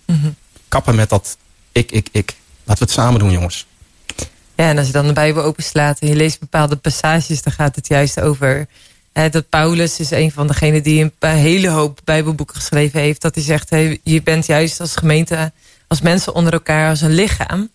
Kappen 0.67 0.95
met 0.95 1.09
dat 1.09 1.37
ik, 1.71 1.91
ik, 1.91 2.09
ik. 2.11 2.35
Laten 2.63 2.83
we 2.83 2.91
het 2.91 3.01
samen 3.01 3.19
doen, 3.19 3.31
jongens. 3.31 3.65
Ja, 4.55 4.69
en 4.69 4.77
als 4.77 4.87
je 4.87 4.93
dan 4.93 5.07
de 5.07 5.13
Bijbel 5.13 5.43
openslaat 5.43 5.99
en 5.99 6.07
je 6.07 6.15
leest 6.15 6.39
bepaalde 6.39 6.75
passages, 6.75 7.41
dan 7.41 7.53
gaat 7.53 7.75
het 7.75 7.87
juist 7.87 8.19
over 8.19 8.67
hè, 9.13 9.29
dat 9.29 9.49
Paulus 9.49 9.99
is 9.99 10.11
een 10.11 10.31
van 10.31 10.47
degenen 10.47 10.83
die 10.83 11.11
een 11.19 11.29
hele 11.29 11.69
hoop 11.69 11.99
Bijbelboeken 12.03 12.55
geschreven 12.55 12.99
heeft. 12.99 13.21
Dat 13.21 13.35
hij 13.35 13.43
zegt, 13.43 13.69
je 14.03 14.21
bent 14.23 14.45
juist 14.45 14.79
als 14.79 14.95
gemeente, 14.95 15.51
als 15.87 16.01
mensen 16.01 16.33
onder 16.33 16.53
elkaar, 16.53 16.89
als 16.89 17.01
een 17.01 17.13
lichaam. 17.13 17.69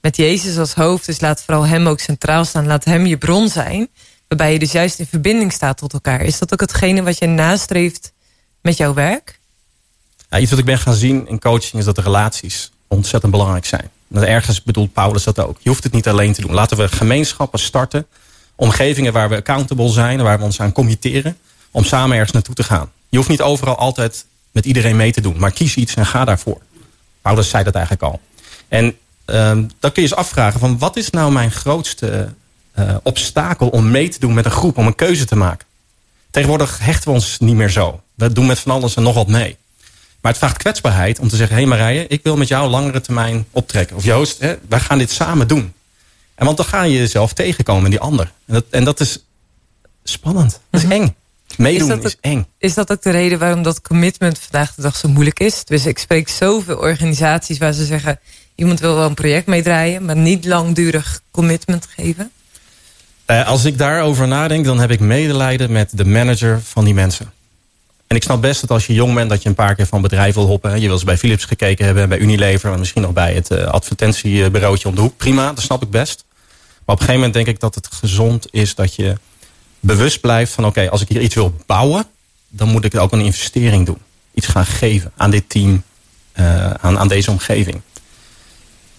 Met 0.00 0.16
Jezus 0.16 0.58
als 0.58 0.74
hoofd, 0.74 1.06
dus 1.06 1.20
laat 1.20 1.42
vooral 1.42 1.66
hem 1.66 1.86
ook 1.86 2.00
centraal 2.00 2.44
staan. 2.44 2.66
Laat 2.66 2.84
hem 2.84 3.06
je 3.06 3.16
bron 3.16 3.48
zijn, 3.48 3.88
waarbij 4.28 4.52
je 4.52 4.58
dus 4.58 4.72
juist 4.72 4.98
in 4.98 5.06
verbinding 5.06 5.52
staat 5.52 5.78
tot 5.78 5.92
elkaar. 5.92 6.20
Is 6.20 6.38
dat 6.38 6.52
ook 6.52 6.60
hetgene 6.60 7.02
wat 7.02 7.18
je 7.18 7.26
nastreeft 7.26 8.12
met 8.60 8.76
jouw 8.76 8.94
werk? 8.94 9.38
Ja, 10.30 10.38
iets 10.38 10.50
wat 10.50 10.58
ik 10.58 10.64
ben 10.64 10.78
gaan 10.78 10.94
zien 10.94 11.28
in 11.28 11.38
coaching 11.38 11.74
is 11.74 11.84
dat 11.84 11.96
de 11.96 12.02
relaties 12.02 12.70
ontzettend 12.88 13.32
belangrijk 13.32 13.66
zijn. 13.66 13.90
En 14.12 14.26
ergens 14.26 14.62
bedoelt 14.62 14.92
Paulus 14.92 15.24
dat 15.24 15.38
ook. 15.38 15.58
Je 15.60 15.68
hoeft 15.68 15.82
het 15.82 15.92
niet 15.92 16.08
alleen 16.08 16.32
te 16.32 16.40
doen. 16.40 16.52
Laten 16.52 16.76
we 16.76 16.88
gemeenschappen 16.88 17.58
starten. 17.58 18.06
Omgevingen 18.54 19.12
waar 19.12 19.28
we 19.28 19.36
accountable 19.36 19.90
zijn. 19.90 20.22
Waar 20.22 20.38
we 20.38 20.44
ons 20.44 20.60
aan 20.60 20.72
committeren. 20.72 21.38
Om 21.70 21.84
samen 21.84 22.16
ergens 22.16 22.32
naartoe 22.32 22.54
te 22.54 22.62
gaan. 22.62 22.92
Je 23.08 23.16
hoeft 23.16 23.28
niet 23.28 23.42
overal 23.42 23.76
altijd 23.76 24.24
met 24.50 24.64
iedereen 24.66 24.96
mee 24.96 25.12
te 25.12 25.20
doen. 25.20 25.38
Maar 25.38 25.50
kies 25.50 25.74
iets 25.74 25.94
en 25.94 26.06
ga 26.06 26.24
daarvoor. 26.24 26.60
Paulus 27.22 27.48
zei 27.48 27.64
dat 27.64 27.74
eigenlijk 27.74 28.04
al. 28.04 28.20
En 28.68 28.96
ehm, 29.30 29.64
dan 29.78 29.92
kun 29.92 30.02
je 30.02 30.08
eens 30.08 30.14
afvragen. 30.14 30.60
Van 30.60 30.78
wat 30.78 30.96
is 30.96 31.10
nou 31.10 31.32
mijn 31.32 31.50
grootste 31.50 32.34
eh, 32.72 32.96
obstakel 33.02 33.68
om 33.68 33.90
mee 33.90 34.08
te 34.08 34.20
doen 34.20 34.34
met 34.34 34.44
een 34.44 34.50
groep. 34.50 34.76
Om 34.76 34.86
een 34.86 34.94
keuze 34.94 35.24
te 35.24 35.36
maken. 35.36 35.66
Tegenwoordig 36.30 36.78
hechten 36.78 37.08
we 37.08 37.14
ons 37.14 37.38
niet 37.38 37.54
meer 37.54 37.70
zo. 37.70 38.00
We 38.14 38.32
doen 38.32 38.46
met 38.46 38.58
van 38.58 38.72
alles 38.72 38.96
en 38.96 39.02
nog 39.02 39.14
wat 39.14 39.28
mee. 39.28 39.56
Maar 40.20 40.32
het 40.32 40.40
vraagt 40.40 40.56
kwetsbaarheid 40.56 41.18
om 41.18 41.28
te 41.28 41.36
zeggen... 41.36 41.56
hé 41.56 41.62
hey 41.62 41.70
Marije, 41.70 42.06
ik 42.06 42.22
wil 42.22 42.36
met 42.36 42.48
jou 42.48 42.70
langere 42.70 43.00
termijn 43.00 43.46
optrekken. 43.50 43.96
Of 43.96 44.04
Joost, 44.04 44.38
hè, 44.38 44.54
wij 44.68 44.80
gaan 44.80 44.98
dit 44.98 45.10
samen 45.10 45.48
doen. 45.48 45.72
En 46.34 46.44
want 46.44 46.56
dan 46.56 46.66
ga 46.66 46.82
je 46.82 46.98
jezelf 46.98 47.32
tegenkomen 47.32 47.84
in 47.84 47.90
die 47.90 48.00
ander. 48.00 48.32
En 48.46 48.54
dat, 48.54 48.64
en 48.70 48.84
dat 48.84 49.00
is 49.00 49.24
spannend. 50.04 50.60
Dat 50.70 50.82
is 50.82 50.88
eng. 50.88 51.14
Meedoen 51.56 51.88
Is 51.88 51.96
is, 51.96 52.02
dat 52.02 52.16
eng. 52.20 52.46
Is 52.58 52.74
dat 52.74 52.92
ook 52.92 53.02
de 53.02 53.10
reden 53.10 53.38
waarom 53.38 53.62
dat 53.62 53.80
commitment 53.80 54.38
vandaag 54.38 54.74
de 54.74 54.82
dag 54.82 54.96
zo 54.96 55.08
moeilijk 55.08 55.40
is? 55.40 55.64
Dus 55.64 55.86
ik 55.86 55.98
spreek 55.98 56.28
zoveel 56.28 56.76
organisaties 56.76 57.58
waar 57.58 57.72
ze 57.72 57.84
zeggen... 57.84 58.20
iemand 58.60 58.80
wil 58.80 58.94
wel 58.94 59.06
een 59.06 59.14
project 59.14 59.46
meedraaien... 59.46 60.04
maar 60.04 60.16
niet 60.16 60.44
langdurig 60.44 61.20
commitment 61.30 61.88
geven. 61.96 62.30
Eh, 63.24 63.46
als 63.46 63.64
ik 63.64 63.78
daarover 63.78 64.28
nadenk, 64.28 64.64
dan 64.64 64.80
heb 64.80 64.90
ik 64.90 65.00
medelijden 65.00 65.72
met 65.72 65.90
de 65.92 66.04
manager 66.04 66.60
van 66.62 66.84
die 66.84 66.94
mensen. 66.94 67.32
En 68.06 68.16
ik 68.16 68.22
snap 68.22 68.40
best 68.40 68.60
dat 68.60 68.70
als 68.70 68.86
je 68.86 68.94
jong 68.94 69.14
bent, 69.14 69.30
dat 69.30 69.42
je 69.42 69.48
een 69.48 69.54
paar 69.54 69.74
keer 69.74 69.86
van 69.86 70.02
bedrijf 70.02 70.34
wil 70.34 70.46
hoppen. 70.46 70.74
Je 70.74 70.80
wil 70.80 70.92
eens 70.92 71.04
bij 71.04 71.18
Philips 71.18 71.44
gekeken 71.44 71.84
hebben, 71.84 72.08
bij 72.08 72.18
Unilever... 72.18 72.72
en 72.72 72.78
misschien 72.78 73.02
nog 73.02 73.12
bij 73.12 73.34
het 73.34 73.50
eh, 73.50 73.64
advertentiebureautje 73.64 74.88
om 74.88 74.94
de 74.94 75.00
hoek. 75.00 75.16
Prima, 75.16 75.52
dat 75.52 75.64
snap 75.64 75.82
ik 75.82 75.90
best. 75.90 76.24
Maar 76.28 76.96
op 76.96 77.00
een 77.00 77.06
gegeven 77.06 77.14
moment 77.14 77.34
denk 77.34 77.46
ik 77.46 77.60
dat 77.60 77.74
het 77.74 77.88
gezond 77.92 78.46
is 78.50 78.74
dat 78.74 78.94
je 78.94 79.14
bewust 79.80 80.20
blijft 80.20 80.52
van... 80.52 80.66
oké, 80.66 80.90
als 80.90 81.00
ik 81.00 81.08
hier 81.08 81.20
iets 81.20 81.34
wil 81.34 81.54
bouwen, 81.66 82.06
dan 82.48 82.68
moet 82.68 82.84
ik 82.84 82.96
ook 82.96 83.12
een 83.12 83.20
investering 83.20 83.86
doen. 83.86 83.98
Iets 84.34 84.46
gaan 84.46 84.66
geven 84.66 85.12
aan 85.16 85.30
dit 85.30 85.48
team, 85.48 85.82
eh, 86.32 86.70
aan, 86.70 86.98
aan 86.98 87.08
deze 87.08 87.30
omgeving. 87.30 87.80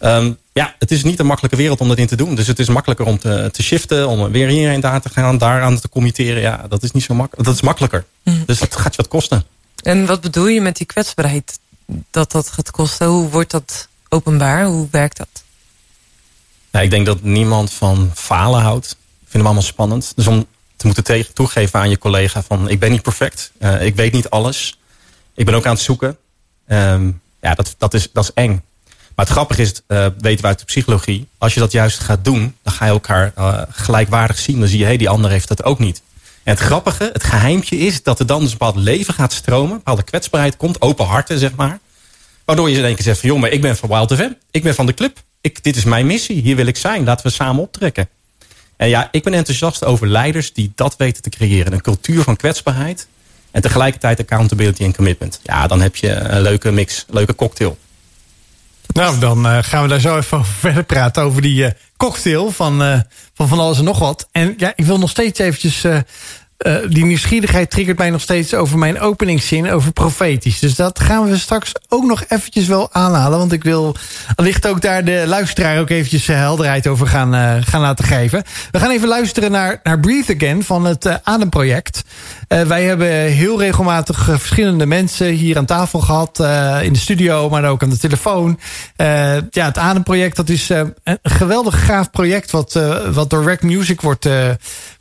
Ehm, 0.01 0.33
ja, 0.53 0.75
het 0.79 0.91
is 0.91 1.03
niet 1.03 1.19
een 1.19 1.25
makkelijke 1.25 1.57
wereld 1.57 1.81
om 1.81 1.87
dat 1.87 1.97
in 1.97 2.07
te 2.07 2.15
doen. 2.15 2.35
Dus 2.35 2.47
het 2.47 2.59
is 2.59 2.69
makkelijker 2.69 3.05
om 3.05 3.19
te, 3.19 3.49
te 3.51 3.63
shiften, 3.63 4.07
om 4.07 4.31
weer 4.31 4.47
hierheen 4.47 4.79
daar 4.79 5.01
te 5.01 5.09
gaan, 5.09 5.37
daar 5.37 5.61
aan 5.61 5.79
te 5.79 5.89
committeren. 5.89 6.41
Ja, 6.41 6.65
dat 6.69 6.83
is 6.83 6.91
niet 6.91 7.03
zo 7.03 7.13
makkelijk. 7.13 7.45
Dat 7.45 7.55
is 7.55 7.61
makkelijker. 7.61 8.05
Dus 8.45 8.59
dat 8.59 8.75
gaat 8.75 8.95
je 8.95 9.01
wat 9.01 9.11
kosten. 9.11 9.43
En 9.83 10.05
wat 10.05 10.21
bedoel 10.21 10.47
je 10.47 10.61
met 10.61 10.77
die 10.77 10.85
kwetsbaarheid? 10.85 11.59
Dat 12.11 12.31
dat 12.31 12.51
gaat 12.51 12.71
kosten? 12.71 13.07
Hoe 13.07 13.29
wordt 13.29 13.51
dat 13.51 13.87
openbaar? 14.09 14.65
Hoe 14.65 14.87
werkt 14.91 15.17
dat? 15.17 15.43
Nou, 16.71 16.85
ik 16.85 16.91
denk 16.91 17.05
dat 17.05 17.21
niemand 17.21 17.71
van 17.71 18.11
falen 18.13 18.61
houdt. 18.61 18.87
Vinden 19.19 19.39
we 19.41 19.45
allemaal 19.45 19.61
spannend. 19.61 20.11
Dus 20.15 20.27
om 20.27 20.45
te 20.75 20.85
moeten 20.85 21.03
tegen, 21.03 21.33
toegeven 21.33 21.79
aan 21.79 21.89
je 21.89 21.97
collega 21.97 22.41
van 22.41 22.69
ik 22.69 22.79
ben 22.79 22.91
niet 22.91 23.01
perfect. 23.01 23.51
eh, 23.57 23.85
ik 23.85 23.95
weet 23.95 24.13
niet 24.13 24.29
alles. 24.29 24.79
Ik 25.35 25.45
ben 25.45 25.55
ook 25.55 25.65
aan 25.65 25.73
het 25.73 25.81
zoeken. 25.83 26.17
Ehm, 26.67 27.11
ja, 27.41 27.53
dat, 27.53 27.75
dat, 27.77 27.93
is, 27.93 28.09
dat 28.13 28.23
is 28.23 28.31
eng. 28.33 28.63
Maar 29.15 29.25
het 29.25 29.33
grappige 29.33 29.61
is, 29.61 29.81
eh, 29.87 30.05
weten 30.19 30.41
we 30.41 30.47
uit 30.47 30.59
de 30.59 30.65
psychologie... 30.65 31.27
als 31.37 31.53
je 31.53 31.59
dat 31.59 31.71
juist 31.71 31.99
gaat 31.99 32.25
doen, 32.25 32.55
dan 32.63 32.73
ga 32.73 32.85
je 32.85 32.91
elkaar 32.91 33.31
eh, 33.35 33.61
gelijkwaardig 33.69 34.39
zien. 34.39 34.59
Dan 34.59 34.67
zie 34.67 34.79
je, 34.79 34.85
hé, 34.85 34.97
die 34.97 35.09
ander 35.09 35.31
heeft 35.31 35.47
dat 35.47 35.63
ook 35.63 35.79
niet. 35.79 36.01
En 36.43 36.53
het 36.53 36.59
grappige, 36.59 37.09
het 37.13 37.23
geheimpje 37.23 37.77
is 37.77 38.03
dat 38.03 38.19
er 38.19 38.25
dan 38.25 38.41
dus 38.41 38.51
een 38.51 38.57
bepaald 38.57 38.75
leven 38.75 39.13
gaat 39.13 39.33
stromen. 39.33 39.71
Een 39.71 39.77
bepaalde 39.77 40.03
kwetsbaarheid 40.03 40.57
komt, 40.57 40.81
open 40.81 41.05
harten, 41.05 41.39
zeg 41.39 41.55
maar. 41.55 41.79
Waardoor 42.45 42.69
je 42.69 42.77
in 42.77 42.85
één 42.85 42.95
keer 42.95 43.03
zegt 43.03 43.19
van, 43.19 43.29
joh, 43.29 43.39
maar 43.39 43.49
ik 43.49 43.61
ben 43.61 43.77
van 43.77 43.89
Wild 43.89 44.13
FM. 44.13 44.31
Ik 44.51 44.63
ben 44.63 44.75
van 44.75 44.85
de 44.85 44.93
club. 44.93 45.17
Ik, 45.41 45.63
dit 45.63 45.75
is 45.75 45.83
mijn 45.83 46.05
missie. 46.05 46.41
Hier 46.41 46.55
wil 46.55 46.65
ik 46.65 46.77
zijn. 46.77 47.03
Laten 47.03 47.25
we 47.25 47.31
samen 47.31 47.61
optrekken. 47.61 48.09
En 48.77 48.89
ja, 48.89 49.07
ik 49.11 49.23
ben 49.23 49.33
enthousiast 49.33 49.85
over 49.85 50.07
leiders 50.07 50.53
die 50.53 50.71
dat 50.75 50.97
weten 50.97 51.21
te 51.21 51.29
creëren. 51.29 51.73
Een 51.73 51.81
cultuur 51.81 52.23
van 52.23 52.35
kwetsbaarheid. 52.35 53.07
En 53.51 53.61
tegelijkertijd 53.61 54.19
accountability 54.19 54.83
en 54.83 54.95
commitment. 54.95 55.39
Ja, 55.43 55.67
dan 55.67 55.81
heb 55.81 55.95
je 55.95 56.09
een 56.09 56.41
leuke 56.41 56.71
mix, 56.71 57.05
een 57.07 57.15
leuke 57.15 57.35
cocktail. 57.35 57.77
Nou, 58.93 59.19
dan 59.19 59.45
eh, 59.45 59.57
gaan 59.61 59.81
we 59.81 59.89
daar 59.89 59.99
zo 59.99 60.17
even 60.17 60.37
over 60.37 60.53
verder 60.53 60.83
praten. 60.83 61.23
Over 61.23 61.41
die 61.41 61.65
eh, 61.65 61.71
cocktail 61.97 62.51
van, 62.51 62.83
eh, 62.83 62.99
van 63.33 63.47
van 63.47 63.59
alles 63.59 63.77
en 63.77 63.83
nog 63.83 63.99
wat. 63.99 64.27
En 64.31 64.53
ja, 64.57 64.73
ik 64.75 64.85
wil 64.85 64.99
nog 64.99 65.09
steeds 65.09 65.39
eventjes... 65.39 65.85
eh, 66.61 66.75
die 66.89 67.05
nieuwsgierigheid 67.05 67.69
triggert 67.69 67.97
mij 67.97 68.09
nog 68.09 68.21
steeds 68.21 68.53
over 68.53 68.77
mijn 68.77 68.99
openingszin, 68.99 69.71
over 69.71 69.91
profetisch. 69.91 70.59
Dus 70.59 70.75
dat 70.75 70.99
gaan 70.99 71.29
we 71.29 71.37
straks 71.37 71.71
ook 71.89 72.05
nog 72.05 72.23
eventjes 72.27 72.67
wel 72.67 72.89
aanhalen. 72.91 73.37
Want 73.37 73.51
ik 73.51 73.63
wil 73.63 73.95
allicht 74.35 74.67
ook 74.67 74.81
daar 74.81 75.05
de 75.05 75.23
luisteraar 75.27 75.79
ook 75.79 75.89
eventjes 75.89 76.27
eh, 76.27 76.35
helderheid 76.35 76.87
over 76.87 77.07
gaan, 77.07 77.33
eh, 77.33 77.55
gaan 77.59 77.81
laten 77.81 78.05
geven. 78.05 78.43
We 78.71 78.79
gaan 78.79 78.91
even 78.91 79.07
luisteren 79.07 79.51
naar, 79.51 79.79
naar 79.83 79.99
Breathe 79.99 80.35
Again 80.35 80.63
van 80.63 80.85
het 80.85 81.23
Ademproject. 81.23 82.03
Wij 82.47 82.83
hebben 82.83 83.07
heel 83.07 83.59
regelmatig 83.59 84.23
verschillende 84.23 84.85
mensen 84.85 85.27
hier 85.27 85.57
aan 85.57 85.65
tafel 85.65 85.99
gehad. 85.99 86.39
eh, 86.39 86.83
in 86.83 86.93
de 86.93 86.99
studio, 86.99 87.49
maar 87.49 87.65
ook 87.65 87.83
aan 87.83 87.89
de 87.89 87.97
telefoon. 87.97 88.59
Ja, 89.49 89.65
het 89.65 89.77
Ademproject, 89.77 90.35
dat 90.35 90.49
is 90.49 90.69
een 90.69 91.19
geweldig 91.23 91.85
gaaf 91.85 92.11
project... 92.11 92.51
wat, 92.51 92.79
wat 93.11 93.29
door 93.29 93.43
Rack 93.43 93.61
Music 93.61 94.01
wordt, 94.01 94.27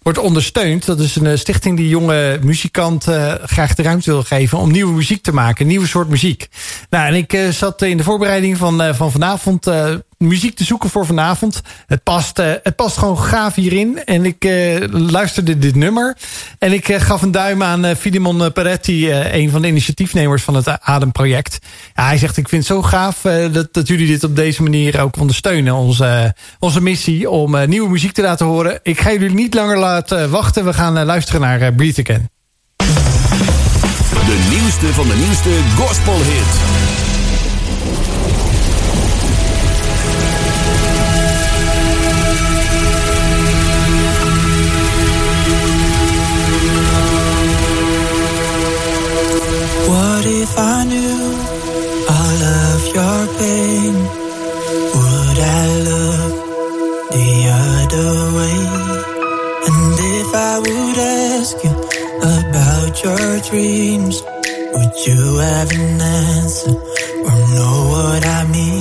wordt 0.02 0.18
ondersteund. 0.18 0.86
Dat 0.86 1.00
is 1.00 1.16
een 1.16 1.26
eh, 1.26 1.36
stichting 1.36 1.76
die 1.76 1.88
jonge 1.88 2.38
muzikanten 2.42 3.38
graag 3.42 3.74
de 3.74 3.82
ruimte 3.82 4.10
wil 4.10 4.22
geven... 4.22 4.58
om 4.58 4.70
nieuwe 4.70 4.92
muziek 4.92 5.22
te 5.22 5.32
maken, 5.32 5.66
nieuwe 5.66 5.86
soort 5.86 6.08
muziek. 6.08 6.48
Nou, 6.90 7.06
en 7.06 7.14
ik 7.14 7.32
eh, 7.32 7.48
zat 7.48 7.82
in 7.82 7.96
de 7.96 8.02
voorbereiding 8.02 8.56
van, 8.56 8.82
eh, 8.82 8.94
van 8.94 9.10
vanavond... 9.10 9.66
muziek 10.20 10.56
te 10.56 10.64
zoeken 10.64 10.90
voor 10.90 11.06
vanavond. 11.06 11.60
Het 11.86 12.02
past, 12.02 12.38
eh, 12.38 12.52
het 12.62 12.76
past 12.76 12.96
gewoon 12.96 13.18
gaaf 13.18 13.54
hierin. 13.54 14.04
En 14.04 14.24
ik 14.24 14.44
eh, 14.44 14.76
luisterde 14.90 15.58
dit 15.58 15.74
nummer. 15.74 16.16
En 16.58 16.72
ik 16.72 16.88
eh, 16.88 17.00
gaf 17.00 17.22
een 17.22 17.30
duim 17.30 17.62
aan 17.62 17.96
Filimon 17.96 18.52
Peretti... 18.52 19.12
een 19.12 19.50
van 19.50 19.62
de 19.62 19.68
initiatiefnemers 19.68 20.42
van 20.42 20.54
het 20.54 20.80
Ademproject. 20.80 21.58
Hij 21.92 22.18
zegt, 22.18 22.36
ik 22.36 22.48
vind 22.48 22.68
het 22.68 22.76
zo 22.76 22.82
gaaf 22.82 23.20
dat, 23.52 23.68
dat 23.72 23.88
jullie 23.88 24.06
dit 24.06 24.24
op 24.24 24.36
deze 24.36 24.62
manier 24.62 25.00
ook 25.00 25.16
ondersteunen. 25.20 25.74
Onze, 25.74 26.34
onze 26.58 26.80
missie 26.80 27.30
om 27.30 27.68
nieuwe 27.68 27.90
muziek 27.90 28.12
te 28.12 28.22
laten 28.22 28.46
horen. 28.46 28.80
Ik 28.82 29.00
ga 29.00 29.12
jullie 29.12 29.30
niet 29.30 29.54
langer 29.54 29.78
laten 29.78 30.30
wachten. 30.30 30.64
We 30.64 30.72
gaan 30.72 31.04
luisteren 31.04 31.40
naar 31.40 31.72
Breathe 31.72 32.02
Again. 32.02 32.30
De 34.26 34.48
nieuwste 34.50 34.86
van 34.86 35.08
de 35.08 35.16
nieuwste 35.16 35.50
gospelhit. 35.76 36.88
If 50.42 50.56
I 50.56 50.84
knew 50.84 51.20
all 52.16 52.40
of 52.64 52.80
your 52.96 53.20
pain? 53.38 53.94
Would 54.94 55.38
I 55.38 55.64
look 55.88 56.32
the 57.16 57.30
other 57.68 58.12
way? 58.38 58.58
And 59.68 59.96
if 60.16 60.30
I 60.34 60.54
would 60.64 60.98
ask 60.98 61.56
you 61.64 61.74
about 62.38 62.94
your 63.04 63.28
dreams, 63.50 64.22
would 64.72 64.94
you 65.06 65.20
have 65.38 65.70
an 65.72 66.00
answer 66.00 66.74
or 67.26 67.36
know 67.54 67.76
what 67.94 68.22
I 68.26 68.40
mean? 68.56 68.79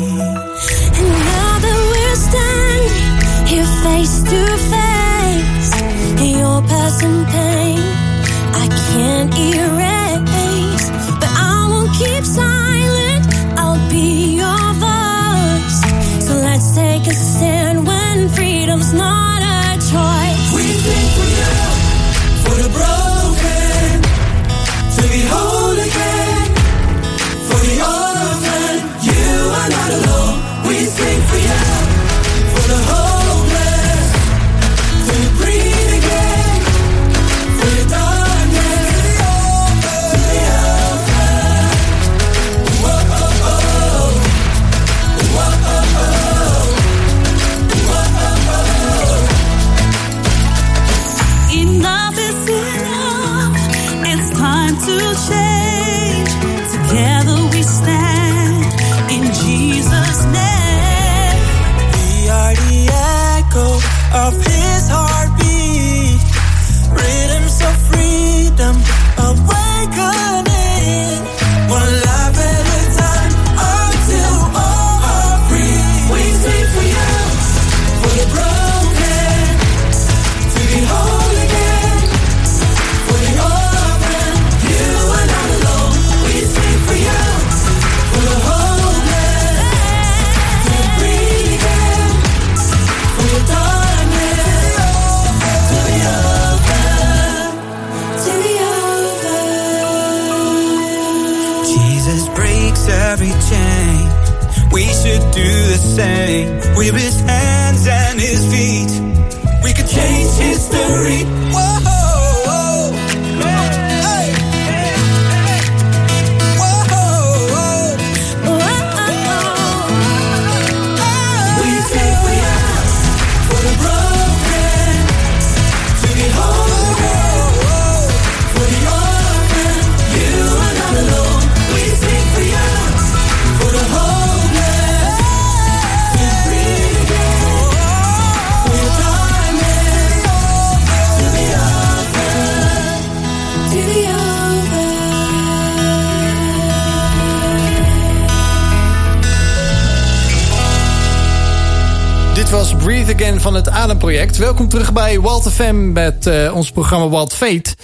Welkom 154.59 154.79
terug 154.79 154.93
bij 154.93 155.19
Walt 155.19 155.51
FM 155.51 155.91
met 155.91 156.27
eh, 156.27 156.55
ons 156.55 156.71
programma 156.71 157.07
Walt 157.07 157.33
Fate. 157.33 157.75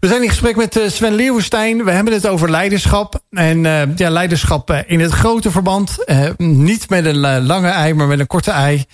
We 0.00 0.08
zijn 0.08 0.22
in 0.22 0.28
gesprek 0.28 0.56
met 0.56 0.76
eh, 0.76 0.88
Sven 0.88 1.14
Leeuwenstein. 1.14 1.84
We 1.84 1.90
hebben 1.90 2.12
het 2.12 2.26
over 2.26 2.50
leiderschap. 2.50 3.20
En 3.30 3.66
eh, 3.66 3.96
ja, 3.96 4.10
leiderschap 4.10 4.70
in 4.86 5.00
het 5.00 5.12
grote 5.12 5.50
verband. 5.50 5.96
Niet 6.36 6.90
met 6.90 7.04
een 7.04 7.46
lange 7.46 7.68
ei, 7.68 7.94
maar 7.94 8.06
met 8.06 8.18
een 8.18 8.26
korte 8.26 8.50
ei. 8.50 8.84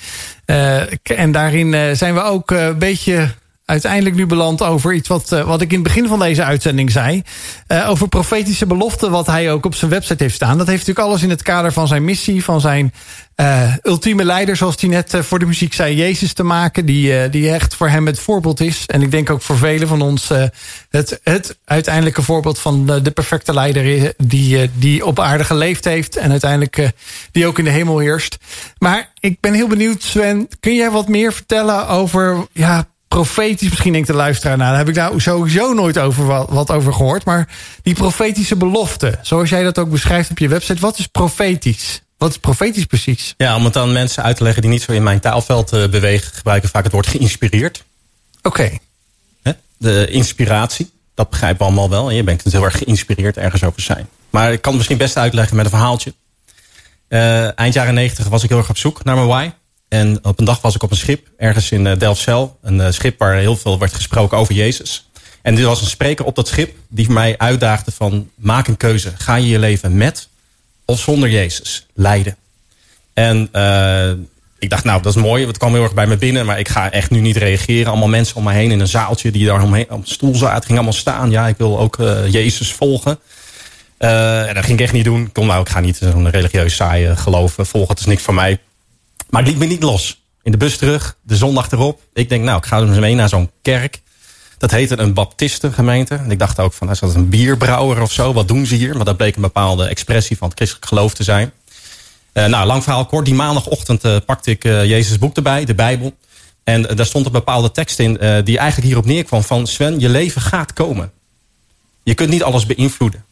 En 1.03 1.33
daarin 1.33 1.97
zijn 1.97 2.15
we 2.15 2.23
ook 2.23 2.51
een 2.51 2.79
beetje 2.79 3.29
uiteindelijk 3.69 4.15
nu 4.15 4.27
beland 4.27 4.63
over 4.63 4.93
iets 4.93 5.09
wat, 5.09 5.33
eh, 5.33 5.43
wat 5.43 5.61
ik 5.61 5.69
in 5.69 5.79
het 5.79 5.87
begin 5.87 6.09
van 6.09 6.19
deze 6.19 6.45
uitzending 6.45 6.91
zei. 6.91 7.23
Eh, 7.67 7.91
over 7.91 8.09
profetische 8.09 8.67
beloften, 8.67 9.11
wat 9.11 9.27
hij 9.27 9.53
ook 9.53 9.65
op 9.65 9.75
zijn 9.75 9.91
website 9.91 10.23
heeft 10.23 10.35
staan. 10.35 10.59
Dat 10.59 10.67
heeft 10.67 10.79
natuurlijk 10.79 11.07
alles 11.07 11.23
in 11.23 11.31
het 11.31 11.43
kader 11.43 11.73
van 11.73 11.89
zijn 11.89 12.05
missie, 12.05 12.45
van 12.45 12.61
zijn 12.61 12.93
eh, 13.35 13.75
ultieme 13.83 14.25
leider, 14.25 14.57
zoals 14.57 14.81
hij 14.81 14.91
net 14.91 15.17
voor 15.21 15.39
de 15.39 15.47
muziek 15.47 15.75
zei, 15.75 15.97
Jezus 15.97 16.33
te 16.33 16.43
maken. 16.43 16.87
Die, 16.87 17.29
die 17.29 17.51
echt 17.51 17.75
voor 17.75 17.89
hem 17.89 18.07
het 18.07 18.19
voorbeeld 18.19 18.61
is. 18.61 18.87
En 18.87 19.03
ik 19.03 19.11
denk 19.11 19.31
ook 19.31 19.43
voor 19.43 19.59
velen 19.59 19.89
van 19.89 20.03
ons 20.03 20.31
het, 20.91 21.21
het 21.23 21.59
uiteindelijke 21.65 22.23
voorbeeld 22.23 22.59
van 22.59 22.87
de, 22.87 23.11
perfecte 23.11 23.55
leider 23.55 24.15
die, 24.17 24.71
die 24.75 25.07
op 25.07 25.21
aarde 25.21 25.45
geleefd 25.45 25.85
heeft. 25.85 26.17
En 26.17 26.31
uiteindelijk 26.31 26.91
die 27.33 27.47
ook 27.47 27.59
in 27.59 27.65
de 27.65 27.71
hemel 27.71 27.99
heerst. 27.99 28.39
Maar 28.79 29.13
ik 29.21 29.41
ben 29.41 29.53
heel 29.53 29.69
benieuwd, 29.69 30.03
Sven. 30.03 30.49
Kun 30.61 30.75
jij 30.75 30.91
wat 30.91 31.09
meer 31.09 31.33
vertellen 31.33 31.89
over 31.89 32.47
ja, 32.53 32.87
profetisch, 33.09 33.69
misschien 33.69 33.93
denkt 33.93 34.07
de 34.07 34.15
luisteraar, 34.15 34.57
nou, 34.57 34.69
daar 34.69 34.79
heb 34.79 34.89
ik 34.89 34.95
nou 34.95 35.21
sowieso 35.21 35.73
nooit 35.73 35.99
over 35.99 36.27
wat, 36.27 36.49
wat 36.49 36.71
over 36.71 36.93
gehoord. 36.93 37.25
Maar 37.25 37.49
die 37.83 37.95
profetische 37.95 38.57
belofte, 38.57 39.19
zoals 39.23 39.51
jij 39.51 39.63
dat 39.63 39.79
ook 39.79 39.91
beschrijft 39.91 40.31
op 40.31 40.39
je 40.39 40.49
website, 40.49 40.81
wat 40.81 40.99
is 40.99 41.07
profetisch? 41.07 42.03
Wat 42.19 42.31
is 42.31 42.39
profetisch 42.39 42.85
precies? 42.85 43.35
Ja, 43.37 43.57
om 43.57 43.65
het 43.65 43.77
aan 43.77 43.93
mensen 43.93 44.23
uit 44.23 44.37
te 44.37 44.43
leggen 44.43 44.63
die 44.63 44.71
niet 44.71 44.83
zo 44.83 44.93
in 44.93 45.03
mijn 45.03 45.21
taalveld 45.21 45.73
eh, 45.73 45.89
bewegen, 45.89 46.33
gebruiken 46.33 46.69
vaak 46.69 46.85
het 46.85 46.93
woord 46.93 47.07
geïnspireerd. 47.07 47.85
Oké? 48.43 48.71
De 49.77 50.07
inspiratie, 50.07 50.91
dat 51.15 51.31
begrijpen 51.31 51.59
we 51.59 51.65
allemaal 51.65 51.91
wel. 51.91 52.09
En 52.09 52.15
je 52.15 52.23
bent 52.23 52.43
heel 52.43 52.65
erg 52.65 52.79
geïnspireerd 52.79 53.37
ergens 53.37 53.65
over 53.65 53.83
zijn. 53.83 54.09
Maar 54.31 54.53
ik 54.53 54.61
kan 54.61 54.71
het 54.71 54.75
misschien 54.75 54.97
best 54.97 55.17
uitleggen 55.17 55.57
met 55.57 55.65
een 55.65 55.71
verhaaltje. 55.71 56.15
Eh, 57.09 57.59
eind 57.59 57.75
jaren 57.75 57.95
negentig 57.95 58.29
was 58.29 58.43
ik 58.43 58.49
heel 58.49 58.59
erg 58.59 58.69
op 58.69 58.77
zoek 58.77 59.05
naar 59.05 59.15
mijn 59.15 59.27
why. 59.27 59.51
En 59.89 60.19
op 60.23 60.39
een 60.39 60.45
dag 60.45 60.61
was 60.61 60.75
ik 60.75 60.83
op 60.83 60.91
een 60.91 60.97
schip, 60.97 61.27
ergens 61.37 61.71
in 61.71 61.87
uh, 61.87 61.99
Delfzijl. 61.99 62.59
Een 62.63 62.81
eh, 62.81 62.91
schip 62.91 63.19
waar 63.19 63.37
heel 63.37 63.57
veel 63.57 63.79
werd 63.79 63.95
gesproken 63.95 64.39
over 64.39 64.55
Jezus. 64.55 65.11
En 65.43 65.59
er 65.59 65.65
was 65.65 65.81
een 65.81 65.87
spreker 65.87 66.25
op 66.25 66.35
dat 66.35 66.49
schip 66.49 66.77
die 66.89 67.11
mij 67.11 67.39
uitdaagde 67.39 67.91
van... 67.91 68.31
maak 68.35 68.69
een 68.69 68.77
keuze, 68.77 69.13
ga 69.17 69.35
je 69.35 69.49
je 69.49 69.59
leven 69.59 69.97
met 69.97 70.29
of 70.85 71.01
zonder 71.01 71.31
Jezus 71.31 71.87
leiden? 71.95 72.37
En 73.15 73.49
eh, 73.53 74.11
ik 74.59 74.71
dacht, 74.71 74.85
nou, 74.85 75.03
dat 75.03 75.17
is 75.17 75.23
mooi. 75.23 75.47
Het 75.47 75.59
kwam 75.59 75.73
heel 75.73 75.83
erg 75.83 75.95
bij 75.95 76.07
me 76.07 76.17
binnen. 76.17 76.47
Maar 76.47 76.59
ik 76.59 76.69
ga 76.69 76.91
echt 76.91 77.11
nu 77.11 77.21
niet 77.21 77.37
reageren. 77.37 77.87
Allemaal 77.87 78.09
mensen 78.09 78.37
om 78.37 78.45
me 78.45 78.53
heen 78.53 78.71
in 78.71 78.81
een 78.81 78.89
zaaltje 78.89 79.31
die 79.31 79.47
daar 79.47 79.63
omheen, 79.63 79.91
op 79.91 80.01
een 80.01 80.07
stoel 80.07 80.35
zaten. 80.35 80.63
Gingen 80.63 80.77
allemaal 80.77 80.93
staan. 80.93 81.31
Ja, 81.31 81.47
ik 81.47 81.57
wil 81.57 81.79
ook 81.79 81.99
eh, 81.99 82.33
Jezus 82.33 82.73
volgen. 82.73 83.19
Eh, 83.97 84.49
en 84.49 84.55
dat 84.55 84.65
ging 84.65 84.79
ik 84.79 84.85
echt 84.85 84.93
niet 84.93 85.05
doen. 85.05 85.33
Kon, 85.33 85.47
nou, 85.47 85.61
ik 85.61 85.69
ga 85.69 85.81
niet 85.81 85.97
zo'n 85.97 86.31
religieus 86.31 86.77
saaie 86.77 87.17
geloven 87.17 87.67
volgen. 87.67 87.91
Het 87.91 88.01
is 88.01 88.07
niks 88.07 88.23
voor 88.23 88.35
mij. 88.35 88.59
Maar 89.31 89.43
het 89.43 89.51
liet 89.51 89.61
me 89.61 89.67
niet 89.67 89.83
los. 89.83 90.23
In 90.43 90.51
de 90.51 90.59
bus 90.59 90.77
terug, 90.77 91.17
de 91.23 91.37
zondag 91.37 91.71
erop. 91.71 92.01
Ik 92.13 92.29
denk, 92.29 92.45
nou, 92.45 92.59
ik 92.59 92.67
ga 92.67 92.81
dus 92.81 92.99
mee 92.99 93.15
naar 93.15 93.29
zo'n 93.29 93.51
kerk. 93.63 94.01
Dat 94.59 94.71
heette 94.71 94.99
een 94.99 95.15
baptistengemeente. 95.15 96.15
En 96.15 96.31
ik 96.31 96.39
dacht 96.39 96.59
ook 96.59 96.73
van, 96.73 96.91
is 96.91 96.99
dat 96.99 97.15
een 97.15 97.29
bierbrouwer 97.29 98.03
of 98.03 98.13
zo? 98.13 98.33
Wat 98.33 98.49
doen 98.49 98.67
ze 98.67 98.75
hier? 98.75 98.97
Maar 98.97 99.05
dat 99.05 99.17
bleek 99.17 99.37
een 99.37 99.43
bepaalde 99.43 99.87
expressie 99.87 100.37
van 100.37 100.49
het 100.49 100.57
christelijk 100.57 100.87
geloof 100.87 101.15
te 101.15 101.23
zijn. 101.23 101.53
Uh, 102.33 102.47
nou, 102.47 102.67
lang 102.67 102.83
verhaal 102.83 103.07
kort. 103.07 103.25
Die 103.25 103.35
maandagochtend 103.35 104.05
uh, 104.05 104.17
pakte 104.27 104.51
ik 104.51 104.65
uh, 104.65 104.85
Jezus 104.85 105.19
boek 105.19 105.37
erbij, 105.37 105.65
de 105.65 105.75
Bijbel. 105.75 106.17
En 106.65 106.83
daar 106.83 107.07
stond 107.07 107.27
een 107.27 107.33
bepaalde 107.33 107.71
tekst 107.71 107.99
in 107.99 108.13
die 108.45 108.59
eigenlijk 108.59 108.89
hierop 108.89 109.05
neerkwam 109.05 109.43
van... 109.43 109.67
Sven, 109.67 110.01
je 110.01 110.09
leven 110.09 110.41
gaat 110.41 110.73
komen. 110.73 111.13
Je 112.03 112.15
kunt 112.15 112.31
niet 112.31 112.43
alles 112.43 112.67
beïnvloeden. 112.67 113.25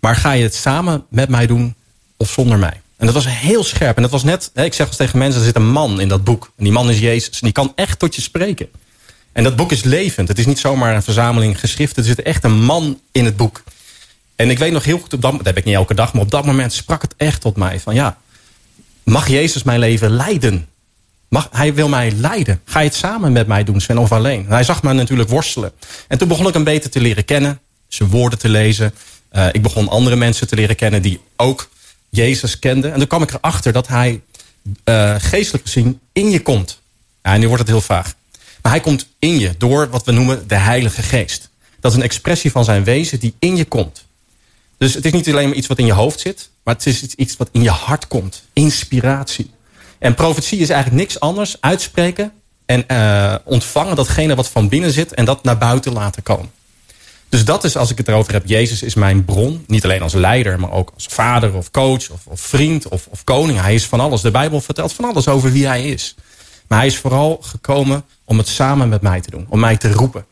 Maar 0.00 0.16
ga 0.16 0.32
je 0.32 0.42
het 0.42 0.54
samen 0.54 1.06
met 1.08 1.28
mij 1.28 1.46
doen 1.46 1.74
of 2.16 2.30
zonder 2.30 2.58
mij? 2.58 2.81
En 3.02 3.08
dat 3.08 3.16
was 3.16 3.26
heel 3.28 3.64
scherp. 3.64 3.96
En 3.96 4.02
dat 4.02 4.10
was 4.10 4.22
net, 4.24 4.50
ik 4.54 4.74
zeg 4.74 4.86
als 4.86 4.96
tegen 4.96 5.18
mensen, 5.18 5.40
er 5.40 5.46
zit 5.46 5.56
een 5.56 5.70
man 5.70 6.00
in 6.00 6.08
dat 6.08 6.24
boek. 6.24 6.52
En 6.56 6.64
die 6.64 6.72
man 6.72 6.90
is 6.90 6.98
Jezus. 6.98 7.32
En 7.32 7.38
die 7.40 7.52
kan 7.52 7.72
echt 7.74 7.98
tot 7.98 8.14
je 8.14 8.20
spreken. 8.22 8.68
En 9.32 9.44
dat 9.44 9.56
boek 9.56 9.72
is 9.72 9.82
levend. 9.82 10.28
Het 10.28 10.38
is 10.38 10.46
niet 10.46 10.58
zomaar 10.58 10.94
een 10.94 11.02
verzameling 11.02 11.60
geschriften. 11.60 12.02
Er 12.02 12.08
zit 12.08 12.22
echt 12.22 12.44
een 12.44 12.62
man 12.62 13.00
in 13.12 13.24
het 13.24 13.36
boek. 13.36 13.62
En 14.36 14.50
ik 14.50 14.58
weet 14.58 14.72
nog 14.72 14.84
heel 14.84 14.98
goed, 14.98 15.12
op 15.12 15.22
dat, 15.22 15.32
dat 15.32 15.44
heb 15.44 15.56
ik 15.56 15.64
niet 15.64 15.74
elke 15.74 15.94
dag... 15.94 16.12
maar 16.12 16.22
op 16.22 16.30
dat 16.30 16.46
moment 16.46 16.72
sprak 16.72 17.02
het 17.02 17.14
echt 17.16 17.40
tot 17.40 17.56
mij 17.56 17.80
van 17.80 17.94
ja... 17.94 18.18
mag 19.02 19.28
Jezus 19.28 19.62
mijn 19.62 19.78
leven 19.78 20.10
leiden? 20.10 20.68
Mag, 21.28 21.48
hij 21.52 21.74
wil 21.74 21.88
mij 21.88 22.12
leiden. 22.12 22.60
Ga 22.64 22.80
je 22.80 22.88
het 22.88 22.96
samen 22.96 23.32
met 23.32 23.46
mij 23.46 23.64
doen, 23.64 23.80
Sven, 23.80 23.98
of 23.98 24.12
alleen? 24.12 24.44
En 24.44 24.52
hij 24.52 24.64
zag 24.64 24.82
me 24.82 24.92
natuurlijk 24.92 25.28
worstelen. 25.28 25.72
En 26.08 26.18
toen 26.18 26.28
begon 26.28 26.46
ik 26.46 26.54
hem 26.54 26.64
beter 26.64 26.90
te 26.90 27.00
leren 27.00 27.24
kennen. 27.24 27.60
Zijn 27.88 28.08
woorden 28.08 28.38
te 28.38 28.48
lezen. 28.48 28.94
Uh, 29.32 29.46
ik 29.52 29.62
begon 29.62 29.88
andere 29.88 30.16
mensen 30.16 30.48
te 30.48 30.54
leren 30.54 30.76
kennen 30.76 31.02
die 31.02 31.20
ook 31.36 31.68
Jezus 32.14 32.58
kenden. 32.58 32.92
En 32.92 32.98
toen 32.98 33.06
kwam 33.06 33.22
ik 33.22 33.32
erachter 33.32 33.72
dat 33.72 33.88
hij 33.88 34.20
uh, 34.84 35.14
geestelijk 35.18 35.64
gezien 35.64 36.00
in 36.12 36.30
je 36.30 36.42
komt. 36.42 36.80
Ja, 37.22 37.36
nu 37.36 37.46
wordt 37.46 37.62
het 37.62 37.70
heel 37.70 37.80
vaag. 37.80 38.14
Maar 38.62 38.72
hij 38.72 38.80
komt 38.80 39.06
in 39.18 39.38
je 39.38 39.54
door 39.58 39.90
wat 39.90 40.04
we 40.04 40.12
noemen 40.12 40.48
de 40.48 40.54
Heilige 40.54 41.02
Geest. 41.02 41.50
Dat 41.80 41.90
is 41.90 41.96
een 41.96 42.04
expressie 42.04 42.50
van 42.50 42.64
zijn 42.64 42.84
wezen 42.84 43.20
die 43.20 43.34
in 43.38 43.56
je 43.56 43.64
komt. 43.64 44.04
Dus 44.78 44.94
het 44.94 45.04
is 45.04 45.12
niet 45.12 45.28
alleen 45.28 45.48
maar 45.48 45.56
iets 45.56 45.66
wat 45.66 45.78
in 45.78 45.86
je 45.86 45.92
hoofd 45.92 46.20
zit... 46.20 46.50
maar 46.62 46.74
het 46.74 46.86
is 46.86 47.02
iets 47.02 47.36
wat 47.36 47.48
in 47.52 47.62
je 47.62 47.70
hart 47.70 48.08
komt. 48.08 48.42
Inspiratie. 48.52 49.50
En 49.98 50.14
profetie 50.14 50.58
is 50.58 50.68
eigenlijk 50.68 51.02
niks 51.02 51.20
anders. 51.20 51.56
Uitspreken 51.60 52.32
en 52.66 52.84
uh, 52.90 53.34
ontvangen 53.44 53.96
datgene 53.96 54.34
wat 54.34 54.48
van 54.48 54.68
binnen 54.68 54.92
zit... 54.92 55.14
en 55.14 55.24
dat 55.24 55.42
naar 55.44 55.58
buiten 55.58 55.92
laten 55.92 56.22
komen. 56.22 56.50
Dus 57.32 57.44
dat 57.44 57.64
is, 57.64 57.76
als 57.76 57.90
ik 57.90 57.98
het 57.98 58.08
erover 58.08 58.32
heb... 58.32 58.42
Jezus 58.46 58.82
is 58.82 58.94
mijn 58.94 59.24
bron. 59.24 59.64
Niet 59.66 59.84
alleen 59.84 60.02
als 60.02 60.12
leider, 60.12 60.60
maar 60.60 60.70
ook 60.70 60.90
als 60.94 61.06
vader 61.06 61.54
of 61.54 61.70
coach... 61.70 62.10
of, 62.10 62.26
of 62.26 62.40
vriend 62.40 62.88
of, 62.88 63.06
of 63.06 63.24
koning. 63.24 63.60
Hij 63.60 63.74
is 63.74 63.86
van 63.86 64.00
alles. 64.00 64.20
De 64.20 64.30
Bijbel 64.30 64.60
vertelt 64.60 64.92
van 64.92 65.04
alles 65.04 65.28
over 65.28 65.52
wie 65.52 65.66
hij 65.66 65.84
is. 65.84 66.14
Maar 66.66 66.78
hij 66.78 66.86
is 66.86 66.96
vooral 66.96 67.38
gekomen 67.42 68.04
om 68.24 68.38
het 68.38 68.48
samen 68.48 68.88
met 68.88 69.02
mij 69.02 69.20
te 69.20 69.30
doen. 69.30 69.46
Om 69.48 69.60
mij 69.60 69.76
te 69.76 69.92
roepen. 69.92 70.24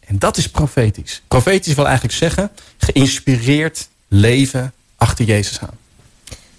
En 0.00 0.18
dat 0.18 0.36
is 0.36 0.48
profetisch. 0.48 1.22
Profetisch 1.28 1.74
wil 1.74 1.86
eigenlijk 1.86 2.14
zeggen... 2.14 2.50
geïnspireerd 2.76 3.88
leven 4.08 4.72
achter 4.96 5.24
Jezus 5.24 5.60
aan. 5.60 5.78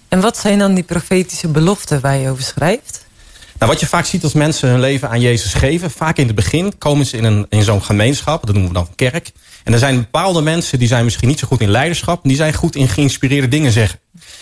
En 0.08 0.20
wat 0.20 0.36
zijn 0.36 0.58
dan 0.58 0.74
die 0.74 0.84
profetische 0.84 1.48
beloften 1.48 2.00
waar 2.00 2.16
je 2.16 2.30
over 2.30 2.42
schrijft? 2.42 3.03
Nou, 3.58 3.70
wat 3.70 3.80
je 3.80 3.86
vaak 3.86 4.04
ziet 4.04 4.22
als 4.22 4.32
mensen 4.32 4.68
hun 4.68 4.80
leven 4.80 5.08
aan 5.10 5.20
Jezus 5.20 5.54
geven... 5.54 5.90
vaak 5.90 6.16
in 6.16 6.26
het 6.26 6.34
begin 6.34 6.78
komen 6.78 7.06
ze 7.06 7.16
in, 7.16 7.24
een, 7.24 7.46
in 7.48 7.62
zo'n 7.62 7.82
gemeenschap, 7.82 8.46
dat 8.46 8.54
noemen 8.54 8.72
we 8.72 8.78
dan 8.78 8.94
kerk... 8.94 9.32
en 9.64 9.72
er 9.72 9.78
zijn 9.78 9.96
bepaalde 9.96 10.42
mensen 10.42 10.78
die 10.78 10.88
zijn 10.88 11.04
misschien 11.04 11.28
niet 11.28 11.38
zo 11.38 11.46
goed 11.46 11.60
in 11.60 11.70
leiderschap... 11.70 12.20
die 12.22 12.36
zijn 12.36 12.54
goed 12.54 12.76
in 12.76 12.88
geïnspireerde 12.88 13.48
dingen 13.48 13.72
zeggen. 13.72 14.00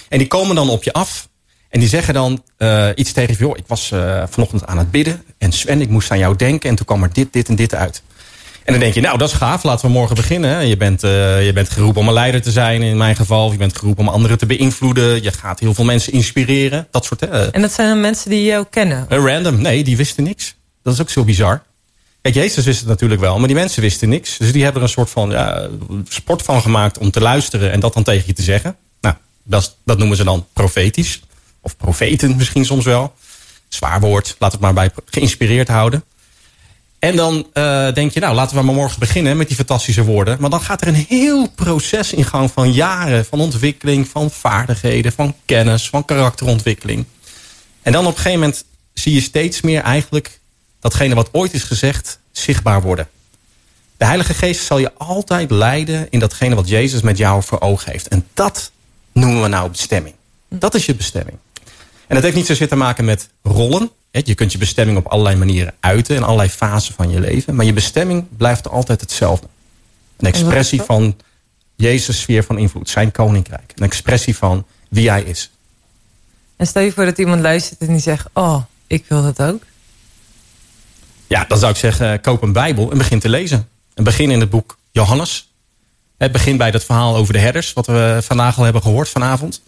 En 0.09 0.19
die 0.19 0.27
komen 0.27 0.55
dan 0.55 0.71
op 0.71 0.83
je 0.83 0.93
af 0.93 1.29
en 1.69 1.81
die 1.81 1.89
zeggen 1.89 2.15
dan 2.15 2.43
uh, 2.59 2.89
iets 2.95 3.13
tegen 3.13 3.37
je... 3.39 3.57
ik 3.57 3.65
was 3.67 3.91
uh, 3.91 4.23
vanochtend 4.29 4.67
aan 4.67 4.79
het 4.79 4.91
bidden 4.91 5.23
en 5.39 5.53
Sven, 5.53 5.81
ik 5.81 5.89
moest 5.89 6.11
aan 6.11 6.19
jou 6.19 6.37
denken... 6.37 6.71
en 6.71 6.77
toen 6.77 6.87
kwam 6.87 7.03
er 7.03 7.13
dit, 7.13 7.33
dit 7.33 7.49
en 7.49 7.57
dit 7.57 7.75
uit. 7.75 8.03
En 8.65 8.73
dan 8.73 8.79
denk 8.81 8.95
je, 8.95 9.01
nou, 9.01 9.19
dat 9.19 9.29
is 9.29 9.35
gaaf, 9.35 9.63
laten 9.63 9.87
we 9.87 9.93
morgen 9.93 10.17
beginnen. 10.17 10.67
Je 10.67 10.77
bent, 10.77 11.05
uh, 11.05 11.47
je 11.47 11.53
bent 11.53 11.71
geroepen 11.71 12.01
om 12.01 12.09
een 12.09 12.15
leider 12.15 12.43
te 12.43 12.51
zijn, 12.51 12.83
in 12.83 12.97
mijn 12.97 13.17
geval. 13.17 13.53
Je 13.53 13.59
bent 13.59 13.77
geroepen 13.77 14.07
om 14.07 14.13
anderen 14.13 14.39
te 14.39 14.47
beïnvloeden. 14.47 15.23
Je 15.23 15.33
gaat 15.33 15.61
heel 15.61 15.75
veel 15.75 15.85
mensen 15.85 16.13
inspireren, 16.13 16.87
dat 16.91 17.05
soort... 17.05 17.29
en 17.29 17.61
dat 17.61 17.73
zijn 17.73 17.89
dan 17.89 18.01
mensen 18.01 18.31
die 18.31 18.45
jou 18.45 18.67
kennen? 18.71 19.07
random, 19.09 19.61
nee, 19.61 19.85
die 19.85 19.97
wisten 19.97 20.25
niks. 20.25 20.55
Dat 20.83 20.93
is 20.93 21.01
ook 21.01 21.11
zo 21.11 21.25
bizar. 21.25 21.63
Kijk, 22.23 22.35
Jezus 22.35 22.65
wist 22.65 22.79
het 22.79 22.89
natuurlijk 22.89 23.21
wel, 23.21 23.39
maar 23.39 23.47
die 23.47 23.57
mensen 23.57 23.83
wisten 23.83 24.09
niks. 24.09 24.37
Dus 24.37 24.53
die 24.53 24.63
hebben 24.63 24.83
er 24.83 24.89
een 24.89 24.95
soort 24.95 25.11
van 25.11 25.31
ja, 25.31 25.69
sport 26.09 26.43
van 26.43 26.63
gemaakt 26.63 26.99
om 26.99 27.11
te 27.11 27.21
luisteren... 27.21 27.73
en 27.73 27.81
dat 27.81 27.95
dan 27.95 28.03
tegen 28.03 28.25
je 28.27 28.33
te 28.33 28.43
zeggen. 28.43 28.77
Nou, 29.01 29.15
dat, 29.43 29.77
dat 29.85 29.99
noemen 29.99 30.17
ze 30.17 30.25
dan 30.25 30.47
profetisch. 30.53 31.21
Of 31.61 31.77
profeten 31.77 32.37
misschien 32.37 32.65
soms 32.65 32.85
wel. 32.85 33.15
Zwaar 33.69 34.01
woord, 34.01 34.37
laat 34.39 34.53
het 34.53 34.61
maar 34.61 34.75
bij 34.75 34.91
geïnspireerd 35.05 35.69
houden. 35.69 36.05
En 37.03 37.17
dan 37.17 37.47
uh, 37.55 37.93
denk 37.93 38.13
je, 38.13 38.21
nou 38.21 38.35
laten 38.35 38.57
we 38.57 38.63
maar 38.63 38.75
morgen 38.75 38.99
beginnen 38.99 39.37
met 39.37 39.47
die 39.47 39.57
fantastische 39.57 40.05
woorden. 40.05 40.37
Maar 40.41 40.51
dan 40.51 40.61
gaat 40.61 40.81
er 40.81 40.89
een 40.89 41.07
heel 41.09 41.49
proces 41.49 42.13
in 42.13 42.25
gang 42.25 42.51
van 42.51 42.73
jaren. 42.73 43.25
Van 43.25 43.41
ontwikkeling, 43.41 44.09
van 44.09 44.31
vaardigheden, 44.31 45.13
van 45.13 45.35
kennis, 45.45 45.89
van 45.89 46.05
karakterontwikkeling. 46.05 47.05
En 47.83 47.93
dan 47.93 48.07
op 48.07 48.11
een 48.11 48.17
gegeven 48.17 48.39
moment 48.39 48.65
zie 48.93 49.15
je 49.15 49.21
steeds 49.21 49.61
meer 49.61 49.83
eigenlijk... 49.83 50.41
datgene 50.81 51.15
wat 51.15 51.29
ooit 51.33 51.55
is 51.55 51.63
gezegd, 51.63 52.19
zichtbaar 52.33 52.83
worden. 52.83 53.09
De 53.97 54.05
Heilige 54.05 54.35
Geest 54.35 54.65
zal 54.65 54.79
je 54.79 54.93
altijd 54.97 55.51
leiden 55.51 56.07
in 56.11 56.19
datgene 56.19 56.55
wat 56.55 56.69
Jezus 56.69 57.01
met 57.01 57.19
jou 57.19 57.43
voor 57.43 57.61
ogen 57.61 57.93
heeft. 57.93 58.09
En 58.09 58.27
dat 58.35 58.71
noemen 59.13 59.43
we 59.43 59.49
nou 59.49 59.71
bestemming. 59.71 60.15
Dat 60.49 60.75
is 60.75 60.87
je 60.87 60.95
bestemming. 60.95 61.37
En 62.07 62.15
dat 62.15 62.23
heeft 62.23 62.37
niet 62.37 62.47
zozeer 62.47 62.69
te 62.69 62.77
maken 62.77 63.05
met 63.05 63.29
rollen. 63.43 63.91
Je 64.13 64.35
kunt 64.35 64.53
je 64.53 64.59
bestemming 64.59 64.99
op 64.99 65.07
allerlei 65.07 65.37
manieren 65.37 65.75
uiten... 65.81 66.17
in 66.17 66.23
allerlei 66.23 66.49
fasen 66.49 66.95
van 66.95 67.11
je 67.11 67.21
leven. 67.21 67.55
Maar 67.55 67.65
je 67.65 67.73
bestemming 67.73 68.27
blijft 68.37 68.69
altijd 68.69 69.01
hetzelfde. 69.01 69.47
Een 70.17 70.27
expressie 70.27 70.83
van 70.83 71.17
Jezus' 71.75 72.21
sfeer 72.21 72.45
van 72.45 72.59
invloed. 72.59 72.89
Zijn 72.89 73.11
koninkrijk. 73.11 73.73
Een 73.75 73.85
expressie 73.85 74.37
van 74.37 74.67
wie 74.89 75.11
hij 75.11 75.23
is. 75.23 75.51
En 76.57 76.67
stel 76.67 76.83
je 76.83 76.93
voor 76.93 77.05
dat 77.05 77.19
iemand 77.19 77.41
luistert 77.41 77.81
en 77.81 77.87
die 77.87 77.99
zegt... 77.99 78.27
oh, 78.33 78.63
ik 78.87 79.05
wil 79.09 79.23
dat 79.23 79.43
ook. 79.43 79.63
Ja, 81.27 81.45
dan 81.45 81.59
zou 81.59 81.73
ik 81.73 81.79
zeggen, 81.79 82.21
koop 82.21 82.43
een 82.43 82.53
bijbel 82.53 82.91
en 82.91 82.99
begin 82.99 83.21
te 83.21 83.29
lezen. 83.29 83.69
En 83.95 84.05
begin 84.05 84.31
in 84.31 84.41
het 84.41 84.51
boek 84.51 84.79
Johannes. 84.91 85.53
Het 86.17 86.33
begint 86.33 86.59
bij 86.59 86.71
dat 86.71 86.85
verhaal 86.85 87.17
over 87.17 87.33
de 87.33 87.39
herders... 87.39 87.73
wat 87.73 87.87
we 87.87 88.19
vandaag 88.23 88.59
al 88.59 88.65
hebben 88.65 88.83
gehoord 88.83 89.09
vanavond. 89.09 89.63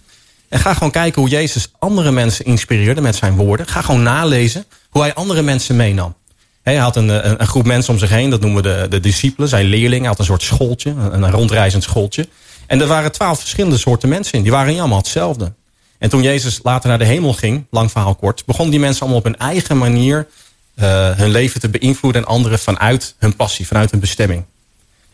En 0.55 0.61
ga 0.61 0.75
gewoon 0.75 0.91
kijken 0.91 1.21
hoe 1.21 1.31
Jezus 1.31 1.69
andere 1.79 2.11
mensen 2.11 2.45
inspireerde 2.45 3.01
met 3.01 3.17
zijn 3.17 3.37
woorden. 3.37 3.67
Ga 3.67 3.81
gewoon 3.81 4.03
nalezen 4.03 4.65
hoe 4.91 5.03
hij 5.03 5.15
andere 5.15 5.43
mensen 5.43 5.77
meenam. 5.77 6.15
Hij 6.63 6.77
had 6.77 6.97
een, 6.97 7.09
een, 7.09 7.41
een, 7.41 7.47
groep 7.47 7.65
mensen 7.65 7.93
om 7.93 7.99
zich 7.99 8.09
heen, 8.09 8.31
dat 8.31 8.41
noemen 8.41 8.63
we 8.63 8.69
de, 8.69 8.87
de 8.89 9.01
discipelen, 9.01 9.49
zijn 9.49 9.65
leerlingen. 9.65 9.99
Hij 9.99 10.09
had 10.09 10.19
een 10.19 10.25
soort 10.25 10.43
schooltje, 10.43 10.91
een, 10.91 11.31
rondreizend 11.31 11.83
schooltje. 11.83 12.29
En 12.67 12.81
er 12.81 12.87
waren 12.87 13.13
twaalf 13.13 13.39
verschillende 13.39 13.79
soorten 13.79 14.09
mensen 14.09 14.33
in. 14.35 14.43
Die 14.43 14.53
waren 14.53 14.71
niet 14.71 14.79
allemaal 14.79 14.99
hetzelfde. 14.99 15.53
En 15.99 16.09
toen 16.09 16.23
Jezus 16.23 16.61
later 16.63 16.89
naar 16.89 16.99
de 16.99 17.05
hemel 17.05 17.33
ging, 17.33 17.67
lang 17.71 17.91
verhaal 17.91 18.15
kort... 18.15 18.45
begonnen 18.45 18.71
die 18.71 18.81
mensen 18.81 19.01
allemaal 19.01 19.19
op 19.19 19.25
hun 19.25 19.39
eigen 19.39 19.79
manier 19.79 20.27
uh, 20.75 21.11
hun 21.11 21.31
leven 21.31 21.61
te 21.61 21.69
beïnvloeden... 21.69 22.23
en 22.23 22.29
anderen 22.29 22.59
vanuit 22.59 23.15
hun 23.19 23.37
passie, 23.37 23.67
vanuit 23.67 23.91
hun 23.91 24.01
bestemming. 24.01 24.45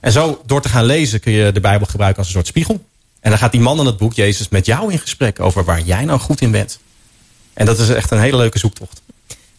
En 0.00 0.12
zo, 0.12 0.42
door 0.46 0.62
te 0.62 0.68
gaan 0.68 0.84
lezen, 0.84 1.20
kun 1.20 1.32
je 1.32 1.52
de 1.52 1.60
Bijbel 1.60 1.86
gebruiken 1.86 2.18
als 2.18 2.26
een 2.26 2.34
soort 2.34 2.46
spiegel. 2.46 2.84
En 3.20 3.30
dan 3.30 3.38
gaat 3.38 3.52
die 3.52 3.60
man 3.60 3.80
in 3.80 3.86
het 3.86 3.97
boek, 3.97 4.12
Jezus, 4.12 4.48
met 4.48 4.66
jou 4.66 4.92
in 4.92 4.98
gesprek 4.98 5.40
over 5.40 5.64
waar 5.64 5.80
jij 5.80 6.05
nou 6.05 6.20
goed 6.20 6.40
in 6.40 6.51
bent. 6.51 6.78
En 7.52 7.66
dat 7.66 7.78
is 7.78 7.88
echt 7.88 8.10
een 8.10 8.20
hele 8.20 8.36
leuke 8.36 8.59
zoektocht. 8.59 9.02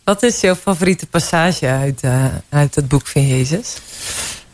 Wat 0.03 0.23
is 0.23 0.39
jouw 0.39 0.55
favoriete 0.55 1.05
passage 1.05 1.67
uit, 1.67 2.03
uh, 2.03 2.25
uit 2.49 2.75
het 2.75 2.88
boek 2.88 3.07
van 3.07 3.27
Jezus? 3.27 3.75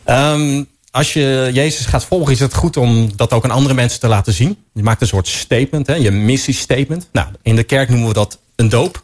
Um, 0.06 0.68
als 0.90 1.12
je 1.12 1.50
Jezus 1.52 1.86
gaat 1.86 2.04
volgen, 2.04 2.32
is 2.32 2.40
het 2.40 2.54
goed 2.54 2.76
om 2.76 3.16
dat 3.16 3.32
ook 3.32 3.44
aan 3.44 3.50
andere 3.50 3.74
mensen 3.74 4.00
te 4.00 4.08
laten 4.08 4.32
zien. 4.32 4.56
Je 4.72 4.82
maakt 4.82 5.00
een 5.00 5.06
soort 5.06 5.28
statement, 5.28 5.86
hè, 5.86 5.94
je 5.94 6.10
missiestatement. 6.10 7.08
Nou, 7.12 7.28
in 7.42 7.56
de 7.56 7.62
kerk 7.62 7.88
noemen 7.88 8.08
we 8.08 8.14
dat 8.14 8.38
een 8.56 8.68
doop. 8.68 9.02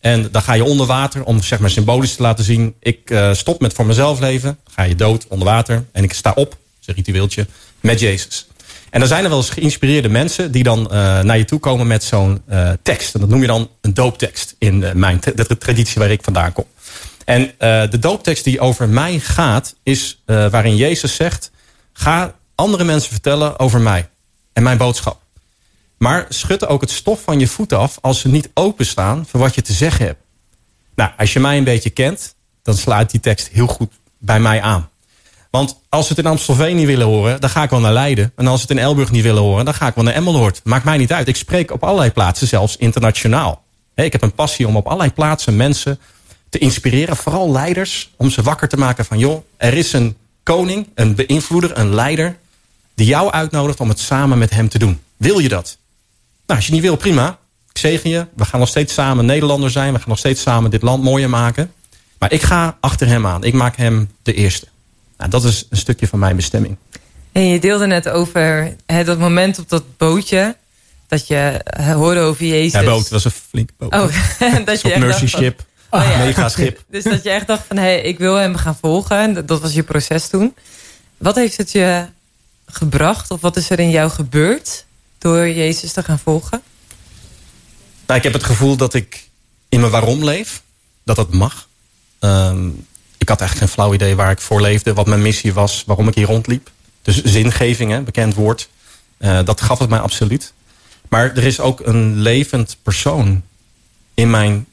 En 0.00 0.28
dan 0.30 0.42
ga 0.42 0.52
je 0.52 0.64
onder 0.64 0.86
water 0.86 1.24
om 1.24 1.42
zeg 1.42 1.58
maar 1.58 1.70
symbolisch 1.70 2.14
te 2.14 2.22
laten 2.22 2.44
zien... 2.44 2.74
ik 2.80 3.10
uh, 3.10 3.34
stop 3.34 3.60
met 3.60 3.72
voor 3.72 3.86
mezelf 3.86 4.20
leven, 4.20 4.58
ga 4.70 4.82
je 4.82 4.94
dood 4.94 5.26
onder 5.28 5.46
water... 5.46 5.84
en 5.92 6.04
ik 6.04 6.12
sta 6.12 6.30
op, 6.30 6.50
dat 6.50 6.58
is 6.80 6.86
een 6.86 6.94
ritueeltje, 6.94 7.46
met 7.80 8.00
Jezus. 8.00 8.46
En 8.94 9.00
dan 9.00 9.08
zijn 9.08 9.24
er 9.24 9.28
wel 9.30 9.38
eens 9.38 9.50
geïnspireerde 9.50 10.08
mensen 10.08 10.52
die 10.52 10.62
dan 10.62 10.80
uh, 10.80 10.88
naar 11.20 11.38
je 11.38 11.44
toe 11.44 11.58
komen 11.58 11.86
met 11.86 12.04
zo'n 12.04 12.42
uh, 12.48 12.70
tekst. 12.82 13.14
En 13.14 13.20
dat 13.20 13.28
noem 13.28 13.40
je 13.40 13.46
dan 13.46 13.70
een 13.80 13.94
dooptekst 13.94 14.54
in 14.58 14.80
uh, 14.80 14.92
mijn 14.92 15.20
de 15.34 15.58
traditie 15.58 15.98
waar 15.98 16.10
ik 16.10 16.22
vandaan 16.22 16.52
kom. 16.52 16.64
En 17.24 17.52
de 17.90 17.98
dooptekst 17.98 18.44
die 18.44 18.60
over 18.60 18.88
mij 18.88 19.18
gaat 19.18 19.74
is 19.82 20.22
waarin 20.26 20.76
Jezus 20.76 21.14
zegt... 21.14 21.50
ga 21.92 22.34
andere 22.54 22.84
mensen 22.84 23.10
vertellen 23.10 23.58
over 23.58 23.80
mij 23.80 24.08
en 24.52 24.62
mijn 24.62 24.78
boodschap. 24.78 25.20
Maar 25.98 26.26
schud 26.28 26.66
ook 26.66 26.80
het 26.80 26.90
stof 26.90 27.22
van 27.22 27.38
je 27.38 27.48
voeten 27.48 27.78
af 27.78 27.98
als 28.00 28.20
ze 28.20 28.28
niet 28.28 28.50
openstaan 28.54 29.26
voor 29.26 29.40
wat 29.40 29.54
je 29.54 29.62
te 29.62 29.72
zeggen 29.72 30.06
hebt. 30.06 30.20
Nou, 30.94 31.10
als 31.16 31.32
je 31.32 31.40
mij 31.40 31.56
een 31.56 31.64
beetje 31.64 31.90
kent, 31.90 32.34
dan 32.62 32.76
sluit 32.76 33.10
die 33.10 33.20
tekst 33.20 33.48
heel 33.48 33.66
goed 33.66 33.92
bij 34.18 34.40
mij 34.40 34.62
aan. 34.62 34.88
Want 35.54 35.80
als 35.88 36.06
ze 36.06 36.12
het 36.12 36.24
in 36.24 36.30
Amstelveen 36.30 36.76
niet 36.76 36.86
willen 36.86 37.06
horen, 37.06 37.40
dan 37.40 37.50
ga 37.50 37.62
ik 37.62 37.70
wel 37.70 37.80
naar 37.80 37.92
Leiden. 37.92 38.32
En 38.36 38.46
als 38.46 38.60
ze 38.60 38.66
het 38.66 38.76
in 38.76 38.82
Elburg 38.82 39.10
niet 39.10 39.22
willen 39.22 39.42
horen, 39.42 39.64
dan 39.64 39.74
ga 39.74 39.86
ik 39.86 39.94
wel 39.94 40.04
naar 40.04 40.14
Emmeloord. 40.14 40.60
Maakt 40.64 40.84
mij 40.84 40.96
niet 40.96 41.12
uit. 41.12 41.28
Ik 41.28 41.36
spreek 41.36 41.70
op 41.70 41.84
allerlei 41.84 42.10
plaatsen, 42.10 42.46
zelfs 42.46 42.76
internationaal. 42.76 43.64
Ik 43.94 44.12
heb 44.12 44.22
een 44.22 44.32
passie 44.32 44.66
om 44.66 44.76
op 44.76 44.86
allerlei 44.86 45.12
plaatsen 45.12 45.56
mensen 45.56 46.00
te 46.48 46.58
inspireren. 46.58 47.16
Vooral 47.16 47.50
leiders, 47.50 48.10
om 48.16 48.30
ze 48.30 48.42
wakker 48.42 48.68
te 48.68 48.76
maken 48.76 49.04
van... 49.04 49.18
joh, 49.18 49.44
er 49.56 49.74
is 49.74 49.92
een 49.92 50.16
koning, 50.42 50.88
een 50.94 51.14
beïnvloeder, 51.14 51.78
een 51.78 51.94
leider... 51.94 52.38
die 52.94 53.06
jou 53.06 53.30
uitnodigt 53.30 53.80
om 53.80 53.88
het 53.88 53.98
samen 53.98 54.38
met 54.38 54.50
hem 54.50 54.68
te 54.68 54.78
doen. 54.78 55.00
Wil 55.16 55.38
je 55.38 55.48
dat? 55.48 55.78
Nou, 56.46 56.58
als 56.58 56.66
je 56.66 56.72
niet 56.72 56.82
wil, 56.82 56.96
prima. 56.96 57.38
Ik 57.70 57.78
zegen 57.78 58.10
je. 58.10 58.26
We 58.36 58.44
gaan 58.44 58.60
nog 58.60 58.68
steeds 58.68 58.94
samen 58.94 59.26
Nederlander 59.26 59.70
zijn. 59.70 59.92
We 59.92 59.98
gaan 59.98 60.08
nog 60.08 60.18
steeds 60.18 60.42
samen 60.42 60.70
dit 60.70 60.82
land 60.82 61.02
mooier 61.02 61.30
maken. 61.30 61.72
Maar 62.18 62.32
ik 62.32 62.42
ga 62.42 62.76
achter 62.80 63.06
hem 63.06 63.26
aan. 63.26 63.44
Ik 63.44 63.54
maak 63.54 63.76
hem 63.76 64.10
de 64.22 64.34
eerste. 64.34 64.72
Nou, 65.16 65.30
dat 65.30 65.44
is 65.44 65.66
een 65.70 65.76
stukje 65.76 66.06
van 66.06 66.18
mijn 66.18 66.36
bestemming. 66.36 66.76
En 67.32 67.48
je 67.48 67.60
deelde 67.60 67.86
net 67.86 68.08
over 68.08 68.76
hè, 68.86 69.04
dat 69.04 69.18
moment 69.18 69.58
op 69.58 69.68
dat 69.68 69.96
bootje. 69.96 70.56
Dat 71.06 71.26
je 71.26 71.60
hoorde 71.96 72.20
over 72.20 72.46
Jezus. 72.46 72.72
Ja, 72.72 72.84
boot 72.84 73.08
was 73.08 73.24
een 73.24 73.30
flink 73.30 73.70
boot. 73.76 73.92
Oh, 73.92 74.08
dat 74.64 74.80
je 74.80 74.98
Mercy 74.98 75.26
ship. 75.26 75.64
Oh, 75.90 76.02
ja. 76.02 76.18
Mega 76.18 76.48
schip. 76.48 76.84
Dus 76.90 77.04
dat 77.04 77.22
je 77.22 77.30
echt 77.30 77.46
dacht 77.46 77.66
van, 77.66 77.76
hé, 77.76 77.82
hey, 77.82 78.00
ik 78.00 78.18
wil 78.18 78.34
hem 78.34 78.56
gaan 78.56 78.76
volgen. 78.76 79.16
En 79.16 79.46
dat 79.46 79.60
was 79.60 79.72
je 79.72 79.82
proces 79.82 80.28
toen. 80.28 80.54
Wat 81.16 81.34
heeft 81.34 81.56
het 81.56 81.72
je 81.72 82.06
gebracht? 82.66 83.30
Of 83.30 83.40
wat 83.40 83.56
is 83.56 83.70
er 83.70 83.78
in 83.78 83.90
jou 83.90 84.10
gebeurd 84.10 84.84
door 85.18 85.48
Jezus 85.48 85.92
te 85.92 86.02
gaan 86.02 86.18
volgen? 86.18 86.62
Nou, 88.06 88.18
ik 88.18 88.24
heb 88.24 88.32
het 88.32 88.44
gevoel 88.44 88.76
dat 88.76 88.94
ik 88.94 89.28
in 89.68 89.80
mijn 89.80 89.92
waarom 89.92 90.24
leef. 90.24 90.62
Dat 91.04 91.16
dat 91.16 91.32
mag. 91.32 91.68
Um, 92.20 92.86
ik 93.24 93.30
had 93.30 93.40
echt 93.40 93.58
geen 93.58 93.68
flauw 93.68 93.94
idee 93.94 94.14
waar 94.14 94.30
ik 94.30 94.40
voor 94.40 94.60
leefde. 94.60 94.94
Wat 94.94 95.06
mijn 95.06 95.22
missie 95.22 95.52
was. 95.52 95.82
Waarom 95.86 96.08
ik 96.08 96.14
hier 96.14 96.26
rondliep. 96.26 96.70
Dus 97.02 97.22
zingeving, 97.22 97.90
hè, 97.90 98.00
bekend 98.00 98.34
woord. 98.34 98.68
Uh, 99.18 99.38
dat 99.44 99.60
gaf 99.60 99.78
het 99.78 99.88
mij 99.88 99.98
absoluut. 99.98 100.52
Maar 101.08 101.36
er 101.36 101.44
is 101.44 101.60
ook 101.60 101.80
een 101.80 102.20
levend 102.20 102.76
persoon 102.82 103.42
in 104.14 104.30
mijn 104.30 104.66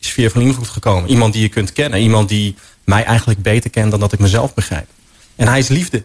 sfeer 0.00 0.30
van 0.30 0.40
invloed 0.40 0.68
gekomen. 0.68 1.10
Iemand 1.10 1.32
die 1.32 1.42
je 1.42 1.48
kunt 1.48 1.72
kennen. 1.72 2.00
Iemand 2.00 2.28
die 2.28 2.54
mij 2.84 3.04
eigenlijk 3.04 3.42
beter 3.42 3.70
kent 3.70 3.90
dan 3.90 4.00
dat 4.00 4.12
ik 4.12 4.18
mezelf 4.18 4.54
begrijp. 4.54 4.88
En 5.36 5.48
hij 5.48 5.58
is 5.58 5.68
liefde. 5.68 6.04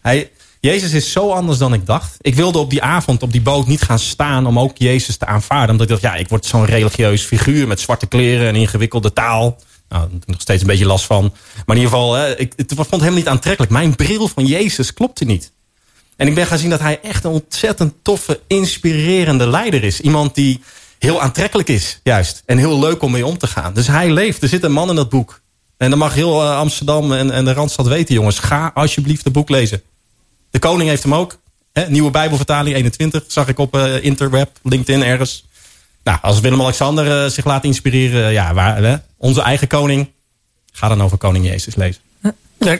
Hij, 0.00 0.30
Jezus 0.60 0.92
is 0.92 1.12
zo 1.12 1.30
anders 1.30 1.58
dan 1.58 1.72
ik 1.72 1.86
dacht. 1.86 2.16
Ik 2.20 2.34
wilde 2.34 2.58
op 2.58 2.70
die 2.70 2.82
avond 2.82 3.22
op 3.22 3.32
die 3.32 3.40
boot 3.40 3.66
niet 3.66 3.82
gaan 3.82 3.98
staan 3.98 4.46
om 4.46 4.58
ook 4.58 4.76
Jezus 4.76 5.16
te 5.16 5.26
aanvaarden. 5.26 5.70
Omdat 5.70 5.86
ik 5.86 5.92
dacht, 5.92 6.14
ja, 6.14 6.14
ik 6.14 6.28
word 6.28 6.46
zo'n 6.46 6.64
religieus 6.64 7.22
figuur 7.22 7.66
met 7.66 7.80
zwarte 7.80 8.06
kleren 8.06 8.48
en 8.48 8.56
ingewikkelde 8.56 9.12
taal. 9.12 9.58
Nou, 9.88 10.08
nog 10.26 10.40
steeds 10.40 10.60
een 10.60 10.66
beetje 10.66 10.86
last 10.86 11.04
van. 11.04 11.22
Maar 11.66 11.76
in 11.76 11.82
ieder 11.82 11.98
geval, 11.98 12.14
hè, 12.14 12.38
ik, 12.38 12.52
het 12.56 12.72
vond 12.74 12.90
helemaal 12.90 13.12
niet 13.12 13.28
aantrekkelijk. 13.28 13.72
Mijn 13.72 13.96
bril 13.96 14.28
van 14.28 14.46
Jezus 14.46 14.94
klopte 14.94 15.24
niet. 15.24 15.52
En 16.16 16.26
ik 16.26 16.34
ben 16.34 16.46
gaan 16.46 16.58
zien 16.58 16.70
dat 16.70 16.80
hij 16.80 17.00
echt 17.02 17.24
een 17.24 17.30
ontzettend 17.30 17.94
toffe, 18.02 18.40
inspirerende 18.46 19.46
leider 19.48 19.84
is. 19.84 20.00
Iemand 20.00 20.34
die 20.34 20.60
heel 20.98 21.22
aantrekkelijk 21.22 21.68
is, 21.68 22.00
juist. 22.02 22.42
En 22.46 22.58
heel 22.58 22.78
leuk 22.78 23.02
om 23.02 23.10
mee 23.10 23.26
om 23.26 23.38
te 23.38 23.46
gaan. 23.46 23.74
Dus 23.74 23.86
hij 23.86 24.10
leeft. 24.10 24.42
Er 24.42 24.48
zit 24.48 24.62
een 24.62 24.72
man 24.72 24.88
in 24.88 24.94
dat 24.94 25.08
boek. 25.08 25.40
En 25.76 25.90
dan 25.90 25.98
mag 25.98 26.14
heel 26.14 26.42
uh, 26.42 26.56
Amsterdam 26.56 27.12
en, 27.12 27.30
en 27.30 27.44
de 27.44 27.52
Randstad 27.52 27.86
weten, 27.86 28.14
jongens. 28.14 28.38
Ga 28.38 28.70
alsjeblieft 28.74 29.24
het 29.24 29.32
boek 29.32 29.48
lezen. 29.48 29.82
De 30.50 30.58
koning 30.58 30.88
heeft 30.88 31.02
hem 31.02 31.14
ook. 31.14 31.38
Hè? 31.72 31.88
Nieuwe 31.88 32.10
Bijbelvertaling 32.10 32.76
21, 32.76 33.24
zag 33.26 33.48
ik 33.48 33.58
op 33.58 33.76
uh, 33.76 34.04
interweb, 34.04 34.50
LinkedIn 34.62 35.02
ergens. 35.02 35.45
Nou, 36.06 36.18
als 36.22 36.40
Willem-Alexander 36.40 37.24
eh, 37.24 37.30
zich 37.30 37.44
laat 37.44 37.64
inspireren, 37.64 38.32
ja, 38.32 38.54
waar, 38.54 38.82
hè? 38.82 38.96
onze 39.16 39.42
eigen 39.42 39.68
koning. 39.68 40.10
Ga 40.72 40.88
dan 40.88 41.02
over 41.02 41.18
koning 41.18 41.46
Jezus 41.46 41.74
lezen. 41.74 42.00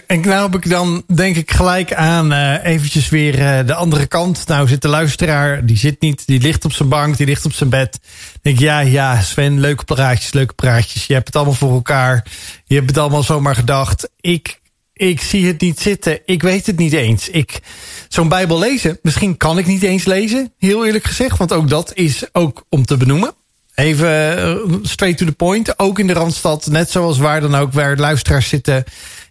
En 0.07 0.21
nou 0.21 0.57
ik 0.57 0.69
dan 0.69 1.03
denk 1.15 1.37
ik 1.37 1.51
gelijk 1.51 1.95
aan 1.95 2.33
eh 2.33 2.65
eventjes 2.65 3.09
weer 3.09 3.39
eh, 3.39 3.67
de 3.67 3.75
andere 3.75 4.07
kant. 4.07 4.47
Nou 4.47 4.69
zit 4.69 4.83
de 4.83 4.89
luisteraar, 4.89 5.67
die 5.67 5.77
zit 5.77 6.01
niet, 6.01 6.27
die 6.27 6.41
ligt 6.41 6.65
op 6.65 6.73
zijn 6.73 6.89
bank, 6.89 7.17
die 7.17 7.27
ligt 7.27 7.45
op 7.45 7.53
zijn 7.53 7.71
bed. 7.71 8.01
Denk 8.43 8.59
ja, 8.59 8.81
ja 8.81 9.21
Sven, 9.21 9.61
leuke 9.61 9.85
praatjes, 9.85 10.33
leuke 10.33 10.55
praatjes. 10.55 11.07
Je 11.07 11.15
hebt 11.15 11.27
het 11.27 11.37
allemaal 11.37 11.55
voor 11.55 11.73
elkaar. 11.73 12.25
Je 12.65 12.75
hebt 12.75 12.89
het 12.89 12.99
allemaal 12.99 13.23
zomaar 13.23 13.55
gedacht. 13.55 14.09
Ik, 14.21 14.61
ik 14.97 15.21
zie 15.21 15.47
het 15.47 15.61
niet 15.61 15.81
zitten. 15.81 16.21
Ik 16.25 16.43
weet 16.43 16.67
het 16.67 16.79
niet 16.79 16.93
eens. 16.93 17.29
Ik, 17.29 17.61
zo'n 18.09 18.29
bijbel 18.29 18.59
lezen, 18.59 18.99
misschien 19.03 19.37
kan 19.37 19.59
ik 19.59 19.67
niet 19.67 19.83
eens 19.83 20.05
lezen. 20.05 20.53
Heel 20.59 20.87
eerlijk 20.87 21.05
gezegd, 21.05 21.39
want 21.39 21.53
ook 21.53 21.69
dat 21.69 21.95
is 21.95 22.25
ook 22.33 22.65
om 22.69 22.87
te 22.87 22.97
benoemen. 22.97 23.35
Even 23.75 24.39
eh, 24.39 24.75
straight 24.83 25.19
to 25.19 25.27
the 25.27 25.33
point. 25.33 25.79
Ook 25.79 25.99
in 25.99 26.07
de 26.07 26.13
Randstad, 26.13 26.67
net 26.67 26.91
zoals 26.91 27.19
waar 27.19 27.41
dan 27.41 27.55
ook, 27.55 27.73
waar 27.73 27.97
luisteraars 27.97 28.49
zitten. 28.49 28.85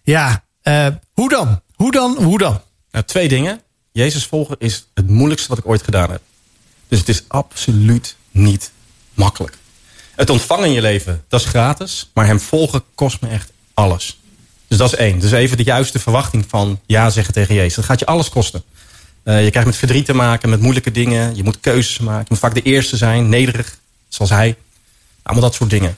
Ja, 0.03 0.45
eh, 0.61 0.87
hoe 1.13 1.29
dan? 1.29 1.61
Hoe 1.73 1.91
dan? 1.91 2.23
Hoe 2.23 2.37
dan? 2.37 2.61
Nou, 2.91 3.05
twee 3.05 3.27
dingen. 3.27 3.61
Jezus 3.91 4.25
volgen 4.25 4.55
is 4.59 4.87
het 4.93 5.09
moeilijkste 5.09 5.49
wat 5.49 5.57
ik 5.57 5.67
ooit 5.67 5.83
gedaan 5.83 6.11
heb. 6.11 6.21
Dus 6.87 6.99
het 6.99 7.09
is 7.09 7.23
absoluut 7.27 8.15
niet 8.31 8.71
makkelijk. 9.13 9.57
Het 10.15 10.29
ontvangen 10.29 10.65
in 10.65 10.73
je 10.73 10.81
leven, 10.81 11.23
dat 11.27 11.39
is 11.39 11.45
gratis. 11.45 12.11
Maar 12.13 12.25
hem 12.25 12.39
volgen 12.39 12.83
kost 12.95 13.21
me 13.21 13.27
echt 13.27 13.51
alles. 13.73 14.19
Dus 14.67 14.77
dat 14.77 14.93
is 14.93 14.97
één. 14.97 15.19
Dus 15.19 15.31
even 15.31 15.57
de 15.57 15.63
juiste 15.63 15.99
verwachting 15.99 16.45
van 16.47 16.79
ja 16.85 17.09
zeggen 17.09 17.33
tegen 17.33 17.55
Jezus. 17.55 17.75
Dat 17.75 17.85
gaat 17.85 17.99
je 17.99 18.05
alles 18.05 18.29
kosten. 18.29 18.63
Eh, 19.23 19.43
je 19.43 19.49
krijgt 19.49 19.67
met 19.67 19.77
verdriet 19.77 20.05
te 20.05 20.13
maken, 20.13 20.49
met 20.49 20.59
moeilijke 20.59 20.91
dingen. 20.91 21.35
Je 21.35 21.43
moet 21.43 21.59
keuzes 21.59 21.99
maken. 21.99 22.21
Je 22.21 22.27
moet 22.29 22.39
vaak 22.39 22.53
de 22.53 22.61
eerste 22.61 22.97
zijn, 22.97 23.29
nederig, 23.29 23.77
zoals 24.07 24.31
hij. 24.31 24.55
Allemaal 25.23 25.43
dat 25.43 25.53
soort 25.53 25.69
dingen. 25.69 25.97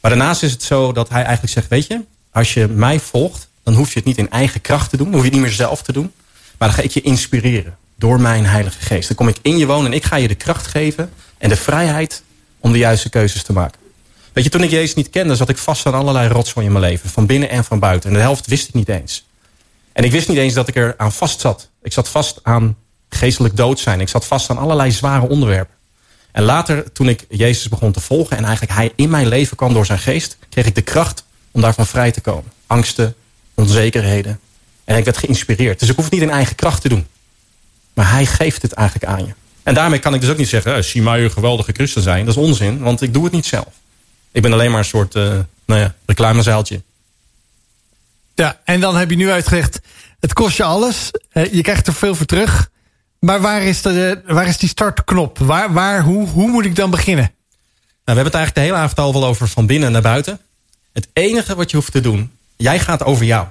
Maar 0.00 0.10
daarnaast 0.10 0.42
is 0.42 0.52
het 0.52 0.62
zo 0.62 0.92
dat 0.92 1.08
hij 1.08 1.22
eigenlijk 1.22 1.52
zegt... 1.52 1.68
weet 1.68 1.86
je, 1.86 2.00
als 2.32 2.54
je 2.54 2.68
mij 2.68 3.00
volgt, 3.00 3.48
dan 3.62 3.74
hoef 3.74 3.88
je 3.88 3.98
het 3.98 4.04
niet 4.04 4.18
in 4.18 4.30
eigen 4.30 4.60
kracht 4.60 4.90
te 4.90 4.96
doen. 4.96 5.06
Dan 5.06 5.14
hoef 5.14 5.24
je 5.24 5.30
het 5.30 5.38
niet 5.38 5.48
meer 5.48 5.56
zelf 5.56 5.82
te 5.82 5.92
doen. 5.92 6.12
Maar 6.58 6.68
dan 6.68 6.76
ga 6.76 6.82
ik 6.82 6.90
je 6.90 7.00
inspireren 7.00 7.76
door 7.96 8.20
mijn 8.20 8.46
heilige 8.46 8.80
geest. 8.80 9.08
Dan 9.08 9.16
kom 9.16 9.28
ik 9.28 9.38
in 9.42 9.56
je 9.56 9.66
wonen 9.66 9.90
en 9.90 9.96
ik 9.96 10.04
ga 10.04 10.16
je 10.16 10.28
de 10.28 10.34
kracht 10.34 10.66
geven... 10.66 11.12
en 11.38 11.48
de 11.48 11.56
vrijheid 11.56 12.22
om 12.60 12.72
de 12.72 12.78
juiste 12.78 13.08
keuzes 13.08 13.42
te 13.42 13.52
maken. 13.52 13.80
Weet 14.36 14.44
je, 14.44 14.50
toen 14.50 14.62
ik 14.62 14.70
Jezus 14.70 14.94
niet 14.94 15.10
kende, 15.10 15.36
zat 15.36 15.48
ik 15.48 15.58
vast 15.58 15.86
aan 15.86 15.94
allerlei 15.94 16.28
rotzooi 16.28 16.66
in 16.66 16.72
mijn 16.72 16.84
leven. 16.84 17.10
Van 17.10 17.26
binnen 17.26 17.50
en 17.50 17.64
van 17.64 17.78
buiten. 17.78 18.10
En 18.10 18.16
de 18.16 18.22
helft 18.22 18.46
wist 18.46 18.68
ik 18.68 18.74
niet 18.74 18.88
eens. 18.88 19.26
En 19.92 20.04
ik 20.04 20.10
wist 20.10 20.28
niet 20.28 20.36
eens 20.36 20.54
dat 20.54 20.68
ik 20.68 20.76
er 20.76 20.94
aan 20.96 21.12
vast 21.12 21.40
zat. 21.40 21.70
Ik 21.82 21.92
zat 21.92 22.08
vast 22.08 22.40
aan 22.42 22.76
geestelijk 23.08 23.56
dood 23.56 23.78
zijn. 23.78 24.00
Ik 24.00 24.08
zat 24.08 24.26
vast 24.26 24.50
aan 24.50 24.58
allerlei 24.58 24.90
zware 24.90 25.28
onderwerpen. 25.28 25.74
En 26.32 26.42
later, 26.42 26.92
toen 26.92 27.08
ik 27.08 27.24
Jezus 27.28 27.68
begon 27.68 27.92
te 27.92 28.00
volgen... 28.00 28.36
en 28.36 28.44
eigenlijk 28.44 28.72
hij 28.72 28.92
in 28.96 29.10
mijn 29.10 29.26
leven 29.26 29.56
kwam 29.56 29.72
door 29.72 29.86
zijn 29.86 29.98
geest... 29.98 30.36
kreeg 30.48 30.66
ik 30.66 30.74
de 30.74 30.82
kracht 30.82 31.24
om 31.50 31.60
daarvan 31.60 31.86
vrij 31.86 32.10
te 32.10 32.20
komen. 32.20 32.52
Angsten, 32.66 33.14
onzekerheden. 33.54 34.40
En 34.84 34.96
ik 34.96 35.04
werd 35.04 35.16
geïnspireerd. 35.16 35.78
Dus 35.78 35.88
ik 35.88 35.96
hoef 35.96 36.04
het 36.04 36.14
niet 36.14 36.22
in 36.22 36.30
eigen 36.30 36.56
kracht 36.56 36.82
te 36.82 36.88
doen. 36.88 37.06
Maar 37.94 38.10
hij 38.10 38.26
geeft 38.26 38.62
het 38.62 38.72
eigenlijk 38.72 39.10
aan 39.10 39.26
je. 39.26 39.32
En 39.62 39.74
daarmee 39.74 39.98
kan 39.98 40.14
ik 40.14 40.20
dus 40.20 40.30
ook 40.30 40.38
niet 40.38 40.48
zeggen... 40.48 40.74
eh, 40.74 40.82
zie 40.82 41.02
mij 41.02 41.24
een 41.24 41.30
geweldige 41.30 41.72
christen 41.72 42.02
zijn. 42.02 42.24
Dat 42.26 42.36
is 42.36 42.42
onzin, 42.42 42.78
want 42.78 43.02
ik 43.02 43.12
doe 43.14 43.24
het 43.24 43.32
niet 43.32 43.46
zelf. 43.46 43.84
Ik 44.36 44.42
ben 44.42 44.52
alleen 44.52 44.70
maar 44.70 44.78
een 44.78 44.84
soort 44.84 45.14
uh, 45.14 45.22
nou 45.64 45.80
ja, 45.80 45.94
reclamezeiltje. 46.06 46.82
Ja, 48.34 48.60
en 48.64 48.80
dan 48.80 48.96
heb 48.96 49.10
je 49.10 49.16
nu 49.16 49.30
uitgelegd, 49.30 49.80
het 50.20 50.32
kost 50.32 50.56
je 50.56 50.62
alles. 50.62 51.10
Eh, 51.30 51.52
je 51.52 51.62
krijgt 51.62 51.86
er 51.86 51.94
veel 51.94 52.14
voor 52.14 52.26
terug. 52.26 52.70
Maar 53.18 53.40
waar 53.40 53.62
is, 53.62 53.82
de, 53.82 54.22
waar 54.26 54.46
is 54.46 54.58
die 54.58 54.68
startknop? 54.68 55.38
Waar, 55.38 55.72
waar, 55.72 56.02
hoe, 56.02 56.28
hoe 56.28 56.50
moet 56.50 56.64
ik 56.64 56.76
dan 56.76 56.90
beginnen? 56.90 57.24
Nou, 57.24 57.34
we 58.04 58.12
hebben 58.12 58.24
het 58.24 58.34
eigenlijk 58.34 58.54
de 58.54 58.72
hele 58.72 58.84
avond 58.84 58.98
al 58.98 59.20
wel 59.20 59.28
over 59.28 59.48
van 59.48 59.66
binnen 59.66 59.92
naar 59.92 60.02
buiten. 60.02 60.40
Het 60.92 61.08
enige 61.12 61.54
wat 61.54 61.70
je 61.70 61.76
hoeft 61.76 61.92
te 61.92 62.00
doen, 62.00 62.32
jij 62.56 62.78
gaat 62.78 63.04
over 63.04 63.24
jou. 63.24 63.46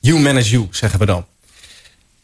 You 0.00 0.20
manage 0.20 0.50
you, 0.50 0.68
zeggen 0.70 0.98
we 0.98 1.06
dan. 1.06 1.26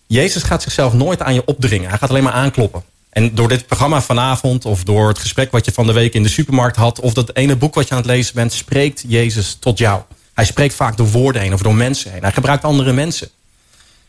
Jezus 0.06 0.42
gaat 0.42 0.62
zichzelf 0.62 0.92
nooit 0.92 1.22
aan 1.22 1.34
je 1.34 1.44
opdringen. 1.44 1.88
Hij 1.88 1.98
gaat 1.98 2.10
alleen 2.10 2.22
maar 2.22 2.32
aankloppen. 2.32 2.84
En 3.14 3.34
door 3.34 3.48
dit 3.48 3.66
programma 3.66 4.02
vanavond 4.02 4.64
of 4.64 4.84
door 4.84 5.08
het 5.08 5.18
gesprek 5.18 5.50
wat 5.50 5.64
je 5.64 5.72
van 5.72 5.86
de 5.86 5.92
week 5.92 6.14
in 6.14 6.22
de 6.22 6.28
supermarkt 6.28 6.76
had... 6.76 7.00
of 7.00 7.12
dat 7.12 7.36
ene 7.36 7.56
boek 7.56 7.74
wat 7.74 7.88
je 7.88 7.90
aan 7.90 8.00
het 8.00 8.06
lezen 8.06 8.34
bent, 8.34 8.52
spreekt 8.52 9.04
Jezus 9.06 9.56
tot 9.60 9.78
jou. 9.78 10.02
Hij 10.32 10.44
spreekt 10.44 10.74
vaak 10.74 10.96
door 10.96 11.10
woorden 11.10 11.42
heen 11.42 11.52
of 11.52 11.62
door 11.62 11.74
mensen 11.74 12.12
heen. 12.12 12.22
Hij 12.22 12.32
gebruikt 12.32 12.64
andere 12.64 12.92
mensen. 12.92 13.28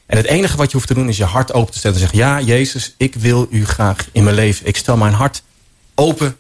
En 0.06 0.18
het 0.18 0.26
enige 0.26 0.58
wat 0.58 0.66
je 0.72 0.78
hoeft 0.78 0.88
te 0.88 0.94
doen 0.94 1.10
is 1.10 1.18
je 1.18 1.24
hart 1.24 1.54
open 1.54 1.72
te 1.72 1.78
stellen. 1.78 1.96
En 1.96 2.02
zeggen, 2.02 2.20
ja 2.20 2.42
Jezus, 2.42 2.94
ik 2.98 3.16
wil 3.16 3.48
u 3.50 3.66
graag 3.66 4.08
in 4.12 4.24
mijn 4.24 4.36
leven. 4.36 4.66
Ik 4.66 4.78
stel 4.78 4.98
mijn 4.98 5.14
hart 5.14 5.44
open 5.96 6.38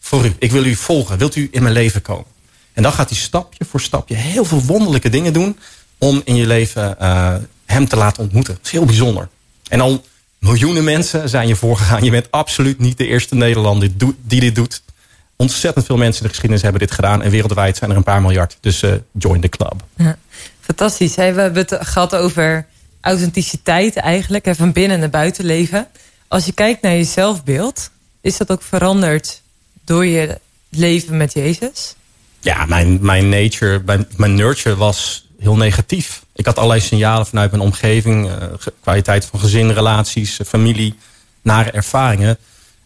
voor 0.00 0.24
u. 0.24 0.34
Ik 0.38 0.50
wil 0.50 0.64
u 0.64 0.74
volgen. 0.74 1.18
Wilt 1.18 1.36
u 1.36 1.48
in 1.52 1.62
mijn 1.62 1.74
leven 1.74 2.02
komen? 2.02 2.26
En 2.72 2.82
dan 2.82 2.92
gaat 2.92 3.08
hij 3.08 3.18
stapje 3.18 3.64
voor 3.64 3.80
stapje 3.80 4.14
heel 4.14 4.44
veel 4.44 4.62
wonderlijke 4.62 5.08
dingen 5.08 5.32
doen... 5.32 5.58
om 5.98 6.22
in 6.24 6.34
je 6.34 6.46
leven 6.46 6.96
uh, 7.00 7.34
hem 7.66 7.88
te 7.88 7.96
laten 7.96 8.22
ontmoeten. 8.22 8.54
Dat 8.54 8.64
is 8.64 8.70
heel 8.70 8.84
bijzonder. 8.84 9.28
En 9.68 9.80
al 9.80 10.04
miljoenen 10.48 10.84
mensen 10.84 11.28
zijn 11.28 11.48
je 11.48 11.56
voorgegaan. 11.56 12.04
Je 12.04 12.10
bent 12.10 12.30
absoluut 12.30 12.78
niet 12.78 12.98
de 12.98 13.06
eerste 13.06 13.34
Nederlander 13.34 13.90
die 14.22 14.40
dit 14.40 14.54
doet. 14.54 14.82
Ontzettend 15.36 15.86
veel 15.86 15.96
mensen 15.96 16.16
in 16.16 16.22
de 16.22 16.28
geschiedenis 16.28 16.62
hebben 16.62 16.80
dit 16.80 16.90
gedaan. 16.90 17.22
En 17.22 17.30
wereldwijd 17.30 17.76
zijn 17.76 17.90
er 17.90 17.96
een 17.96 18.02
paar 18.02 18.22
miljard. 18.22 18.56
Dus 18.60 18.82
uh, 18.82 18.92
join 19.12 19.40
the 19.40 19.48
club. 19.48 19.74
Ja, 19.96 20.18
fantastisch. 20.60 21.16
Hey, 21.16 21.34
we 21.34 21.40
hebben 21.40 21.66
het 21.68 21.86
gehad 21.86 22.14
over 22.14 22.66
authenticiteit 23.00 23.96
eigenlijk. 23.96 24.44
En 24.44 24.56
van 24.56 24.72
binnen 24.72 24.98
naar 24.98 25.10
buiten 25.10 25.44
leven. 25.44 25.86
Als 26.28 26.44
je 26.44 26.52
kijkt 26.52 26.82
naar 26.82 26.94
je 26.94 27.04
zelfbeeld. 27.04 27.90
Is 28.20 28.36
dat 28.36 28.50
ook 28.50 28.62
veranderd 28.62 29.42
door 29.84 30.06
je 30.06 30.40
leven 30.68 31.16
met 31.16 31.32
Jezus? 31.32 31.94
Ja, 32.40 32.66
mijn, 32.66 32.98
mijn 33.00 33.28
nature, 33.28 33.82
mijn, 33.84 34.08
mijn 34.16 34.34
nurture 34.34 34.76
was 34.76 35.27
heel 35.38 35.56
negatief. 35.56 36.22
Ik 36.34 36.46
had 36.46 36.56
allerlei 36.56 36.80
signalen 36.80 37.26
vanuit 37.26 37.50
mijn 37.50 37.62
omgeving. 37.62 38.26
Uh, 38.26 38.34
kwaliteit 38.80 39.24
van 39.24 39.40
gezin, 39.40 39.70
relaties, 39.70 40.38
uh, 40.38 40.46
familie, 40.46 40.94
nare 41.42 41.70
ervaringen. 41.70 42.38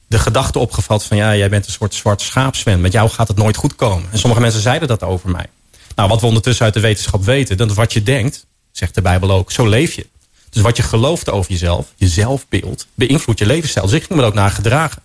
De 0.07 0.19
gedachte 0.19 0.59
opgevat 0.59 1.05
van 1.05 1.17
ja, 1.17 1.37
jij 1.37 1.49
bent 1.49 1.67
een 1.67 1.73
soort 1.73 1.95
zwart 1.95 2.21
schaapsven. 2.23 2.81
Met 2.81 2.93
jou 2.93 3.11
gaat 3.11 3.29
het 3.29 3.37
nooit 3.37 3.57
goed 3.57 3.77
komen. 3.77 4.09
En 4.13 4.19
sommige 4.19 4.41
mensen 4.41 4.61
zeiden 4.61 4.89
dat 4.89 5.03
over 5.03 5.31
mij. 5.31 5.47
Nou, 5.97 6.09
wat 6.09 6.21
we 6.21 6.27
ondertussen 6.27 6.65
uit 6.65 6.75
de 6.75 6.81
wetenschap 6.81 7.25
weten. 7.25 7.57
Dat 7.57 7.75
wat 7.75 7.93
je 7.93 8.03
denkt, 8.03 8.47
zegt 8.73 8.95
de 8.95 9.03
Bijbel 9.03 9.31
ook, 9.31 9.51
zo 9.51 9.67
leef 9.67 9.93
je. 9.93 10.07
Dus 10.51 10.63
wat 10.63 10.77
je 10.77 10.83
gelooft 10.83 11.31
over 11.31 11.51
jezelf, 11.51 11.93
je 11.97 12.09
zelfbeeld, 12.09 12.87
beïnvloedt 12.95 13.39
je 13.39 13.47
levensstijl. 13.47 13.87
Dus 13.87 13.95
ik 13.95 14.05
ging 14.05 14.21
ook 14.21 14.35
naar 14.35 14.51
gedragen. 14.51 15.03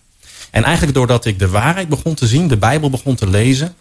En 0.50 0.64
eigenlijk 0.64 0.94
doordat 0.94 1.24
ik 1.24 1.38
de 1.38 1.48
waarheid 1.48 1.88
begon 1.88 2.14
te 2.14 2.26
zien, 2.26 2.48
de 2.48 2.56
Bijbel 2.56 2.90
begon 2.90 3.14
te 3.14 3.26
lezen. 3.26 3.74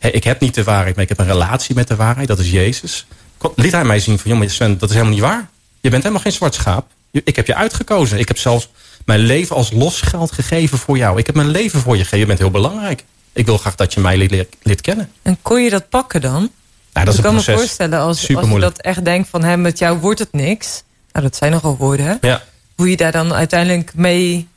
Ik 0.00 0.24
heb 0.24 0.40
niet 0.40 0.54
de 0.54 0.64
waarheid, 0.64 0.94
maar 0.94 1.04
ik 1.04 1.08
heb 1.08 1.18
een 1.18 1.26
relatie 1.26 1.74
met 1.74 1.88
de 1.88 1.96
waarheid. 1.96 2.28
Dat 2.28 2.38
is 2.38 2.50
Jezus 2.50 3.06
liet 3.54 3.72
hij 3.72 3.84
mij 3.84 3.98
zien 3.98 4.18
van... 4.18 4.30
jongen 4.30 4.50
Sven, 4.50 4.78
dat 4.78 4.88
is 4.88 4.94
helemaal 4.94 5.14
niet 5.14 5.24
waar. 5.24 5.48
Je 5.80 5.90
bent 5.90 6.02
helemaal 6.02 6.22
geen 6.22 6.32
zwart 6.32 6.54
schaap. 6.54 6.86
Ik 7.10 7.36
heb 7.36 7.46
je 7.46 7.54
uitgekozen. 7.54 8.18
Ik 8.18 8.28
heb 8.28 8.38
zelfs 8.38 8.70
mijn 9.04 9.20
leven 9.20 9.56
als 9.56 9.70
losgeld 9.70 10.32
gegeven 10.32 10.78
voor 10.78 10.96
jou. 10.96 11.18
Ik 11.18 11.26
heb 11.26 11.34
mijn 11.34 11.48
leven 11.48 11.80
voor 11.80 11.96
je 11.96 12.02
gegeven. 12.02 12.18
Je 12.18 12.26
bent 12.26 12.38
heel 12.38 12.50
belangrijk. 12.50 13.04
Ik 13.32 13.46
wil 13.46 13.58
graag 13.58 13.74
dat 13.74 13.94
je 13.94 14.00
mij 14.00 14.16
leert, 14.62 14.80
kennen. 14.80 15.10
En 15.22 15.38
kon 15.42 15.62
je 15.62 15.70
dat 15.70 15.88
pakken 15.88 16.20
dan? 16.20 16.50
Ja, 16.92 17.04
dat 17.04 17.12
is 17.12 17.18
ik 17.18 17.24
kan 17.24 17.34
me 17.34 17.42
voorstellen 17.42 17.98
als, 17.98 18.34
als 18.34 18.46
je 18.52 18.58
dat 18.58 18.80
echt 18.80 19.04
denkt 19.04 19.28
van... 19.28 19.44
Hè, 19.44 19.56
met 19.56 19.78
jou 19.78 19.98
wordt 19.98 20.18
het 20.18 20.32
niks. 20.32 20.82
Nou, 21.12 21.24
dat 21.24 21.36
zijn 21.36 21.52
nogal 21.52 21.76
woorden, 21.76 22.06
hè? 22.06 22.14
Ja. 22.20 22.42
Hoe 22.74 22.90
je 22.90 22.96
daar 22.96 23.12
dan 23.12 23.34
uiteindelijk 23.34 23.94
mee 23.94 24.48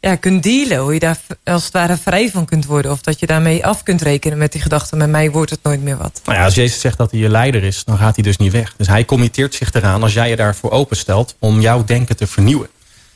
ja, 0.00 0.14
kunt 0.14 0.42
dealen. 0.42 0.78
Hoe 0.78 0.92
je 0.92 0.98
daar 0.98 1.18
als 1.44 1.64
het 1.64 1.72
ware 1.72 1.96
vrij 1.96 2.30
van 2.30 2.44
kunt 2.44 2.66
worden. 2.66 2.90
Of 2.90 3.00
dat 3.00 3.20
je 3.20 3.26
daarmee 3.26 3.66
af 3.66 3.82
kunt 3.82 4.02
rekenen 4.02 4.38
met 4.38 4.52
die 4.52 4.60
gedachte... 4.60 4.96
met 4.96 5.10
mij 5.10 5.30
wordt 5.30 5.50
het 5.50 5.62
nooit 5.62 5.82
meer 5.82 5.96
wat. 5.96 6.20
Nou 6.24 6.38
ja, 6.38 6.44
als 6.44 6.54
Jezus 6.54 6.80
zegt 6.80 6.98
dat 6.98 7.10
hij 7.10 7.20
je 7.20 7.28
leider 7.28 7.62
is, 7.62 7.84
dan 7.84 7.98
gaat 7.98 8.14
hij 8.14 8.24
dus 8.24 8.36
niet 8.36 8.52
weg. 8.52 8.74
Dus 8.76 8.86
hij 8.86 9.04
committeert 9.04 9.54
zich 9.54 9.72
eraan 9.72 10.02
als 10.02 10.12
jij 10.12 10.28
je 10.28 10.36
daarvoor 10.36 10.70
openstelt... 10.70 11.36
om 11.38 11.60
jouw 11.60 11.84
denken 11.84 12.16
te 12.16 12.26
vernieuwen. 12.26 12.68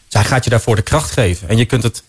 Dus 0.04 0.20
hij 0.20 0.24
gaat 0.24 0.44
je 0.44 0.50
daarvoor 0.50 0.76
de 0.76 0.82
kracht 0.82 1.10
geven. 1.10 1.48
En 1.48 1.56
je 1.56 1.64
kunt 1.64 1.82
het 1.82 2.02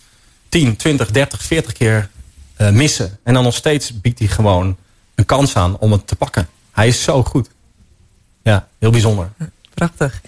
10, 0.50 0.76
20, 0.76 1.12
30, 1.12 1.44
40 1.44 1.74
keer 1.74 2.10
uh, 2.58 2.70
missen. 2.70 3.20
En 3.24 3.34
dan 3.34 3.44
nog 3.44 3.56
steeds 3.56 4.02
biedt 4.02 4.20
hij 4.20 4.28
gewoon 4.28 4.78
een 5.16 5.26
kans 5.26 5.56
aan 5.56 5.78
om 5.78 5.92
het 5.92 6.08
te 6.08 6.16
pakken. 6.16 6.48
Hij 6.72 6.88
is 6.88 7.04
zo 7.04 7.24
goed. 7.24 7.50
Ja, 8.44 8.68
heel 8.80 8.92
bijzonder. 8.92 9.32
Prachtig. 9.74 10.22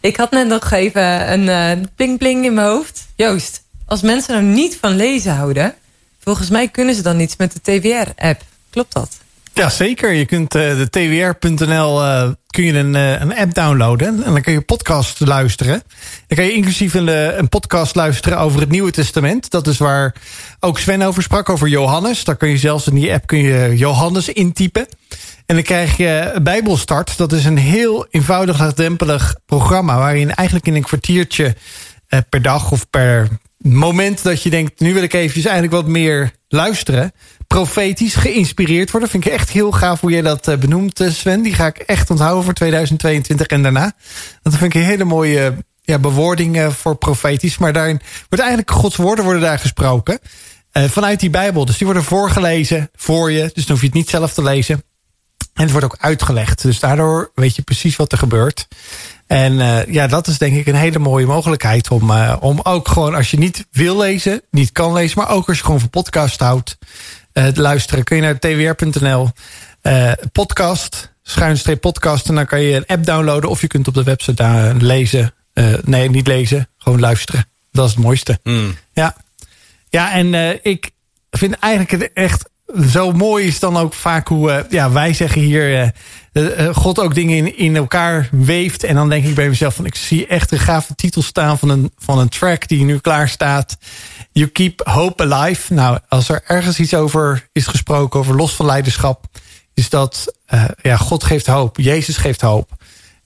Ik 0.00 0.16
had 0.16 0.30
net 0.30 0.46
nog 0.46 0.70
even 0.70 1.32
een 1.32 1.78
uh, 1.78 1.86
pling-pling 1.94 2.44
in 2.44 2.54
mijn 2.54 2.66
hoofd. 2.66 3.06
Joost, 3.16 3.62
als 3.88 4.02
mensen 4.02 4.34
nou 4.34 4.44
niet 4.44 4.78
van 4.80 4.96
lezen 4.96 5.34
houden... 5.34 5.74
volgens 6.20 6.50
mij 6.50 6.68
kunnen 6.68 6.94
ze 6.94 7.02
dan 7.02 7.20
iets 7.20 7.36
met 7.36 7.52
de 7.52 7.60
TWR-app. 7.60 8.42
Klopt 8.70 8.92
dat? 8.92 9.18
Ja, 9.54 9.70
zeker. 9.70 10.12
Je 10.12 10.24
kunt 10.24 10.54
uh, 10.54 10.62
de 10.62 10.88
twr.nl 10.90 12.04
uh, 12.04 12.28
kun 12.46 12.64
je 12.64 12.72
een, 12.72 12.94
uh, 12.94 13.20
een 13.20 13.36
app 13.36 13.54
downloaden. 13.54 14.24
En 14.24 14.32
dan 14.32 14.42
kun 14.42 14.52
je 14.52 14.60
podcast 14.60 15.20
luisteren. 15.20 15.82
Dan 16.26 16.36
kan 16.36 16.46
je 16.46 16.52
inclusief 16.52 16.94
een, 16.94 17.38
een 17.38 17.48
podcast 17.48 17.94
luisteren 17.94 18.38
over 18.38 18.60
het 18.60 18.70
Nieuwe 18.70 18.90
Testament. 18.90 19.50
Dat 19.50 19.66
is 19.66 19.78
waar 19.78 20.14
ook 20.60 20.78
Sven 20.78 21.02
over 21.02 21.22
sprak, 21.22 21.48
over 21.48 21.68
Johannes. 21.68 22.24
Daar 22.24 22.36
kun 22.36 22.48
je 22.48 22.58
zelfs 22.58 22.86
in 22.86 22.94
die 22.94 23.12
app 23.12 23.26
kun 23.26 23.38
je 23.38 23.76
Johannes 23.76 24.28
intypen. 24.28 24.86
En 25.46 25.54
dan 25.54 25.64
krijg 25.64 25.96
je 25.96 26.38
Bijbelstart. 26.42 27.16
Dat 27.16 27.32
is 27.32 27.44
een 27.44 27.58
heel 27.58 28.06
eenvoudig, 28.10 28.58
laagdrempelig 28.58 29.34
programma... 29.46 29.98
waarin 29.98 30.34
eigenlijk 30.34 30.66
in 30.66 30.74
een 30.74 30.82
kwartiertje 30.82 31.56
per 32.28 32.42
dag 32.42 32.72
of 32.72 32.90
per 32.90 33.28
moment 33.58 34.22
dat 34.22 34.42
je 34.42 34.50
denkt... 34.50 34.80
nu 34.80 34.94
wil 34.94 35.02
ik 35.02 35.12
eventjes 35.12 35.44
eigenlijk 35.44 35.74
wat 35.74 35.86
meer 35.86 36.32
luisteren. 36.48 37.12
Profetisch, 37.46 38.14
geïnspireerd 38.14 38.90
worden. 38.90 39.10
Vind 39.10 39.26
ik 39.26 39.32
echt 39.32 39.50
heel 39.50 39.72
gaaf 39.72 40.00
hoe 40.00 40.10
jij 40.10 40.22
dat 40.22 40.48
eh, 40.48 40.56
benoemt, 40.56 41.00
eh, 41.00 41.10
Sven. 41.10 41.42
Die 41.42 41.54
ga 41.54 41.66
ik 41.66 41.78
echt 41.78 42.10
onthouden 42.10 42.44
voor 42.44 42.52
2022 42.52 43.46
en 43.46 43.62
daarna. 43.62 43.92
Dat 44.42 44.56
vind 44.56 44.74
ik 44.74 44.80
een 44.80 44.86
hele 44.86 45.04
mooie 45.04 45.54
ja, 45.82 45.98
bewoording 45.98 46.56
eh, 46.56 46.70
voor 46.70 46.94
profetisch. 46.96 47.58
Maar 47.58 47.72
daarin 47.72 48.00
wordt 48.28 48.44
eigenlijk 48.44 48.70
Gods 48.70 48.96
woorden 48.96 49.24
worden 49.24 49.42
daar 49.42 49.58
gesproken. 49.58 50.18
Vanuit 50.72 51.20
die 51.20 51.30
Bijbel. 51.30 51.64
Dus 51.64 51.76
die 51.76 51.86
worden 51.86 52.04
voorgelezen 52.04 52.90
voor 52.94 53.30
je. 53.30 53.50
Dus 53.52 53.66
dan 53.66 53.70
hoef 53.72 53.80
je 53.80 53.86
het 53.86 53.94
niet 53.94 54.08
zelf 54.08 54.32
te 54.32 54.42
lezen. 54.42 54.82
En 55.54 55.62
het 55.62 55.70
wordt 55.70 55.86
ook 55.86 55.96
uitgelegd. 55.98 56.62
Dus 56.62 56.80
daardoor 56.80 57.30
weet 57.34 57.56
je 57.56 57.62
precies 57.62 57.96
wat 57.96 58.12
er 58.12 58.18
gebeurt. 58.18 58.68
En 59.28 59.60
eh, 59.60 59.94
ja, 59.94 60.06
dat 60.06 60.26
is 60.26 60.38
denk 60.38 60.56
ik 60.56 60.66
een 60.66 60.74
hele 60.74 60.98
mooie 60.98 61.26
mogelijkheid 61.26 61.90
om, 61.90 62.10
eh, 62.10 62.36
om 62.40 62.60
ook 62.62 62.88
gewoon 62.88 63.14
als 63.14 63.30
je 63.30 63.38
niet 63.38 63.66
wil 63.70 63.98
lezen, 63.98 64.42
niet 64.50 64.72
kan 64.72 64.92
lezen, 64.92 65.18
maar 65.18 65.30
ook 65.30 65.48
als 65.48 65.58
je 65.58 65.64
gewoon 65.64 65.80
van 65.80 65.90
podcast 65.90 66.40
houdt, 66.40 66.78
te 67.32 67.60
luisteren, 67.60 68.04
kun 68.04 68.16
je 68.16 68.22
naar 68.22 68.38
twr.nl 68.38 69.30
podcast, 70.32 71.14
schuinstreep 71.22 71.80
podcast, 71.80 72.28
en 72.28 72.34
dan 72.34 72.46
kan 72.46 72.60
je 72.60 72.76
een 72.76 72.86
app 72.86 73.04
downloaden 73.04 73.50
of 73.50 73.60
je 73.60 73.66
kunt 73.66 73.88
op 73.88 73.94
de 73.94 74.02
website 74.02 74.34
daar 74.34 74.74
lezen. 74.74 75.34
Nee, 75.82 76.10
niet 76.10 76.26
lezen, 76.26 76.68
gewoon 76.78 77.00
luisteren. 77.00 77.44
Dat 77.72 77.88
is 77.88 77.94
het 77.94 78.02
mooiste. 78.02 78.38
Ja, 78.92 79.16
ja 79.88 80.12
en 80.12 80.58
ik 80.62 80.90
vind 81.30 81.54
eigenlijk 81.58 82.02
het 82.02 82.12
echt 82.12 82.48
zo 82.90 83.12
mooi 83.12 83.46
is 83.46 83.58
dan 83.58 83.76
ook 83.76 83.94
vaak 83.94 84.28
hoe 84.28 84.66
ja, 84.70 84.92
wij 84.92 85.12
zeggen 85.12 85.40
hier... 85.40 85.92
eh, 86.38 86.66
eh, 86.66 86.74
God 86.74 87.00
ook 87.00 87.14
dingen 87.14 87.36
in, 87.36 87.56
in 87.56 87.76
elkaar 87.76 88.28
weeft. 88.30 88.84
En 88.84 88.94
dan 88.94 89.08
denk 89.08 89.24
ik 89.24 89.34
bij 89.34 89.48
mezelf 89.48 89.74
van... 89.74 89.86
ik 89.86 89.94
zie 89.94 90.26
echt 90.26 90.52
een 90.52 90.58
gave 90.58 90.94
titel 90.94 91.22
staan 91.22 91.58
van 91.58 91.68
een, 91.68 91.92
van 91.96 92.18
een 92.18 92.28
track 92.28 92.68
die 92.68 92.84
nu 92.84 92.98
klaar 92.98 93.28
staat. 93.28 93.76
You 94.32 94.48
Keep 94.48 94.80
Hope 94.84 95.22
Alive. 95.22 95.74
Nou, 95.74 95.98
als 96.08 96.28
er 96.28 96.42
ergens 96.46 96.78
iets 96.78 96.94
over 96.94 97.48
is 97.52 97.66
gesproken... 97.66 98.20
over 98.20 98.36
los 98.36 98.54
van 98.54 98.66
leiderschap... 98.66 99.24
is 99.74 99.88
dat 99.88 100.34
eh, 100.46 100.64
ja, 100.82 100.96
God 100.96 101.24
geeft 101.24 101.46
hoop. 101.46 101.76
Jezus 101.76 102.16
geeft 102.16 102.40
hoop. 102.40 102.70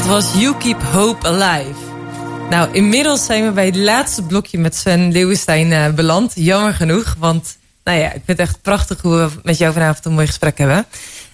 Was 0.07 0.33
You 0.33 0.57
Keep 0.57 0.81
Hope 0.81 1.27
Alive. 1.27 1.79
Nou, 2.49 2.73
inmiddels 2.73 3.25
zijn 3.25 3.45
we 3.45 3.51
bij 3.51 3.65
het 3.65 3.75
laatste 3.75 4.23
blokje 4.23 4.57
met 4.57 4.75
Sven 4.75 5.11
Leeuwenstein 5.11 5.71
uh, 5.71 5.89
beland. 5.89 6.31
Jammer 6.35 6.73
genoeg, 6.73 7.15
want 7.19 7.57
nou 7.83 7.99
ja, 7.99 8.05
ik 8.05 8.11
vind 8.25 8.27
het 8.27 8.39
echt 8.39 8.61
prachtig 8.61 9.01
hoe 9.01 9.15
we 9.15 9.29
met 9.43 9.57
jou 9.57 9.73
vanavond 9.73 10.05
een 10.05 10.13
mooi 10.13 10.27
gesprek 10.27 10.57
hebben. 10.57 10.85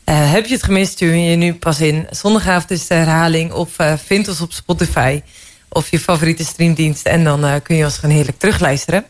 Uh, 0.06 0.32
heb 0.32 0.46
je 0.46 0.54
het 0.54 0.64
gemist, 0.64 0.92
stuur 0.92 1.14
je 1.14 1.36
nu 1.36 1.54
pas 1.54 1.80
in. 1.80 2.08
Zondagavond 2.10 2.72
is 2.72 2.88
de 2.88 2.94
herhaling 2.94 3.52
of 3.52 3.80
uh, 3.80 3.94
vind 4.06 4.28
ons 4.28 4.42
op 4.42 4.52
Spotify 4.52 5.22
of 5.70 5.92
je 5.92 6.00
favoriete 6.00 6.44
streamdienst. 6.44 7.06
En 7.06 7.24
dan 7.24 7.62
kun 7.62 7.76
je 7.76 7.84
ons 7.84 7.98
gewoon 7.98 8.16
heerlijk 8.16 8.40
terugluisteren. 8.40 9.06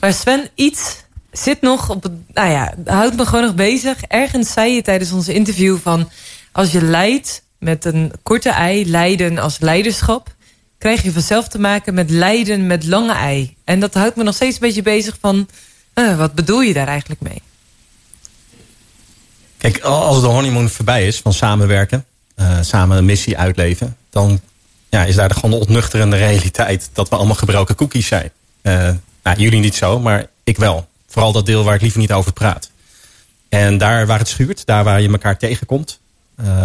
Maar 0.00 0.12
Sven, 0.12 0.50
iets 0.54 0.96
zit 1.32 1.60
nog 1.60 1.90
op 1.90 2.02
het, 2.02 2.12
nou 2.32 2.50
ja, 2.50 2.74
houdt 2.84 3.16
me 3.16 3.26
gewoon 3.26 3.44
nog 3.44 3.54
bezig. 3.54 4.02
Ergens 4.02 4.52
zei 4.52 4.74
je 4.74 4.82
tijdens 4.82 5.12
onze 5.12 5.34
interview 5.34 5.78
van 5.82 6.10
als 6.52 6.72
je 6.72 6.82
leidt 6.82 7.46
met 7.58 7.84
een 7.84 8.12
korte 8.22 8.50
ei, 8.50 8.90
lijden 8.90 9.38
als 9.38 9.58
leiderschap, 9.58 10.34
krijg 10.78 11.02
je 11.02 11.12
vanzelf 11.12 11.48
te 11.48 11.58
maken 11.58 11.94
met 11.94 12.10
lijden 12.10 12.66
met 12.66 12.84
lange 12.84 13.12
ei. 13.12 13.56
En 13.64 13.80
dat 13.80 13.94
houdt 13.94 14.16
me 14.16 14.22
nog 14.22 14.34
steeds 14.34 14.54
een 14.54 14.60
beetje 14.60 14.82
bezig 14.82 15.16
van, 15.20 15.48
uh, 15.94 16.16
wat 16.18 16.34
bedoel 16.34 16.60
je 16.60 16.72
daar 16.72 16.88
eigenlijk 16.88 17.20
mee? 17.20 17.42
Kijk, 19.58 19.78
als 19.80 20.20
de 20.20 20.26
honeymoon 20.26 20.68
voorbij 20.68 21.06
is 21.06 21.18
van 21.18 21.32
samenwerken, 21.32 22.04
uh, 22.36 22.58
samen 22.60 22.96
een 22.96 23.04
missie 23.04 23.38
uitleven, 23.38 23.96
dan 24.10 24.40
ja, 24.88 25.04
is 25.04 25.14
daar 25.14 25.30
gewoon 25.30 25.50
de 25.50 25.56
ontnuchterende 25.56 26.16
realiteit 26.16 26.90
dat 26.92 27.08
we 27.08 27.16
allemaal 27.16 27.34
gebroken 27.34 27.74
cookies 27.74 28.06
zijn. 28.06 28.30
Uh, 28.62 28.90
nou, 29.22 29.40
jullie 29.40 29.60
niet 29.60 29.74
zo, 29.74 30.00
maar 30.00 30.26
ik 30.44 30.56
wel. 30.56 30.88
Vooral 31.06 31.32
dat 31.32 31.46
deel 31.46 31.64
waar 31.64 31.74
ik 31.74 31.80
liever 31.80 32.00
niet 32.00 32.12
over 32.12 32.32
praat. 32.32 32.70
En 33.48 33.78
daar 33.78 34.06
waar 34.06 34.18
het 34.18 34.28
schuurt, 34.28 34.66
daar 34.66 34.84
waar 34.84 35.00
je 35.00 35.08
elkaar 35.08 35.38
tegenkomt, 35.38 36.00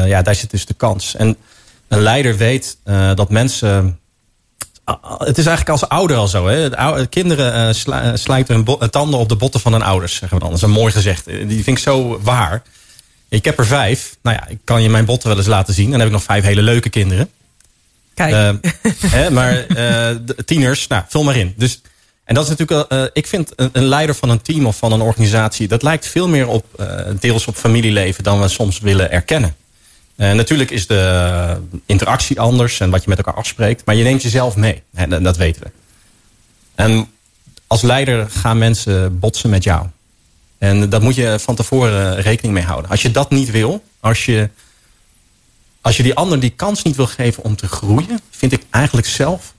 ja, 0.06 0.22
daar 0.22 0.36
zit 0.36 0.52
dus 0.52 0.66
de 0.66 0.74
kans. 0.74 1.16
En 1.16 1.38
een 1.88 2.02
leider 2.02 2.38
weet 2.38 2.78
uh, 2.86 3.16
dat 3.16 3.30
mensen... 3.30 4.00
Uh, 4.90 4.96
het 5.18 5.38
is 5.38 5.46
eigenlijk 5.46 5.70
als 5.70 5.90
ouder 5.90 6.18
al 6.18 6.28
zo. 6.28 6.48
Hè? 6.48 7.08
Kinderen 7.08 7.76
slu 7.76 8.18
sluiten 8.18 8.56
hun 8.56 8.90
tanden 8.90 9.20
op 9.20 9.30
de 9.30 9.36
botten 9.36 9.60
van 9.60 9.72
hun 9.72 9.82
ouders. 9.82 10.16
Zeggen 10.16 10.38
we 10.38 10.44
dan. 10.44 10.50
Dat 10.50 10.58
is 10.58 10.64
een 10.64 10.80
mooi 10.80 10.92
gezegd. 10.92 11.26
Die 11.26 11.64
vind 11.64 11.78
ik 11.78 11.84
zo 11.84 12.20
waar. 12.22 12.62
Ik 13.30 13.46
heb 13.46 13.60
er 13.60 13.66
vijf. 13.66 14.18
Nou 14.22 14.38
ja, 14.38 14.48
ik 14.48 14.60
kan 14.64 14.82
je 14.82 14.90
mijn 14.90 15.06
botten 15.06 15.30
wel 15.30 15.38
eens 15.38 15.48
laten 15.48 15.74
zien. 15.74 15.86
En 15.86 15.92
dan 15.92 16.00
heb 16.00 16.08
ik 16.08 16.14
nog 16.14 16.24
vijf 16.24 16.44
hele 16.44 16.62
leuke 16.62 16.90
kinderen. 16.90 17.30
Kijk. 18.14 18.60
hè, 19.08 19.30
maar 19.32 19.66
tieners, 20.46 20.88
nou, 20.88 21.04
vul 21.08 21.24
maar 21.24 21.36
in. 21.36 21.54
Dus 21.58 21.82
en 22.24 22.36
dat 22.36 22.44
is 22.44 22.50
natuurlijk, 22.50 22.92
uh, 22.92 23.04
ik 23.14 23.28
vind 23.28 23.52
een, 23.56 23.70
een, 23.74 23.84
leider 23.84 24.16
van 24.16 24.30
een 24.30 24.42
team 24.42 24.66
of 24.66 24.78
van 24.78 24.92
een 24.92 25.02
organisatie, 25.02 25.68
dat 25.68 25.84
lijkt 25.84 26.08
veel 26.08 26.28
meer 26.28 26.48
op 26.48 26.66
uh, 26.80 27.00
deels 27.20 27.48
op 27.48 27.56
familieleven 27.56 28.24
dan 28.24 28.42
we 28.42 28.48
soms 28.48 28.80
willen 28.80 29.12
erkennen. 29.12 29.56
Uh, 30.18 30.32
natuurlijk 30.32 30.72
is 30.72 30.88
de 30.88 31.58
interactie 31.86 32.40
anders 32.40 32.80
en 32.80 32.90
wat 32.90 33.04
je 33.04 33.10
met 33.10 33.18
elkaar 33.18 33.34
afspreekt, 33.34 33.86
maar 33.86 33.96
je 33.96 34.04
neemt 34.04 34.22
jezelf 34.22 34.56
mee. 34.56 34.84
En 34.94 35.24
dat 35.24 35.38
weten 35.38 35.62
we. 35.62 35.72
En 36.76 37.08
als 37.68 37.82
leider 37.82 38.30
gaan 38.30 38.58
mensen 38.58 39.20
botsen 39.20 39.50
met 39.50 39.64
jou. 39.64 39.88
En 40.58 40.90
dat 40.90 41.02
moet 41.02 41.16
je 41.16 41.40
van 41.40 41.56
tevoren 41.56 42.22
rekening 42.22 42.54
mee 42.54 42.64
houden. 42.64 42.92
Als 42.92 43.02
je 43.02 43.12
dat 43.12 43.30
niet 43.30 43.52
wil, 43.52 43.84
als 44.00 44.26
je, 44.26 44.50
als 45.82 45.98
je 45.98 46.04
die 46.04 46.16
ander 46.16 46.40
die 46.40 46.50
kans 46.50 46.84
niet 46.84 46.96
wil 46.96 47.08
geven 47.08 47.44
om 47.44 47.56
te 47.56 47.68
groeien, 47.68 48.20
vind 48.30 48.52
ik 48.52 48.64
eigenlijk 48.70 49.08
zelf 49.08 49.54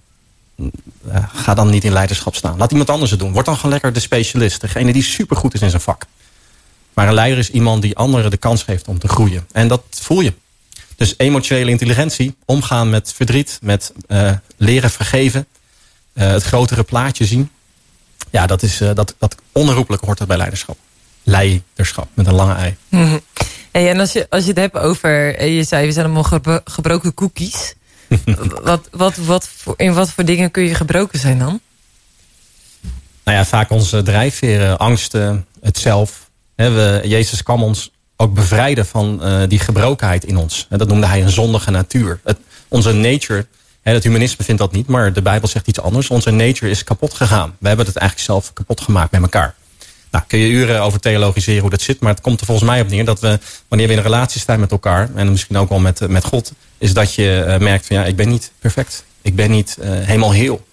ga 1.33 1.55
dan 1.55 1.71
niet 1.71 1.85
in 1.85 1.93
leiderschap 1.93 2.35
staan. 2.35 2.59
Laat 2.59 2.71
iemand 2.71 2.91
anders 2.91 3.11
het 3.11 3.21
doen. 3.21 3.33
Word 3.33 3.47
dan 3.47 3.57
gewoon 3.57 3.71
lekker 3.71 3.93
de 3.93 4.01
specialist. 4.01 4.61
Degene 4.61 4.93
die 4.93 5.03
supergoed 5.03 5.55
is 5.55 5.61
in 5.61 5.71
zijn 5.71 5.83
vak. 5.83 6.07
Maar 6.93 7.09
een 7.09 7.15
leider 7.15 7.39
is 7.39 7.51
iemand 7.51 7.83
die 7.83 7.97
anderen 7.97 8.31
de 8.31 8.37
kans 8.37 8.63
geeft 8.63 8.89
om 8.89 8.99
te 8.99 9.09
groeien. 9.09 9.47
En 9.53 9.69
dat 9.69 9.83
voel 9.91 10.21
je. 10.21 10.33
Dus 10.97 11.15
emotionele 11.17 11.71
intelligentie, 11.71 12.37
omgaan 12.45 12.91
met 12.91 13.13
verdriet, 13.13 13.59
met 13.63 13.93
uh, 14.09 14.33
leren 14.57 14.91
vergeven, 14.91 15.47
uh, 16.15 16.27
het 16.27 16.43
grotere 16.43 16.83
plaatje 16.83 17.25
zien. 17.25 17.51
Ja, 18.31 18.47
dat, 18.47 18.63
is, 18.63 18.81
uh, 18.81 18.91
dat, 18.95 19.15
dat 19.19 19.37
onherroepelijk 19.53 20.05
hoort 20.05 20.19
dat 20.19 20.29
bij 20.29 20.37
leiderschap. 20.37 20.77
Leiderschap 21.23 22.09
met 22.15 22.27
een 22.27 22.35
lange 22.35 22.55
ei. 22.55 22.77
Mm 22.89 23.07
-hmm. 23.07 23.21
hey, 23.73 23.91
en 23.91 24.01
als 24.01 24.13
je, 24.13 24.27
als 24.31 24.43
je 24.43 24.49
het 24.49 24.59
hebt 24.59 24.77
over, 24.77 25.45
je 25.47 25.65
zei 25.65 25.87
we 25.87 25.93
zijn 25.93 26.05
allemaal 26.05 26.61
gebroken 26.65 27.15
cookies. 27.15 27.75
wat, 28.63 28.89
wat, 28.91 29.17
wat 29.17 29.49
voor, 29.57 29.75
in 29.77 29.95
wat 29.95 30.11
voor 30.11 30.25
dingen 30.25 30.51
kun 30.51 30.63
je 30.63 30.75
gebroken 30.75 31.19
zijn 31.19 31.39
dan? 31.39 31.61
Nou 33.25 33.39
ja, 33.39 33.45
vaak 33.45 33.71
onze 33.71 34.03
drijfveren, 34.03 34.79
angsten, 34.79 35.47
het 35.61 35.79
zelf. 35.79 36.31
we, 36.55 37.01
Jezus 37.05 37.43
kwam 37.43 37.63
ons 37.63 37.91
ook 38.17 38.35
bevrijden 38.35 38.87
van 38.87 39.21
uh, 39.23 39.43
die 39.49 39.59
gebrokenheid 39.59 40.25
in 40.25 40.37
ons. 40.37 40.67
dat 40.71 40.89
noemde 40.89 41.07
hij 41.07 41.23
een 41.23 41.31
zondige 41.31 41.71
natuur. 41.71 42.21
Het, 42.25 42.39
onze 42.69 42.93
nature, 42.93 43.47
het 43.83 44.05
humanisme 44.05 44.45
vindt 44.45 44.61
dat 44.61 44.73
niet, 44.73 44.87
maar 44.87 45.13
de 45.13 45.23
Bijbel 45.23 45.49
zegt 45.49 45.67
iets 45.67 45.81
anders. 45.81 46.09
Onze 46.11 46.31
nature 46.31 46.71
is 46.71 46.85
kapot 46.85 47.15
gegaan. 47.15 47.57
We 47.59 47.69
hebben 47.69 47.87
het 47.87 47.97
eigenlijk 47.97 48.31
zelf 48.31 48.53
kapot 48.53 48.81
gemaakt 48.81 49.11
met 49.11 49.23
elkaar. 49.23 49.55
Nou, 50.11 50.25
kun 50.27 50.39
je 50.39 50.49
uren 50.49 50.83
over 50.83 51.01
theologiseren 51.01 51.61
hoe 51.61 51.71
dat 51.71 51.81
zit. 51.81 52.01
Maar 52.01 52.13
het 52.13 52.21
komt 52.21 52.41
er 52.41 52.47
volgens 52.47 52.69
mij 52.69 52.81
op 52.81 52.89
neer 52.89 53.05
dat 53.05 53.21
we, 53.21 53.39
wanneer 53.69 53.87
we 53.87 53.93
in 53.93 53.99
een 53.99 54.05
relatie 54.05 54.41
staan 54.41 54.61
met 54.61 54.71
elkaar... 54.71 55.11
en 55.15 55.31
misschien 55.31 55.57
ook 55.57 55.69
wel 55.69 55.79
met, 55.79 56.09
met 56.09 56.25
God... 56.25 56.53
is 56.79 56.93
dat 56.93 57.15
je 57.15 57.45
uh, 57.49 57.59
merkt 57.59 57.87
van 57.87 57.97
ja, 57.97 58.05
ik 58.05 58.17
ben 58.17 58.29
niet 58.29 58.53
perfect. 58.59 59.05
Ik 59.23 59.37
ben 59.37 59.51
niet 59.51 59.77
helemaal 59.81 60.33
heel. 60.33 60.67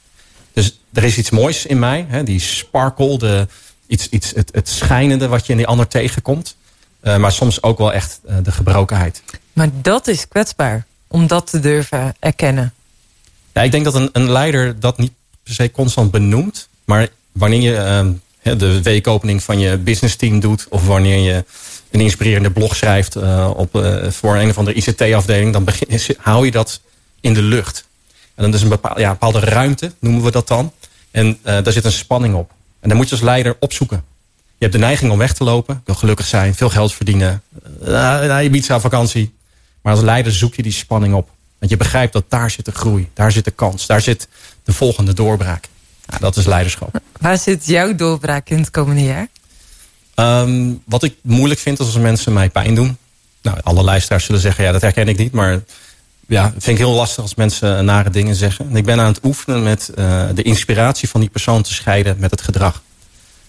Dus 0.54 0.80
er 0.94 1.04
is 1.04 1.18
iets 1.18 1.30
moois 1.30 1.66
in 1.66 1.80
mij. 1.80 2.06
Hè, 2.08 2.24
die 2.24 2.40
sparkle, 2.40 3.18
de, 3.18 3.48
iets, 3.88 4.10
iets, 4.10 4.32
het, 4.36 4.50
het 4.54 4.70
schijnende 4.70 5.28
wat 5.28 5.46
je 5.46 5.52
in 5.52 5.58
die 5.58 5.68
ander 5.68 5.88
tegenkomt. 5.88 6.56
Uh, 7.04 7.18
maar 7.18 7.32
soms 7.32 7.64
ook 7.64 7.78
wel 7.78 7.94
echt 7.94 8.20
de 8.44 8.52
gebrokenheid. 8.52 9.24
Maar 9.54 9.70
dat 9.82 10.08
is 10.08 10.28
kwetsbaar. 10.28 10.86
Om 11.08 11.28
dat 11.28 11.50
te 11.50 11.60
durven 11.60 12.16
erkennen. 12.20 12.74
Ja, 13.54 13.62
ik 13.62 13.72
denk 13.72 13.84
dat 13.84 13.96
een, 13.96 14.10
een 14.14 14.32
leider 14.32 14.80
dat 14.80 14.98
niet 14.98 15.12
per 15.44 15.54
se 15.54 15.72
constant 15.72 16.12
benoemt. 16.12 16.70
Maar 16.86 17.08
wanneer 17.32 17.62
je 17.62 17.78
ehm, 17.78 18.58
de 18.58 18.82
weekopening 18.82 19.44
van 19.44 19.60
je 19.60 19.78
business 19.78 20.16
team 20.16 20.40
doet... 20.40 20.66
of 20.70 20.88
wanneer 20.88 21.18
je 21.18 21.46
een 21.92 22.00
inspirerende 22.00 22.52
blog 22.52 22.76
schrijft 22.76 23.16
uh, 23.16 23.52
op, 23.56 23.76
uh, 23.76 24.10
voor 24.10 24.36
een 24.36 24.50
of 24.50 24.58
andere 24.58 24.78
ICT-afdeling... 24.78 25.54
dan 25.54 25.64
begin, 25.64 26.00
hou 26.18 26.46
je 26.46 26.52
dat 26.52 26.82
in 27.20 27.34
de 27.34 27.42
lucht. 27.42 27.86
En 28.36 28.44
dan 28.44 28.54
is 28.54 28.62
een 28.62 28.70
bepaalde, 28.70 29.00
ja, 29.00 29.12
bepaalde 29.12 29.40
ruimte, 29.40 29.92
noemen 30.00 30.24
we 30.24 30.32
dat 30.32 30.48
dan. 30.48 30.72
En 31.12 31.40
daar 31.44 31.72
zit 31.72 31.86
een 31.86 31.92
spanning 31.92 32.36
op. 32.36 32.52
En 32.80 32.90
dan 32.90 32.98
moet 32.98 33.10
je 33.10 33.16
als 33.16 33.24
leider 33.24 33.56
opzoeken. 33.60 34.04
Je 34.62 34.68
hebt 34.68 34.80
de 34.80 34.86
neiging 34.86 35.12
om 35.12 35.18
weg 35.18 35.34
te 35.34 35.44
lopen. 35.44 35.76
Ik 35.76 35.82
wil 35.86 35.96
gelukkig 35.96 36.26
zijn, 36.26 36.56
veel 36.56 36.70
geld 36.70 36.94
verdienen. 36.94 37.42
Uh, 37.88 38.40
Ibiza 38.44 38.80
vakantie. 38.80 39.34
Maar 39.82 39.94
als 39.94 40.02
leider 40.02 40.32
zoek 40.32 40.56
je 40.56 40.62
die 40.62 40.72
spanning 40.72 41.14
op. 41.14 41.30
Want 41.60 41.72
je 41.72 41.78
begrijpt 41.78 42.14
dat 42.14 42.24
daar 42.28 42.52
zit 42.52 42.66
de 42.66 42.72
groei. 42.72 43.10
Daar 43.14 43.32
zit 43.32 43.46
de 43.46 43.52
kans. 43.52 43.86
Daar 43.86 44.02
zit 44.02 44.28
de 44.64 44.74
volgende 44.74 45.14
doorbraak. 45.14 45.68
Ja, 46.06 46.18
dat 46.18 46.36
is 46.36 46.46
leiderschap. 46.46 47.02
Waar 47.20 47.38
zit 47.38 47.66
jouw 47.66 47.96
doorbraak 47.96 48.50
in 48.50 48.58
het 48.58 48.70
komende 48.70 49.04
jaar? 49.04 49.28
Um, 50.16 50.82
wat 50.86 51.04
ik 51.04 51.16
moeilijk 51.22 51.60
vind 51.60 51.80
als 51.80 51.98
mensen 51.98 52.34
mij 52.34 52.50
pijn 52.50 52.76
doen. 52.76 52.98
Nou, 53.42 53.58
alle 53.64 53.84
luisteraars 53.84 54.26
zullen 54.26 54.42
zeggen, 54.42 54.64
ja, 54.64 54.72
dat 54.72 54.82
herken 54.82 55.08
ik 55.08 55.18
niet. 55.18 55.32
Maar 55.32 55.62
ja, 56.28 56.50
vind 56.52 56.68
ik 56.68 56.78
heel 56.78 56.94
lastig 56.96 57.24
als 57.24 57.36
mensen 57.36 57.86
nare 57.86 58.10
dingen 58.10 58.36
zeggen. 58.36 58.70
En 58.70 58.76
ik 58.76 58.86
ben 58.86 59.00
aan 59.00 59.12
het 59.12 59.20
oefenen 59.24 59.64
met 59.64 59.92
uh, 59.96 60.24
de 60.34 60.44
inspiratie 60.44 61.10
van 61.10 61.20
die 61.20 61.30
persoon 61.30 61.62
te 61.62 61.74
scheiden 61.74 62.16
met 62.20 62.32
het 62.32 62.42
gedrag. 62.42 62.82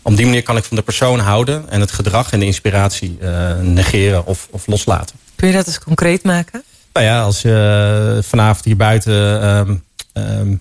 Op 0.03 0.17
die 0.17 0.27
manier 0.27 0.43
kan 0.43 0.57
ik 0.57 0.65
van 0.65 0.77
de 0.77 0.83
persoon 0.83 1.19
houden 1.19 1.71
en 1.71 1.81
het 1.81 1.91
gedrag 1.91 2.33
en 2.33 2.41
de 2.41 2.47
inspiratie 2.47 3.19
uh, 3.21 3.59
negeren 3.61 4.27
of, 4.27 4.49
of 4.51 4.67
loslaten. 4.67 5.17
Kun 5.35 5.49
je 5.49 5.55
dat 5.55 5.67
eens 5.67 5.79
concreet 5.79 6.23
maken? 6.23 6.63
Nou 6.93 7.07
ja, 7.07 7.23
als 7.23 7.43
je 7.43 8.19
vanavond 8.23 8.65
hier 8.65 8.77
buiten... 8.77 9.45
Um, 9.49 9.85
um, 10.13 10.61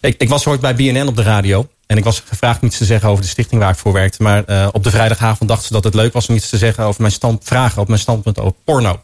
ik, 0.00 0.14
ik, 0.18 0.28
was 0.28 0.46
ooit 0.46 0.60
bij 0.60 0.74
BNN 0.74 1.06
op 1.06 1.16
de 1.16 1.22
radio. 1.22 1.68
En 1.86 1.96
ik 1.96 2.04
was 2.04 2.22
gevraagd 2.26 2.60
niets 2.60 2.78
te 2.78 2.84
zeggen 2.84 3.08
over 3.08 3.22
de 3.22 3.28
stichting 3.28 3.60
waar 3.60 3.70
ik 3.70 3.76
voor 3.76 3.92
werkte. 3.92 4.22
Maar 4.22 4.42
uh, 4.46 4.68
op 4.72 4.84
de 4.84 4.90
vrijdagavond 4.90 5.48
dachten 5.48 5.66
ze 5.66 5.72
dat 5.72 5.84
het 5.84 5.94
leuk 5.94 6.12
was 6.12 6.28
om 6.28 6.34
iets 6.34 6.48
te 6.48 6.58
zeggen 6.58 6.84
over 6.84 7.00
mijn 7.00 7.12
stand, 7.12 7.44
vragen 7.44 7.82
op 7.82 7.88
mijn 7.88 8.00
standpunt 8.00 8.38
over 8.38 8.54
porno. 8.64 9.02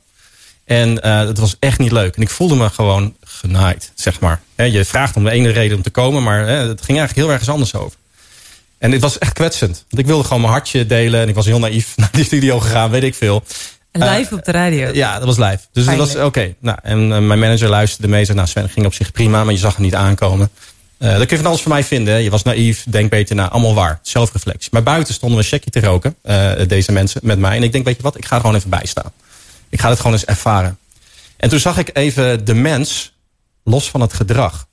En 0.65 0.95
dat 1.27 1.39
was 1.39 1.57
echt 1.59 1.79
niet 1.79 1.93
leuk. 1.93 2.17
En 2.17 2.23
ik 2.23 2.31
voelde 2.31 2.55
me 2.55 2.71
gewoon 2.71 3.15
genaaid, 3.21 3.93
zeg 3.95 4.21
maar. 4.21 4.41
He, 4.55 4.65
je 4.65 4.85
vraagt 4.85 5.17
om 5.17 5.25
de 5.25 5.31
ene 5.31 5.51
reden 5.51 5.77
om 5.77 5.83
te 5.83 5.91
komen, 5.91 6.23
maar 6.23 6.39
he, 6.39 6.55
het 6.55 6.83
ging 6.83 6.99
eigenlijk 6.99 7.15
heel 7.15 7.31
ergens 7.31 7.49
anders 7.49 7.75
over. 7.75 7.99
En 8.85 8.93
het 8.93 9.01
was 9.01 9.19
echt 9.19 9.33
kwetsend. 9.33 9.85
Want 9.89 10.03
ik 10.03 10.07
wilde 10.07 10.25
gewoon 10.25 10.41
mijn 10.41 10.53
hartje 10.53 10.87
delen. 10.87 11.21
En 11.21 11.29
ik 11.29 11.35
was 11.35 11.47
heel 11.47 11.59
naïef 11.59 11.93
naar 11.97 12.09
die 12.13 12.25
studio 12.25 12.61
gegaan, 12.61 12.91
weet 12.91 13.03
ik 13.03 13.15
veel. 13.15 13.43
Live 13.93 14.27
uh, 14.31 14.39
op 14.39 14.45
de 14.45 14.53
radio? 14.53 14.91
Ja, 14.93 15.19
dat 15.19 15.25
was 15.25 15.37
live. 15.37 15.59
Dus 15.73 15.87
het 15.87 15.97
was 15.97 16.15
oké. 16.15 16.25
Okay. 16.25 16.57
Nou, 16.59 16.79
en 16.83 17.09
mijn 17.09 17.39
manager 17.39 17.69
luisterde 17.69 18.09
mee. 18.09 18.25
Zei, 18.25 18.37
nou 18.37 18.49
Sven, 18.49 18.69
ging 18.69 18.87
op 18.87 18.95
zich 18.95 19.13
prima, 19.13 19.45
maar 19.45 19.53
je 19.53 19.59
zag 19.59 19.75
hem 19.75 19.85
niet 19.85 19.95
aankomen. 19.95 20.51
Uh, 20.99 21.09
dat 21.09 21.19
kun 21.19 21.37
je 21.37 21.43
van 21.43 21.47
alles 21.47 21.61
van 21.63 21.73
mij 21.73 21.85
vinden. 21.85 22.23
Je 22.23 22.31
was 22.31 22.43
naïef, 22.43 22.85
denk 22.89 23.11
beter 23.11 23.37
na, 23.37 23.49
allemaal 23.49 23.75
waar. 23.75 23.99
Zelfreflectie. 24.03 24.69
Maar 24.73 24.83
buiten 24.83 25.15
stonden 25.15 25.39
we 25.39 25.45
een 25.45 25.51
checkje 25.51 25.71
te 25.71 25.81
roken, 25.81 26.17
deze 26.69 26.93
mensen, 26.93 27.21
met 27.25 27.39
mij. 27.39 27.57
En 27.57 27.63
ik 27.63 27.73
denk, 27.73 27.85
weet 27.85 27.97
je 27.97 28.03
wat, 28.03 28.17
ik 28.17 28.25
ga 28.25 28.35
er 28.35 28.41
gewoon 28.41 28.57
even 28.57 28.71
bij 28.71 28.87
staan. 28.87 29.13
Ik 29.69 29.81
ga 29.81 29.89
het 29.89 29.99
gewoon 29.99 30.13
eens 30.13 30.25
ervaren. 30.25 30.79
En 31.37 31.49
toen 31.49 31.59
zag 31.61 31.79
ik 31.79 31.91
even 31.93 32.45
de 32.45 32.55
mens 32.55 33.13
los 33.63 33.91
van 33.91 34.01
het 34.01 34.13
gedrag. 34.13 34.67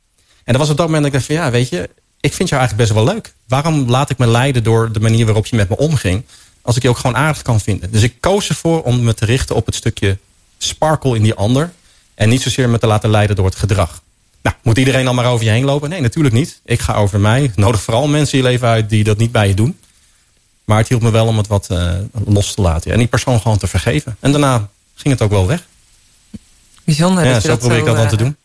En 0.44 0.54
dat 0.54 0.58
was 0.58 0.70
op 0.70 0.78
dat 0.78 0.86
moment 0.86 1.04
dat 1.04 1.14
ik 1.14 1.20
dacht 1.20 1.26
van, 1.26 1.46
ja, 1.46 1.52
weet 1.52 1.70
je, 1.70 1.90
ik 2.22 2.34
vind 2.34 2.50
jou 2.50 2.62
eigenlijk 2.62 2.90
best 2.90 3.06
wel 3.06 3.14
leuk. 3.14 3.34
Waarom 3.48 3.90
laat 3.90 4.10
ik 4.10 4.18
me 4.18 4.28
leiden 4.28 4.64
door 4.64 4.92
de 4.92 5.00
manier 5.00 5.26
waarop 5.26 5.46
je 5.46 5.56
met 5.56 5.70
me 5.70 5.78
omging, 5.78 6.24
als 6.62 6.76
ik 6.76 6.82
je 6.82 6.90
ook 6.90 6.98
gewoon 6.98 7.16
aardig 7.16 7.42
kan 7.42 7.60
vinden? 7.60 7.92
Dus 7.92 8.04
ik 8.04 8.16
koos 8.20 8.50
ervoor 8.50 8.82
om 8.82 9.04
me 9.04 9.14
te 9.14 9.26
richten 9.26 9.56
op 9.56 9.66
het 9.66 9.76
stukje 9.76 10.18
sparkle 10.58 11.16
in 11.16 11.24
die 11.24 11.34
ander 11.34 11.72
En 12.14 12.30
niet 12.30 12.42
zozeer 12.42 12.70
me 12.70 12.78
te 12.78 12.88
laten 12.88 13.10
leiden 13.10 13.36
door 13.36 13.46
het 13.46 13.56
gedrag. 13.56 14.02
Nou, 14.42 14.56
moet 14.64 14.78
iedereen 14.78 15.06
dan 15.06 15.16
maar 15.16 15.26
over 15.26 15.46
je 15.46 15.52
heen 15.52 15.66
lopen? 15.66 15.90
Nee, 15.90 16.02
natuurlijk 16.02 16.36
niet. 16.36 16.60
Ik 16.66 16.80
ga 16.80 16.94
over 16.94 17.20
mij. 17.20 17.52
Nodig 17.56 17.82
vooral 17.82 18.08
mensen 18.08 18.38
in 18.38 18.44
je 18.44 18.50
leven 18.50 18.68
uit 18.68 18.90
die 18.90 19.04
dat 19.04 19.18
niet 19.18 19.32
bij 19.32 19.48
je 19.48 19.54
doen. 19.54 19.80
Maar 20.66 20.78
het 20.78 20.88
hielp 20.88 21.02
me 21.02 21.12
wel 21.12 21.28
om 21.28 21.38
het 21.38 21.48
wat 21.48 21.68
eh, 21.70 21.94
los 22.26 22.54
te 22.54 22.62
laten. 22.62 22.92
En 22.92 22.98
die 22.98 23.08
persoon 23.08 23.42
gewoon 23.42 23.58
te 23.58 23.68
vergeven. 23.68 24.18
En 24.20 24.32
daarna 24.32 24.70
ging 24.96 25.14
het 25.14 25.24
ook 25.24 25.30
wel 25.30 25.48
weg. 25.48 25.68
Bijzonder. 26.84 27.26
Ja, 27.26 27.34
dat 27.34 27.44
zo 27.44 27.58
probeer 27.58 27.78
ik 27.78 27.86
dat 27.86 27.96
dan 27.96 28.04
eh, 28.04 28.10
te 28.10 28.18
doen. 28.18 28.36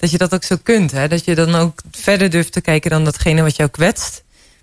Dat 0.00 0.10
je 0.10 0.18
dat 0.18 0.34
ook 0.34 0.44
zo 0.44 0.56
kunt. 0.62 0.90
Hè? 0.90 1.08
Dat 1.08 1.24
je 1.24 1.34
dan 1.34 1.54
ook 1.54 1.82
verder 1.90 2.30
durft 2.30 2.52
te 2.52 2.60
kijken 2.60 2.90
dan 2.90 3.04
datgene 3.04 3.42
wat 3.42 3.56
jou 3.56 3.68
kwetst. 3.70 4.22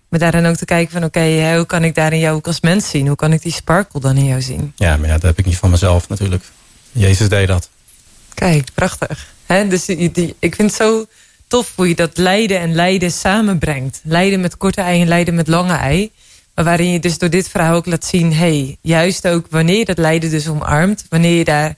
Maar 0.10 0.20
daarin 0.20 0.46
ook 0.46 0.56
te 0.56 0.66
kijken 0.66 0.92
van 0.92 1.04
oké, 1.04 1.56
hoe 1.56 1.66
kan 1.66 1.84
ik 1.84 1.96
daarin 1.96 2.20
jou 2.20 2.36
ook 2.36 2.48
als 2.48 2.62
mens 2.62 2.90
zien? 2.90 3.08
Hoe 3.08 3.16
kan 3.16 3.34
ik 3.34 3.42
die 3.42 3.52
sparkle 3.52 4.00
dan 4.00 4.18
in 4.18 4.26
jou 4.26 4.42
zien? 4.42 4.74
Ja, 4.76 4.98
maar 4.98 5.08
ja, 5.08 5.14
dat 5.14 5.22
heb 5.22 5.38
ik 5.40 5.46
niet 5.46 5.58
van 5.58 5.70
mezelf 5.70 6.10
natuurlijk. 6.10 6.44
Jezus 6.92 7.30
deed 7.30 7.48
dat. 7.48 7.70
Kijk, 8.34 8.68
prachtig. 8.74 9.28
Dus 9.70 9.86
die, 9.86 10.12
die- 10.12 10.36
ik 10.40 10.56
vind 10.56 10.70
het 10.70 10.80
zo 10.82 11.06
tof 11.48 11.72
hoe 11.76 11.88
je 11.88 11.96
dat 11.96 12.18
lijden 12.18 12.60
en 12.60 12.76
lijden 12.76 13.12
samenbrengt. 13.12 14.00
Lijden 14.04 14.40
met 14.40 14.58
korte 14.58 14.82
ei 14.82 15.02
en 15.02 15.08
lijden 15.08 15.36
met 15.36 15.48
lange 15.48 15.74
ei. 15.74 16.12
Maar 16.56 16.66
waarin 16.66 16.92
je 16.92 17.00
dus 17.00 17.18
door 17.18 17.30
dit 17.30 17.50
verhaal 17.50 17.76
ook 17.76 17.86
laat 17.86 18.06
zien... 18.06 18.34
hey, 18.34 18.78
juist 18.82 19.28
ook 19.28 19.46
wanneer 19.50 19.78
je 19.78 19.86
dat 19.86 19.98
lijden 19.98 20.30
dus 20.30 20.48
omarmt... 20.48 21.06
wanneer 21.10 21.38
je 21.38 21.44
daar 21.44 21.76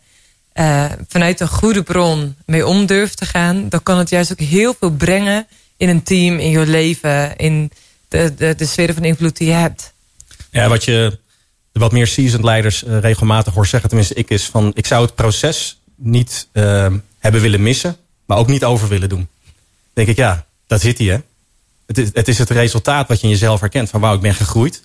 eh, 0.59 0.85
vanuit 1.07 1.39
een 1.39 1.47
goede 1.47 1.83
bron 1.83 2.35
mee 2.45 2.67
om 2.67 2.85
durft 2.85 3.17
te 3.17 3.25
gaan... 3.25 3.69
dan 3.69 3.83
kan 3.83 3.97
het 3.97 4.09
juist 4.09 4.31
ook 4.31 4.39
heel 4.39 4.75
veel 4.79 4.91
brengen 4.91 5.47
in 5.77 5.89
een 5.89 6.03
team, 6.03 6.39
in 6.39 6.49
je 6.49 6.65
leven... 6.65 7.35
in 7.35 7.71
de, 8.07 8.33
de, 8.35 8.55
de 8.55 8.65
sfeer 8.65 8.93
van 8.93 9.03
invloed 9.03 9.37
die 9.37 9.47
je 9.47 9.53
hebt. 9.53 9.93
Ja, 10.51 10.67
wat 10.67 10.83
je 10.83 11.19
wat 11.71 11.91
meer 11.91 12.07
seasoned 12.07 12.43
leiders 12.43 12.83
eh, 12.83 12.99
regelmatig 12.99 13.53
hoort 13.53 13.69
zeggen, 13.69 13.89
tenminste 13.89 14.15
ik, 14.15 14.29
is 14.29 14.45
van 14.45 14.71
ik 14.75 14.85
zou 14.85 15.05
het 15.05 15.15
proces 15.15 15.79
niet 15.95 16.47
eh, 16.51 16.93
hebben 17.19 17.41
willen 17.41 17.63
missen, 17.63 17.97
maar 18.25 18.37
ook 18.37 18.47
niet 18.47 18.63
over 18.63 18.87
willen 18.87 19.09
doen. 19.09 19.27
Denk 19.93 20.07
ik, 20.07 20.15
ja, 20.15 20.45
dat 20.67 20.81
zit 20.81 20.97
hij 20.97 21.07
hè. 21.07 21.17
Het 21.85 21.97
is, 21.97 22.09
het 22.13 22.27
is 22.27 22.37
het 22.37 22.49
resultaat 22.49 23.07
wat 23.07 23.19
je 23.19 23.27
in 23.27 23.33
jezelf 23.33 23.59
herkent 23.59 23.89
van 23.89 24.01
wauw, 24.01 24.15
ik 24.15 24.21
ben 24.21 24.35
gegroeid, 24.35 24.83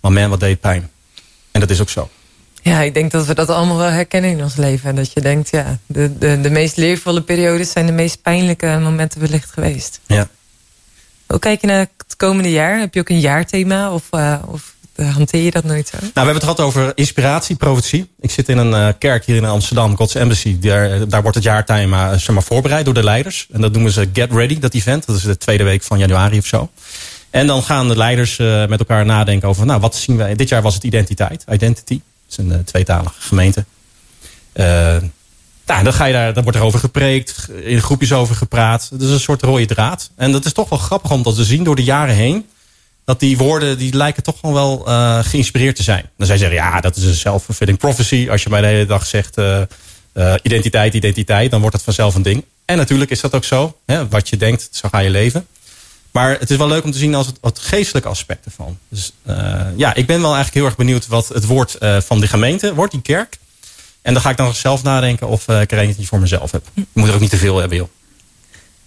maar 0.00 0.12
man, 0.12 0.28
wat 0.28 0.40
deed 0.40 0.60
pijn. 0.60 0.90
En 1.50 1.60
dat 1.60 1.70
is 1.70 1.80
ook 1.80 1.90
zo. 1.90 2.10
Ja, 2.64 2.80
ik 2.80 2.94
denk 2.94 3.10
dat 3.10 3.26
we 3.26 3.34
dat 3.34 3.48
allemaal 3.48 3.76
wel 3.76 3.90
herkennen 3.90 4.30
in 4.30 4.42
ons 4.42 4.56
leven. 4.56 4.90
En 4.90 4.96
dat 4.96 5.12
je 5.12 5.20
denkt, 5.20 5.50
ja, 5.50 5.78
de, 5.86 6.18
de, 6.18 6.40
de 6.40 6.50
meest 6.50 6.76
leervolle 6.76 7.22
periodes... 7.22 7.70
zijn 7.70 7.86
de 7.86 7.92
meest 7.92 8.22
pijnlijke 8.22 8.78
momenten 8.82 9.20
wellicht 9.20 9.50
geweest. 9.50 10.00
Ja. 10.06 10.28
Hoe 11.26 11.38
kijk 11.38 11.60
je 11.60 11.66
naar 11.66 11.78
het 11.78 12.16
komende 12.16 12.50
jaar? 12.50 12.78
Heb 12.78 12.94
je 12.94 13.00
ook 13.00 13.08
een 13.08 13.20
jaarthema? 13.20 13.92
Of, 13.92 14.02
eh, 14.10 14.42
of 14.46 14.74
eh, 14.94 15.14
hanteer 15.14 15.42
je 15.42 15.50
dat 15.50 15.64
nooit 15.64 15.88
zo? 15.88 15.96
Nou, 16.00 16.10
we 16.12 16.20
hebben 16.20 16.34
het 16.34 16.44
gehad 16.44 16.60
over 16.60 16.92
inspiratie, 16.94 17.56
profetie. 17.56 18.10
Ik 18.20 18.30
zit 18.30 18.48
in 18.48 18.58
een 18.58 18.74
eh, 18.74 18.94
kerk 18.98 19.24
hier 19.24 19.36
in 19.36 19.44
Amsterdam, 19.44 19.96
God's 19.96 20.14
Embassy. 20.14 20.58
Daar, 20.58 21.08
daar 21.08 21.22
wordt 21.22 21.36
het 21.36 21.44
jaarthema 21.44 22.12
eh, 22.12 22.18
zeg 22.18 22.34
maar, 22.34 22.42
voorbereid 22.42 22.84
door 22.84 22.94
de 22.94 23.04
leiders. 23.04 23.46
En 23.52 23.60
dat 23.60 23.72
noemen 23.72 23.92
ze 23.92 24.08
Get 24.12 24.32
Ready, 24.32 24.58
dat 24.58 24.74
event. 24.74 25.06
Dat 25.06 25.16
is 25.16 25.22
de 25.22 25.38
tweede 25.38 25.64
week 25.64 25.82
van 25.82 25.98
januari 25.98 26.38
of 26.38 26.46
zo. 26.46 26.70
En 27.30 27.46
dan 27.46 27.62
gaan 27.62 27.88
de 27.88 27.96
leiders 27.96 28.38
eh, 28.38 28.66
met 28.66 28.78
elkaar 28.78 29.04
nadenken 29.04 29.48
over... 29.48 29.66
nou, 29.66 29.80
wat 29.80 29.96
zien 29.96 30.16
wij? 30.16 30.34
Dit 30.34 30.48
jaar 30.48 30.62
was 30.62 30.74
het 30.74 30.84
identiteit, 30.84 31.44
identity. 31.50 32.00
Dat 32.26 32.38
is 32.38 32.44
een 32.44 32.52
eh, 32.52 32.58
tweetalige 32.58 33.20
gemeente. 33.20 33.64
Eh, 34.52 34.66
nou, 35.66 35.84
dan, 35.84 35.92
ga 35.92 36.04
je 36.04 36.12
daar, 36.12 36.32
dan 36.34 36.42
wordt 36.42 36.58
er 36.58 36.64
over 36.64 36.78
gepreekt, 36.78 37.48
in 37.62 37.80
groepjes 37.80 38.12
over 38.12 38.34
gepraat. 38.34 38.88
Het 38.90 39.00
is 39.00 39.10
een 39.10 39.20
soort 39.20 39.42
rode 39.42 39.66
draad. 39.66 40.10
En 40.16 40.32
dat 40.32 40.44
is 40.44 40.52
toch 40.52 40.68
wel 40.68 40.78
grappig 40.78 41.10
om 41.10 41.22
dat 41.22 41.34
te 41.34 41.44
zien 41.44 41.64
door 41.64 41.76
de 41.76 41.84
jaren 41.84 42.14
heen 42.14 42.46
dat 43.04 43.20
die 43.20 43.36
woorden 43.36 43.78
die 43.78 43.94
lijken 43.94 44.22
toch 44.22 44.38
gewoon 44.40 44.54
wel 44.54 44.86
eh, 44.86 45.18
geïnspireerd 45.24 45.76
te 45.76 45.82
zijn. 45.82 46.10
Dan 46.16 46.26
zij 46.26 46.38
zeggen, 46.38 46.56
ja, 46.56 46.80
dat 46.80 46.96
is 46.96 47.04
een 47.04 47.14
self-fulfilling 47.14 47.78
prophecy. 47.78 48.28
Als 48.30 48.42
je 48.42 48.50
mij 48.50 48.60
de 48.60 48.66
hele 48.66 48.86
dag 48.86 49.06
zegt 49.06 49.36
identiteit, 50.42 50.94
identiteit, 50.94 51.50
dan 51.50 51.60
wordt 51.60 51.76
dat 51.76 51.84
vanzelf 51.84 52.14
een 52.14 52.22
ding. 52.22 52.44
En 52.64 52.76
natuurlijk 52.76 53.10
is 53.10 53.20
dat 53.20 53.34
ook 53.34 53.44
zo. 53.44 53.76
Hè, 53.86 54.08
wat 54.08 54.28
je 54.28 54.36
denkt, 54.36 54.68
zo 54.72 54.88
ga 54.88 54.98
je 54.98 55.10
leven. 55.10 55.46
Maar 56.14 56.38
het 56.38 56.50
is 56.50 56.56
wel 56.56 56.68
leuk 56.68 56.84
om 56.84 56.90
te 56.90 56.98
zien 56.98 57.14
als 57.14 57.26
het, 57.26 57.38
het 57.40 57.58
geestelijke 57.58 58.08
aspect 58.08 58.44
ervan. 58.44 58.78
Dus 58.88 59.12
eh, 59.22 59.60
ja, 59.76 59.94
ik 59.94 60.06
ben 60.06 60.20
wel 60.20 60.34
eigenlijk 60.34 60.54
heel 60.54 60.64
erg 60.64 60.76
benieuwd 60.76 61.06
wat 61.06 61.28
het 61.28 61.46
woord 61.46 61.74
eh, 61.74 62.00
van 62.00 62.20
de 62.20 62.26
gemeente 62.26 62.74
wordt, 62.74 62.92
die 62.92 63.02
kerk. 63.02 63.38
En 64.02 64.12
dan 64.12 64.22
ga 64.22 64.30
ik 64.30 64.36
dan 64.36 64.54
zelf 64.54 64.82
nadenken 64.82 65.28
of 65.28 65.48
eh, 65.48 65.60
ik 65.60 65.72
er 65.72 65.78
eentje 65.78 66.06
voor 66.06 66.20
mezelf 66.20 66.50
heb. 66.50 66.66
Je 66.74 66.86
moet 66.92 67.08
er 67.08 67.14
ook 67.14 67.20
niet 67.20 67.30
te 67.30 67.36
veel 67.36 67.58
hebben, 67.58 67.78
joh. 67.78 67.88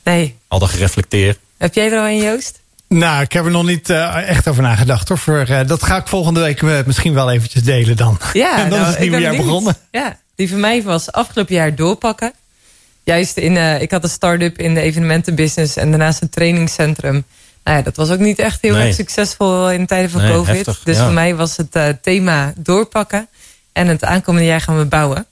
Nee. 0.04 0.36
Al 0.48 0.60
dat 0.60 0.70
gereflecteerd. 0.70 1.40
Heb 1.58 1.74
jij 1.74 1.92
er 1.92 2.00
al 2.00 2.06
een, 2.06 2.18
Joost? 2.18 2.60
Nou, 2.88 3.22
ik 3.22 3.32
heb 3.32 3.46
er 3.46 3.52
nog 3.52 3.66
niet 3.66 3.90
eh, 3.90 4.30
echt 4.30 4.48
over 4.48 4.64
nagedacht 4.64 5.08
hoor. 5.08 5.18
Voor, 5.18 5.46
dat 5.68 5.84
ga 5.84 5.98
ik 5.98 6.08
volgende 6.08 6.40
week 6.40 6.86
misschien 6.86 7.14
wel 7.14 7.32
eventjes 7.32 7.64
delen 7.64 7.98
dan. 7.98 8.20
Ja, 8.34 8.58
en 8.58 8.70
dan 8.70 8.80
nou, 8.80 8.82
is 8.82 8.88
het 8.88 8.96
ik 8.96 9.02
nieuwe 9.02 9.20
jaar 9.20 9.30
benieuwd. 9.30 9.48
begonnen. 9.48 9.76
Ja, 9.92 10.20
die 10.36 10.50
voor 10.50 10.60
mij 10.60 10.84
was 10.84 11.12
afgelopen 11.12 11.56
jaar 11.56 11.76
doorpakken. 11.76 12.34
Juist 13.08 13.38
in, 13.38 13.58
eh, 13.58 13.82
ik 13.82 13.92
had 13.92 14.04
een 14.04 14.10
start-up 14.10 14.60
in 14.60 14.74
de 14.74 14.82
evenementenbusiness 14.82 15.76
en 15.76 15.90
daarnaast 15.90 16.22
een 16.22 16.30
trainingscentrum. 16.30 17.24
Nou 17.64 17.78
ja, 17.78 17.84
dat 17.84 17.96
was 17.96 18.10
ook 18.10 18.20
niet 18.20 18.40
echt 18.40 18.62
heel 18.62 18.74
Nee. 18.76 18.88
erg 18.88 18.96
succesvol 18.96 19.72
in 19.72 19.86
tijden 19.86 20.10
van 20.10 20.22
Nee, 20.22 20.32
COVID. 20.32 20.56
heftig, 20.56 20.82
dus 20.84 20.98
ja. 20.98 21.04
voor 21.04 21.14
mij 21.14 21.36
was 21.36 21.58
het 21.58 21.76
eh, 21.76 21.90
thema 22.02 22.54
doorpakken. 22.58 23.28
En 23.72 23.88
het 23.88 24.04
aankomende 24.04 24.48
jaar 24.48 24.62
gaan 24.62 24.78
we 24.78 24.86
bouwen. 24.86 25.26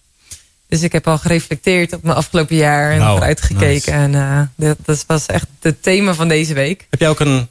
Dus 0.68 0.81
ik 0.81 0.91
heb 0.91 1.07
al 1.07 1.18
gereflecteerd 1.18 1.93
op 1.93 2.03
mijn 2.03 2.15
afgelopen 2.18 2.56
jaar 2.56 2.91
en 2.91 2.99
Wauw, 2.99 3.11
vooruitgekeken. 3.15 3.93
En 3.93 4.15
eh, 4.15 4.41
dat, 4.56 4.77
dat 4.85 5.03
was 5.07 5.26
echt 5.26 5.47
het 5.61 5.84
thema 5.84 6.14
van 6.14 6.27
deze 6.27 6.53
week. 6.53 6.88
Heb 6.89 6.99
jij 6.99 7.10
ook 7.10 7.19
een 7.19 7.47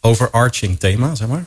overarching 0.00 0.78
thema, 0.78 1.14
zeg 1.14 1.28
maar? 1.28 1.44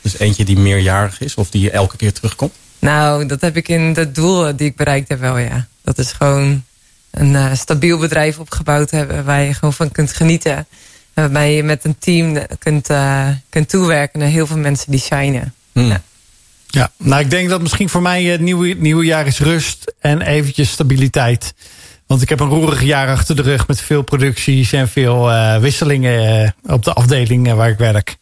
Dus 0.00 0.18
eentje 0.18 0.44
die 0.44 0.58
meerjarig 0.58 1.20
is 1.20 1.34
of 1.34 1.50
die 1.50 1.70
elke 1.70 1.96
keer 1.96 2.12
terugkomt? 2.12 2.54
Nou, 2.78 3.26
dat 3.26 3.40
heb 3.40 3.56
ik 3.56 3.68
in 3.68 3.80
het 3.80 4.14
doel 4.14 4.56
die 4.56 4.66
ik 4.66 4.76
bereikt 4.76 5.08
heb 5.08 5.20
wel, 5.20 5.38
ja. 5.38 5.66
Dat 5.82 5.98
is 5.98 6.12
gewoon 6.12 6.64
een 7.12 7.36
eh, 7.36 7.54
stabiel 7.54 7.98
bedrijf 7.98 8.38
opgebouwd 8.38 8.90
hebben... 8.90 9.24
waar 9.24 9.42
je 9.42 9.54
gewoon 9.54 9.72
van 9.72 9.92
kunt 9.92 10.12
genieten. 10.12 10.56
En 10.56 10.66
waarbij 11.14 11.54
je 11.54 11.62
met 11.62 11.84
een 11.84 11.98
team 11.98 12.46
kunt, 12.58 12.90
eh, 12.90 13.28
kunt 13.48 13.68
toewerken 13.68 14.18
naar 14.18 14.28
heel 14.28 14.46
veel 14.46 14.58
mensen 14.58 14.90
die 14.90 15.00
shinen. 15.00 15.54
Hmm. 15.72 15.96
Ja, 16.66 16.90
nou 16.96 17.20
ik 17.20 17.30
denk 17.30 17.48
dat 17.48 17.60
misschien 17.60 17.88
voor 17.88 18.02
mij 18.02 18.24
het 18.24 18.40
nieuwe, 18.40 18.74
nieuwe 18.78 19.04
jaar 19.04 19.26
is 19.26 19.38
rust 19.38 19.94
en 20.00 20.20
eventjes 20.20 20.70
stabiliteit. 20.70 21.54
Want 22.12 22.24
ik 22.24 22.28
heb 22.28 22.40
een 22.40 22.48
roerig 22.48 22.82
jaar 22.82 23.08
achter 23.08 23.36
de 23.36 23.42
rug 23.42 23.66
met 23.66 23.80
veel 23.80 24.02
producties 24.02 24.72
en 24.72 24.88
veel 24.88 25.30
eh, 25.30 25.58
wisselingen 25.58 26.44
eh, 26.64 26.74
op 26.74 26.84
de 26.84 26.92
afdeling 26.92 27.48
eh, 27.48 27.54
waar 27.54 27.68
ik 27.68 27.78
werk. 27.78 28.16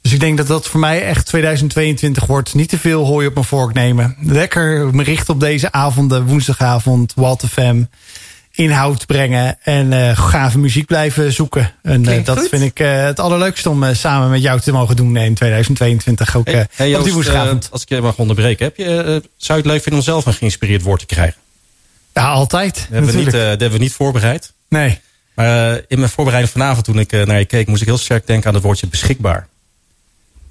Dus 0.00 0.12
ik 0.12 0.20
denk 0.20 0.36
dat 0.36 0.46
dat 0.46 0.66
voor 0.66 0.80
mij 0.80 1.02
echt 1.02 1.26
2022 1.26 2.26
wordt. 2.26 2.54
Niet 2.54 2.68
te 2.68 2.78
veel 2.78 3.04
hooi 3.04 3.26
op 3.26 3.34
mijn 3.34 3.46
vork 3.46 3.74
nemen. 3.74 4.16
Lekker 4.20 4.94
me 4.94 5.02
richten 5.02 5.34
op 5.34 5.40
deze 5.40 5.72
avonden, 5.72 6.26
woensdagavond, 6.26 7.12
Walter 7.14 7.48
FM. 7.48 7.82
Inhoud 8.56 9.06
brengen 9.06 9.58
en 9.62 9.92
eh, 9.92 10.18
gave 10.18 10.58
muziek 10.58 10.86
blijven 10.86 11.32
zoeken. 11.32 11.72
En 11.82 12.06
eh, 12.06 12.24
dat 12.24 12.38
goed. 12.38 12.48
vind 12.48 12.62
ik 12.62 12.80
eh, 12.80 13.04
het 13.04 13.20
allerleukste 13.20 13.70
om 13.70 13.94
samen 13.94 14.30
met 14.30 14.42
jou 14.42 14.60
te 14.60 14.72
mogen 14.72 14.96
doen 14.96 15.16
in 15.16 15.34
2022. 15.34 16.36
Ook 16.36 16.46
Hey, 16.46 16.66
hey, 16.72 16.96
op 16.96 17.04
die 17.04 17.14
als 17.70 17.82
ik 17.82 17.88
je 17.88 18.00
mag 18.00 18.16
onderbreken. 18.16 18.64
Heb 18.64 18.76
je, 18.76 19.22
zou 19.36 19.58
je 19.58 19.64
het 19.64 19.72
leuk 19.72 19.82
vinden 19.82 20.00
om 20.00 20.06
zelf 20.06 20.26
een 20.26 20.32
geïnspireerd 20.32 20.82
woord 20.82 21.00
te 21.00 21.06
krijgen? 21.06 21.40
Ja, 22.12 22.26
altijd. 22.26 22.74
Dat 22.74 22.86
hebben, 22.90 23.10
we 23.10 23.16
niet, 23.16 23.30
dat 23.30 23.40
hebben 23.40 23.70
we 23.70 23.78
niet 23.78 23.92
voorbereid. 23.92 24.52
nee. 24.68 25.00
Maar 25.34 25.80
in 25.88 25.98
mijn 25.98 26.10
voorbereiding 26.10 26.52
vanavond 26.52 26.84
toen 26.84 26.98
ik 26.98 27.26
naar 27.26 27.38
je 27.38 27.44
keek... 27.44 27.66
moest 27.66 27.80
ik 27.80 27.86
heel 27.88 27.98
sterk 27.98 28.26
denken 28.26 28.48
aan 28.48 28.54
het 28.54 28.62
woordje 28.62 28.86
beschikbaar. 28.86 29.48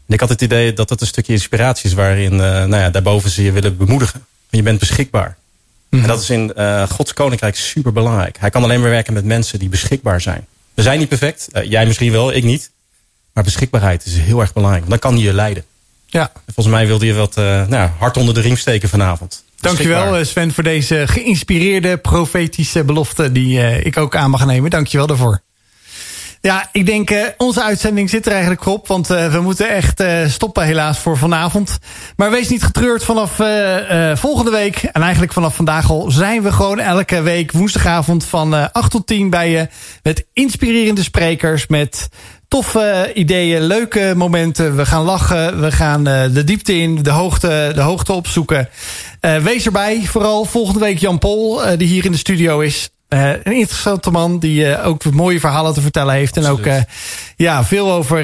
En 0.07 0.13
ik 0.13 0.19
had 0.19 0.29
het 0.29 0.41
idee 0.41 0.73
dat 0.73 0.87
dat 0.89 1.01
een 1.01 1.07
stukje 1.07 1.33
inspiratie 1.33 1.89
is... 1.89 1.95
waarin 1.95 2.35
nou 2.35 2.75
ja, 2.75 2.89
daarboven 2.89 3.29
ze 3.29 3.43
je 3.43 3.51
willen 3.51 3.77
bemoedigen. 3.77 4.25
Je 4.49 4.61
bent 4.61 4.79
beschikbaar. 4.79 5.37
En 6.01 6.07
dat 6.07 6.21
is 6.21 6.29
in 6.29 6.53
eh, 6.53 6.89
Gods 6.89 7.13
koninkrijk 7.13 7.55
super 7.55 7.93
belangrijk. 7.93 8.37
Hij 8.39 8.49
kan 8.49 8.63
alleen 8.63 8.81
maar 8.81 8.89
werken 8.89 9.13
met 9.13 9.25
mensen 9.25 9.59
die 9.59 9.69
beschikbaar 9.69 10.21
zijn. 10.21 10.45
We 10.73 10.81
zijn 10.81 10.99
niet 10.99 11.09
perfect. 11.09 11.47
Eh, 11.51 11.69
jij 11.69 11.85
misschien 11.85 12.11
wel, 12.11 12.33
ik 12.33 12.43
niet. 12.43 12.71
Maar 13.33 13.43
beschikbaarheid 13.43 14.05
is 14.05 14.17
heel 14.17 14.39
erg 14.39 14.53
belangrijk. 14.53 14.85
Want 14.85 15.01
dan 15.01 15.11
kan 15.11 15.19
hij 15.19 15.29
je 15.29 15.33
leiden. 15.33 15.63
Ja. 16.05 16.31
En 16.33 16.53
volgens 16.53 16.75
mij 16.75 16.87
wilde 16.87 17.05
je 17.05 17.13
wat 17.13 17.37
eh, 17.37 17.67
nou, 17.67 17.89
hard 17.97 18.17
onder 18.17 18.33
de 18.33 18.41
riem 18.41 18.57
steken 18.57 18.89
vanavond. 18.89 19.43
Dankjewel 19.59 20.25
Sven 20.25 20.53
voor 20.53 20.63
deze 20.63 21.03
geïnspireerde 21.07 21.97
profetische 21.97 22.83
belofte 22.83 23.31
die 23.31 23.59
ik 23.83 23.97
ook 23.97 24.15
aan 24.15 24.29
mag 24.29 24.45
nemen. 24.45 24.69
Dankjewel 24.69 25.07
daarvoor. 25.07 25.41
Ja, 26.45 26.69
ik 26.71 26.85
denk 26.85 27.09
eh, 27.09 27.23
onze 27.37 27.63
uitzending 27.63 28.09
zit 28.09 28.25
er 28.25 28.31
eigenlijk 28.31 28.65
op. 28.65 28.87
Want 28.87 29.09
eh, 29.09 29.31
we 29.31 29.39
moeten 29.41 29.69
echt 29.69 29.99
eh, 29.99 30.27
stoppen 30.27 30.63
helaas 30.63 30.99
voor 30.99 31.17
vanavond. 31.17 31.77
Maar 32.15 32.31
wees 32.31 32.49
niet 32.49 32.63
getreurd 32.63 33.03
vanaf 33.03 33.35
volgende 34.19 34.51
week. 34.51 34.83
En 34.83 35.01
eigenlijk 35.01 35.33
vanaf 35.33 35.55
vandaag 35.55 35.89
al 35.89 36.11
zijn 36.11 36.41
we 36.41 36.51
gewoon 36.51 36.79
elke 36.79 37.21
week 37.21 37.51
woensdagavond 37.51 38.25
van 38.25 38.55
eh 38.55 38.65
8 38.71 38.91
tot 38.91 39.07
10 39.07 39.29
bij 39.29 39.49
je. 39.49 39.67
Met 40.03 40.25
inspirerende 40.33 41.03
sprekers, 41.03 41.67
met 41.67 42.09
toffe 42.47 43.11
ideeën, 43.13 43.61
leuke 43.61 44.13
momenten. 44.15 44.75
We 44.75 44.85
gaan 44.85 45.03
lachen, 45.03 45.61
we 45.61 45.71
gaan 45.71 46.03
de 46.03 46.43
diepte 46.43 46.77
in, 46.77 47.03
de 47.03 47.09
hoogte, 47.09 47.71
de 47.75 47.81
hoogte 47.81 48.13
opzoeken. 48.13 48.69
Wees 49.19 49.65
erbij, 49.65 50.01
vooral 50.03 50.45
volgende 50.45 50.79
week 50.79 50.97
Jan 50.97 51.19
Pol, 51.19 51.61
die 51.77 51.87
hier 51.87 52.05
in 52.05 52.11
de 52.11 52.17
studio 52.17 52.59
is. 52.59 52.89
Eh, 53.07 53.29
een 53.29 53.55
interessante 53.55 54.11
man 54.11 54.39
die 54.39 54.65
eh, 54.65 54.87
ook 54.87 55.11
mooie 55.11 55.39
verhalen 55.39 55.73
te 55.73 55.81
vertellen 55.81 56.13
heeft. 56.13 56.37
En 56.37 56.45
ook 56.45 56.65
eh, 56.65 56.81
ja, 57.35 57.63
veel 57.63 57.91
over, 57.91 58.23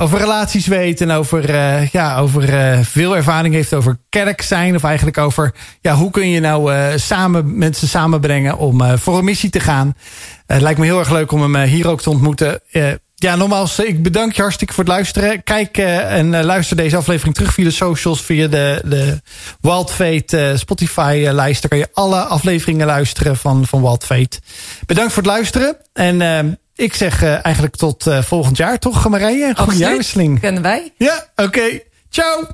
over 0.00 0.18
relaties 0.18 0.66
weet. 0.66 1.00
En 1.00 1.10
over, 1.10 1.50
ja, 1.92 2.18
over 2.18 2.84
veel 2.84 3.16
ervaring 3.16 3.54
heeft 3.54 3.74
over 3.74 3.98
kerk 4.08 4.42
zijn. 4.42 4.74
Of 4.74 4.84
eigenlijk 4.84 5.18
over 5.18 5.54
ja, 5.80 5.94
hoe 5.94 6.10
kun 6.10 6.30
je 6.30 6.40
nou 6.40 6.72
samen 6.98 7.58
mensen 7.58 7.88
samenbrengen 7.88 8.58
om 8.58 8.98
voor 8.98 9.18
een 9.18 9.24
missie 9.24 9.50
te 9.50 9.60
gaan. 9.60 9.94
Het 10.46 10.60
lijkt 10.60 10.78
me 10.78 10.84
heel 10.84 10.98
erg 10.98 11.10
leuk 11.10 11.32
om 11.32 11.42
hem 11.42 11.68
hier 11.68 11.88
ook 11.88 12.00
te 12.00 12.10
ontmoeten. 12.10 12.60
Eh, 13.18 13.30
ja, 13.30 13.36
nogmaals, 13.36 13.78
ik 13.78 14.02
bedank 14.02 14.32
je 14.32 14.42
hartstikke 14.42 14.74
voor 14.74 14.84
het 14.84 14.92
luisteren. 14.92 15.42
Kijk 15.42 15.78
eh, 15.78 16.14
en 16.16 16.34
eh, 16.34 16.44
luister 16.44 16.76
deze 16.76 16.96
aflevering 16.96 17.34
terug 17.34 17.52
via 17.52 17.64
de 17.64 17.70
socials, 17.70 18.22
via 18.22 18.46
de, 18.48 18.82
de 18.84 19.20
Wild 19.60 19.90
Fate 19.90 20.38
eh, 20.48 20.56
Spotify-lijst. 20.56 21.60
Daar 21.60 21.70
kan 21.70 21.78
je 21.78 21.88
alle 21.92 22.20
afleveringen 22.20 22.86
luisteren 22.86 23.36
van, 23.36 23.66
van 23.66 23.80
Wild 23.82 24.04
Fate. 24.04 24.40
Bedankt 24.86 25.12
voor 25.12 25.22
het 25.22 25.32
luisteren. 25.32 25.76
En 25.92 26.22
eh, 26.22 26.38
ik 26.74 26.94
zeg 26.94 27.22
eh, 27.22 27.44
eigenlijk 27.44 27.76
tot 27.76 28.06
eh, 28.06 28.22
volgend 28.22 28.56
jaar, 28.56 28.78
toch 28.78 29.08
Marije? 29.08 29.44
Goede 29.46 29.60
Absoluut. 29.60 29.78
jaarwisseling. 29.78 30.40
Kennen 30.40 30.62
wij? 30.62 30.92
Ja, 30.96 31.26
oké. 31.36 31.80
Ciao! 32.10 32.46